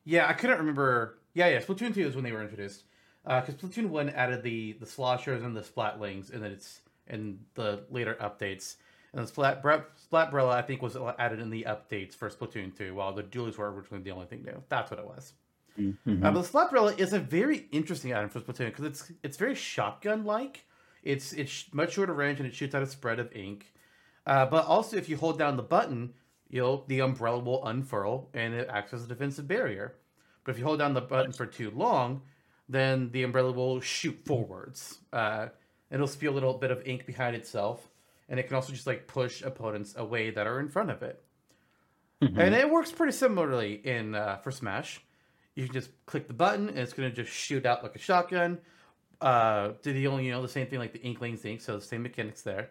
Yeah, 0.06 0.28
I 0.28 0.34
couldn't 0.34 0.58
remember. 0.58 1.20
Yeah, 1.34 1.50
yeah, 1.50 1.62
Splatoon 1.62 1.94
two 1.94 2.08
is 2.08 2.16
when 2.16 2.24
they 2.24 2.32
were 2.32 2.42
introduced. 2.42 2.84
Uh, 3.26 3.42
because 3.42 3.56
Splatoon 3.56 3.90
one 3.90 4.10
added 4.10 4.42
the 4.42 4.74
the 4.80 4.86
sloshers 4.86 5.44
and 5.44 5.56
the 5.56 5.62
splatlings, 5.62 6.34
and 6.34 6.42
then 6.42 6.52
it's 6.52 6.82
in 7.08 7.40
the 7.56 7.84
later 7.92 8.18
updates. 8.22 8.78
And 9.14 9.24
the 9.24 9.28
splat 9.28 9.62
Bre- 9.62 9.88
Splatbrella, 10.12 10.52
I 10.52 10.62
think, 10.62 10.82
was 10.82 10.98
added 11.20 11.40
in 11.40 11.50
the 11.50 11.66
updates 11.68 12.16
for 12.16 12.30
Splatoon 12.30 12.76
two, 12.76 12.96
while 12.96 13.14
the 13.14 13.24
dualies 13.24 13.58
were 13.58 13.72
originally 13.72 14.04
the 14.04 14.12
only 14.12 14.26
thing 14.26 14.44
new. 14.44 14.64
That's 14.70 14.90
what 14.90 15.00
it 15.00 15.06
was. 15.06 15.34
Mhm. 15.78 16.24
Uh, 16.24 16.32
but 16.32 16.42
the 16.42 16.48
Splatbrella 16.48 16.98
is 16.98 17.14
a 17.14 17.20
very 17.20 17.68
interesting 17.72 18.14
item 18.14 18.30
for 18.30 18.40
Splatoon 18.40 18.68
because 18.68 18.86
it's 18.86 19.12
it's 19.24 19.38
very 19.38 19.56
shotgun 19.56 20.26
like. 20.26 20.66
It's 21.04 21.34
it's 21.34 21.72
much 21.74 21.94
shorter 21.94 22.14
range 22.14 22.40
and 22.40 22.48
it 22.48 22.56
shoots 22.56 22.74
out 22.76 22.84
a 22.84 22.88
spread 22.88 23.20
of 23.20 23.32
ink. 23.36 23.74
Uh, 24.26 24.46
but 24.46 24.66
also, 24.66 24.98
if 24.98 25.08
you 25.08 25.18
hold 25.18 25.38
down 25.38 25.56
the 25.56 25.64
button, 25.64 26.14
you'll 26.50 26.84
the 26.88 27.00
umbrella 27.02 27.40
will 27.40 27.66
unfurl 27.66 28.30
and 28.34 28.54
it 28.54 28.68
acts 28.72 28.94
as 28.94 29.04
a 29.06 29.08
defensive 29.08 29.48
barrier. 29.48 29.96
But 30.44 30.52
if 30.52 30.60
you 30.60 30.66
hold 30.66 30.80
down 30.80 30.94
the 30.94 31.02
button 31.02 31.32
for 31.32 31.46
too 31.46 31.72
long, 31.72 32.22
then 32.68 33.12
the 33.12 33.24
umbrella 33.24 33.52
will 33.52 33.80
shoot 33.80 34.18
forwards. 34.26 35.00
Uh, 35.14 35.50
it'll 35.92 36.08
spew 36.08 36.30
a 36.30 36.32
little 36.34 36.58
bit 36.58 36.72
of 36.72 36.82
ink 36.88 37.06
behind 37.06 37.36
itself, 37.36 37.90
and 38.30 38.40
it 38.40 38.44
can 38.48 38.56
also 38.56 38.74
just 38.74 38.88
like 38.88 39.08
push 39.08 39.42
opponents 39.44 39.96
away 39.96 40.32
that 40.32 40.48
are 40.48 40.60
in 40.60 40.70
front 40.70 40.90
of 40.90 41.04
it. 41.04 41.24
Mhm. 42.22 42.38
And 42.38 42.56
it 42.56 42.70
works 42.70 42.92
pretty 42.92 43.12
similarly 43.14 43.76
in 43.86 44.16
uh, 44.16 44.38
for 44.38 44.52
Smash. 44.52 45.02
You 45.58 45.66
can 45.66 45.74
just 45.74 45.90
click 46.06 46.28
the 46.28 46.36
button, 46.36 46.70
and 46.70 46.78
it's 46.78 46.94
going 46.94 47.10
to 47.10 47.16
just 47.16 47.36
shoot 47.36 47.66
out 47.66 47.82
like 47.82 47.96
a 47.96 48.00
shotgun. 48.00 48.60
Uh, 49.20 49.72
the 49.82 50.06
only 50.06 50.26
you 50.26 50.32
know 50.32 50.44
the 50.44 50.48
same 50.48 50.68
thing 50.68 50.78
like 50.78 50.94
the 50.94 51.02
Inklings 51.02 51.44
ink, 51.46 51.62
so 51.62 51.78
the 51.78 51.84
same 51.84 52.04
mechanics 52.04 52.44
there. 52.44 52.70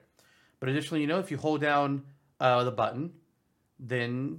But 0.61 0.69
additionally, 0.69 1.01
you 1.01 1.09
know, 1.09 1.19
if 1.19 1.33
you 1.33 1.37
hold 1.37 1.61
down 1.61 2.05
uh, 2.39 2.63
the 2.63 2.71
button, 2.71 3.13
then 3.81 4.39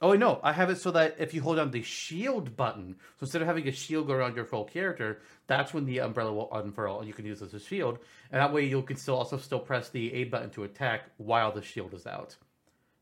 oh 0.00 0.12
no, 0.12 0.38
I 0.44 0.52
have 0.52 0.70
it 0.70 0.78
so 0.78 0.92
that 0.92 1.16
if 1.18 1.34
you 1.34 1.42
hold 1.42 1.56
down 1.56 1.72
the 1.72 1.82
shield 1.82 2.56
button, 2.56 2.94
so 3.18 3.24
instead 3.24 3.42
of 3.42 3.48
having 3.48 3.66
a 3.66 3.72
shield 3.72 4.06
go 4.06 4.12
around 4.12 4.36
your 4.36 4.44
full 4.44 4.66
character, 4.66 5.22
that's 5.48 5.74
when 5.74 5.84
the 5.84 5.98
umbrella 5.98 6.32
will 6.32 6.52
unfurl, 6.52 7.00
and 7.00 7.08
you 7.08 7.14
can 7.14 7.26
use 7.26 7.42
it 7.42 7.46
as 7.46 7.54
a 7.54 7.60
shield. 7.60 7.98
And 8.30 8.40
that 8.40 8.52
way, 8.52 8.66
you 8.66 8.82
can 8.82 8.96
still 8.96 9.16
also 9.16 9.36
still 9.36 9.58
press 9.58 9.88
the 9.88 10.14
A 10.14 10.24
button 10.24 10.50
to 10.50 10.62
attack 10.62 11.10
while 11.16 11.50
the 11.50 11.62
shield 11.62 11.92
is 11.92 12.06
out. 12.06 12.36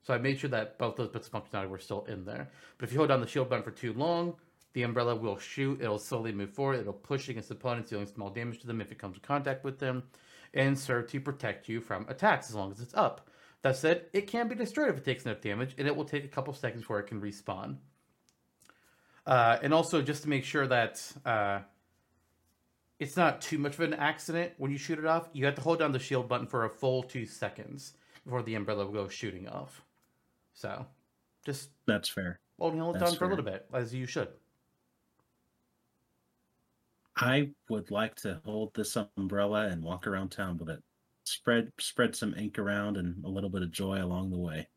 So 0.03 0.15
I 0.15 0.19
made 0.19 0.39
sure 0.39 0.51
that 0.51 0.79
both 0.79 0.97
those 0.97 1.09
bits 1.09 1.29
of 1.29 1.35
functionality 1.35 1.69
were 1.69 1.79
still 1.79 2.07
in 2.07 2.25
there. 2.25 2.49
But 2.79 2.89
if 2.89 2.93
you 2.93 2.99
hold 2.99 3.11
down 3.11 3.21
the 3.21 3.27
shield 3.27 3.51
button 3.51 3.65
for 3.65 3.71
too 3.71 3.93
long, 3.93 4.35
the 4.73 4.83
umbrella 4.83 5.15
will 5.15 5.39
shoot. 5.39 5.81
It'll 5.81 5.99
slowly 5.99 6.33
move 6.33 6.51
forward. 6.51 6.81
It'll 6.81 6.93
push 6.93 7.29
against 7.29 7.51
opponents, 7.51 7.91
dealing 7.91 8.07
small 8.07 8.31
damage 8.31 8.61
to 8.61 8.67
them 8.67 8.81
if 8.81 8.91
it 8.91 8.99
comes 8.99 9.17
in 9.17 9.23
contact 9.23 9.65
with 9.65 9.79
them, 9.79 10.05
and 10.55 10.79
serve 10.79 11.11
to 11.11 11.21
protect 11.21 11.69
you 11.69 11.81
from 11.81 12.07
attacks 12.09 12.49
as 12.49 12.55
long 12.55 12.71
as 12.71 12.81
it's 12.81 12.95
up. 12.95 13.29
That 13.63 13.77
said, 13.77 14.07
it 14.13 14.27
can 14.27 14.49
be 14.49 14.55
destroyed 14.55 14.89
if 14.89 14.99
it 14.99 15.05
takes 15.05 15.25
enough 15.25 15.41
damage, 15.41 15.75
and 15.79 15.87
it 15.87 15.95
will 15.95 16.05
take 16.05 16.25
a 16.25 16.29
couple 16.29 16.53
seconds 16.53 16.83
before 16.83 16.99
it 16.99 17.07
can 17.07 17.21
respawn. 17.21 17.77
Uh, 19.25 19.59
and 19.63 19.73
also, 19.73 20.03
just 20.03 20.25
to 20.25 20.29
make 20.29 20.45
sure 20.45 20.67
that 20.67 21.13
uh, 21.25 21.61
it's 22.99 23.17
not 23.17 23.41
too 23.41 23.59
much 23.59 23.75
of 23.75 23.81
an 23.81 23.95
accident 23.95 24.53
when 24.59 24.73
you 24.73 24.79
shoot 24.79 24.99
it 24.99 25.07
off, 25.07 25.29
you 25.33 25.45
have 25.45 25.55
to 25.55 25.61
hold 25.61 25.79
down 25.79 25.93
the 25.93 25.99
shield 26.01 26.29
button 26.29 26.47
for 26.47 26.65
a 26.65 26.71
full 26.71 27.05
two 27.05 27.25
seconds 27.25 27.93
before 28.25 28.43
the 28.43 28.57
umbrella 28.57 28.85
will 28.85 28.93
go 28.93 29.09
shooting 29.09 29.49
off. 29.49 29.83
So, 30.55 30.87
just 31.45 31.71
That's 31.87 32.09
fair. 32.09 32.41
hold 32.59 32.75
it 32.75 32.99
down 32.99 33.15
for 33.15 33.27
a 33.27 33.29
little 33.29 33.45
bit, 33.45 33.67
as 33.73 33.95
you 33.95 34.07
should. 34.07 34.29
I 37.17 37.51
would 37.69 37.91
like 37.91 38.15
to 38.17 38.41
hold 38.45 38.73
this 38.75 38.97
umbrella 39.17 39.67
and 39.69 39.83
walk 39.83 40.07
around 40.07 40.31
town 40.31 40.59
with 40.59 40.71
it. 40.71 40.83
Spread 41.25 41.71
spread 41.79 42.17
some 42.17 42.35
ink 42.35 42.59
around 42.59 42.97
and 42.97 43.25
a 43.25 43.29
little 43.29 43.51
bit 43.51 43.63
of 43.63 43.71
joy 43.71 44.03
along 44.03 44.31
the 44.31 44.39
way. 44.39 44.69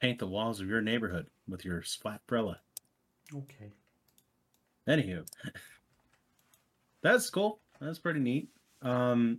Paint 0.00 0.18
the 0.18 0.26
walls 0.26 0.60
of 0.60 0.68
your 0.68 0.82
neighborhood 0.82 1.26
with 1.48 1.64
your 1.64 1.82
splat 1.82 2.20
umbrella. 2.28 2.60
Okay. 3.34 3.72
Anywho, 4.86 5.26
that's 7.02 7.30
cool. 7.30 7.60
That's 7.80 7.98
pretty 7.98 8.20
neat. 8.20 8.50
Um, 8.82 9.38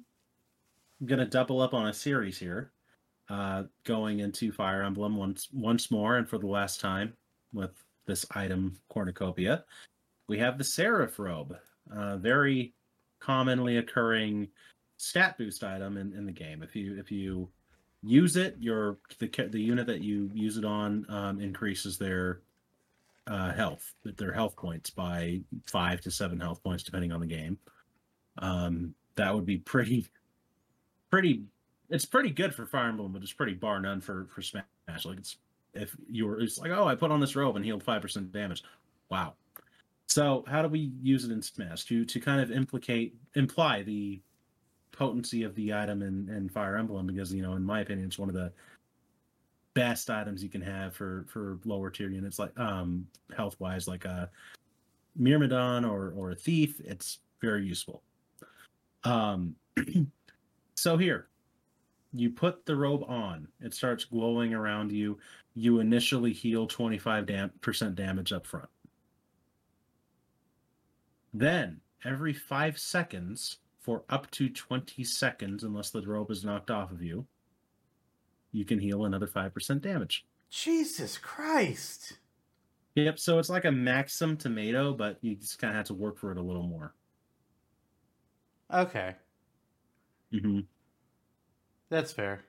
I'm 1.00 1.08
gonna 1.08 1.26
double 1.26 1.62
up 1.62 1.76
on 1.76 1.88
a 1.88 1.94
series 1.94 2.40
here, 2.40 2.72
uh, 3.30 3.64
going 3.84 4.22
into 4.22 4.52
Fire 4.52 4.82
Emblem 4.82 5.18
once 5.18 5.50
once 5.54 5.92
more 5.92 6.18
and 6.18 6.28
for 6.28 6.40
the 6.40 6.48
last 6.48 6.80
time 6.80 7.14
with 7.54 7.72
this 8.06 8.26
item 8.32 8.78
cornucopia. 8.90 9.64
We 10.28 10.40
have 10.40 10.58
the 10.58 10.64
Seraph 10.64 11.20
robe, 11.20 11.56
uh, 11.96 12.18
very 12.18 12.74
commonly 13.20 13.78
occurring 13.78 14.48
stat 14.98 15.38
boost 15.38 15.64
item 15.64 15.98
in, 15.98 16.14
in 16.14 16.26
the 16.26 16.32
game. 16.32 16.64
If 16.64 16.76
you 16.76 16.98
if 16.98 17.12
you 17.12 17.50
use 18.04 18.36
it, 18.36 18.56
your 18.60 18.98
the 19.20 19.28
the 19.50 19.62
unit 19.62 19.88
that 19.88 20.02
you 20.02 20.30
use 20.34 20.58
it 20.58 20.66
on 20.66 21.06
um, 21.10 21.40
increases 21.42 21.98
their 21.98 22.42
uh, 23.28 23.52
health, 23.54 23.94
their 24.04 24.34
health 24.34 24.56
points 24.56 24.90
by 24.90 25.42
five 25.66 26.02
to 26.02 26.12
seven 26.12 26.40
health 26.40 26.64
points, 26.64 26.84
depending 26.84 27.12
on 27.12 27.20
the 27.20 27.28
game. 27.28 27.58
Um, 28.38 28.94
that 29.16 29.34
would 29.34 29.46
be 29.46 29.58
pretty, 29.58 30.08
pretty. 31.10 31.44
It's 31.90 32.06
pretty 32.06 32.32
good 32.32 32.54
for 32.54 32.66
Fire 32.66 32.90
Emblem, 32.90 33.12
but 33.12 33.22
it's 33.22 33.34
pretty 33.34 33.54
bar 33.54 33.80
none 33.80 34.02
for 34.02 34.28
for 34.34 34.42
Smash. 34.42 34.66
Like 35.04 35.18
it's 35.18 35.38
if 35.76 35.96
you 36.10 36.28
were, 36.28 36.40
it's 36.40 36.58
like, 36.58 36.72
oh, 36.72 36.88
I 36.88 36.96
put 36.96 37.12
on 37.12 37.20
this 37.20 37.36
robe 37.36 37.56
and 37.56 37.66
healed 37.66 37.84
five 37.84 38.02
percent 38.02 38.32
damage. 38.32 38.64
Wow. 39.10 39.34
So 40.08 40.44
how 40.48 40.62
do 40.62 40.68
we 40.68 40.92
use 41.02 41.26
it 41.26 41.32
in 41.32 41.42
Smash 41.42 41.86
to 41.86 42.06
to 42.06 42.20
kind 42.20 42.42
of 42.42 42.52
implicate 42.52 43.16
imply 43.36 43.84
the 43.84 44.22
potency 44.92 45.44
of 45.44 45.54
the 45.56 45.74
item 45.74 46.02
in, 46.02 46.30
in 46.30 46.50
Fire 46.50 46.78
Emblem? 46.78 47.08
Because 47.08 47.34
you 47.34 47.42
know, 47.42 47.54
in 47.54 47.64
my 47.64 47.82
opinion, 47.82 48.08
it's 48.08 48.20
one 48.20 48.30
of 48.30 48.36
the 48.36 48.52
best 49.76 50.10
items 50.10 50.42
you 50.42 50.50
can 50.50 50.62
have 50.62 50.96
for 50.96 51.26
for 51.28 51.60
lower 51.66 51.92
tier 51.92 52.10
units 52.10 52.40
like 52.40 52.58
um 52.58 53.06
health 53.36 53.58
wise 53.60 53.90
like 53.90 54.06
a 54.06 54.30
myrmidon 55.18 55.84
or 55.84 56.14
or 56.16 56.32
a 56.32 56.36
thief 56.36 56.80
it's 56.80 57.20
very 57.42 57.66
useful 57.66 58.02
um 59.04 59.54
so 60.76 60.96
here 60.98 61.28
you 62.16 62.30
put 62.30 62.66
the 62.66 62.76
robe 62.76 63.04
on 63.08 63.48
it 63.62 63.74
starts 63.74 64.06
glowing 64.06 64.54
around 64.54 64.92
you 64.92 65.18
you 65.54 65.80
initially 65.80 66.34
heal 66.34 66.68
25 66.68 67.26
dam- 67.26 67.52
percent 67.62 67.96
damage 67.96 68.32
up 68.32 68.46
front 68.46 68.70
then 71.34 71.80
every 72.04 72.34
five 72.34 72.78
seconds 72.78 73.58
for 73.80 74.04
up 74.10 74.30
to 74.32 74.50
20 74.50 75.04
seconds 75.04 75.64
unless 75.64 75.90
the 75.92 76.02
robe 76.02 76.32
is 76.32 76.46
knocked 76.46 76.72
off 76.72 76.92
of 76.92 77.02
you 77.02 77.26
you 78.56 78.64
can 78.64 78.80
heal 78.80 79.04
another 79.04 79.28
5% 79.28 79.82
damage. 79.82 80.26
Jesus 80.50 81.18
Christ. 81.18 82.14
Yep, 82.96 83.20
so 83.20 83.38
it's 83.38 83.50
like 83.50 83.66
a 83.66 83.72
Maxim 83.72 84.38
tomato, 84.38 84.94
but 84.94 85.18
you 85.20 85.36
just 85.36 85.60
kind 85.60 85.72
of 85.72 85.76
have 85.76 85.88
to 85.88 85.94
work 85.94 86.18
for 86.18 86.32
it 86.32 86.38
a 86.38 86.42
little 86.42 86.64
more. 86.64 86.94
Okay. 88.74 89.16
Mm-hmm. 90.34 90.60
That's 91.96 92.12
fair. 92.12 92.42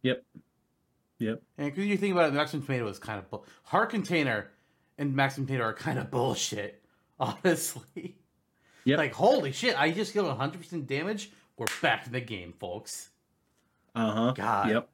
Yep. 0.00 0.24
Yep. 1.18 1.42
And 1.58 1.66
because 1.70 1.84
you 1.84 1.98
think 1.98 2.12
about 2.14 2.30
it, 2.30 2.34
Maximum 2.34 2.64
Tomato 2.64 2.88
is 2.88 2.98
kind 2.98 3.18
of 3.18 3.28
bull- 3.28 3.44
Heart 3.64 3.90
Container 3.90 4.48
and 4.96 5.14
Maximum 5.14 5.46
Tomato 5.46 5.64
are 5.64 5.74
kind 5.74 5.98
of 5.98 6.10
bullshit, 6.10 6.82
honestly. 7.20 8.16
Yep. 8.84 8.96
Like, 8.96 9.12
holy 9.12 9.52
shit, 9.52 9.78
I 9.78 9.90
just 9.90 10.14
killed 10.14 10.34
100% 10.34 10.86
damage. 10.86 11.30
We're 11.58 11.66
back 11.82 12.06
in 12.06 12.12
the 12.14 12.22
game, 12.22 12.54
folks. 12.58 13.10
Uh 13.94 14.12
huh. 14.12 14.32
God. 14.34 14.70
Yep. 14.70 14.88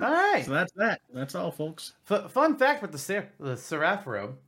All 0.00 0.10
right. 0.10 0.44
So 0.46 0.52
that's 0.52 0.72
that. 0.76 1.02
That's 1.12 1.34
all, 1.34 1.50
folks. 1.50 1.92
F- 2.10 2.30
fun 2.30 2.56
fact 2.56 2.80
with 2.80 2.92
the 2.92 2.98
Ser- 2.98 3.28
the 3.38 3.58
Seraph 3.58 4.06
robe. 4.06 4.38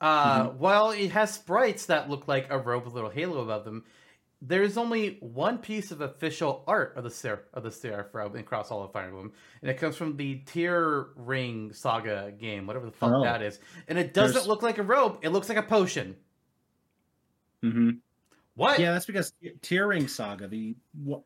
Uh, 0.00 0.50
While 0.50 0.90
it 0.92 1.10
has 1.10 1.34
sprites 1.34 1.86
that 1.86 2.08
look 2.08 2.28
like 2.28 2.46
a 2.50 2.58
robe 2.58 2.84
with 2.84 2.92
a 2.92 2.94
little 2.94 3.10
halo 3.10 3.40
above 3.40 3.64
them, 3.64 3.84
there's 4.46 4.76
only 4.76 5.16
one 5.20 5.58
piece 5.58 5.90
of 5.90 6.00
official 6.02 6.64
art 6.66 6.94
of 6.96 7.04
the 7.04 7.10
Ser- 7.10 7.44
of 7.54 7.62
the 7.62 7.70
Seraph 7.70 8.12
robe 8.14 8.36
across 8.36 8.70
all 8.70 8.82
of 8.82 8.92
Fire 8.92 9.06
Emblem, 9.08 9.32
and 9.62 9.70
it 9.70 9.78
comes 9.78 9.96
from 9.96 10.16
the 10.16 10.40
Tear 10.46 11.06
Ring 11.16 11.72
Saga 11.72 12.32
game, 12.38 12.66
whatever 12.66 12.86
the 12.86 12.92
fuck 12.92 13.12
Oh. 13.14 13.22
that 13.24 13.40
is. 13.42 13.58
And 13.88 13.98
it 13.98 14.12
doesn't 14.14 14.34
There's- 14.34 14.46
look 14.46 14.62
like 14.62 14.78
a 14.78 14.82
robe; 14.82 15.18
it 15.22 15.30
looks 15.30 15.48
like 15.48 15.58
a 15.58 15.62
potion. 15.62 16.16
Mm-hmm. 17.62 17.90
What? 18.56 18.78
Yeah, 18.78 18.92
that's 18.92 19.06
because 19.06 19.32
Tear 19.62 19.88
Ring 19.88 20.06
Saga, 20.06 20.46
the 20.46 20.76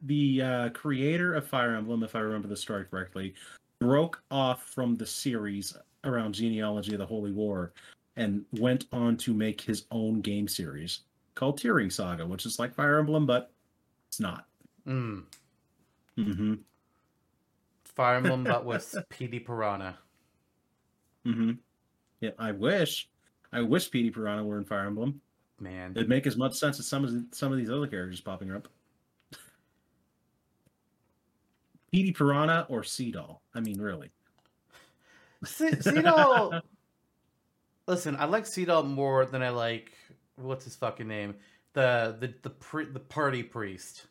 the 0.03 0.43
uh, 0.43 0.69
creator 0.71 1.35
of 1.35 1.47
Fire 1.47 1.75
Emblem, 1.75 2.03
if 2.03 2.15
I 2.15 2.21
remember 2.21 2.49
the 2.49 2.57
story 2.57 2.85
correctly, 2.85 3.35
broke 3.81 4.23
off 4.31 4.63
from 4.65 4.95
the 4.97 5.07
series 5.07 5.77
around 6.05 6.35
Genealogy 6.35 6.93
of 6.95 6.99
the 7.01 7.07
Holy 7.07 7.33
War 7.33 7.73
and 8.17 8.45
went 8.53 8.87
on 8.93 9.17
to 9.19 9.35
make 9.35 9.61
his 9.61 9.85
own 9.91 10.21
game 10.21 10.49
series 10.49 11.01
called 11.39 11.59
Tear 11.59 11.75
Ring 11.75 11.89
Saga, 11.89 12.27
which 12.27 12.45
is 12.45 12.59
like 12.59 12.75
Fire 12.75 12.99
Emblem, 12.99 13.25
but 13.25 13.53
it's 14.09 14.19
not. 14.19 14.47
Mm. 14.87 15.23
Mm-hmm. 16.19 16.55
Fire 17.85 18.17
Emblem, 18.19 18.43
but 18.43 18.65
with 18.65 18.95
Petey 19.09 19.39
Piranha. 19.39 19.97
Mm-hmm. 21.25 21.53
Yeah, 22.21 22.31
I 22.39 22.51
wish. 22.51 23.09
I 23.53 23.63
wish 23.63 23.91
Petey 23.91 24.11
Piranha 24.11 24.45
were 24.45 24.59
in 24.59 24.65
Fire 24.65 24.87
Emblem. 24.87 25.21
Man, 25.61 25.93
It'd 25.95 26.09
make 26.09 26.27
as 26.27 26.37
much 26.37 26.55
sense 26.55 26.81
as 26.81 26.87
some 26.87 27.05
of 27.05 27.13
the, 27.13 27.25
some 27.33 27.53
of 27.53 27.59
these 27.59 27.71
other 27.71 27.87
characters 27.87 28.21
popping 28.21 28.53
up. 28.53 28.69
Petey 31.93 32.13
Piranha 32.13 32.67
or 32.69 32.83
Seadall? 32.83 33.39
I 33.55 33.61
mean, 33.61 33.81
really. 33.81 34.11
Se- 35.45 35.71
Seadall. 35.71 36.61
Listen, 37.87 38.17
I 38.17 38.25
like 38.25 38.45
Seadall 38.45 38.87
more 38.87 39.25
than 39.25 39.43
I 39.43 39.51
like 39.51 39.93
what's 40.41 40.65
his 40.65 40.77
fucking 40.77 41.09
name, 41.09 41.35
the 41.75 42.17
the 42.19 42.35
the 42.49 42.85
the 42.93 43.01
party 43.01 43.43
priest. 43.43 44.07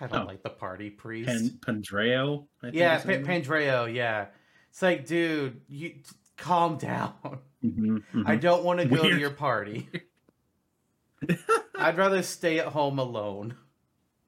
I 0.00 0.06
don't 0.06 0.22
Oh. 0.22 0.26
like 0.26 0.42
the 0.42 0.50
party 0.50 0.90
priest. 0.90 1.28
Pan, 1.28 1.82
Pandreo? 1.82 2.46
I 2.62 2.66
think 2.66 2.74
yeah, 2.76 2.98
pa- 2.98 3.10
Pandreo. 3.10 3.92
Yeah, 3.94 4.26
it's 4.70 4.80
like, 4.82 5.06
dude, 5.06 5.60
you 5.68 5.96
calm 6.36 6.76
down. 6.78 7.12
Mhm, 7.62 8.02
I 8.26 8.36
mhm. 8.36 8.40
don't 8.40 8.64
want 8.64 8.80
to 8.80 8.86
go 8.86 9.02
to 9.02 9.18
your 9.18 9.30
party. 9.30 9.88
I'd 11.78 11.96
rather 11.96 12.22
stay 12.22 12.58
at 12.58 12.66
home 12.68 12.98
alone. 12.98 13.54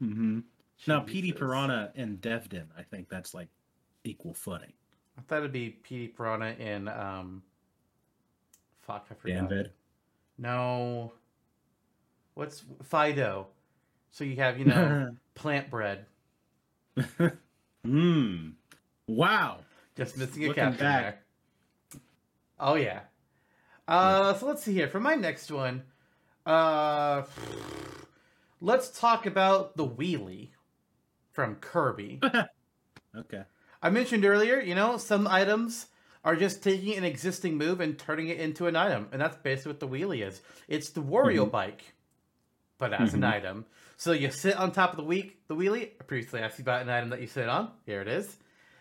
Mhm. 0.02 0.44
Now, 0.86 1.00
Petey. 1.00 1.32
Piranha 1.32 1.92
and 1.96 2.20
Devdin, 2.20 2.66
I 2.76 2.82
think 2.82 3.08
that's 3.08 3.32
like 3.32 3.48
equal 4.04 4.34
footing. 4.34 4.72
I 5.18 5.22
thought 5.22 5.38
it'd 5.38 5.52
be 5.52 5.70
Petey 5.70 6.08
Piranha 6.08 6.54
and 6.58 6.88
um. 6.88 7.42
Fuck, 8.82 9.06
I 9.10 9.14
forgot. 9.14 9.48
Danvid. 9.48 9.70
No. 10.38 11.12
What's 12.34 12.64
Fido? 12.82 13.48
So 14.10 14.24
you 14.24 14.36
have, 14.36 14.58
you 14.58 14.64
know, 14.64 15.10
plant 15.34 15.70
bread. 15.70 16.06
Hmm. 17.84 18.52
Wow. 19.06 19.58
Just 19.94 20.16
missing 20.16 20.46
a 20.46 20.54
caption 20.54 20.78
back. 20.78 21.02
there. 21.92 22.00
Oh 22.58 22.76
yeah. 22.76 23.00
Uh 23.86 24.32
so 24.32 24.46
let's 24.46 24.62
see 24.62 24.72
here. 24.72 24.88
For 24.88 25.00
my 25.00 25.14
next 25.14 25.50
one, 25.50 25.82
uh 26.46 27.24
let's 28.62 28.88
talk 28.98 29.26
about 29.26 29.76
the 29.76 29.86
wheelie 29.86 30.50
from 31.32 31.56
Kirby. 31.56 32.20
Okay. 33.16 33.42
I 33.82 33.90
mentioned 33.90 34.24
earlier, 34.24 34.58
you 34.60 34.74
know, 34.74 34.96
some 34.96 35.28
items 35.28 35.86
are 36.24 36.36
just 36.36 36.62
taking 36.62 36.96
an 36.96 37.04
existing 37.04 37.56
move 37.56 37.80
and 37.80 37.98
turning 37.98 38.28
it 38.28 38.40
into 38.40 38.66
an 38.66 38.76
item, 38.76 39.08
and 39.12 39.20
that's 39.20 39.36
basically 39.36 39.72
what 39.72 39.80
the 39.80 39.88
wheelie 39.88 40.26
is. 40.26 40.40
It's 40.68 40.90
the 40.90 41.02
Wario 41.02 41.46
Mhm. 41.46 41.50
bike, 41.50 41.94
but 42.78 42.92
as 42.94 43.14
an 43.14 43.20
Mhm. 43.20 43.32
item. 43.32 43.66
So 43.96 44.12
you 44.12 44.30
sit 44.30 44.56
on 44.56 44.72
top 44.72 44.90
of 44.90 44.96
the 44.96 45.04
week, 45.04 45.46
the 45.48 45.54
wheelie. 45.54 45.90
I 46.00 46.04
previously 46.04 46.40
asked 46.40 46.58
you 46.58 46.62
about 46.62 46.82
an 46.82 46.88
item 46.88 47.10
that 47.10 47.20
you 47.20 47.26
sit 47.26 47.48
on. 47.48 47.72
Here 47.86 48.00
it 48.00 48.08
is. 48.08 48.38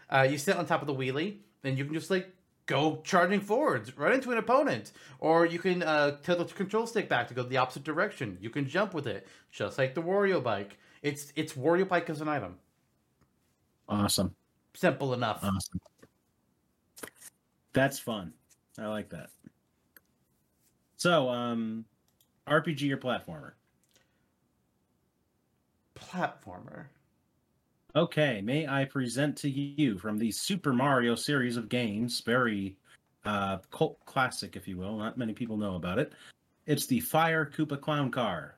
Uh, 0.09 0.27
you 0.29 0.37
sit 0.37 0.55
on 0.55 0.65
top 0.65 0.81
of 0.81 0.87
the 0.87 0.93
wheelie, 0.93 1.39
and 1.63 1.77
you 1.77 1.85
can 1.85 1.93
just 1.93 2.09
like 2.09 2.33
go 2.65 3.01
charging 3.03 3.41
forwards, 3.41 3.97
right 3.97 4.13
into 4.13 4.31
an 4.31 4.37
opponent, 4.37 4.93
or 5.19 5.45
you 5.45 5.59
can 5.59 5.83
uh, 5.83 6.17
tilt 6.21 6.47
the 6.47 6.53
control 6.53 6.87
stick 6.87 7.09
back 7.09 7.27
to 7.27 7.33
go 7.33 7.43
the 7.43 7.57
opposite 7.57 7.83
direction. 7.83 8.37
You 8.39 8.49
can 8.49 8.67
jump 8.69 8.93
with 8.93 9.05
it, 9.05 9.27
just 9.51 9.77
like 9.77 9.95
the 9.95 10.01
Wario 10.01 10.41
bike. 10.41 10.77
It's 11.01 11.33
it's 11.35 11.53
Wario 11.53 11.85
bike 11.87 12.09
as 12.09 12.21
an 12.21 12.29
item. 12.29 12.57
Awesome. 13.89 14.33
Simple 14.73 15.13
enough. 15.13 15.43
Awesome. 15.43 15.79
That's 17.73 17.99
fun. 17.99 18.33
I 18.79 18.87
like 18.87 19.09
that. 19.09 19.29
So, 20.97 21.29
um, 21.29 21.85
RPG 22.47 22.91
or 22.91 22.97
platformer? 22.97 23.51
Platformer. 25.95 26.85
Okay, 27.95 28.41
may 28.41 28.67
I 28.67 28.85
present 28.85 29.37
to 29.37 29.49
you 29.49 29.99
from 29.99 30.17
the 30.17 30.31
Super 30.31 30.73
Mario 30.73 31.13
series 31.15 31.57
of 31.57 31.69
games, 31.69 32.21
very 32.25 32.75
uh, 33.25 33.57
cult 33.71 34.03
classic, 34.05 34.55
if 34.55 34.67
you 34.67 34.77
will. 34.77 34.97
Not 34.97 35.17
many 35.17 35.33
people 35.33 35.57
know 35.57 35.75
about 35.75 35.99
it. 35.99 36.13
It's 36.65 36.87
the 36.87 36.99
Fire 36.99 37.45
Koopa 37.45 37.79
Clown 37.79 38.09
Car. 38.09 38.57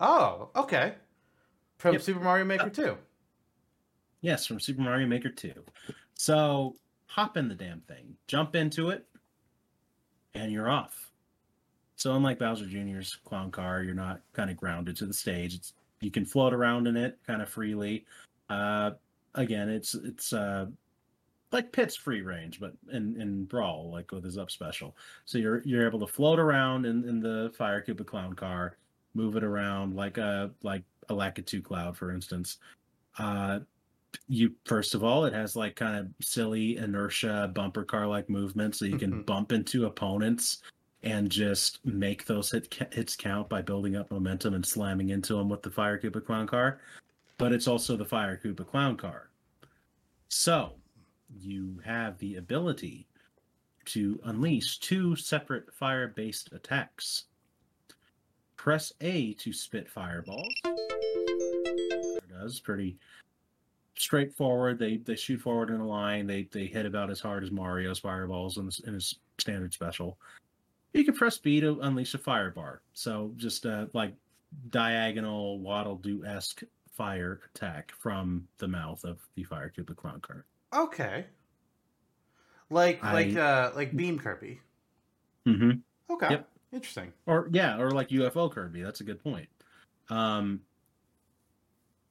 Oh, 0.00 0.50
okay. 0.56 0.94
From 1.78 1.92
Yep. 1.92 2.02
Super 2.02 2.20
Mario 2.20 2.44
Maker 2.44 2.70
2. 2.70 2.96
Yes, 4.20 4.46
from 4.46 4.58
Super 4.58 4.82
Mario 4.82 5.06
Maker 5.06 5.28
2. 5.30 5.52
So 6.14 6.74
hop 7.08 7.36
in 7.36 7.48
the 7.48 7.54
damn 7.54 7.80
thing, 7.80 8.14
jump 8.28 8.54
into 8.54 8.90
it, 8.90 9.04
and 10.34 10.52
you're 10.52 10.70
off. 10.70 11.10
So 11.96 12.14
unlike 12.14 12.38
Bowser 12.38 12.66
Jr.'s 12.66 13.16
clown 13.24 13.50
car, 13.50 13.82
you're 13.82 13.94
not 13.94 14.20
kind 14.32 14.50
of 14.50 14.56
grounded 14.56 14.96
to 14.98 15.06
the 15.06 15.12
stage. 15.12 15.54
It's 15.54 15.72
you 16.00 16.12
can 16.12 16.24
float 16.24 16.54
around 16.54 16.86
in 16.86 16.96
it 16.96 17.18
kind 17.26 17.42
of 17.42 17.48
freely. 17.48 18.06
Uh, 18.48 18.92
again, 19.34 19.68
it's 19.68 19.94
it's 19.94 20.32
uh, 20.32 20.66
like 21.50 21.72
Pit's 21.72 21.96
free 21.96 22.20
range, 22.20 22.60
but 22.60 22.74
in, 22.92 23.20
in 23.20 23.44
Brawl, 23.46 23.90
like 23.90 24.12
with 24.12 24.22
his 24.22 24.38
up 24.38 24.50
special. 24.50 24.96
So 25.24 25.38
you're 25.38 25.62
you're 25.64 25.86
able 25.86 25.98
to 26.00 26.06
float 26.06 26.38
around 26.38 26.86
in, 26.86 27.08
in 27.08 27.18
the 27.18 27.52
Fire 27.56 27.82
Koopa 27.82 28.06
clown 28.06 28.34
car, 28.34 28.76
move 29.14 29.36
it 29.36 29.42
around 29.42 29.96
like 29.96 30.18
a 30.18 30.52
like 30.62 30.84
a 31.08 31.14
Lakitu 31.14 31.64
Cloud, 31.64 31.96
for 31.96 32.12
instance. 32.12 32.58
Uh, 33.18 33.60
you 34.26 34.54
first 34.64 34.94
of 34.94 35.04
all, 35.04 35.24
it 35.24 35.32
has 35.32 35.54
like 35.56 35.76
kind 35.76 35.96
of 35.96 36.08
silly 36.24 36.76
inertia 36.76 37.50
bumper 37.54 37.84
car 37.84 38.06
like 38.06 38.28
movement, 38.30 38.74
so 38.76 38.84
you 38.84 38.98
can 38.98 39.12
Mhm. 39.22 39.26
bump 39.26 39.52
into 39.52 39.86
opponents 39.86 40.62
and 41.02 41.30
just 41.30 41.84
make 41.84 42.24
those 42.26 42.50
hit, 42.50 42.72
hits 42.92 43.14
count 43.16 43.48
by 43.48 43.62
building 43.62 43.96
up 43.96 44.10
momentum 44.10 44.54
and 44.54 44.66
slamming 44.66 45.10
into 45.10 45.34
them 45.34 45.48
with 45.48 45.62
the 45.62 45.70
Fire 45.70 45.98
Koopa 45.98 46.24
Clown 46.24 46.46
car. 46.46 46.80
But 47.36 47.52
it's 47.52 47.68
also 47.68 47.96
the 47.96 48.04
Fire 48.04 48.36
Koopa 48.42 48.66
Clown 48.66 48.96
car. 48.96 49.30
So 50.28 50.74
you 51.30 51.78
have 51.84 52.18
the 52.18 52.36
ability 52.36 53.06
to 53.86 54.20
unleash 54.24 54.78
two 54.80 55.14
separate 55.16 55.72
fire 55.72 56.08
based 56.08 56.52
attacks. 56.52 57.26
Press 58.56 58.92
A 59.00 59.34
to 59.34 59.52
spit 59.52 59.88
fireballs. 59.88 60.52
It 60.64 62.28
does 62.28 62.58
pretty 62.60 62.98
straightforward. 63.98 64.78
They 64.78 64.96
they 64.98 65.16
shoot 65.16 65.40
forward 65.40 65.70
in 65.70 65.80
a 65.80 65.86
line. 65.86 66.26
They 66.26 66.44
they 66.50 66.66
hit 66.66 66.86
about 66.86 67.10
as 67.10 67.20
hard 67.20 67.42
as 67.44 67.50
Mario's 67.50 67.98
fireballs 67.98 68.56
in 68.58 68.66
his, 68.66 68.80
in 68.80 68.94
his 68.94 69.16
standard 69.38 69.74
special. 69.74 70.18
You 70.94 71.04
can 71.04 71.14
press 71.14 71.36
B 71.38 71.60
to 71.60 71.80
unleash 71.80 72.14
a 72.14 72.18
fire 72.18 72.50
bar. 72.50 72.80
So 72.94 73.32
just 73.36 73.66
uh, 73.66 73.86
like 73.92 74.14
diagonal 74.70 75.58
Waddle 75.60 75.96
Doo 75.96 76.24
esque 76.24 76.62
fire 76.96 77.40
attack 77.54 77.92
from 77.98 78.48
the 78.58 78.66
mouth 78.68 79.04
of 79.04 79.18
the 79.34 79.44
Fire 79.44 79.72
Koopa 79.76 79.94
Clown 79.94 80.20
Car. 80.20 80.44
Okay. 80.74 81.26
Like 82.70 83.02
I- 83.04 83.12
like 83.12 83.36
uh 83.36 83.72
like 83.74 83.94
Beam 83.96 84.18
Kirby. 84.18 84.60
Mm-hmm. 85.46 86.12
Okay. 86.14 86.30
Yep. 86.30 86.48
Interesting. 86.72 87.12
or 87.26 87.48
yeah, 87.52 87.78
or 87.78 87.90
like 87.92 88.08
UFO 88.10 88.50
Kirby. 88.50 88.82
That's 88.82 89.00
a 89.00 89.04
good 89.04 89.22
point. 89.22 89.48
Um, 90.10 90.60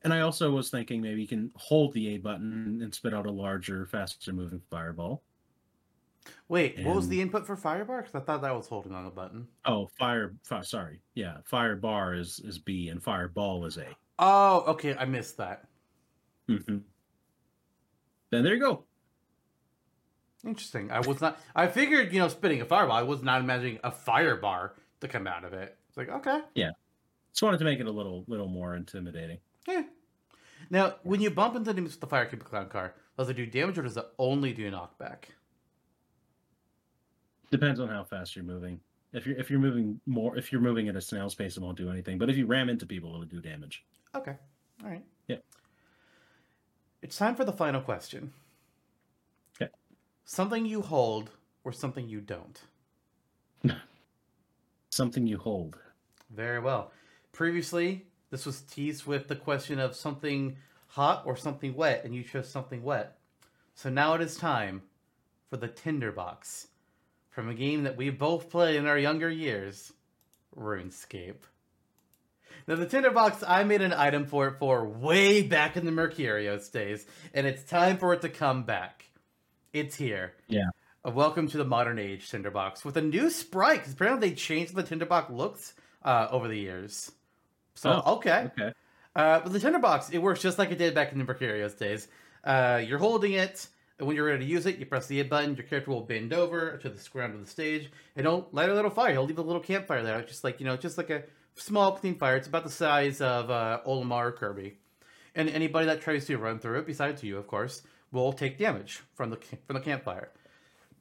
and 0.03 0.13
I 0.13 0.21
also 0.21 0.51
was 0.51 0.69
thinking 0.69 1.01
maybe 1.01 1.21
you 1.21 1.27
can 1.27 1.51
hold 1.55 1.93
the 1.93 2.15
A 2.15 2.17
button 2.17 2.79
and 2.81 2.93
spit 2.93 3.13
out 3.13 3.25
a 3.25 3.31
larger, 3.31 3.85
faster 3.85 4.33
moving 4.33 4.61
fireball. 4.69 5.23
Wait, 6.49 6.79
what 6.83 6.95
was 6.95 7.07
the 7.07 7.21
input 7.21 7.45
for 7.45 7.55
Firebar? 7.55 7.99
Because 7.99 8.15
I 8.15 8.19
thought 8.19 8.41
that 8.41 8.55
was 8.55 8.67
holding 8.67 8.93
on 8.93 9.05
a 9.05 9.11
button. 9.11 9.47
Oh, 9.65 9.87
fire! 9.97 10.35
fi- 10.43 10.61
sorry, 10.61 11.01
yeah, 11.15 11.37
fire 11.45 11.75
bar 11.75 12.13
is 12.13 12.39
is 12.39 12.59
B 12.59 12.89
and 12.89 13.01
fireball 13.01 13.65
is 13.65 13.77
A. 13.77 13.87
Oh, 14.19 14.63
okay, 14.67 14.95
I 14.95 15.05
missed 15.05 15.37
that. 15.37 15.67
Mm-hmm. 16.49 16.77
Then 18.31 18.43
there 18.43 18.53
you 18.55 18.59
go. 18.59 18.85
Interesting. 20.45 20.91
I 20.91 20.99
was 20.99 21.19
not. 21.21 21.39
I 21.55 21.67
figured, 21.67 22.13
you 22.13 22.19
know, 22.19 22.27
spitting 22.27 22.61
a 22.61 22.65
fireball. 22.65 22.95
I 22.95 23.03
was 23.03 23.21
not 23.23 23.41
imagining 23.41 23.79
a 23.83 23.91
fire 23.91 24.35
bar 24.35 24.75
to 25.01 25.07
come 25.07 25.27
out 25.27 25.43
of 25.43 25.53
it. 25.53 25.77
It's 25.89 25.97
like 25.97 26.09
okay, 26.09 26.41
Yeah, 26.55 26.71
Just 27.33 27.43
wanted 27.43 27.59
to 27.59 27.65
make 27.65 27.79
it 27.79 27.87
a 27.87 27.91
little 27.91 28.23
little 28.27 28.47
more 28.47 28.75
intimidating. 28.75 29.39
Eh. 29.67 29.73
yeah. 29.73 29.83
Now, 30.69 30.95
when 31.03 31.21
you 31.21 31.29
bump 31.29 31.55
into 31.55 31.69
enemies 31.69 31.93
with 31.93 32.01
the 32.01 32.07
fire 32.07 32.29
Koopa 32.29 32.43
clown 32.43 32.69
car, 32.69 32.93
does 33.17 33.29
it 33.29 33.35
do 33.35 33.45
damage 33.45 33.77
or 33.77 33.83
does 33.83 33.97
it 33.97 34.05
only 34.19 34.53
do 34.53 34.69
knockback? 34.69 35.25
Depends 37.49 37.79
on 37.79 37.87
how 37.87 38.03
fast 38.03 38.35
you're 38.35 38.45
moving. 38.45 38.79
If 39.13 39.25
you're 39.25 39.37
if 39.37 39.49
you're 39.49 39.59
moving 39.59 40.01
more, 40.05 40.37
if 40.37 40.51
you're 40.51 40.61
moving 40.61 40.89
at 40.89 40.95
a 40.97 41.01
snail's 41.01 41.33
pace, 41.33 41.55
it 41.55 41.63
won't 41.63 41.77
do 41.77 41.89
anything. 41.89 42.17
But 42.17 42.29
if 42.29 42.35
you 42.35 42.45
ram 42.45 42.69
into 42.69 42.85
people, 42.85 43.09
it'll 43.11 43.23
do 43.23 43.39
damage. 43.39 43.85
Okay. 44.13 44.35
All 44.83 44.89
right. 44.89 45.03
Yeah. 45.27 45.37
It's 47.01 47.17
time 47.17 47.35
for 47.35 47.45
the 47.45 47.53
final 47.53 47.79
question. 47.81 48.33
Okay. 49.59 49.71
Something 50.25 50.65
you 50.65 50.81
hold 50.81 51.31
or 51.63 51.71
something 51.71 52.07
you 52.09 52.19
don't. 52.19 52.61
Something 54.89 55.27
you 55.27 55.37
hold. 55.37 55.77
Very 56.29 56.59
well. 56.59 56.91
Previously, 57.31 58.05
this 58.37 58.45
was 58.45 58.61
teased 58.61 59.07
with 59.07 59.27
the 59.27 59.35
question 59.35 59.79
of 59.79 59.95
something 59.95 60.57
hot 60.89 61.23
or 61.25 61.35
something 61.35 61.75
wet, 61.75 62.03
and 62.05 62.13
you 62.13 62.21
chose 62.21 62.47
something 62.47 62.83
wet. 62.83 63.17
So 63.73 63.89
now 63.89 64.13
it 64.13 64.21
is 64.21 64.37
time 64.37 64.83
for 65.49 65.57
the 65.57 65.67
Tinderbox 65.67 66.67
from 67.31 67.49
a 67.49 67.55
game 67.55 67.81
that 67.85 67.97
we 67.97 68.11
both 68.11 68.51
played 68.51 68.75
in 68.75 68.85
our 68.85 68.97
younger 68.97 69.27
years, 69.27 69.91
RuneScape. 70.55 71.41
Now, 72.67 72.75
the 72.75 72.85
Tinderbox, 72.85 73.43
I 73.47 73.63
made 73.63 73.81
an 73.81 73.91
item 73.91 74.27
for 74.27 74.49
it 74.49 74.59
for 74.59 74.85
way 74.85 75.41
back 75.41 75.75
in 75.75 75.85
the 75.85 75.91
Mercurios 75.91 76.71
days, 76.71 77.07
and 77.33 77.47
it's 77.47 77.63
time 77.63 77.97
for 77.97 78.13
it 78.13 78.21
to 78.21 78.29
come 78.29 78.65
back. 78.65 79.05
It's 79.73 79.95
here. 79.95 80.35
Yeah. 80.47 80.69
Uh, 81.03 81.09
welcome 81.09 81.47
to 81.47 81.57
the 81.57 81.65
modern 81.65 81.97
age 81.97 82.29
Tinderbox 82.29 82.85
with 82.85 82.97
a 82.97 83.01
new 83.01 83.31
sprite, 83.31 83.79
because 83.79 83.93
apparently 83.93 84.29
they 84.29 84.35
changed 84.35 84.75
the 84.75 84.83
Tinderbox 84.83 85.31
looks 85.31 85.73
uh, 86.03 86.27
over 86.29 86.47
the 86.47 86.59
years. 86.59 87.11
So, 87.77 88.01
Oh, 88.05 88.15
okay. 88.15 88.49
Okay. 88.57 88.73
Uh, 89.15 89.39
but 89.39 89.51
the 89.53 89.59
tinderbox, 89.59 90.09
it 90.11 90.19
works 90.19 90.41
just 90.41 90.59
like 90.59 90.71
it 90.71 90.77
did 90.77 90.93
back 90.93 91.11
in 91.11 91.17
the 91.17 91.23
Mercurios 91.25 91.77
days. 91.77 92.07
Uh, 92.43 92.81
you're 92.85 92.99
holding 92.99 93.33
it, 93.33 93.67
and 93.97 94.07
when 94.07 94.15
you're 94.15 94.25
ready 94.25 94.45
to 94.45 94.49
use 94.51 94.65
it, 94.65 94.77
you 94.77 94.85
press 94.85 95.07
the 95.07 95.19
A 95.19 95.23
button. 95.25 95.55
Your 95.55 95.65
character 95.65 95.91
will 95.91 96.01
bend 96.01 96.33
over 96.33 96.77
to 96.77 96.89
the 96.89 97.09
ground 97.11 97.33
of 97.33 97.41
the 97.41 97.47
stage, 97.49 97.89
and 98.15 98.23
don't 98.23 98.51
light 98.53 98.69
a 98.69 98.73
little 98.73 98.91
fire. 98.91 99.11
He'll 99.13 99.23
leave 99.25 99.39
a 99.39 99.41
little 99.41 99.61
campfire 99.61 100.03
there, 100.03 100.21
just 100.21 100.43
like 100.43 100.59
you 100.59 100.65
know, 100.65 100.77
just 100.77 100.97
like 100.97 101.09
a 101.09 101.23
small 101.55 101.93
clean 101.93 102.15
fire. 102.15 102.35
It's 102.35 102.47
about 102.47 102.63
the 102.63 102.69
size 102.69 103.19
of 103.21 103.49
uh, 103.49 103.79
Olimar 103.87 104.27
or 104.27 104.31
Kirby, 104.33 104.77
and 105.35 105.49
anybody 105.49 105.87
that 105.87 106.01
tries 106.01 106.25
to 106.27 106.37
run 106.37 106.59
through 106.59 106.79
it, 106.79 106.85
besides 106.85 107.23
you, 107.23 107.37
of 107.37 107.47
course, 107.47 107.81
will 108.11 108.33
take 108.33 108.57
damage 108.59 109.01
from 109.15 109.31
the 109.31 109.37
from 109.65 109.73
the 109.75 109.81
campfire. 109.81 110.29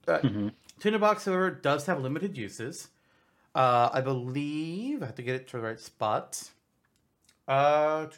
Uh, 0.08 0.18
Mhm. 0.20 0.52
Tinderbox, 0.80 1.24
however, 1.26 1.50
does 1.50 1.86
have 1.86 2.00
limited 2.00 2.36
uses. 2.36 2.88
Uh, 3.54 3.88
I 3.92 4.00
believe 4.02 5.02
I 5.02 5.06
have 5.06 5.14
to 5.16 5.22
get 5.22 5.34
it 5.34 5.48
to 5.48 5.56
the 5.58 5.62
right 5.62 5.80
spot. 5.80 6.50
Uh, 7.48 8.08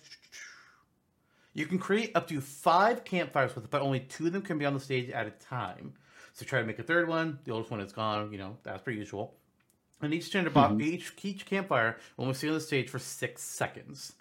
you 1.55 1.66
can 1.66 1.78
create 1.78 2.12
up 2.14 2.28
to 2.28 2.40
five 2.40 3.05
campfires 3.05 3.55
with 3.55 3.64
it, 3.64 3.70
but 3.70 3.82
only 3.82 4.00
two 4.00 4.26
of 4.26 4.32
them 4.32 4.42
can 4.42 4.59
be 4.59 4.64
on 4.64 4.74
the 4.74 4.80
stage 4.80 5.10
at 5.10 5.26
a 5.26 5.30
time. 5.30 5.94
So 6.32 6.44
try 6.46 6.60
to 6.60 6.66
make 6.66 6.78
a 6.78 6.84
third 6.84 7.09
one. 7.09 7.40
The 7.44 7.52
oldest 7.52 7.70
one 7.70 7.80
is 7.80 7.92
gone. 7.92 8.30
You 8.32 8.38
know, 8.38 8.59
as 8.64 8.80
per 8.80 8.90
usual. 8.92 9.34
And 10.00 10.14
each 10.14 10.30
tinderbox, 10.30 10.74
Mhm. 10.74 10.82
each 10.82 11.12
each 11.22 11.46
campfire 11.46 11.98
will 12.16 12.26
only 12.26 12.34
stay 12.34 12.46
on 12.48 12.55
the 12.55 12.60
stage 12.60 12.88
for 12.88 13.00
six 13.00 13.42
seconds. 13.42 14.12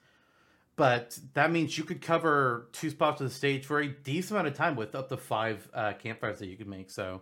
But 0.75 1.19
that 1.33 1.51
means 1.51 1.77
you 1.77 1.83
could 1.83 2.01
cover 2.01 2.69
two 2.71 2.89
spots 2.89 3.21
of 3.21 3.27
the 3.29 3.33
stage 3.33 3.65
for 3.65 3.79
a 3.79 3.87
decent 3.87 4.31
amount 4.31 4.47
of 4.47 4.55
time 4.55 4.75
with 4.75 4.95
up 4.95 5.09
to 5.09 5.17
five 5.17 5.69
uh, 5.73 5.93
campfires 5.93 6.39
that 6.39 6.47
you 6.47 6.57
could 6.57 6.67
make. 6.67 6.89
So 6.89 7.21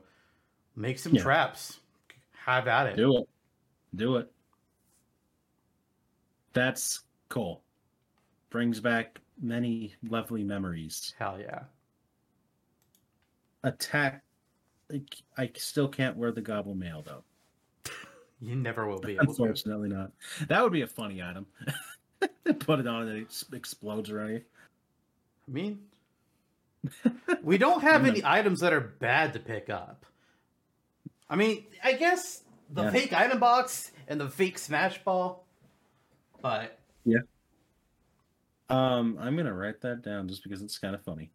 make 0.76 1.00
some 1.00 1.14
Yeah. 1.14 1.24
traps. 1.24 1.80
Have 2.46 2.68
at 2.68 2.88
it. 2.88 2.96
Do 2.96 3.18
it. 3.18 3.30
Do 3.96 4.16
it. 4.18 4.32
That's 6.54 7.02
cool. 7.28 7.65
Brings 8.56 8.80
back 8.80 9.20
many 9.42 9.96
lovely 10.08 10.42
memories. 10.42 11.14
Hell 11.20 11.38
yeah. 11.38 11.64
Attack. 13.66 14.24
I 15.38 15.52
still 15.58 15.90
can't 15.90 16.16
wear 16.16 16.32
the 16.32 16.40
goblin 16.40 16.80
mail 16.80 17.04
though. 17.06 17.92
You 18.40 18.56
never 18.56 18.88
will 18.88 19.02
be 19.02 19.16
able 19.16 19.26
to. 19.26 19.30
Unfortunately, 19.32 19.90
not. 19.90 20.14
That 20.48 20.64
would 20.64 20.72
be 20.72 20.84
a 20.84 20.88
funny 20.88 21.22
item. 21.22 21.48
Put 22.60 22.80
it 22.80 22.88
on 22.88 23.10
and 23.10 23.24
it 23.24 23.44
explodes 23.52 24.10
around 24.10 24.30
you. 24.30 24.42
I 25.50 25.52
mean, 25.52 25.80
we 27.44 27.58
don't 27.58 27.82
have 27.82 28.06
any 28.06 28.22
items 28.24 28.62
that 28.62 28.72
are 28.72 28.80
bad 28.80 29.34
to 29.34 29.40
pick 29.40 29.70
up. 29.70 30.06
I 31.30 31.36
mean, 31.36 31.66
I 31.84 31.92
guess 31.92 32.44
the 32.70 32.84
Yeah. 32.84 32.92
fake 32.92 33.12
item 33.12 33.38
box 33.42 33.92
and 34.08 34.18
the 34.18 34.30
fake 34.30 34.58
smash 34.58 35.04
ball, 35.04 35.46
but 36.42 36.80
Um, 38.70 39.18
I'm 39.20 39.36
gonna 39.38 39.54
write 39.54 39.82
that 39.82 40.02
down 40.02 40.28
just 40.28 40.44
because 40.44 40.62
it's 40.62 40.78
kind 40.78 40.96
of 40.96 41.04
funny. 41.04 41.32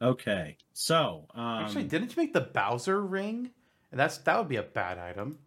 Okay, 0.00 0.56
so 0.72 1.26
um, 1.34 1.64
actually, 1.64 1.84
didn't 1.84 2.16
you 2.16 2.22
make 2.22 2.32
the 2.32 2.40
Bowser 2.40 3.04
ring? 3.04 3.50
And 3.90 3.98
that's 3.98 4.18
that 4.18 4.38
would 4.38 4.48
be 4.48 4.56
a 4.56 4.62
bad 4.62 4.98
item. 4.98 5.38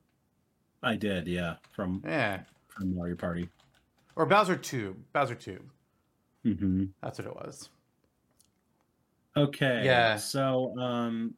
I 0.83 0.95
did, 0.95 1.27
yeah, 1.27 1.55
from 1.75 2.01
Yeah, 2.05 2.41
from 2.67 2.95
Mario 2.95 3.15
Party. 3.15 3.49
or 4.15 4.25
Bowser 4.25 4.55
Two. 4.55 4.95
Bowser 5.13 5.35
Two. 5.35 5.59
hmm 6.43 6.85
That's 7.01 7.19
what 7.19 7.27
it 7.27 7.35
was. 7.35 7.69
Okay, 9.37 9.83
Yeah. 9.85 10.17
So, 10.17 10.77
um, 10.77 11.33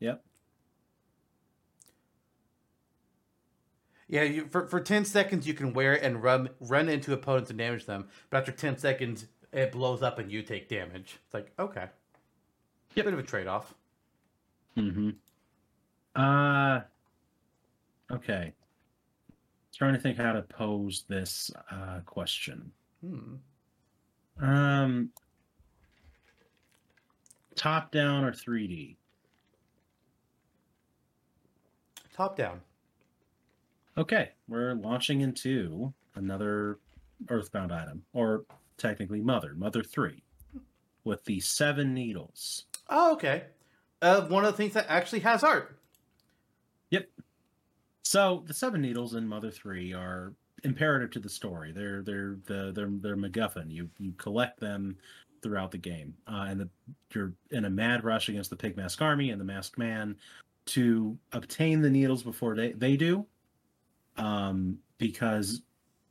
yep. 0.00 0.24
Yeah, 4.08 4.22
you, 4.22 4.46
for 4.46 4.66
for 4.68 4.80
ten 4.80 5.04
seconds 5.04 5.46
you 5.46 5.54
can 5.54 5.72
wear 5.72 5.94
it 5.94 6.02
and 6.02 6.22
run 6.22 6.50
run 6.60 6.88
into 6.88 7.12
opponents 7.12 7.50
and 7.50 7.58
damage 7.58 7.86
them, 7.86 8.08
but 8.30 8.38
after 8.38 8.52
ten 8.52 8.76
seconds 8.76 9.26
it 9.52 9.72
blows 9.72 10.02
up 10.02 10.18
and 10.18 10.30
you 10.30 10.42
take 10.42 10.68
damage. 10.68 11.18
It's 11.24 11.34
like 11.34 11.52
okay, 11.58 11.86
Yep. 12.94 13.04
bit 13.06 13.14
of 13.14 13.18
a 13.18 13.22
trade 13.22 13.46
off. 13.46 13.74
Mm-hmm. 14.76 15.10
Uh 16.20 16.80
okay. 18.10 18.52
Trying 19.74 19.94
to 19.94 20.00
think 20.00 20.18
how 20.18 20.32
to 20.32 20.42
pose 20.42 21.04
this 21.08 21.50
uh 21.70 22.00
question. 22.04 22.70
Hmm. 23.00 23.34
Um 24.40 25.10
top 27.54 27.90
down 27.90 28.24
or 28.24 28.32
3D? 28.32 28.96
Top 32.14 32.36
down. 32.36 32.60
Okay, 33.96 34.30
we're 34.48 34.74
launching 34.74 35.20
into 35.20 35.92
another 36.16 36.78
Earthbound 37.28 37.72
item, 37.72 38.02
or 38.12 38.44
technically 38.76 39.20
Mother, 39.20 39.54
Mother 39.54 39.82
3, 39.82 40.22
with 41.04 41.24
the 41.24 41.38
seven 41.40 41.94
needles. 41.94 42.64
Oh, 42.90 43.12
okay. 43.12 43.44
Uh, 44.02 44.22
one 44.22 44.44
of 44.44 44.52
the 44.52 44.56
things 44.56 44.74
that 44.74 44.86
actually 44.88 45.20
has 45.20 45.42
art. 45.42 45.78
Yep. 46.90 47.08
So 48.02 48.44
the 48.46 48.54
seven 48.54 48.82
needles 48.82 49.14
in 49.14 49.26
Mother 49.26 49.50
Three 49.50 49.94
are 49.94 50.34
imperative 50.62 51.10
to 51.12 51.20
the 51.20 51.28
story. 51.28 51.72
They're 51.72 52.02
they're 52.02 52.36
the 52.44 52.72
they're 52.74 52.90
they're 53.00 53.16
MacGuffin. 53.16 53.70
You 53.70 53.88
you 53.98 54.12
collect 54.12 54.60
them 54.60 54.98
throughout 55.42 55.70
the 55.70 55.78
game, 55.78 56.14
uh, 56.26 56.46
and 56.48 56.60
the, 56.60 56.68
you're 57.14 57.32
in 57.50 57.64
a 57.64 57.70
mad 57.70 58.04
rush 58.04 58.28
against 58.28 58.50
the 58.50 58.56
Pig 58.56 58.76
Mask 58.76 59.00
Army 59.00 59.30
and 59.30 59.40
the 59.40 59.44
Masked 59.44 59.78
Man 59.78 60.16
to 60.66 61.18
obtain 61.32 61.80
the 61.80 61.90
needles 61.90 62.22
before 62.22 62.54
they 62.54 62.72
they 62.72 62.96
do, 62.96 63.26
um, 64.16 64.78
because 64.98 65.62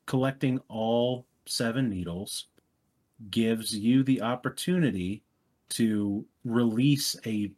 collecting 0.05 0.59
all 0.67 1.25
seven 1.45 1.89
needles 1.89 2.47
gives 3.29 3.75
you 3.75 4.03
the 4.03 4.21
opportunity 4.21 5.23
to 5.69 6.25
release 6.43 7.15
a 7.25 7.51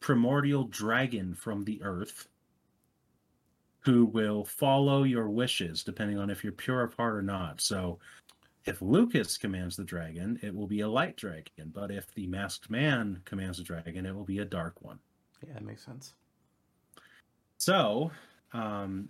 primordial 0.00 0.64
dragon 0.64 1.34
from 1.34 1.64
the 1.64 1.80
earth 1.82 2.28
who 3.80 4.06
will 4.06 4.44
follow 4.44 5.02
your 5.02 5.28
wishes 5.28 5.84
depending 5.84 6.18
on 6.18 6.30
if 6.30 6.42
you're 6.42 6.52
pure 6.52 6.82
of 6.82 6.94
heart 6.94 7.14
or 7.14 7.22
not. 7.22 7.60
So 7.60 7.98
if 8.64 8.80
Lucas 8.80 9.36
commands 9.36 9.76
the 9.76 9.84
dragon, 9.84 10.38
it 10.42 10.54
will 10.54 10.66
be 10.66 10.80
a 10.80 10.88
light 10.88 11.16
dragon, 11.16 11.70
but 11.72 11.90
if 11.90 12.12
the 12.14 12.26
masked 12.26 12.70
man 12.70 13.20
commands 13.24 13.58
the 13.58 13.64
dragon, 13.64 14.06
it 14.06 14.14
will 14.14 14.24
be 14.24 14.38
a 14.38 14.44
dark 14.44 14.80
one. 14.80 14.98
Yeah, 15.46 15.54
that 15.54 15.64
makes 15.64 15.84
sense. 15.84 16.14
So, 17.58 18.10
um, 18.52 19.08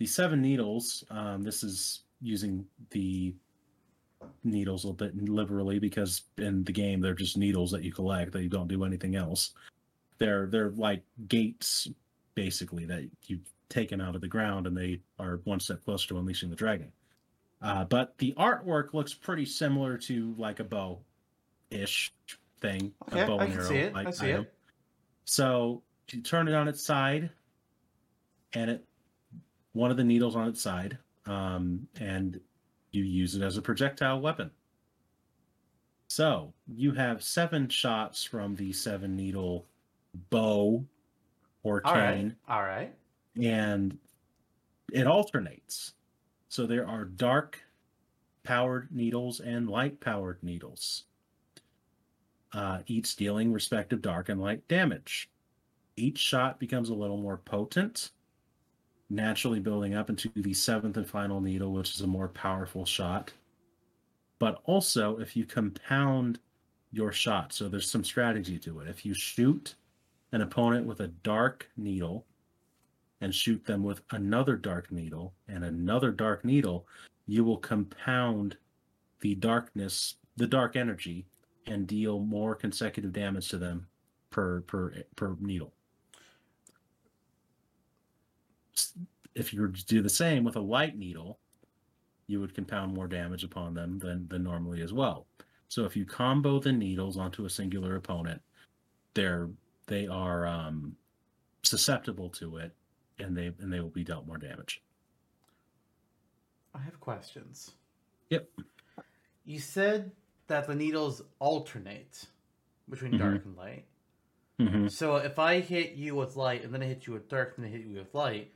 the 0.00 0.06
seven 0.06 0.40
needles, 0.40 1.04
um, 1.10 1.42
this 1.42 1.62
is 1.62 2.04
using 2.22 2.64
the 2.88 3.34
needles 4.44 4.84
a 4.84 4.86
little 4.88 5.06
bit 5.06 5.28
liberally 5.28 5.78
because 5.78 6.22
in 6.38 6.64
the 6.64 6.72
game 6.72 7.02
they're 7.02 7.12
just 7.12 7.36
needles 7.36 7.70
that 7.70 7.84
you 7.84 7.92
collect 7.92 8.32
that 8.32 8.42
you 8.42 8.48
don't 8.48 8.66
do 8.66 8.82
anything 8.82 9.14
else. 9.14 9.52
They're 10.16 10.46
they're 10.46 10.70
like 10.70 11.02
gates 11.28 11.86
basically 12.34 12.86
that 12.86 13.10
you 13.26 13.40
take 13.68 13.90
them 13.90 14.00
out 14.00 14.14
of 14.14 14.22
the 14.22 14.26
ground 14.26 14.66
and 14.66 14.74
they 14.74 15.00
are 15.18 15.42
one 15.44 15.60
step 15.60 15.84
closer 15.84 16.08
to 16.08 16.18
unleashing 16.18 16.48
the 16.48 16.56
dragon. 16.56 16.90
Uh, 17.60 17.84
but 17.84 18.16
the 18.16 18.32
artwork 18.38 18.94
looks 18.94 19.12
pretty 19.12 19.44
similar 19.44 19.98
to 19.98 20.34
like 20.38 20.60
a 20.60 20.64
bow 20.64 20.98
ish 21.70 22.10
thing. 22.62 22.90
Okay, 23.10 23.20
a 23.20 23.26
bow 23.26 23.38
I 23.38 23.48
can 23.48 23.56
arrow 23.56 23.68
see 23.68 23.76
it. 23.76 23.94
I 23.94 24.02
like 24.04 24.14
see 24.14 24.30
item. 24.30 24.42
it. 24.44 24.54
So 25.26 25.82
you 26.10 26.22
turn 26.22 26.48
it 26.48 26.54
on 26.54 26.68
its 26.68 26.82
side, 26.82 27.28
and 28.54 28.70
it 28.70 28.84
one 29.72 29.90
of 29.90 29.96
the 29.96 30.04
needles 30.04 30.36
on 30.36 30.48
its 30.48 30.60
side, 30.60 30.98
um, 31.26 31.86
and 31.98 32.40
you 32.90 33.04
use 33.04 33.34
it 33.34 33.42
as 33.42 33.56
a 33.56 33.62
projectile 33.62 34.20
weapon. 34.20 34.50
So 36.08 36.52
you 36.66 36.92
have 36.92 37.22
seven 37.22 37.68
shots 37.68 38.24
from 38.24 38.56
the 38.56 38.72
seven 38.72 39.14
needle 39.14 39.66
bow 40.30 40.84
or 41.62 41.82
All 41.84 41.94
right. 41.94 42.32
All 42.48 42.62
right. 42.62 42.92
and 43.40 43.96
it 44.92 45.06
alternates. 45.06 45.94
So 46.48 46.66
there 46.66 46.86
are 46.86 47.04
dark 47.04 47.62
powered 48.42 48.90
needles 48.90 49.38
and 49.38 49.68
light 49.68 50.00
powered 50.00 50.42
needles, 50.42 51.04
uh, 52.52 52.80
each 52.86 53.14
dealing 53.14 53.52
respective 53.52 54.02
dark 54.02 54.28
and 54.30 54.40
light 54.40 54.66
damage. 54.66 55.30
Each 55.96 56.18
shot 56.18 56.58
becomes 56.58 56.88
a 56.88 56.94
little 56.94 57.18
more 57.18 57.36
potent, 57.36 58.10
naturally 59.10 59.60
building 59.60 59.94
up 59.94 60.08
into 60.08 60.30
the 60.36 60.54
seventh 60.54 60.96
and 60.96 61.08
final 61.08 61.40
needle, 61.40 61.72
which 61.72 61.94
is 61.94 62.00
a 62.00 62.06
more 62.06 62.28
powerful 62.28 62.86
shot. 62.86 63.32
But 64.38 64.62
also, 64.64 65.18
if 65.18 65.36
you 65.36 65.44
compound 65.44 66.38
your 66.92 67.12
shot, 67.12 67.52
so 67.52 67.68
there's 67.68 67.90
some 67.90 68.04
strategy 68.04 68.58
to 68.60 68.80
it. 68.80 68.88
If 68.88 69.04
you 69.04 69.12
shoot 69.12 69.74
an 70.32 70.40
opponent 70.40 70.86
with 70.86 71.00
a 71.00 71.08
dark 71.08 71.68
needle, 71.76 72.24
and 73.20 73.34
shoot 73.34 73.64
them 73.64 73.82
with 73.82 74.00
another 74.12 74.56
dark 74.56 74.90
needle 74.90 75.34
and 75.48 75.64
another 75.64 76.10
dark 76.10 76.44
needle, 76.44 76.86
you 77.26 77.44
will 77.44 77.58
compound 77.58 78.56
the 79.20 79.34
darkness, 79.34 80.16
the 80.36 80.46
dark 80.46 80.76
energy, 80.76 81.26
and 81.66 81.86
deal 81.86 82.20
more 82.20 82.54
consecutive 82.54 83.12
damage 83.12 83.48
to 83.48 83.58
them 83.58 83.86
per 84.30 84.62
per 84.62 84.94
per 85.16 85.36
needle. 85.40 85.72
S- 88.69 88.69
If 89.34 89.52
you 89.52 89.60
were 89.60 89.68
to 89.68 89.86
do 89.86 90.02
the 90.02 90.10
same 90.10 90.44
with 90.44 90.56
a 90.56 90.60
light 90.60 90.96
needle, 90.96 91.38
you 92.26 92.40
would 92.40 92.54
compound 92.54 92.94
more 92.94 93.06
damage 93.08 93.44
upon 93.44 93.74
them 93.74 93.98
than 93.98 94.26
than 94.28 94.42
normally 94.42 94.82
as 94.82 94.92
well. 94.92 95.26
So 95.68 95.84
if 95.84 95.96
you 95.96 96.04
combo 96.04 96.58
the 96.58 96.72
needles 96.72 97.16
onto 97.16 97.44
a 97.44 97.50
singular 97.50 97.96
opponent, 97.96 98.42
they're 99.14 99.48
they 99.86 100.06
are 100.06 100.46
um, 100.46 100.96
susceptible 101.62 102.28
to 102.30 102.56
it 102.58 102.72
and 103.18 103.36
they 103.36 103.46
and 103.60 103.72
they 103.72 103.80
will 103.80 103.88
be 103.90 104.04
dealt 104.04 104.26
more 104.26 104.38
damage. 104.38 104.82
I 106.74 106.78
have 106.78 107.00
questions. 107.00 107.72
Yep. 108.30 108.48
You 109.44 109.58
said 109.58 110.12
that 110.46 110.66
the 110.66 110.74
needles 110.74 111.22
alternate 111.40 112.26
between 112.88 113.12
Mhm. 113.12 113.18
dark 113.18 113.44
and 113.44 113.56
light. 113.56 113.84
Mm-hmm. 114.58 114.88
So 114.88 115.16
if 115.16 115.38
I 115.38 115.60
hit 115.60 115.92
you 115.92 116.14
with 116.14 116.36
light 116.36 116.62
and 116.64 116.72
then 116.72 116.82
I 116.82 116.86
hit 116.86 117.06
you 117.06 117.12
with 117.14 117.28
dark 117.28 117.54
and 117.56 117.64
then 117.64 117.72
I 117.72 117.76
hit 117.76 117.86
you 117.86 117.96
with 117.96 118.14
light, 118.14 118.52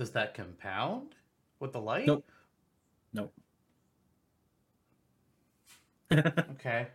does 0.00 0.12
that 0.12 0.32
compound 0.34 1.14
with 1.60 1.72
the 1.72 1.80
light? 1.80 2.06
Nope. 2.06 2.26
Nope. 3.12 3.32
Okay. 6.12 6.88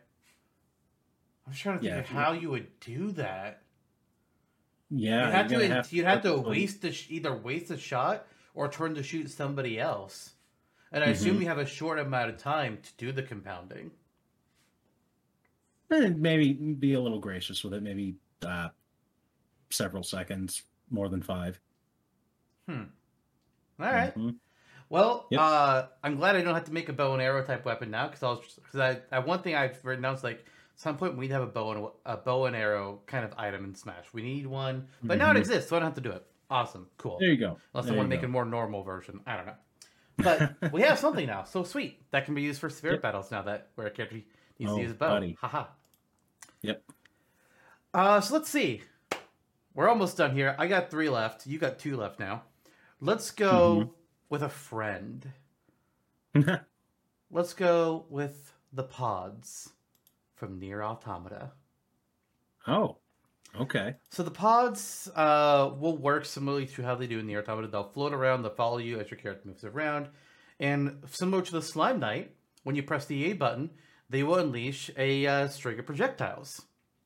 I'm 1.48 1.54
trying 1.54 1.76
to 1.78 1.82
think 1.82 1.94
Yeah, 1.94 2.00
of 2.00 2.08
how 2.08 2.32
you 2.34 2.50
would 2.50 2.80
do 2.80 3.12
that. 3.12 3.62
yeah, 4.90 5.26
you'd 5.28 5.34
have 5.36 5.48
to 5.48 5.54
gonna 5.68 5.84
you'd 5.92 6.06
have 6.06 6.24
to 6.24 6.36
waste 6.38 6.82
the 6.82 6.92
sh- 6.92 7.08
either 7.12 7.36
waste 7.38 7.70
a 7.70 7.78
shot 7.78 8.26
or 8.56 8.68
turn 8.68 8.96
to 8.96 9.04
shoot 9.04 9.30
somebody 9.30 9.80
else. 9.80 10.32
And 10.92 11.04
I 11.04 11.08
assume 11.10 11.38
Mhm. 11.38 11.42
you 11.42 11.48
have 11.48 11.60
a 11.60 11.66
short 11.66 12.00
amount 12.00 12.32
of 12.32 12.38
time 12.38 12.80
to 12.82 12.92
do 12.98 13.12
the 13.12 13.22
compounding. 13.22 13.92
eh, 15.92 16.10
maybe 16.10 16.54
be 16.54 16.94
a 16.94 17.00
little 17.00 17.20
gracious 17.20 17.64
with 17.64 17.76
it. 17.76 17.84
Maybe 17.84 18.16
uh, 18.44 18.70
several 19.70 20.02
seconds, 20.04 20.64
more 20.90 21.10
than 21.10 21.22
five. 21.22 21.60
All 23.80 23.86
right. 23.92 24.16
Mhm. 24.16 24.36
Well, 24.90 25.26
Yep. 25.32 25.42
uh, 25.42 25.88
I'm 26.04 26.16
glad 26.16 26.36
I 26.36 26.42
don't 26.42 26.54
have 26.54 26.66
to 26.66 26.74
make 26.74 26.90
a 26.90 26.94
bow 26.94 27.14
and 27.14 27.22
arrow 27.22 27.44
type 27.44 27.66
weapon 27.66 27.90
now 27.92 28.08
because 28.08 28.24
I 28.24 28.30
was 28.30 28.60
because 28.64 28.80
I, 28.80 29.02
I 29.16 29.20
one 29.20 29.42
thing 29.42 29.56
I've 29.56 29.84
written 29.84 30.04
down 30.04 30.16
is 30.16 30.24
like 30.24 30.46
some 30.76 30.98
point 30.98 31.16
we 31.18 31.22
need 31.26 31.28
to 31.30 31.34
have 31.36 31.44
a 31.44 31.48
bow 31.48 31.72
and 31.72 31.88
a 32.06 32.18
bow 32.18 32.46
and 32.46 32.56
arrow 32.56 33.02
kind 33.08 33.26
of 33.26 33.34
item 33.38 33.64
in 33.66 33.76
Smash. 33.76 34.06
We 34.14 34.22
need 34.22 34.46
one, 34.46 34.88
but 35.04 35.18
now 35.18 35.32
it 35.32 35.38
exists, 35.38 35.70
so 35.70 35.76
I 35.76 35.80
don't 35.80 35.88
have 35.88 35.96
to 35.96 36.02
do 36.02 36.12
it. 36.12 36.26
Awesome, 36.50 36.88
cool. 36.98 37.18
There 37.20 37.30
you 37.30 37.38
go. 37.38 37.58
Unless 37.74 37.86
There 37.86 37.94
I 37.96 37.98
want 37.98 38.10
to 38.10 38.16
make 38.16 38.24
a 38.24 38.28
more 38.28 38.46
normal 38.46 38.84
version. 38.84 39.20
I 39.26 39.36
don't 39.38 39.48
know. 39.48 39.56
But 40.18 40.56
we 40.72 40.82
have 40.84 41.00
something 41.00 41.26
now, 41.26 41.44
so 41.44 41.64
sweet. 41.64 42.00
That 42.12 42.26
can 42.26 42.36
be 42.36 42.44
used 42.44 42.60
for 42.62 42.70
spirit 42.70 42.96
Yep. 42.96 43.02
battles 43.02 43.32
now 43.32 43.42
that 43.42 43.70
where 43.76 43.88
a 43.88 43.92
character 43.92 44.18
needs 44.60 44.72
Oh, 44.72 44.76
to 44.76 44.82
use 44.82 44.92
a 44.92 44.96
bow. 44.96 45.10
buddy. 45.10 45.36
Haha. 45.42 45.66
Yep. 46.62 46.84
Uh, 47.94 48.22
so 48.22 48.34
let's 48.36 48.50
see. 48.50 48.82
We're 49.74 49.90
almost 49.90 50.18
done 50.18 50.34
here. 50.36 50.56
I 50.60 50.68
got 50.68 50.92
three 50.92 51.10
left. 51.10 51.48
You 51.48 51.58
got 51.58 51.80
two 51.80 51.98
left 51.98 52.20
now. 52.20 52.44
Let's 53.02 53.32
go 53.32 53.76
Mm-hmm. 53.80 53.90
with 54.30 54.44
a 54.44 54.50
friend. 54.50 55.32
Let's 57.32 57.54
go 57.54 58.06
with 58.10 58.54
the 58.74 58.84
pods 58.84 59.70
from 60.36 60.60
NieR 60.60 60.84
Automata. 60.84 61.52
oh, 62.68 62.98
okay. 63.60 63.96
So 64.12 64.24
the 64.24 64.32
pods 64.32 65.10
uh, 65.16 65.72
will 65.78 65.98
work 65.98 66.26
similarly 66.26 66.66
to 66.68 66.84
how 66.84 66.96
they 66.96 67.08
do 67.08 67.20
in 67.20 67.28
NieR 67.28 67.42
Automata. 67.44 67.68
They'll 67.68 67.90
float 67.92 68.14
around, 68.14 68.42
they'll 68.44 68.54
follow 68.54 68.78
you 68.78 69.00
as 69.00 69.10
your 69.12 69.20
character 69.20 69.48
moves 69.48 69.64
around. 69.64 70.08
And 70.60 71.04
similar 71.08 71.42
to 71.42 71.52
the 71.52 71.62
Slime 71.62 72.00
Knight, 72.00 72.32
when 72.64 72.76
you 72.76 72.84
press 72.84 73.06
the 73.06 73.26
A 73.32 73.34
button, 73.34 73.70
they 74.10 74.24
will 74.24 74.36
unleash 74.36 74.90
a 74.98 75.26
uh, 75.28 75.48
string 75.48 75.80
of 75.80 75.86
projectiles 75.86 76.62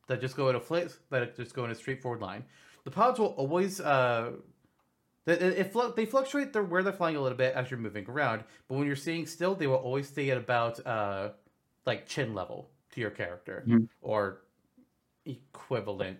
that 0.07 0.22
just 0.22 0.36
go 0.36 0.49
in 0.49 0.56
a 0.56 0.60
fl- 0.60 0.78
that 1.11 1.36
just 1.36 1.53
go 1.56 1.66
in 1.66 1.72
a 1.72 1.76
straightforward 1.76 2.22
line. 2.22 2.45
The 2.84 2.91
pods 2.91 3.20
will 3.20 3.28
always 3.38 3.80
uh, 3.80 4.32
It, 5.26 5.41
it, 5.41 5.58
it 5.60 5.72
flu- 5.74 5.94
they 5.96 6.06
fluctuate 6.06 6.54
their, 6.54 6.64
where 6.64 6.82
they're 6.82 6.94
flying 6.94 7.16
a 7.16 7.22
little 7.22 7.38
bit 7.38 7.54
as 7.54 7.70
you're 7.70 7.80
moving 7.80 8.06
around, 8.10 8.44
but 8.68 8.76
when 8.78 8.88
you're 8.88 8.96
seeing 8.96 9.26
still, 9.26 9.54
they 9.56 9.68
will 9.68 9.76
always 9.76 10.08
stay 10.08 10.30
at 10.32 10.38
about 10.38 10.86
uh, 10.86 11.30
like 11.86 12.08
chin 12.08 12.34
level 12.34 12.70
to 12.94 13.02
your 13.02 13.12
character 13.12 13.64
Mhm. 13.68 13.88
or 14.02 14.41
equivalent. 15.26 16.18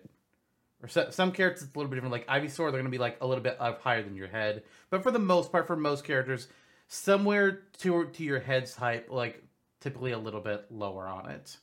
Or 0.82 0.88
so, 0.88 1.10
some 1.10 1.32
characters 1.32 1.64
it's 1.64 1.74
a 1.74 1.78
little 1.78 1.90
bit 1.90 1.96
different. 1.96 2.12
Like 2.12 2.26
Ivysaur, 2.26 2.56
they're 2.70 2.70
going 2.72 2.84
to 2.84 2.90
be 2.90 2.98
like 2.98 3.18
a 3.20 3.26
little 3.26 3.42
bit 3.44 3.56
up 3.60 3.82
higher 3.82 4.02
than 4.02 4.16
your 4.16 4.28
head, 4.28 4.62
but 4.88 5.02
for 5.02 5.10
the 5.10 5.18
most 5.18 5.52
part, 5.52 5.66
for 5.66 5.76
most 5.76 6.04
characters, 6.04 6.48
somewhere 6.88 7.62
to 7.78 8.06
to 8.06 8.24
your 8.24 8.40
head's 8.40 8.74
height, 8.74 9.10
like 9.10 9.42
typically 9.80 10.12
a 10.12 10.18
little 10.18 10.40
bit 10.40 10.66
lower 10.70 11.06
on 11.06 11.28
it, 11.30 11.56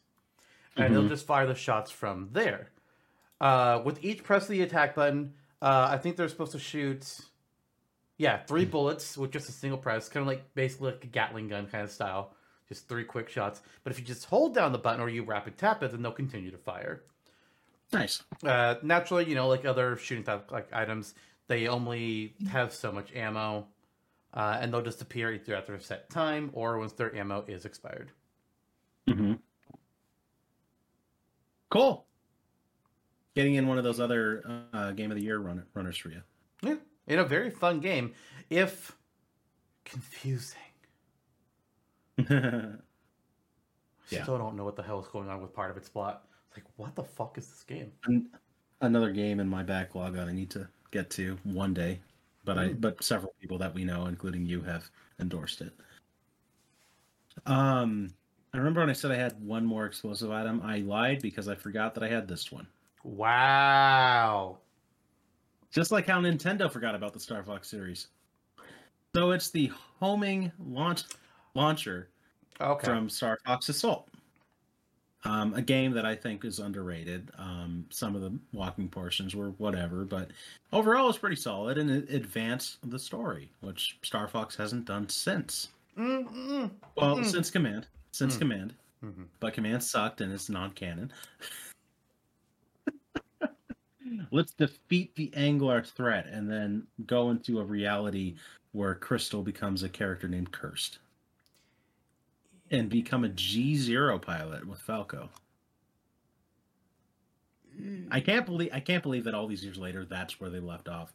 and 0.75 0.93
they'll 0.93 1.03
Mhm. 1.03 1.09
just 1.09 1.25
fire 1.25 1.47
the 1.47 1.55
shots 1.55 1.89
from 1.91 2.29
there. 2.33 2.69
Uh, 3.41 3.81
with 3.85 4.03
each 4.03 4.23
press 4.23 4.43
of 4.43 4.49
the 4.49 4.61
attack 4.61 4.95
button, 4.95 5.33
uh, 5.61 5.87
I 5.89 5.97
think 5.97 6.15
they're 6.15 6.29
supposed 6.29 6.51
to 6.53 6.59
shoot, 6.59 7.19
yeah, 8.17 8.37
three 8.45 8.65
bullets 8.65 9.17
with 9.17 9.31
just 9.31 9.49
a 9.49 9.51
single 9.51 9.77
press, 9.77 10.09
kind 10.09 10.21
of 10.21 10.27
like 10.27 10.53
basically 10.53 10.91
like 10.91 11.03
a 11.03 11.07
Gatling 11.07 11.47
gun 11.47 11.67
kind 11.67 11.83
of 11.83 11.91
style, 11.91 12.33
just 12.67 12.87
three 12.87 13.03
quick 13.03 13.29
shots. 13.29 13.61
But 13.83 13.91
if 13.91 13.99
you 13.99 14.05
just 14.05 14.25
hold 14.25 14.53
down 14.53 14.71
the 14.71 14.77
button 14.77 15.01
or 15.01 15.09
you 15.09 15.23
rapid 15.23 15.57
tap 15.57 15.83
it, 15.83 15.91
then 15.91 16.01
they'll 16.01 16.11
continue 16.11 16.51
to 16.51 16.57
fire. 16.57 17.03
Nice. 17.93 18.23
Uh, 18.43 18.75
naturally, 18.83 19.25
you 19.25 19.35
know, 19.35 19.47
like 19.47 19.65
other 19.65 19.97
shooting 19.97 20.23
type 20.23 20.51
like 20.51 20.67
items, 20.73 21.13
they 21.47 21.67
only 21.67 22.33
have 22.51 22.73
so 22.73 22.91
much 22.91 23.13
ammo, 23.15 23.65
uh, 24.33 24.57
and 24.61 24.73
they'll 24.73 24.81
just 24.81 25.01
appear 25.01 25.31
either 25.31 25.55
after 25.55 25.73
a 25.73 25.81
set 25.81 26.09
time 26.09 26.49
or 26.53 26.77
once 26.77 26.93
their 26.93 27.15
ammo 27.15 27.45
is 27.47 27.65
expired. 27.65 28.11
Mm-hmm. 29.07 29.33
Cool. 31.69 32.06
Getting 33.37 33.53
in 33.53 33.67
one 33.67 33.77
of 33.77 33.83
those 33.83 33.99
other 33.99 34.43
uh, 34.73 34.91
game 34.93 35.11
of 35.11 35.15
the 35.17 35.23
year 35.23 35.37
run- 35.37 35.63
runners 35.75 35.95
for 35.95 36.09
you. 36.09 36.23
Yeah, 36.63 36.77
in 37.05 37.19
a 37.19 37.23
very 37.23 37.51
fun 37.51 37.79
game, 37.79 38.15
if 38.49 38.97
confusing. 39.85 40.57
yeah. 42.17 42.71
I 44.11 44.23
still 44.23 44.39
don't 44.39 44.55
know 44.55 44.63
what 44.65 44.75
the 44.75 44.81
hell 44.81 44.99
is 44.99 45.07
going 45.09 45.29
on 45.29 45.39
with 45.39 45.53
part 45.53 45.69
of 45.69 45.77
its 45.77 45.87
plot. 45.87 46.23
It's 46.49 46.57
like, 46.57 46.65
what 46.77 46.95
the 46.95 47.03
fuck 47.03 47.37
is 47.37 47.45
this 47.47 47.61
game? 47.63 47.91
An- 48.05 48.27
Another 48.81 49.11
game 49.11 49.39
in 49.39 49.47
my 49.47 49.61
backlog 49.61 50.13
that 50.15 50.27
I 50.27 50.31
need 50.31 50.49
to 50.51 50.67
get 50.89 51.11
to 51.11 51.37
one 51.43 51.75
day, 51.75 51.99
but 52.43 52.57
I 52.57 52.69
Mm. 52.69 52.81
but 52.81 53.03
several 53.03 53.35
people 53.39 53.59
that 53.59 53.73
we 53.75 53.83
know, 53.83 54.07
including 54.07 54.47
you, 54.47 54.61
have 54.63 54.89
endorsed 55.19 55.61
it. 55.61 55.73
Um, 57.45 58.13
I 58.53 58.57
remember 58.57 58.79
when 58.81 58.89
I 58.89 58.93
said 58.93 59.11
I 59.11 59.15
had 59.15 59.39
one 59.43 59.63
more 59.65 59.85
explosive 59.85 60.31
item, 60.31 60.59
I 60.63 60.79
lied 60.79 61.21
because 61.21 61.47
I 61.47 61.53
forgot 61.55 61.93
that 61.93 62.03
I 62.03 62.07
had 62.07 62.27
this 62.27 62.51
one. 62.51 62.65
Wow. 63.03 64.57
Just 65.71 65.91
like 65.91 66.07
how 66.07 66.19
Nintendo 66.19 66.71
forgot 66.71 66.95
about 66.95 67.13
the 67.13 67.19
Star 67.19 67.43
Fox 67.43 67.67
series. 67.69 68.07
So 69.15 69.31
it's 69.31 69.49
the 69.49 69.71
homing 69.99 70.51
launch 70.59 71.03
launcher 71.55 72.09
Okay. 72.59 72.85
from 72.87 73.09
Star 73.09 73.37
Fox 73.45 73.69
Assault. 73.69 74.07
Um, 75.23 75.53
a 75.55 75.61
game 75.61 75.91
that 75.93 76.05
I 76.05 76.15
think 76.15 76.45
is 76.45 76.59
underrated. 76.59 77.31
Um, 77.37 77.85
some 77.89 78.15
of 78.15 78.21
the 78.21 78.37
walking 78.53 78.87
portions 78.87 79.35
were 79.35 79.49
whatever, 79.51 80.05
but 80.05 80.29
overall 80.71 81.09
it's 81.09 81.17
pretty 81.17 81.35
solid 81.35 81.77
and 81.77 81.89
it 81.89 82.09
advanced 82.09 82.77
the 82.89 82.99
story, 82.99 83.49
which 83.61 83.97
Star 84.03 84.27
Fox 84.27 84.55
hasn't 84.55 84.85
done 84.85 85.09
since. 85.09 85.69
Mm-mm. 85.97 86.69
Well, 86.95 87.17
Mm. 87.17 87.25
since 87.25 87.49
Command, 87.49 87.87
since 88.11 88.35
Mm. 88.35 88.39
Command, 88.39 88.75
Mhm. 89.03 89.25
but 89.39 89.53
Command 89.53 89.83
sucked 89.83 90.21
and 90.21 90.31
it's 90.31 90.49
non-canon. 90.49 91.11
Let's 94.31 94.51
defeat 94.51 95.15
the 95.15 95.31
Anglar 95.35 95.85
threat 95.85 96.27
and 96.27 96.49
then 96.49 96.87
go 97.05 97.29
into 97.29 97.59
a 97.59 97.63
reality 97.63 98.35
where 98.71 98.95
Krystal 98.95 99.43
becomes 99.43 99.83
a 99.83 99.89
character 99.89 100.27
named 100.27 100.51
Kursed 100.51 100.97
and 102.71 102.89
become 102.89 103.23
a 103.23 103.29
G 103.29 103.75
Zero 103.75 104.19
pilot 104.19 104.67
with 104.67 104.79
Falco. 104.79 105.29
I 108.09 108.19
can't 108.19 108.45
believe 108.45 108.71
I 108.73 108.79
can't 108.79 109.03
believe 109.03 109.23
that 109.25 109.35
all 109.35 109.47
these 109.47 109.63
years 109.63 109.77
later 109.77 110.05
that's 110.05 110.39
where 110.39 110.49
they 110.49 110.59
left 110.59 110.87
off. 110.87 111.13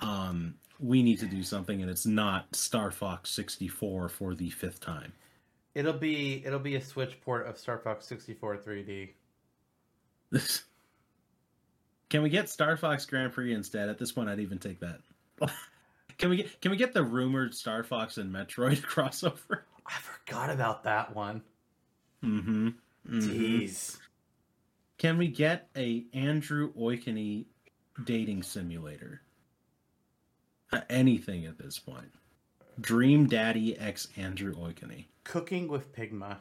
Um, 0.00 0.54
we 0.80 1.02
need 1.02 1.18
to 1.20 1.26
do 1.26 1.42
something, 1.42 1.82
and 1.82 1.90
it's 1.90 2.06
not 2.06 2.54
Star 2.54 2.90
Fox 2.90 3.30
64 3.30 4.08
for 4.08 4.34
the 4.34 4.50
fifth 4.50 4.80
time. 4.80 5.12
It'll 5.74 5.92
be 5.92 6.42
it'll 6.46 6.58
be 6.58 6.76
a 6.76 6.80
Switch 6.80 7.20
port 7.20 7.46
of 7.46 7.58
Star 7.58 7.78
Fox 7.78 8.06
64 8.06 8.58
3D. 8.58 9.10
This. 10.30 10.62
Can 12.10 12.22
we 12.22 12.30
get 12.30 12.48
Star 12.48 12.76
Fox 12.76 13.04
Grand 13.04 13.32
Prix 13.32 13.52
instead? 13.52 13.88
At 13.88 13.98
this 13.98 14.12
point, 14.12 14.28
I'd 14.28 14.40
even 14.40 14.58
take 14.58 14.80
that. 14.80 15.00
can 16.18 16.30
we 16.30 16.38
get 16.38 16.60
Can 16.60 16.70
we 16.70 16.76
get 16.76 16.94
the 16.94 17.02
rumored 17.02 17.54
Star 17.54 17.82
Fox 17.82 18.18
and 18.18 18.32
Metroid 18.32 18.80
crossover? 18.82 19.60
I 19.86 19.98
forgot 20.00 20.50
about 20.50 20.84
that 20.84 21.14
one. 21.14 21.42
Mm-hmm. 22.24 22.68
Jeez. 23.10 23.98
Can 24.98 25.16
we 25.16 25.28
get 25.28 25.68
a 25.76 26.04
Andrew 26.12 26.72
Oikonny 26.74 27.46
dating 28.04 28.42
simulator? 28.42 29.22
Uh, 30.72 30.80
anything 30.90 31.46
at 31.46 31.58
this 31.58 31.78
point. 31.78 32.12
Dream 32.80 33.26
Daddy 33.26 33.78
X 33.78 34.08
Andrew 34.16 34.54
Oikonny. 34.54 35.06
Cooking 35.24 35.68
with 35.68 35.92
Pigma. 35.92 36.38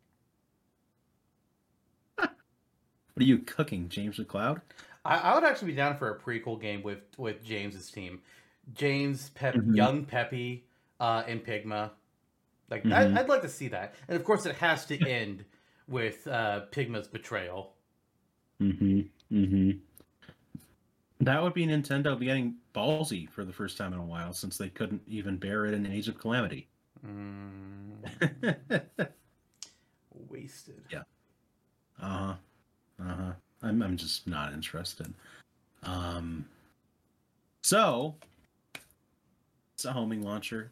What 3.14 3.24
are 3.24 3.28
you 3.28 3.40
cooking, 3.40 3.90
James 3.90 4.18
McCloud? 4.18 4.62
I, 5.04 5.18
I 5.18 5.36
would 5.36 5.44
actually 5.44 5.72
be 5.72 5.76
down 5.76 5.98
for 5.98 6.10
a 6.12 6.20
prequel 6.20 6.60
game 6.60 6.84
with 6.84 7.00
with 7.18 7.44
James's 7.44 7.90
team. 7.92 8.22
James, 8.74 9.30
Pep, 9.32 9.56
Mhm. 9.56 9.76
young 9.76 10.06
Peppy, 10.06 10.66
uh, 11.00 11.24
and 11.28 11.44
Pigma. 11.44 11.92
Like 12.70 12.84
Mhm. 12.84 12.94
I, 12.94 13.20
I'd 13.20 13.30
like 13.30 13.42
to 13.42 13.50
see 13.50 13.68
that, 13.70 13.96
and 14.08 14.16
of 14.16 14.24
course 14.24 14.46
it 14.46 14.56
has 14.56 14.86
to 14.86 15.10
end 15.10 15.44
with 15.88 16.26
uh, 16.28 16.62
Pigma's 16.72 17.08
betrayal. 17.08 17.74
Mm-hmm. 18.62 19.02
Mm-hmm. 19.36 19.72
That 21.20 21.44
would 21.44 21.54
be 21.54 21.66
Nintendo 21.66 22.20
getting 22.20 22.56
ballsy 22.74 23.30
for 23.30 23.44
the 23.44 23.54
first 23.54 23.78
time 23.78 23.94
in 23.94 24.00
a 24.00 24.06
while 24.06 24.34
since 24.34 24.58
they 24.58 24.70
couldn't 24.70 25.02
even 25.08 25.38
bear 25.38 25.66
it 25.66 25.74
in 25.74 25.86
Age 25.86 26.08
of 26.08 26.18
Calamity. 26.18 26.68
Mm, 27.06 27.98
wasted. 30.30 30.84
Yeah. 30.92 31.04
Uh 32.02 32.08
huh. 32.08 32.36
I'm 33.64 33.82
I'm 33.82 33.98
just 33.98 34.28
not 34.28 34.54
interested. 34.54 35.14
Um. 35.84 36.46
So 37.64 38.16
it's 39.76 39.86
a 39.86 39.92
homing 39.92 40.24
launcher. 40.24 40.72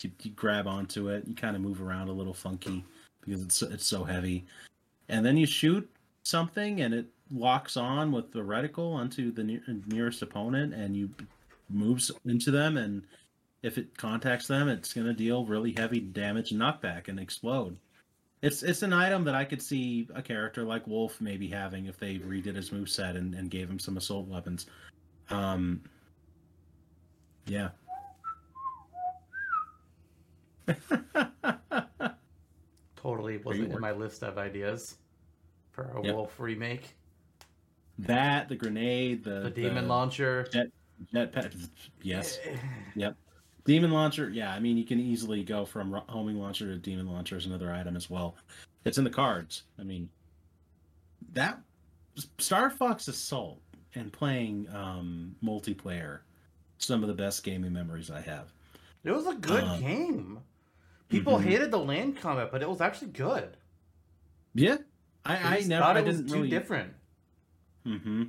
You, 0.00 0.10
you 0.22 0.30
grab 0.30 0.66
onto 0.66 1.08
it. 1.08 1.26
You 1.26 1.34
kind 1.34 1.56
of 1.56 1.62
move 1.62 1.82
around 1.82 2.08
a 2.08 2.12
little 2.12 2.34
funky 2.34 2.84
because 3.20 3.42
it's 3.42 3.62
it's 3.62 3.86
so 3.86 4.04
heavy, 4.04 4.44
and 5.08 5.24
then 5.24 5.36
you 5.36 5.46
shoot 5.46 5.88
something, 6.22 6.82
and 6.82 6.94
it 6.94 7.06
locks 7.30 7.76
on 7.76 8.12
with 8.12 8.32
the 8.32 8.40
reticle 8.40 8.94
onto 8.94 9.32
the 9.32 9.44
near, 9.44 9.62
nearest 9.86 10.22
opponent, 10.22 10.74
and 10.74 10.96
you 10.96 11.10
moves 11.70 12.10
into 12.24 12.50
them, 12.50 12.76
and 12.76 13.02
if 13.62 13.78
it 13.78 13.96
contacts 13.96 14.46
them, 14.46 14.68
it's 14.68 14.92
going 14.92 15.06
to 15.06 15.12
deal 15.12 15.44
really 15.44 15.72
heavy 15.72 16.00
damage 16.00 16.52
and 16.52 16.60
knockback 16.60 17.08
and 17.08 17.18
explode. 17.18 17.76
It's 18.40 18.62
it's 18.62 18.82
an 18.82 18.92
item 18.92 19.24
that 19.24 19.34
I 19.34 19.44
could 19.44 19.60
see 19.60 20.08
a 20.14 20.22
character 20.22 20.62
like 20.62 20.86
Wolf 20.86 21.20
maybe 21.20 21.48
having 21.48 21.86
if 21.86 21.98
they 21.98 22.18
redid 22.18 22.54
his 22.54 22.70
moveset 22.70 23.16
and, 23.16 23.34
and 23.34 23.50
gave 23.50 23.68
him 23.68 23.78
some 23.80 23.96
assault 23.96 24.28
weapons. 24.28 24.66
Um 25.30 25.82
Yeah. 27.46 27.70
Totally 32.96 33.38
wasn't 33.38 33.72
in 33.72 33.80
my 33.80 33.92
list 33.92 34.22
of 34.22 34.38
ideas 34.38 34.96
for 35.72 35.84
a 35.96 36.04
Yep. 36.04 36.14
Wolf 36.14 36.38
remake. 36.40 36.94
that, 38.00 38.48
the 38.48 38.54
grenade, 38.56 39.24
the 39.24 39.40
The 39.40 39.50
demon 39.50 39.88
launcher. 39.88 40.44
jet 40.52 40.68
jetpack 41.14 41.68
yes. 42.02 42.38
Yep. 42.96 43.16
Demon 43.68 43.90
launcher, 43.90 44.30
yeah, 44.30 44.50
I 44.50 44.60
mean 44.60 44.78
you 44.78 44.84
can 44.84 44.98
easily 44.98 45.44
go 45.44 45.66
from 45.66 45.92
homing 46.08 46.40
launcher 46.40 46.64
to 46.64 46.78
demon 46.78 47.06
launcher 47.06 47.36
as 47.36 47.44
another 47.44 47.70
item 47.70 47.96
as 47.96 48.08
well. 48.08 48.34
It's 48.86 48.96
in 48.96 49.04
the 49.04 49.10
cards. 49.10 49.64
I 49.78 49.82
mean 49.82 50.08
that 51.34 51.60
Star 52.38 52.70
Fox 52.70 53.08
Assault 53.08 53.60
and 53.94 54.10
playing 54.10 54.68
um 54.74 55.36
multiplayer 55.44 56.20
some 56.78 57.02
of 57.02 57.08
the 57.08 57.14
best 57.14 57.44
gaming 57.44 57.74
memories 57.74 58.10
I 58.10 58.22
have. 58.22 58.50
It 59.04 59.12
was 59.12 59.26
a 59.26 59.34
good 59.34 59.64
Um, 59.64 59.80
game. 59.82 60.38
People 61.10 61.34
mhm. 61.38 61.42
hated 61.42 61.70
the 61.70 61.78
land 61.78 62.16
combat, 62.16 62.48
but 62.50 62.62
it 62.62 62.68
was 62.70 62.80
actually 62.80 63.08
good. 63.10 63.54
Yeah. 64.54 64.78
I, 65.26 65.36
I, 65.36 65.56
I 65.56 65.60
never 65.64 65.82
thought 65.84 65.96
I 65.98 66.00
it 66.00 66.06
was 66.06 66.16
didn't 66.16 66.28
too 66.30 66.34
really 66.36 66.48
different. 66.48 66.94
hmm 67.84 68.22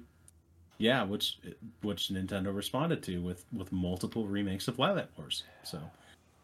Yeah, 0.80 1.04
which 1.04 1.38
which 1.82 2.08
Nintendo 2.08 2.56
responded 2.56 3.04
to 3.04 3.22
with 3.22 3.46
with 3.54 3.72
multiple 3.72 4.28
remakes 4.28 4.68
of 4.68 4.78
Twilight 4.78 5.10
Wars. 5.18 5.44
So, 5.64 5.92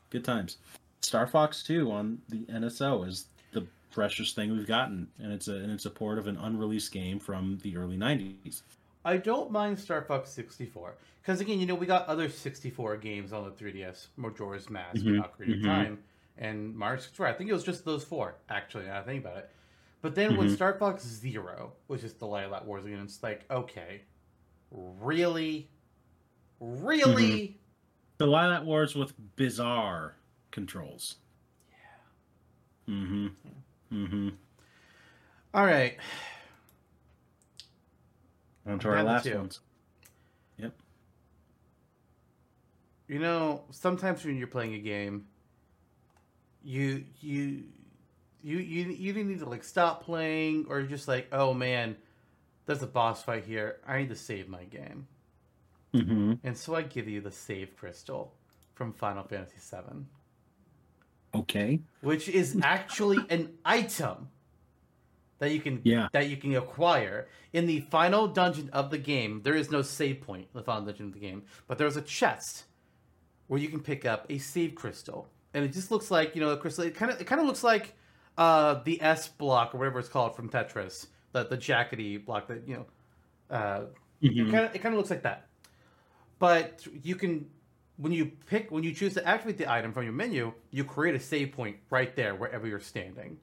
good 0.10 0.26
times. 0.26 0.58
Star 1.02 1.26
Fox 1.28 1.64
2 1.64 1.92
on 1.92 2.22
the 2.30 2.46
NSO 2.46 3.08
is 3.08 3.28
the 3.52 3.66
freshest 3.92 4.36
thing 4.36 4.52
we've 4.52 4.68
gotten, 4.68 5.08
and 5.20 5.32
it's 5.32 5.48
a 5.48 5.56
and 5.56 5.72
it's 5.72 5.86
a 5.86 5.90
port 5.90 6.18
of 6.20 6.28
an 6.28 6.38
unreleased 6.38 6.92
game 6.92 7.20
from 7.20 7.60
the 7.64 7.78
early 7.78 7.98
90s. 7.98 8.64
I 9.06 9.18
don't 9.18 9.52
mind 9.52 9.80
Star 9.80 10.02
Fox 10.02 10.32
64 10.32 10.98
because 11.22 11.40
again, 11.40 11.60
you 11.60 11.66
know, 11.66 11.76
we 11.76 11.86
got 11.86 12.08
other 12.08 12.28
64 12.28 12.98
games 12.98 13.32
on 13.32 13.46
the 13.46 13.52
3DS: 13.52 14.08
Majora's 14.18 14.70
Mask, 14.70 15.06
Mhm, 15.06 15.20
Ocarina 15.20 15.60
mhm. 15.60 15.64
Time, 15.64 16.04
and 16.38 16.76
Mario 16.76 17.00
64. 17.00 17.28
I 17.28 17.34
think 17.34 17.50
it 17.50 17.54
was 17.54 17.64
just 17.64 17.86
those 17.86 18.04
four, 18.04 18.36
actually. 18.50 18.86
Now 18.86 19.00
I 19.00 19.04
think 19.04 19.24
about 19.24 19.38
it. 19.38 19.52
But 20.02 20.16
then 20.16 20.36
when 20.36 20.48
Mhm. 20.48 20.56
Star 20.56 20.78
Fox 20.78 21.04
Zero 21.06 21.74
was 21.88 22.02
just 22.02 22.20
the 22.20 22.26
Lylat 22.28 22.66
Wars 22.66 22.86
again, 22.86 23.00
it's 23.00 23.24
like, 23.24 23.46
okay, 23.50 24.02
really, 24.72 25.70
really, 26.60 27.58
The 28.18 28.26
Lylat 28.28 28.64
Wars 28.66 28.96
with 28.96 29.14
bizarre 29.36 30.16
controls. 30.52 31.16
yeah. 32.88 32.94
Mm-hmm. 32.94 33.28
Mm-hmm. 33.94 34.30
All 35.54 35.66
right, 35.66 35.98
On 38.66 38.78
to 38.80 38.90
our 38.90 39.04
last 39.04 39.24
two. 39.24 39.38
ones. 39.38 39.60
Yep. 40.58 40.74
You 43.08 43.20
know, 43.20 43.64
sometimes 43.72 44.26
when 44.26 44.38
you're 44.38 44.48
playing 44.48 44.74
a 44.74 44.80
game, 44.80 45.28
you 46.64 47.06
you 47.22 47.64
you 48.42 48.58
you 48.58 48.86
you 48.86 49.14
need 49.24 49.40
to 49.40 49.46
like 49.50 49.64
stop 49.64 50.04
playing 50.04 50.66
or 50.68 50.82
just 50.84 51.08
like, 51.08 51.28
oh 51.32 51.54
man, 51.54 51.96
there's 52.66 52.82
a 52.84 52.88
boss 52.88 53.24
fight 53.24 53.46
here. 53.46 53.78
I 53.88 54.00
need 54.00 54.10
to 54.10 54.16
save 54.16 54.48
my 54.48 54.64
game, 54.66 55.08
Mm-hmm. 55.94 56.34
and 56.44 56.58
so 56.58 56.76
I 56.76 56.82
give 56.82 57.08
you 57.08 57.22
the 57.22 57.32
save 57.32 57.76
crystal 57.78 58.34
from 58.74 58.92
Final 58.92 59.24
Fantasy 59.24 59.56
VII, 59.60 60.06
Okay. 61.34 61.80
which 62.02 62.28
is 62.30 62.58
actually 62.64 63.18
an 63.30 63.54
item 63.66 64.30
that 65.40 65.52
you 65.52 65.60
can 65.60 65.82
Yeah. 65.84 66.08
that 66.14 66.30
you 66.30 66.38
can 66.38 66.56
acquire 66.56 67.28
in 67.54 67.66
the 67.68 67.82
final 67.82 68.28
dungeon 68.28 68.70
of 68.72 68.90
the 68.90 68.98
game. 68.98 69.42
There 69.44 69.54
is 69.56 69.70
no 69.70 69.82
save 69.82 70.22
point 70.22 70.48
in 70.54 70.58
the 70.58 70.64
final 70.64 70.86
dungeon 70.86 71.08
of 71.08 71.14
the 71.14 71.20
game, 71.20 71.44
but 71.68 71.78
there's 71.78 71.98
a 71.98 72.02
chest 72.02 72.66
where 73.48 73.60
you 73.60 73.68
can 73.70 73.82
pick 73.82 74.06
up 74.06 74.26
a 74.30 74.38
save 74.38 74.76
crystal, 74.76 75.28
and 75.54 75.64
it 75.66 75.74
just 75.74 75.92
looks 75.92 76.10
like 76.10 76.36
you 76.36 76.42
know 76.42 76.50
a 76.50 76.58
crystal. 76.58 76.86
It 76.86 76.96
kind 76.96 77.12
of 77.12 77.20
it 77.22 77.26
kind 77.28 77.40
of 77.42 77.48
looks 77.48 77.64
like 77.64 77.94
uh, 78.38 78.76
the 78.86 79.02
S 79.02 79.28
block 79.28 79.74
or 79.76 79.78
whatever 79.78 80.00
it's 80.00 80.10
called 80.10 80.36
from 80.36 80.50
Tetris, 80.50 81.08
the 81.36 81.44
the 81.46 81.58
jackety 81.58 82.24
block 82.24 82.48
that 82.48 82.68
you 82.68 82.76
know. 82.76 82.86
Uh, 83.50 83.86
Mhm. 84.24 84.48
it 84.48 84.52
kind 84.52 84.66
of 84.66 84.76
it 84.76 84.80
kind 84.82 84.96
of 84.96 84.98
looks 84.98 85.10
like 85.10 85.24
that, 85.24 85.48
but 86.40 86.86
you 87.04 87.16
can 87.16 87.50
when 87.98 88.12
you 88.12 88.26
pick 88.48 88.72
when 88.72 88.84
you 88.84 88.94
choose 88.94 89.14
to 89.14 89.28
activate 89.28 89.58
the 89.58 89.72
item 89.72 89.92
from 89.94 90.04
your 90.04 90.14
menu, 90.14 90.54
you 90.72 90.84
create 90.84 91.16
a 91.16 91.20
save 91.20 91.52
point 91.52 91.78
right 91.90 92.16
there 92.16 92.36
wherever 92.36 92.66
you're 92.68 92.80
standing. 92.80 93.38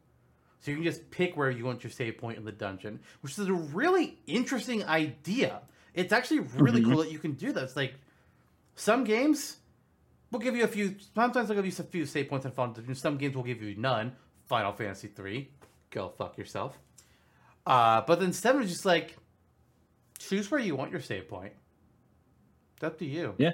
So 0.61 0.71
you 0.71 0.77
can 0.79 0.85
just 0.85 1.11
pick 1.11 1.37
where 1.37 1.51
you 1.51 1.65
want 1.65 1.83
your 1.85 1.91
save 1.91 2.19
point 2.19 2.39
in 2.39 2.45
the 2.45 2.53
dungeon, 2.53 3.01
which 3.21 3.39
is 3.39 3.47
a 3.49 3.53
really 3.53 4.19
interesting 4.27 4.85
idea. 4.85 5.63
It's 5.95 6.13
actually 6.13 6.41
really 6.41 6.81
Mhm. 6.81 6.85
cool 6.91 6.99
that 7.03 7.11
you 7.11 7.19
can 7.19 7.33
do 7.33 7.53
that. 7.53 7.65
It's 7.65 7.77
like 7.77 7.95
some 8.75 9.05
games 9.05 9.59
will 10.31 10.39
give 10.41 10.55
you 10.57 10.65
a 10.65 10.69
few. 10.69 10.97
Sometimes 11.15 11.49
they'll 11.49 11.57
give 11.57 11.67
you 11.67 11.73
a 11.79 11.85
few 11.89 12.07
save 12.07 12.29
points 12.29 12.47
in 12.47 12.53
Final 12.53 12.75
Dungeon. 12.75 12.95
Some 12.95 13.19
games 13.19 13.35
will 13.37 13.43
give 13.43 13.61
you 13.63 13.75
none. 13.77 14.17
Final 14.47 14.73
Fantasy 14.73 15.09
three, 15.09 15.51
go 15.91 16.09
fuck 16.11 16.39
yourself. 16.39 16.79
Uh, 17.67 18.01
but 18.07 18.19
then 18.21 18.33
seven 18.33 18.63
is 18.63 18.71
just 18.71 18.85
like 18.85 19.17
choose 20.19 20.51
where 20.51 20.61
you 20.61 20.75
want 20.77 20.91
your 20.91 21.01
save 21.01 21.29
point. 21.29 21.53
It's 22.77 22.85
up 22.85 22.99
to 22.99 23.05
you. 23.05 23.35
Yeah. 23.39 23.53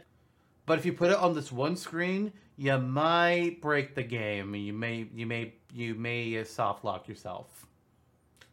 But 0.66 0.78
if 0.78 0.86
you 0.86 0.92
put 0.92 1.10
it 1.10 1.16
on 1.16 1.34
this 1.34 1.50
one 1.52 1.76
screen, 1.76 2.32
you 2.56 2.76
might 2.78 3.60
break 3.60 3.94
the 3.94 4.02
game. 4.02 4.54
You 4.54 4.72
may 4.72 5.06
you 5.14 5.26
may 5.26 5.54
you 5.72 5.94
may 5.94 6.42
soft 6.44 6.84
lock 6.84 7.08
yourself. 7.08 7.66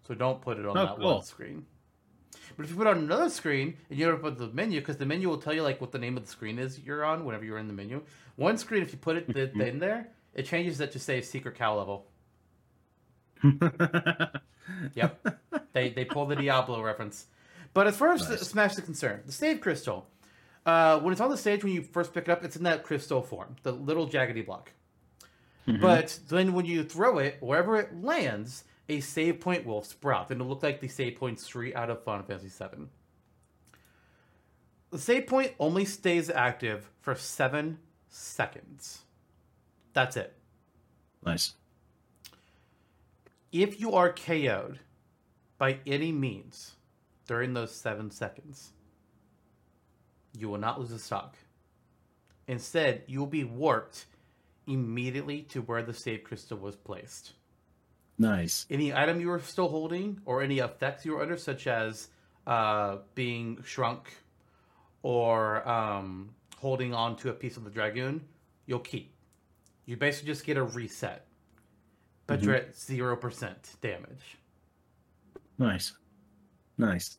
So 0.08 0.14
don't 0.14 0.42
put 0.42 0.58
it 0.60 0.66
on 0.66 0.78
Oh, 0.78 0.86
that 0.86 0.96
cool. 0.98 1.16
one 1.16 1.24
screen. 1.24 1.66
But 2.56 2.66
if 2.66 2.70
you 2.72 2.78
put 2.78 2.88
it 2.88 2.92
on 2.92 3.00
another 3.00 3.30
screen 3.30 3.76
and 3.90 3.98
you 4.00 4.06
don't 4.06 4.22
put 4.22 4.38
the 4.38 4.48
menu, 4.50 4.80
because 4.80 4.98
the 4.98 5.06
menu 5.06 5.28
will 5.28 5.38
tell 5.40 5.54
you 5.54 5.64
like 5.64 5.82
what 5.82 5.92
the 5.92 5.98
name 5.98 6.16
of 6.16 6.24
the 6.24 6.30
screen 6.30 6.60
is 6.60 6.80
you're 6.80 7.04
on 7.04 7.26
whenever 7.26 7.44
you're 7.44 7.58
in 7.58 7.68
the 7.68 7.74
menu. 7.74 8.02
One 8.36 8.58
screen, 8.58 8.82
if 8.84 8.92
you 8.92 8.98
put 8.98 9.18
it 9.18 9.28
th- 9.34 9.54
in 9.54 9.80
there, 9.80 10.10
it 10.36 10.46
changes 10.46 10.80
it 10.80 10.92
to 10.92 11.00
say 11.00 11.22
secret 11.22 11.56
cow 11.56 11.78
level. 11.78 12.06
Yep. 14.96 15.38
they 15.74 15.90
they 15.90 16.06
pull 16.06 16.26
the 16.26 16.36
Diablo 16.36 16.82
reference. 16.82 17.28
But 17.74 17.88
as 17.88 17.96
far 17.98 18.14
as 18.14 18.28
Nice. 18.30 18.42
Smash 18.48 18.74
is 18.74 18.80
concerned, 18.84 19.24
the 19.26 19.32
save 19.32 19.60
crystal, 19.62 20.08
uh, 20.66 21.00
when 21.00 21.12
it's 21.12 21.22
on 21.22 21.30
the 21.30 21.38
stage 21.38 21.64
when 21.64 21.74
you 21.74 21.82
first 21.84 22.14
pick 22.14 22.24
it 22.28 22.32
up, 22.32 22.44
it's 22.44 22.56
in 22.56 22.64
that 22.64 22.84
crystal 22.84 23.22
form, 23.22 23.56
the 23.64 23.72
little 23.72 24.08
jaggedy 24.08 24.46
block. 24.46 24.72
Mhm. 25.68 25.82
But 25.82 26.20
then 26.30 26.54
when 26.54 26.66
you 26.66 26.84
throw 26.84 27.18
it, 27.20 27.38
wherever 27.42 27.78
it 27.78 28.02
lands, 28.02 28.64
a 28.88 29.00
save 29.02 29.40
point 29.40 29.66
will 29.66 29.82
sprout, 29.84 30.30
and 30.32 30.40
it'll 30.40 30.50
look 30.50 30.64
like 30.64 30.80
the 30.80 30.88
save 30.88 31.16
point 31.18 31.40
straight 31.40 31.76
out 31.76 31.90
of 31.90 32.04
Final 32.04 32.24
Fantasy 32.26 32.50
VII. 32.50 32.88
The 34.92 35.00
save 35.00 35.28
point 35.28 35.54
only 35.60 35.84
stays 35.86 36.30
active 36.30 36.90
for 37.02 37.16
seven 37.16 37.80
seconds. 38.10 39.04
That's 39.94 40.16
it. 40.18 40.34
nice. 41.26 41.56
If 43.62 43.80
you 43.80 43.94
are 43.94 44.12
KO'd 44.12 44.80
by 45.58 45.80
any 45.88 46.12
means 46.12 46.74
during 47.26 47.54
those 47.54 47.74
seven 47.74 48.12
seconds, 48.12 48.74
you 50.38 50.50
will 50.50 50.58
not 50.58 50.80
lose 50.80 50.92
a 50.92 51.00
stock. 51.00 51.38
Instead, 52.48 53.04
you 53.08 53.20
will 53.20 53.28
be 53.28 53.46
warped 53.46 54.06
immediately 54.68 55.42
to 55.44 55.62
where 55.62 55.84
the 55.84 55.94
save 55.94 56.24
crystal 56.24 56.58
was 56.58 56.76
placed. 56.76 57.32
Nice. 58.18 58.66
Any 58.70 58.94
item 58.94 59.22
you 59.22 59.30
were 59.30 59.40
still 59.40 59.70
holding, 59.70 60.20
or 60.26 60.42
any 60.42 60.60
effects 60.60 61.06
you 61.06 61.14
were 61.14 61.22
under, 61.22 61.38
such 61.38 61.68
as 61.68 62.10
uh, 62.46 62.98
being 63.14 63.62
shrunk 63.64 64.10
or 65.02 65.68
um, 65.68 66.36
holding 66.58 66.94
on 66.94 67.16
to 67.18 67.30
a 67.30 67.34
piece 67.34 67.56
of 67.56 67.64
the 67.64 67.70
dragoon, 67.70 68.22
you'll 68.66 68.80
keep. 68.80 69.14
You 69.86 69.96
basically 69.96 70.28
just 70.28 70.46
get 70.46 70.58
a 70.58 70.64
reset, 70.64 71.25
but 72.28 72.42
you're 72.44 72.56
at 72.56 72.76
zero 72.78 73.16
percent 73.16 73.76
damage. 73.82 74.38
Nice. 75.58 75.94
Nice. 76.78 77.18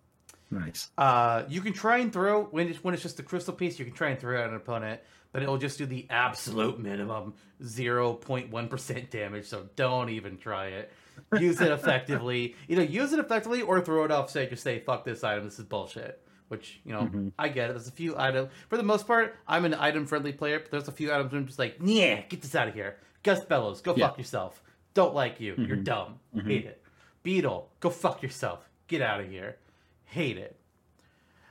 Nice. 0.50 0.90
Uh, 0.96 1.42
you 1.48 1.60
can 1.60 1.72
try 1.72 1.98
and 1.98 2.12
throw 2.12 2.44
when 2.44 2.68
it's 2.68 2.82
when 2.84 2.94
it's 2.94 3.02
just 3.02 3.18
a 3.18 3.22
crystal 3.22 3.54
piece. 3.54 3.78
You 3.78 3.84
can 3.84 3.94
try 3.94 4.10
and 4.10 4.18
throw 4.20 4.40
at 4.40 4.48
an 4.48 4.54
opponent, 4.54 5.00
but 5.32 5.42
it 5.42 5.48
will 5.48 5.58
just 5.58 5.76
do 5.78 5.86
the 5.86 6.06
absolute 6.08 6.78
minimum 6.78 7.34
zero 7.64 8.12
point 8.12 8.50
one 8.50 8.68
percent 8.68 9.10
damage. 9.10 9.46
So 9.46 9.68
don't 9.74 10.08
even 10.10 10.38
try 10.38 10.66
it. 10.68 10.92
Use 11.38 11.60
it 11.60 11.72
effectively. 11.72 12.54
Either 12.68 12.84
use 12.84 13.12
it 13.12 13.18
effectively 13.18 13.62
or 13.62 13.80
throw 13.80 14.04
it 14.04 14.12
off. 14.12 14.30
Say 14.30 14.46
just 14.46 14.62
say 14.62 14.78
fuck 14.80 15.04
this 15.04 15.24
item. 15.24 15.44
This 15.44 15.58
is 15.58 15.64
bullshit. 15.64 16.22
Which 16.48 16.78
you 16.84 16.92
know 16.92 17.00
Mhm. 17.02 17.32
I 17.36 17.48
get 17.48 17.70
it. 17.70 17.72
There's 17.72 17.88
a 17.88 17.92
few 17.92 18.16
items. 18.16 18.50
For 18.68 18.76
the 18.76 18.84
most 18.84 19.06
part, 19.08 19.34
I'm 19.48 19.64
an 19.64 19.74
item 19.74 20.06
friendly 20.06 20.32
player. 20.32 20.60
But 20.60 20.70
there's 20.70 20.86
a 20.88 20.92
few 20.92 21.12
items 21.12 21.32
I'm 21.32 21.46
just 21.46 21.58
like, 21.58 21.78
yeah, 21.82 22.20
get 22.20 22.40
this 22.42 22.54
out 22.54 22.68
of 22.68 22.74
here. 22.74 22.98
Gust 23.24 23.48
Bellows, 23.48 23.80
go 23.80 23.96
Yeah. 23.96 24.06
fuck 24.06 24.18
yourself. 24.18 24.62
Don't 24.96 25.14
like 25.14 25.38
you. 25.42 25.54
You're 25.58 25.76
Mhm. 25.76 25.84
dumb. 25.84 26.18
Mhm. 26.34 26.46
Hate 26.46 26.64
it. 26.64 26.82
Beetle, 27.22 27.70
go 27.80 27.90
fuck 27.90 28.22
yourself. 28.22 28.66
Get 28.86 29.02
out 29.02 29.20
of 29.20 29.28
here. 29.28 29.58
Hate 30.06 30.38
it. 30.38 30.58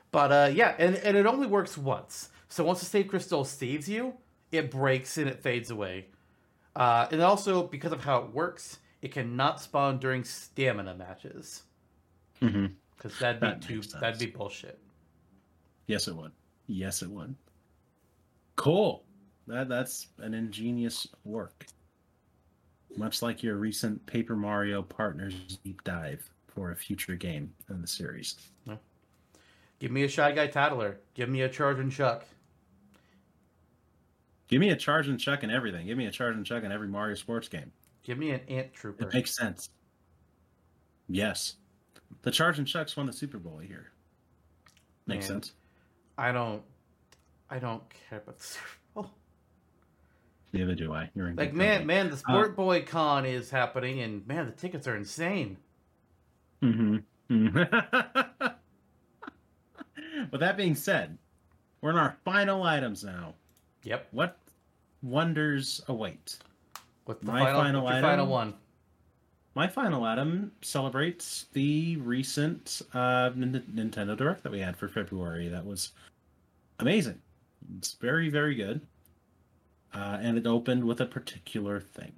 But 0.10 0.32
uh, 0.32 0.52
yeah, 0.52 0.76
and, 0.80 0.96
and 0.96 1.16
it 1.16 1.28
only 1.28 1.46
works 1.46 1.78
once. 1.78 2.30
So 2.50 2.64
once 2.64 2.80
the 2.80 2.88
save 2.88 3.08
crystal 3.08 3.46
saves 3.46 3.88
you, 3.88 4.16
it 4.52 4.72
breaks 4.72 5.20
and 5.20 5.30
it 5.30 5.44
fades 5.44 5.70
away. 5.70 6.08
Uh, 6.76 7.08
and 7.12 7.22
also, 7.22 7.68
because 7.68 7.92
of 7.92 8.04
how 8.04 8.18
it 8.24 8.34
works, 8.34 8.80
it 9.04 9.12
cannot 9.12 9.62
spawn 9.62 10.00
during 10.00 10.24
stamina 10.24 10.96
matches. 10.96 11.62
Because 12.40 13.20
that'd 13.20 13.42
That 13.42 13.62
be 13.62 13.68
too 13.68 13.76
makes 13.76 13.94
that'd 13.94 14.18
be 14.20 14.26
bullshit. 14.26 14.80
Yes, 15.86 16.08
it 16.08 16.16
would. 16.16 16.32
Yes, 16.66 17.04
it 17.04 17.12
would. 17.12 17.36
Cool. 18.56 19.06
That 19.46 19.70
that's 19.70 20.08
an 20.18 20.34
ingenious 20.34 21.06
work. 21.26 21.68
Much 22.98 23.22
like 23.22 23.44
your 23.44 23.56
recent 23.56 24.06
Paper 24.06 24.36
Mario 24.36 24.82
Partners 24.82 25.60
deep 25.64 25.84
dive 25.84 26.30
for 26.48 26.72
a 26.72 26.76
future 26.76 27.16
game 27.16 27.54
in 27.70 27.82
the 27.82 27.88
series. 27.88 28.36
Give 29.80 29.92
me 29.92 30.04
a 30.04 30.08
shy 30.08 30.32
guy 30.32 30.48
tattler. 30.48 31.00
Give 31.14 31.28
me 31.28 31.42
a 31.42 31.50
Chargin' 31.50 31.92
Chuck. 31.92 32.26
Give 34.48 34.62
me 34.62 34.70
a 34.70 34.76
Chargin' 34.76 35.20
Chuck 35.20 35.44
and 35.44 35.52
everything. 35.52 35.88
Give 35.88 35.98
me 35.98 36.06
a 36.06 36.12
Chargin' 36.12 36.46
Chuck 36.46 36.64
in 36.64 36.72
every 36.72 36.88
Mario 36.88 37.16
sports 37.16 37.50
game. 37.50 37.72
Give 38.04 38.18
me 38.18 38.32
an 38.32 38.42
ant 38.48 38.74
trooper. 38.74 39.08
It 39.08 39.14
makes 39.14 39.36
sense. 39.36 39.70
Yes. 41.10 41.56
The 42.22 42.32
Chargin' 42.32 42.66
Chucks 42.66 42.96
won 42.96 43.06
the 43.06 43.14
Super 43.14 43.38
Bowl 43.38 43.58
here. 43.58 43.92
Makes 45.08 45.30
Man. 45.30 45.42
sense. 45.42 45.54
I 46.18 46.32
don't. 46.32 46.64
I 47.50 47.60
don't 47.60 47.84
care 48.10 48.20
about 48.20 48.38
the 48.38 48.44
Super 48.44 48.66
Bowl. 48.94 49.12
Neither 50.56 50.74
do 50.74 50.94
I. 50.94 51.10
You're 51.14 51.28
in 51.28 51.36
Like 51.36 51.54
man, 51.54 51.80
company. 51.80 51.86
man, 51.88 52.10
the 52.10 52.16
Sport 52.18 52.56
Boy 52.56 52.82
Con 52.84 53.26
is 53.26 53.50
happening, 53.50 54.00
and 54.00 54.26
man, 54.26 54.46
the 54.46 54.54
tickets 54.54 54.88
are 54.88 54.96
insane. 54.96 55.58
Mhm. 56.62 57.04
Mhm. 57.30 58.54
With 60.32 60.40
that 60.40 60.56
being 60.56 60.76
said, 60.76 61.18
we're 61.82 61.90
in 61.90 61.98
our 61.98 62.16
final 62.24 62.64
items 62.64 63.04
now. 63.04 63.34
Yep. 63.84 64.08
What 64.12 64.38
wonders 65.04 65.82
await? 65.90 66.38
What's 67.04 67.22
My 67.24 67.42
final? 67.42 67.62
final 67.62 67.84
what's 67.84 67.94
your 67.96 68.02
final 68.02 68.28
one? 68.28 68.54
my 69.56 69.68
final 69.68 70.04
item 70.04 70.52
celebrates 70.62 71.46
the 71.54 71.96
recent 71.98 72.82
uh, 72.94 73.30
Nintendo 73.32 74.16
Direct 74.18 74.44
that 74.44 74.52
we 74.52 74.60
had 74.60 74.76
for 74.78 74.88
February. 74.88 75.48
That 75.50 75.66
was 75.66 75.92
amazing. 76.80 77.22
It's 77.78 77.94
very, 77.94 78.30
very 78.30 78.56
good. 78.56 78.82
Uh, 79.96 80.18
and 80.22 80.38
it 80.38 80.46
opened 80.46 80.84
with 80.84 81.00
a 81.02 81.06
particular 81.06 81.80
thing 81.80 82.12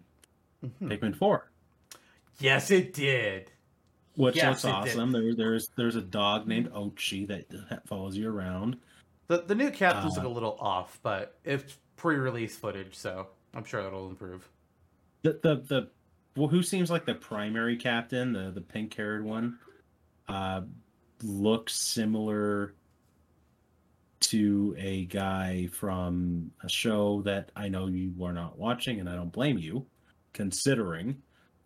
Mhm. 0.66 0.90
Pikmin 0.90 1.16
4, 1.16 1.52
Yes, 2.40 2.72
it 2.72 2.92
did. 2.94 3.52
which 4.16 4.36
Yes, 4.36 4.64
looks 4.64 4.64
it 4.64 4.68
did. 4.68 4.98
awesome. 4.98 5.12
There, 5.12 5.36
there's, 5.36 5.70
there's 5.76 5.96
a 5.96 6.02
dog 6.02 6.48
named 6.48 6.72
Oatchi 6.72 7.28
that 7.28 7.88
follows 7.88 8.18
you 8.18 8.30
around. 8.30 8.78
The 9.28 9.44
the 9.44 9.54
new 9.56 9.70
captains 9.70 10.14
Uh, 10.18 10.22
look 10.22 10.26
a 10.32 10.34
little 10.34 10.58
off, 10.60 11.00
but 11.04 11.38
it's 11.44 11.78
pre-release 11.98 12.58
footage, 12.58 12.96
so 12.96 13.28
I'm 13.54 13.64
sure 13.64 13.84
that'll 13.84 14.10
improve. 14.10 14.50
The, 15.22 15.34
the, 15.44 15.56
the, 15.58 15.90
well, 16.36 16.48
who 16.48 16.64
seems 16.64 16.90
like 16.90 17.06
the 17.06 17.14
primary 17.16 17.76
captain, 17.78 18.32
the, 18.34 18.50
the 18.52 18.62
pink 18.62 18.94
haired 18.96 19.24
one, 19.24 19.60
uh, 20.28 20.62
looks 21.24 21.76
similar 21.76 22.74
to 24.20 24.76
a 24.78 25.06
guy 25.06 25.68
from 25.72 26.52
a 26.64 26.70
show 26.70 27.22
that 27.24 27.52
I 27.56 27.70
know 27.70 27.88
you 27.88 28.14
are 28.24 28.34
not 28.34 28.58
watching, 28.58 29.00
and 29.00 29.10
I 29.10 29.16
don't 29.16 29.32
blame 29.32 29.58
you, 29.58 29.86
considering. 30.34 31.22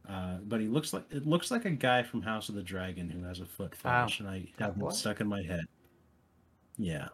Uh, 0.09 0.37
but 0.43 0.59
he 0.59 0.67
looks 0.67 0.91
like 0.93 1.05
it 1.11 1.25
looks 1.25 1.51
like 1.51 1.65
a 1.65 1.69
guy 1.71 2.03
from 2.03 2.21
House 2.21 2.49
of 2.49 2.55
the 2.55 2.63
Dragon 2.63 3.09
who 3.09 3.23
has 3.23 3.39
a 3.39 3.45
foot 3.45 3.73
fetish, 3.75 4.19
and 4.19 4.27
I 4.27 4.47
have 4.59 4.75
it 4.77 4.93
stuck 4.93 5.21
in 5.21 5.27
my 5.27 5.41
head. 5.43 5.61
Yeah, 6.77 7.07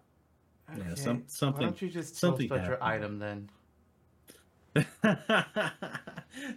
Yeah, 0.78 0.96
some- 0.96 1.24
something- 1.28 1.62
Why 1.62 1.70
don't 1.70 1.82
you 1.82 1.90
just 1.90 2.16
something 2.16 2.52
about 2.52 2.68
your 2.68 2.84
item 2.84 3.20
then? 3.20 3.50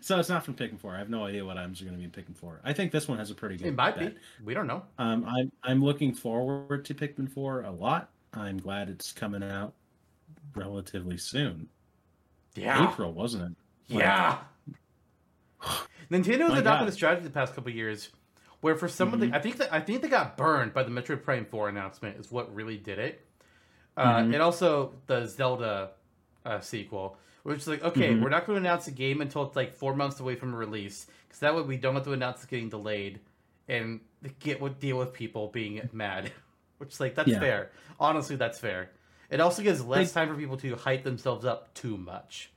so 0.00 0.18
it's 0.18 0.28
not 0.28 0.44
from 0.44 0.55
Pikmin 0.55 0.78
Four. 0.78 0.94
I 0.94 0.99
have 0.99 1.09
no 1.10 1.25
idea 1.25 1.44
what 1.44 1.57
items 1.57 1.81
are 1.81 1.84
going 1.84 1.97
to 1.97 1.99
be 1.99 2.05
in 2.05 2.10
Pikmin 2.10 2.36
Four. 2.36 2.60
I 2.65 2.73
think 2.73 2.92
this 2.92 3.09
one 3.09 3.18
has 3.18 3.31
a 3.31 3.34
pretty 3.34 3.57
good. 3.57 3.68
It 3.68 3.75
might 3.75 3.97
bet. 3.97 4.15
be. 4.15 4.20
We 4.44 4.55
don't 4.55 4.67
know. 4.67 4.83
Um, 4.99 5.25
I'm 5.25 5.50
I'm 5.62 5.83
looking 5.83 6.15
forward 6.15 6.84
to 6.86 6.94
Pikmin 6.94 7.31
Four 7.31 7.62
a 7.62 7.70
lot. 7.70 8.10
I'm 8.33 8.59
glad 8.59 8.89
it's 8.89 9.12
coming 9.12 9.42
out 9.42 9.75
relatively 10.55 11.17
soon. 11.18 11.68
Yeah. 12.55 12.91
April, 12.91 13.12
wasn't 13.12 13.52
it? 13.89 13.94
Like, 13.94 14.05
Yeah. 14.05 14.39
Nintendo 16.10 16.49
has 16.50 16.59
adopted 16.59 16.65
God. 16.65 16.89
a 16.89 16.92
strategy 16.92 17.25
the 17.25 17.31
past 17.31 17.55
couple 17.55 17.70
years 17.73 18.10
where 18.60 18.75
for 18.76 18.89
some 18.89 19.12
of 19.15 19.20
the 19.20 19.26
Mhm. 19.26 19.34
I 19.34 19.39
think 19.41 19.57
that 19.59 19.73
I 19.73 19.81
think 19.81 20.02
they 20.02 20.09
got 20.09 20.36
burned 20.36 20.75
by 20.75 20.83
the 20.83 20.91
Metroid 20.91 21.23
Prime 21.23 21.44
4 21.47 21.68
announcement 21.68 22.18
is 22.18 22.31
what 22.31 22.52
really 22.55 22.76
did 22.76 22.99
it. 22.99 23.26
Uh, 23.97 24.18
Mhm. 24.18 24.34
and 24.34 24.42
also 24.42 24.94
the 25.07 25.26
Zelda 25.26 25.92
uh, 26.44 26.59
sequel, 26.60 27.18
which 27.42 27.59
is 27.59 27.68
like, 27.68 27.83
okay, 27.84 28.15
Mhm. 28.15 28.23
we're 28.23 28.31
not 28.31 28.47
going 28.47 28.57
to 28.57 28.67
announce 28.68 28.86
a 28.89 28.91
game 28.92 29.20
until 29.20 29.42
it's 29.47 29.55
like 29.57 29.75
four 29.75 29.94
months 29.94 30.20
away 30.20 30.36
from 30.36 30.55
release, 30.55 31.07
because 31.28 31.41
that 31.41 31.55
way 31.55 31.60
we 31.62 31.76
don't 31.76 31.94
have 31.94 32.05
to 32.05 32.12
announce 32.12 32.39
it's 32.39 32.47
getting 32.47 32.70
delayed 32.70 33.20
and 33.68 34.00
get 34.39 34.60
what 34.60 34.81
deal 34.81 34.97
with 34.99 35.12
people 35.12 35.49
being 35.49 35.89
mad. 35.92 36.33
Which 36.81 36.94
is 36.94 37.00
like 37.00 37.15
that's 37.15 37.28
Yeah. 37.28 37.39
fair. 37.41 37.70
Honestly, 38.00 38.36
that's 38.36 38.59
fair. 38.59 38.91
It 39.28 39.39
also 39.41 39.62
gives 39.62 39.84
less 39.84 40.12
They- 40.12 40.20
time 40.20 40.28
for 40.28 40.34
people 40.41 40.57
to 40.57 40.75
hype 40.76 41.05
themselves 41.05 41.44
up 41.44 41.73
too 41.75 41.97
much, 41.99 42.50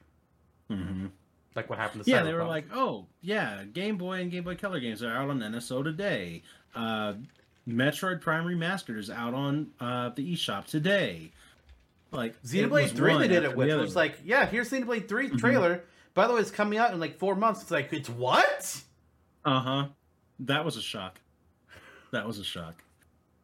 Mhm. 0.72 1.11
like 1.56 1.69
what 1.69 1.77
happened 1.77 2.06
to 2.06 2.10
Yeah, 2.10 2.24
they 2.24 2.34
were 2.34 2.45
like, 2.45 2.66
oh 2.74 3.06
yeah, 3.22 3.64
Game 3.66 3.98
Boy 3.98 4.22
and 4.22 4.32
Game 4.32 4.43
Boy 4.45 4.56
Color 4.56 4.80
games 4.80 5.03
are 5.03 5.11
out 5.14 5.30
on 5.30 5.40
NSO 5.43 5.84
today. 5.84 6.42
Uh, 6.74 7.16
Metroid 7.68 8.22
Prime 8.22 8.45
Remastered 8.45 8.98
is 8.98 9.10
out 9.10 9.34
on 9.34 9.72
uh, 9.80 10.10
the 10.10 10.34
eShop 10.34 10.66
today. 10.66 11.32
Like 12.11 12.42
Xenoblade 12.43 12.95
3 12.95 13.18
they 13.18 13.27
did 13.27 13.43
it 13.43 13.56
with. 13.56 13.68
It 13.69 13.76
was 13.76 13.95
like, 13.95 14.19
yeah, 14.24 14.45
here's 14.45 14.69
Xenoblade 14.72 15.08
3 15.10 15.30
Mhm. 15.30 15.40
trailer. 15.40 15.84
By 16.14 16.27
the 16.27 16.34
way, 16.34 16.42
it's 16.42 16.52
coming 16.52 16.80
out 16.80 16.93
in 16.93 17.00
like 17.00 17.18
four 17.18 17.35
months. 17.35 17.61
It's 17.64 17.72
like, 17.72 17.92
it's 17.92 18.10
what? 18.10 18.82
Uh 19.43 19.60
huh. 19.60 19.88
That 20.40 20.64
was 20.64 20.77
a 20.77 20.82
shock. 20.82 21.19
That 22.11 22.26
was 22.26 22.40
a 22.40 22.43
shock. 22.43 22.76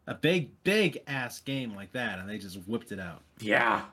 A 0.09 0.15
big, 0.15 0.49
big 0.63 1.03
ass 1.05 1.39
game 1.39 1.75
like 1.75 1.91
that, 1.91 2.17
and 2.17 2.27
they 2.27 2.39
just 2.39 2.57
whipped 2.67 2.91
it 2.91 2.99
out. 2.99 3.21
Yeah. 3.39 3.83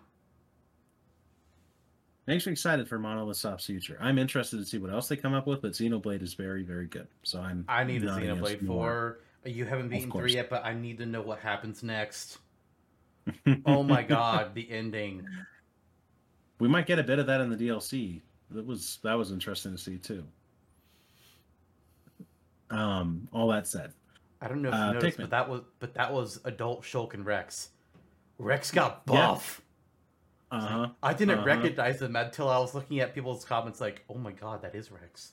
Makes 2.26 2.46
me 2.46 2.52
excited 2.52 2.88
for 2.88 2.98
Monolith 2.98 3.36
Soft's 3.36 3.66
future. 3.66 3.98
I'm 4.00 4.18
interested 4.18 4.56
to 4.56 4.64
see 4.64 4.78
what 4.78 4.90
else 4.90 5.08
they 5.08 5.16
come 5.16 5.34
up 5.34 5.46
with, 5.46 5.60
but 5.60 5.72
Xenoblade 5.72 6.22
is 6.22 6.32
very, 6.32 6.62
very 6.62 6.86
good. 6.86 7.06
So 7.22 7.40
I'm. 7.40 7.66
I 7.68 7.84
need 7.84 8.02
a 8.02 8.06
not 8.06 8.22
against 8.22 8.42
Xenoblade 8.42 8.66
4. 8.66 9.18
You 9.44 9.66
haven't 9.66 9.90
beaten 9.90 10.10
3 10.10 10.32
yet, 10.32 10.48
but 10.48 10.64
I 10.64 10.72
need 10.72 10.96
to 10.98 11.06
know 11.06 11.20
what 11.20 11.38
happens 11.38 11.82
next. 11.82 12.38
Oh 13.66 13.82
my 13.82 14.02
god, 14.02 14.54
the 14.54 14.70
ending. 14.70 15.26
we 16.60 16.68
might 16.68 16.86
get 16.86 16.98
a 17.00 17.02
bit 17.02 17.18
of 17.18 17.26
that 17.26 17.40
in 17.40 17.50
the 17.50 17.56
DLC. 17.56 18.22
That 18.52 18.64
was 18.64 19.00
that 19.02 19.14
was 19.14 19.32
interesting 19.32 19.72
to 19.72 19.78
see 19.78 19.98
too. 19.98 20.24
Um, 22.70 23.28
all 23.32 23.48
that 23.48 23.66
said, 23.66 23.92
I 24.40 24.48
don't 24.48 24.60
know 24.62 24.68
if 24.68 24.74
you 24.74 24.80
Uh, 24.80 24.92
noticed, 24.92 25.18
Pikmin. 25.18 25.20
but 25.22 25.30
that 25.30 25.48
was 25.48 25.62
but 25.78 25.94
that 25.94 26.12
was 26.12 26.40
adult 26.44 26.82
Shulk 26.82 27.14
and 27.14 27.24
Rex. 27.24 27.70
Rex 28.38 28.70
got 28.70 29.02
Yeah. 29.06 29.12
buff. 29.28 29.62
uh 30.50 30.60
huh. 30.60 30.88
I 31.02 31.14
didn't 31.14 31.38
Uh-huh. 31.38 31.46
recognize 31.46 32.00
him 32.02 32.14
until 32.16 32.48
I 32.48 32.58
was 32.58 32.74
looking 32.74 33.00
at 33.00 33.14
people's 33.14 33.44
comments 33.44 33.80
like, 33.80 34.04
oh 34.08 34.18
my 34.18 34.32
god, 34.32 34.62
that 34.62 34.74
is 34.74 34.90
Rex. 34.90 35.32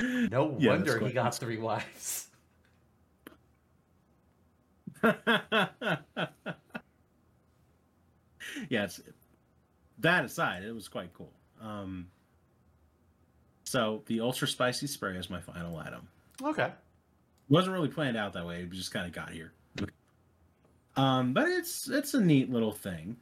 No 0.00 0.56
Yeah, 0.58 0.70
wonder 0.72 0.98
he 0.98 1.12
got 1.12 1.34
three 1.34 1.58
wives. 1.58 2.28
yes. 8.68 9.00
that 9.98 10.24
aside, 10.24 10.62
it 10.64 10.74
was 10.74 10.88
quite 10.88 11.12
cool. 11.14 11.32
Um, 11.60 12.08
so 13.66 14.02
the 14.06 14.20
ultra 14.20 14.48
spicy 14.48 14.86
spray 14.86 15.16
is 15.16 15.28
my 15.28 15.40
final 15.40 15.76
item. 15.76 16.08
Okay. 16.42 16.70
wasn't 17.48 17.74
really 17.74 17.88
planned 17.88 18.16
out 18.16 18.32
that 18.32 18.46
way. 18.46 18.60
It 18.62 18.70
just 18.70 18.92
kind 18.92 19.06
of 19.06 19.12
got 19.12 19.30
here. 19.30 19.52
Um, 20.96 21.34
but 21.34 21.48
it's 21.48 21.88
it's 21.90 22.14
a 22.14 22.20
neat 22.20 22.50
little 22.50 22.72
thing. 22.72 23.16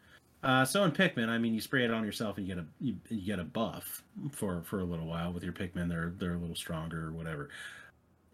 Uh, 0.44 0.64
so 0.64 0.84
in 0.84 0.92
Pikmin, 0.92 1.28
I 1.28 1.38
mean, 1.38 1.54
you 1.54 1.60
spray 1.60 1.84
it 1.84 1.90
on 1.90 2.04
yourself 2.04 2.36
and 2.36 2.46
you 2.46 2.54
get 2.54 2.62
a 2.62 2.66
you, 2.80 2.96
you 3.08 3.26
get 3.26 3.38
a 3.40 3.44
buff 3.44 4.04
for 4.30 4.62
for 4.62 4.80
a 4.80 4.84
little 4.84 5.06
while 5.06 5.32
with 5.32 5.42
your 5.42 5.52
Pikmin. 5.52 5.88
They're 5.88 6.12
they're 6.18 6.34
a 6.34 6.38
little 6.38 6.54
stronger 6.54 7.08
or 7.08 7.12
whatever. 7.12 7.48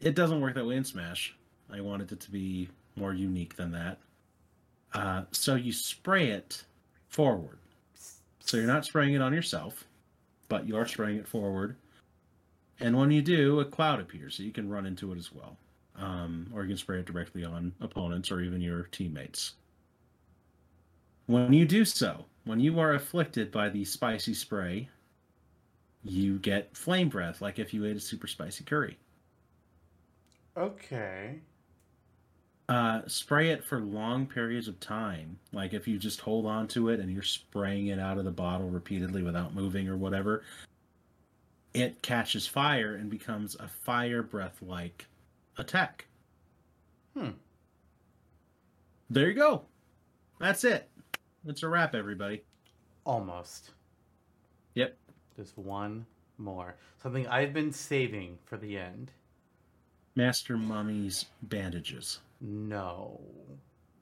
It 0.00 0.14
doesn't 0.14 0.40
work 0.40 0.54
that 0.54 0.66
way 0.66 0.76
in 0.76 0.84
Smash. 0.84 1.34
I 1.72 1.80
wanted 1.80 2.10
it 2.12 2.20
to 2.20 2.30
be 2.30 2.68
more 2.96 3.14
unique 3.14 3.54
than 3.56 3.70
that. 3.72 3.98
Uh, 4.92 5.22
so 5.30 5.54
you 5.54 5.72
spray 5.72 6.30
it 6.30 6.64
forward. 7.08 7.58
So 8.40 8.56
you're 8.56 8.66
not 8.66 8.84
spraying 8.84 9.14
it 9.14 9.22
on 9.22 9.32
yourself, 9.32 9.84
but 10.48 10.66
you 10.66 10.76
are 10.76 10.86
spraying 10.86 11.18
it 11.18 11.28
forward. 11.28 11.76
And 12.80 12.96
when 12.96 13.10
you 13.10 13.22
do, 13.22 13.60
a 13.60 13.64
cloud 13.64 14.00
appears, 14.00 14.36
so 14.36 14.42
you 14.42 14.52
can 14.52 14.68
run 14.68 14.86
into 14.86 15.12
it 15.12 15.18
as 15.18 15.32
well. 15.32 15.56
Um, 15.96 16.50
or 16.54 16.62
you 16.62 16.68
can 16.68 16.76
spray 16.78 17.00
it 17.00 17.06
directly 17.06 17.44
on 17.44 17.72
opponents 17.80 18.30
or 18.30 18.40
even 18.40 18.60
your 18.60 18.84
teammates. 18.84 19.54
When 21.26 21.52
you 21.52 21.66
do 21.66 21.84
so, 21.84 22.24
when 22.44 22.58
you 22.58 22.80
are 22.80 22.94
afflicted 22.94 23.52
by 23.52 23.68
the 23.68 23.84
spicy 23.84 24.34
spray, 24.34 24.88
you 26.02 26.38
get 26.38 26.74
flame 26.76 27.08
breath, 27.08 27.42
like 27.42 27.58
if 27.58 27.74
you 27.74 27.84
ate 27.84 27.96
a 27.96 28.00
super 28.00 28.26
spicy 28.26 28.64
curry. 28.64 28.96
Okay. 30.56 31.40
Uh, 32.68 33.02
spray 33.06 33.50
it 33.50 33.64
for 33.64 33.80
long 33.80 34.26
periods 34.26 34.68
of 34.68 34.78
time. 34.80 35.38
Like 35.52 35.74
if 35.74 35.86
you 35.86 35.98
just 35.98 36.20
hold 36.20 36.46
on 36.46 36.68
to 36.68 36.88
it 36.88 37.00
and 37.00 37.10
you're 37.10 37.22
spraying 37.22 37.88
it 37.88 37.98
out 37.98 38.16
of 38.16 38.24
the 38.24 38.30
bottle 38.30 38.68
repeatedly 38.68 39.22
without 39.22 39.54
moving 39.54 39.88
or 39.88 39.96
whatever, 39.96 40.44
it 41.74 42.02
catches 42.02 42.46
fire 42.46 42.94
and 42.94 43.10
becomes 43.10 43.56
a 43.60 43.68
fire 43.68 44.22
breath 44.22 44.58
like 44.62 45.06
attack. 45.58 46.06
Hmm. 47.16 47.30
There 49.08 49.28
you 49.28 49.34
go. 49.34 49.62
That's 50.38 50.64
it. 50.64 50.88
It's 51.46 51.62
a 51.62 51.68
wrap, 51.68 51.94
everybody. 51.94 52.42
Almost. 53.04 53.70
Yep. 54.74 54.96
Just 55.36 55.56
one 55.58 56.06
more. 56.38 56.76
Something 57.02 57.26
I've 57.26 57.52
been 57.52 57.72
saving 57.72 58.38
for 58.44 58.56
the 58.56 58.78
end. 58.78 59.10
Master 60.14 60.56
Mummy's 60.56 61.26
bandages. 61.42 62.20
No. 62.40 63.20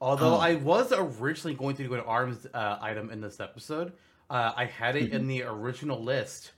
Although 0.01 0.35
Oh. 0.35 0.39
I 0.39 0.55
was 0.55 0.91
originally 0.95 1.55
going 1.55 1.75
to 1.77 1.83
do 1.83 1.93
an 1.93 2.01
arms 2.01 2.45
uh, 2.53 2.77
item 2.81 3.09
in 3.09 3.19
this 3.21 3.39
episode, 3.39 3.93
uh, 4.29 4.53
I 4.55 4.65
had 4.65 4.95
it 4.95 5.11
in 5.11 5.27
the 5.27 5.43
original 5.43 6.01
list, 6.03 6.51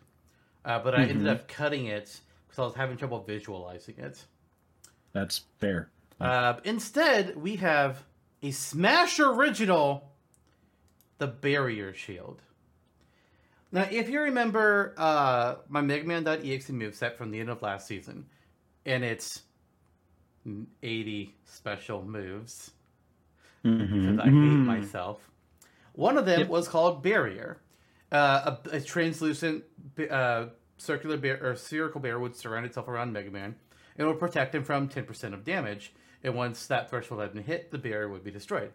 uh, 0.65 0.79
but 0.79 0.95
I 0.95 1.03
ended 1.03 1.27
Mhm. 1.27 1.29
up 1.29 1.47
cutting 1.47 1.85
it 1.85 2.19
because 2.47 2.59
I 2.59 2.63
was 2.65 2.75
having 2.75 2.97
trouble 2.97 3.21
visualizing 3.23 3.95
it. 3.97 4.25
That's 5.13 5.39
fair. 5.59 5.89
Uh, 6.19 6.59
instead, 6.63 7.35
we 7.35 7.55
have 7.57 8.03
a 8.43 8.51
Smash 8.51 9.19
original, 9.19 10.11
the 11.17 11.27
Barrier 11.27 11.93
Shield. 11.93 12.41
Now, 13.71 13.87
if 13.89 14.09
you 14.09 14.21
remember 14.21 14.93
uh, 14.97 15.55
my 15.69 15.81
Mega 15.81 16.05
Man.exe 16.05 16.69
moveset 16.69 17.15
from 17.15 17.31
the 17.31 17.39
end 17.39 17.49
of 17.49 17.61
last 17.61 17.87
season, 17.87 18.25
and 18.85 19.03
its 19.03 19.43
80 20.83 21.35
special 21.45 22.03
moves, 22.03 22.71
Mhm. 23.63 24.19
I 24.19 24.23
hate 24.25 24.31
Mhm. 24.31 24.65
myself. 24.65 25.29
One 25.93 26.17
of 26.17 26.25
them 26.25 26.41
Yep. 26.41 26.49
was 26.49 26.67
called 26.67 27.03
Barrier, 27.03 27.59
uh, 28.11 28.55
a, 28.71 28.77
a 28.77 28.81
translucent 28.81 29.63
uh, 30.09 30.45
circular 30.77 31.17
bear 31.17 31.39
or 31.41 31.55
spherical 31.55 32.01
bear 32.01 32.19
would 32.19 32.35
surround 32.35 32.65
itself 32.65 32.87
around 32.87 33.13
Mega 33.13 33.31
Man. 33.31 33.55
It 33.97 34.03
would 34.03 34.19
protect 34.19 34.55
him 34.55 34.63
from 34.63 34.89
10% 34.89 35.33
of 35.33 35.43
damage, 35.43 35.93
and 36.23 36.35
once 36.35 36.67
that 36.67 36.89
threshold 36.89 37.21
had 37.21 37.33
been 37.33 37.43
hit, 37.43 37.71
the 37.71 37.77
bear 37.77 38.09
would 38.09 38.23
be 38.23 38.31
destroyed. 38.31 38.71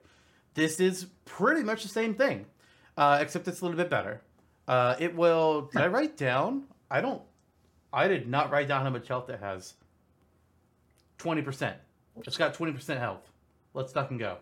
This 0.54 0.80
is 0.80 1.06
pretty 1.24 1.62
much 1.62 1.82
the 1.82 1.88
same 1.88 2.14
thing, 2.14 2.46
uh, 2.96 3.18
except 3.20 3.48
it's 3.48 3.60
a 3.60 3.64
little 3.64 3.76
bit 3.76 3.90
better. 3.90 4.22
Uh, 4.68 4.96
it 4.98 5.14
will. 5.14 5.70
Did 5.72 5.82
I 5.82 5.86
write 5.88 6.16
down? 6.16 6.64
I 6.90 7.00
don't. 7.00 7.22
I 7.92 8.08
did 8.08 8.28
not 8.28 8.50
write 8.50 8.68
down 8.68 8.82
how 8.82 8.90
much 8.90 9.08
health 9.08 9.28
it 9.30 9.40
has. 9.40 9.74
Twenty 11.18 11.42
percent. 11.42 11.76
It's 12.26 12.36
got 12.36 12.54
twenty 12.54 12.72
percent 12.72 13.00
health. 13.00 13.30
Let's 13.74 13.92
fucking 13.92 14.18
go. 14.18 14.38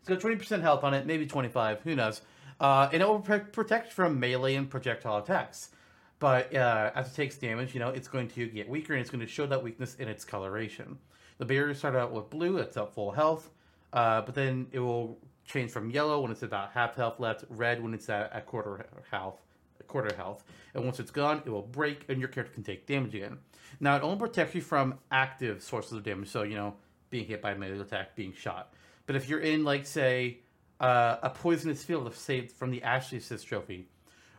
It's 0.00 0.08
got 0.08 0.20
twenty 0.20 0.36
percent 0.36 0.62
health 0.62 0.84
on 0.84 0.94
it, 0.94 1.06
maybe 1.06 1.26
twenty-five. 1.26 1.80
Who 1.82 1.96
knows? 1.96 2.20
Uh, 2.60 2.88
and 2.92 3.02
it 3.02 3.08
will 3.08 3.20
pre- 3.20 3.40
protect 3.40 3.92
from 3.92 4.18
melee 4.18 4.54
and 4.54 4.70
projectile 4.70 5.18
attacks. 5.18 5.70
But 6.18 6.54
uh, 6.54 6.90
as 6.94 7.08
it 7.08 7.14
takes 7.14 7.36
damage, 7.36 7.74
you 7.74 7.80
know, 7.80 7.90
it's 7.90 8.08
going 8.08 8.28
to 8.28 8.46
get 8.46 8.68
weaker, 8.68 8.94
and 8.94 9.00
it's 9.00 9.10
going 9.10 9.20
to 9.20 9.30
show 9.30 9.46
that 9.46 9.62
weakness 9.62 9.96
in 9.96 10.08
its 10.08 10.24
coloration. 10.24 10.98
The 11.38 11.44
barriers 11.44 11.78
start 11.78 11.94
out 11.94 12.12
with 12.12 12.30
blue; 12.30 12.56
it's 12.56 12.76
at 12.76 12.94
full 12.94 13.10
health. 13.10 13.50
Uh, 13.92 14.22
but 14.22 14.34
then 14.34 14.66
it 14.72 14.78
will 14.78 15.18
change 15.44 15.70
from 15.70 15.90
yellow 15.90 16.20
when 16.20 16.30
it's 16.30 16.42
about 16.42 16.72
half 16.72 16.96
health 16.96 17.20
left, 17.20 17.44
red 17.48 17.82
when 17.82 17.94
it's 17.94 18.08
at, 18.08 18.32
at 18.32 18.46
quarter 18.46 18.86
health, 19.10 19.40
quarter 19.86 20.14
health. 20.14 20.44
And 20.74 20.84
once 20.84 21.00
it's 21.00 21.10
gone, 21.10 21.42
it 21.44 21.50
will 21.50 21.62
break 21.62 22.04
and 22.08 22.18
your 22.18 22.28
character 22.28 22.54
can 22.54 22.62
take 22.62 22.86
damage 22.86 23.14
again. 23.14 23.38
Now, 23.80 23.96
it 23.96 24.02
only 24.02 24.18
protects 24.18 24.54
you 24.54 24.60
from 24.60 24.98
active 25.10 25.62
sources 25.62 25.92
of 25.92 26.02
damage, 26.02 26.28
so, 26.28 26.42
you 26.42 26.54
know, 26.54 26.74
being 27.10 27.26
hit 27.26 27.42
by 27.42 27.52
a 27.52 27.58
melee 27.58 27.78
attack, 27.78 28.16
being 28.16 28.32
shot. 28.32 28.72
But 29.06 29.16
if 29.16 29.28
you're 29.28 29.40
in, 29.40 29.64
like, 29.64 29.86
say, 29.86 30.38
uh, 30.80 31.16
a 31.22 31.30
poisonous 31.30 31.82
field, 31.82 32.06
of 32.06 32.16
saved 32.16 32.52
from 32.52 32.70
the 32.70 32.82
Ashley 32.82 33.18
Assist 33.18 33.46
trophy, 33.46 33.88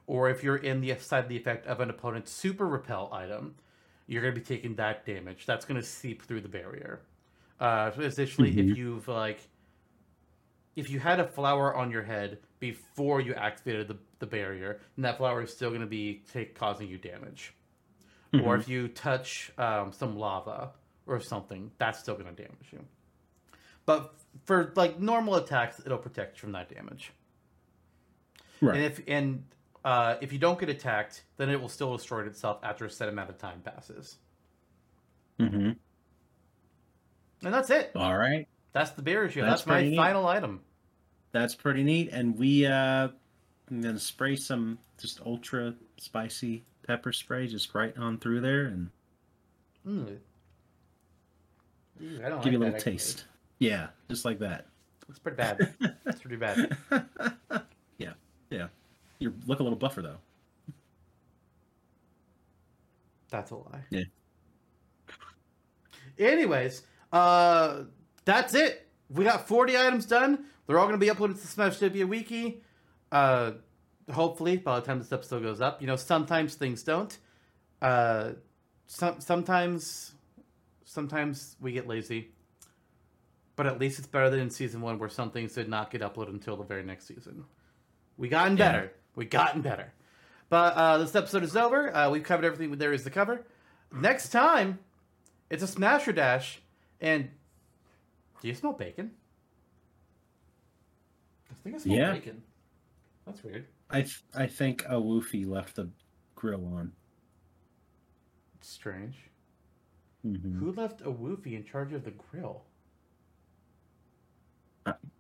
or 0.06 0.30
if 0.30 0.44
you're 0.44 0.58
in 0.58 0.82
the 0.82 0.96
side 0.98 1.24
of 1.24 1.30
the 1.30 1.38
effect 1.38 1.68
of 1.68 1.80
an 1.80 1.90
opponent's 1.90 2.32
super 2.32 2.68
repel 2.68 3.10
item, 3.12 3.56
you're 4.08 4.22
going 4.22 4.34
to 4.34 4.40
be 4.40 4.46
taking 4.46 4.76
that 4.76 5.06
damage. 5.06 5.46
That's 5.46 5.66
going 5.66 5.80
to 5.80 5.86
seep 5.86 6.24
through 6.24 6.42
the 6.42 6.48
barrier. 6.48 7.02
Uh, 7.60 7.92
essentially, 7.98 8.52
mm-hmm. 8.52 8.72
if 8.72 8.78
you've, 8.78 9.08
like, 9.08 9.40
if 10.76 10.90
you 10.90 11.00
had 11.00 11.20
a 11.20 11.28
flower 11.28 11.76
on 11.76 11.92
your 11.92 12.04
head 12.04 12.40
before 12.60 13.20
you 13.20 13.34
activated 13.34 13.88
the, 13.88 13.98
the 14.20 14.28
barrier, 14.28 14.80
and 14.96 15.04
that 15.04 15.18
flower 15.18 15.42
is 15.42 15.52
still 15.52 15.70
going 15.70 15.82
to 15.82 15.88
be 15.88 16.24
take, 16.32 16.56
causing 16.56 16.88
you 16.88 16.98
damage. 16.98 17.54
Mm-hmm. 18.34 18.46
Or 18.46 18.56
if 18.56 18.70
you 18.70 18.88
touch 18.90 19.52
um, 19.58 19.92
some 19.92 20.18
lava 20.18 20.72
or 21.06 21.20
something, 21.20 21.72
that's 21.78 22.00
still 22.00 22.16
going 22.16 22.34
to 22.34 22.44
damage 22.44 22.68
you. 22.72 22.80
But 23.86 24.14
for 24.46 24.72
like 24.76 25.00
normal 25.00 25.36
attacks, 25.36 25.82
it'll 25.86 25.98
protect 25.98 26.38
you 26.38 26.42
from 26.42 26.52
that 26.54 26.74
damage. 26.74 27.12
Right. 28.62 28.76
And 28.76 28.86
if 28.86 29.02
and 29.08 29.44
uh, 29.86 30.16
if 30.22 30.34
you 30.34 30.40
don't 30.40 30.60
get 30.60 30.70
attacked, 30.70 31.24
then 31.38 31.50
it 31.50 31.62
will 31.62 31.70
still 31.70 31.96
destroy 31.96 32.26
itself 32.26 32.60
after 32.64 32.86
a 32.86 32.90
set 32.90 33.10
amount 33.10 33.30
of 33.30 33.38
time 33.38 33.62
passes. 33.62 34.18
Mm-hmm. 35.40 35.72
And 37.44 37.54
that's 37.54 37.70
it. 37.70 37.92
All 37.96 38.18
right. 38.18 38.48
That's 38.74 38.92
the 38.92 39.02
barrier 39.02 39.30
shield. 39.30 39.48
That's, 39.48 39.62
that's 39.62 39.68
my 39.68 39.84
neat. 39.84 39.96
final 39.96 40.28
item 40.28 40.62
that's 41.32 41.56
pretty 41.56 41.84
neat. 41.84 42.10
And 42.12 42.38
we 42.38 42.66
uh 42.66 43.10
I'm 43.70 43.82
gonna 43.82 44.00
spray 44.00 44.36
some 44.36 44.80
just 45.00 45.22
ultra 45.26 45.76
spicy 45.98 46.64
pepper 46.86 47.12
spray 47.12 47.48
just 47.48 47.74
right 47.76 47.96
on 47.98 48.18
through 48.18 48.42
there 48.42 48.66
and 48.66 48.90
mm. 49.86 50.18
Ooh, 52.02 52.18
give 52.18 52.22
like 52.22 52.46
you 52.46 52.58
a 52.58 52.60
little 52.60 52.80
taste. 52.80 53.26
Yeah, 53.60 53.88
just 54.10 54.26
like 54.26 54.40
that. 54.40 54.68
It's 55.10 55.20
pretty 55.20 55.38
bad. 55.38 55.74
That's 56.04 56.22
pretty 56.22 56.36
bad. 56.36 56.78
yeah, 57.98 58.14
yeah. 58.50 58.68
You 59.20 59.34
look 59.46 59.60
a 59.60 59.64
little 59.64 59.78
buffer 59.78 60.02
though. 60.02 60.18
That's 63.30 63.52
a 63.52 63.56
lie. 63.56 63.84
Yeah. 63.90 64.04
Anyways, 66.20 66.84
uh, 67.12 67.84
that's 68.26 68.54
it. 68.54 68.88
We 69.10 69.24
got 69.24 69.48
40 69.48 69.78
items 69.78 70.06
done. 70.06 70.46
They're 70.66 70.80
all 70.80 70.88
going 70.88 71.00
to 71.00 71.06
be 71.06 71.12
uploaded 71.12 71.40
to 71.40 71.48
Smash 71.48 71.78
Trivia 71.78 72.08
Wiki. 72.08 72.62
Uh, 73.12 73.52
hopefully, 74.12 74.58
by 74.58 74.80
the 74.80 74.86
time 74.86 75.00
this 75.00 75.12
episode 75.12 75.44
goes 75.44 75.62
up. 75.62 75.82
You 75.82 75.88
know, 75.88 75.96
sometimes 75.96 76.56
things 76.56 76.84
don't. 76.84 77.18
Uh, 77.82 78.32
some 78.88 79.20
sometimes, 79.22 80.14
sometimes 80.86 81.56
we 81.62 81.72
get 81.72 81.88
lazy. 81.88 82.32
But 83.58 83.66
at 83.66 83.80
least 83.80 84.00
it's 84.00 84.08
better 84.08 84.30
than 84.30 84.40
in 84.40 84.50
season 84.50 84.80
one, 84.80 85.00
where 85.00 85.10
some 85.10 85.32
things 85.32 85.54
did 85.54 85.68
not 85.68 85.92
get 85.92 86.02
uploaded 86.02 86.30
until 86.30 86.56
the 86.56 86.64
very 86.64 86.84
next 86.84 87.08
season. 87.08 87.44
We 88.16 88.30
gotten 88.30 88.56
better. 88.56 88.84
Yeah. 88.84 89.02
We 89.16 89.26
gotten 89.26 89.62
better. 89.62 89.92
But 90.50 90.76
uh, 90.76 91.00
this 91.00 91.14
episode 91.16 91.44
is 91.44 91.58
over. 91.58 91.94
Uh, 91.94 92.10
we've 92.10 92.24
covered 92.24 92.46
everything 92.46 92.72
there 92.78 92.94
is 92.94 93.04
to 93.04 93.10
cover. 93.10 93.46
Next 93.92 94.30
time, 94.30 94.80
it's 95.50 95.64
a 95.64 95.68
Smasher 95.68 96.14
Dash. 96.14 96.62
And 97.02 97.30
do 98.42 98.48
you 98.48 98.54
smell 98.54 98.74
bacon? 98.74 99.12
I 101.52 101.56
think 101.64 101.76
I 101.76 101.80
smell 101.80 101.98
yeah. 101.98 102.12
bacon. 102.14 102.44
That's 103.26 103.44
weird. 103.44 103.66
I 103.90 104.02
th- 104.02 104.24
I 104.36 104.48
think 104.48 104.84
a 104.86 104.96
woofy 104.96 105.48
left 105.48 105.76
the 105.76 105.90
grill 106.36 106.66
on. 106.76 106.92
It's 108.56 108.70
Strange. 108.70 109.18
Mm-hmm. 110.26 110.60
Who 110.60 110.72
left 110.74 111.02
a 111.02 111.12
woofy 111.12 111.54
in 111.54 111.64
charge 111.66 111.94
of 111.94 112.04
the 112.04 112.12
grill? 112.12 112.64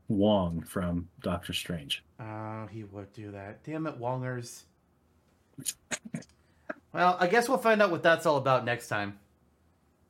Wong 0.07 0.61
from 0.61 1.07
Doctor 1.21 1.53
Strange. 1.53 2.03
Oh, 2.19 2.67
he 2.71 2.83
would 2.85 3.11
do 3.13 3.31
that. 3.31 3.63
Damn 3.63 3.87
it, 3.87 3.99
Wongers. 3.99 4.63
well, 6.93 7.17
I 7.19 7.27
guess 7.27 7.47
we'll 7.47 7.57
find 7.57 7.81
out 7.81 7.91
what 7.91 8.03
that's 8.03 8.25
all 8.25 8.37
about 8.37 8.65
next 8.65 8.87
time. 8.87 9.19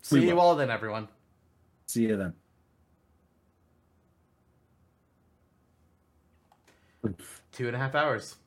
See 0.02 0.26
you 0.26 0.40
all 0.40 0.56
then, 0.56 0.72
everyone. 0.72 1.10
See 1.88 2.04
you 2.04 2.16
then. 2.16 2.34
Two 7.52 7.68
and 7.68 7.76
a 7.76 7.80
half 7.80 7.96
hours. 7.96 8.38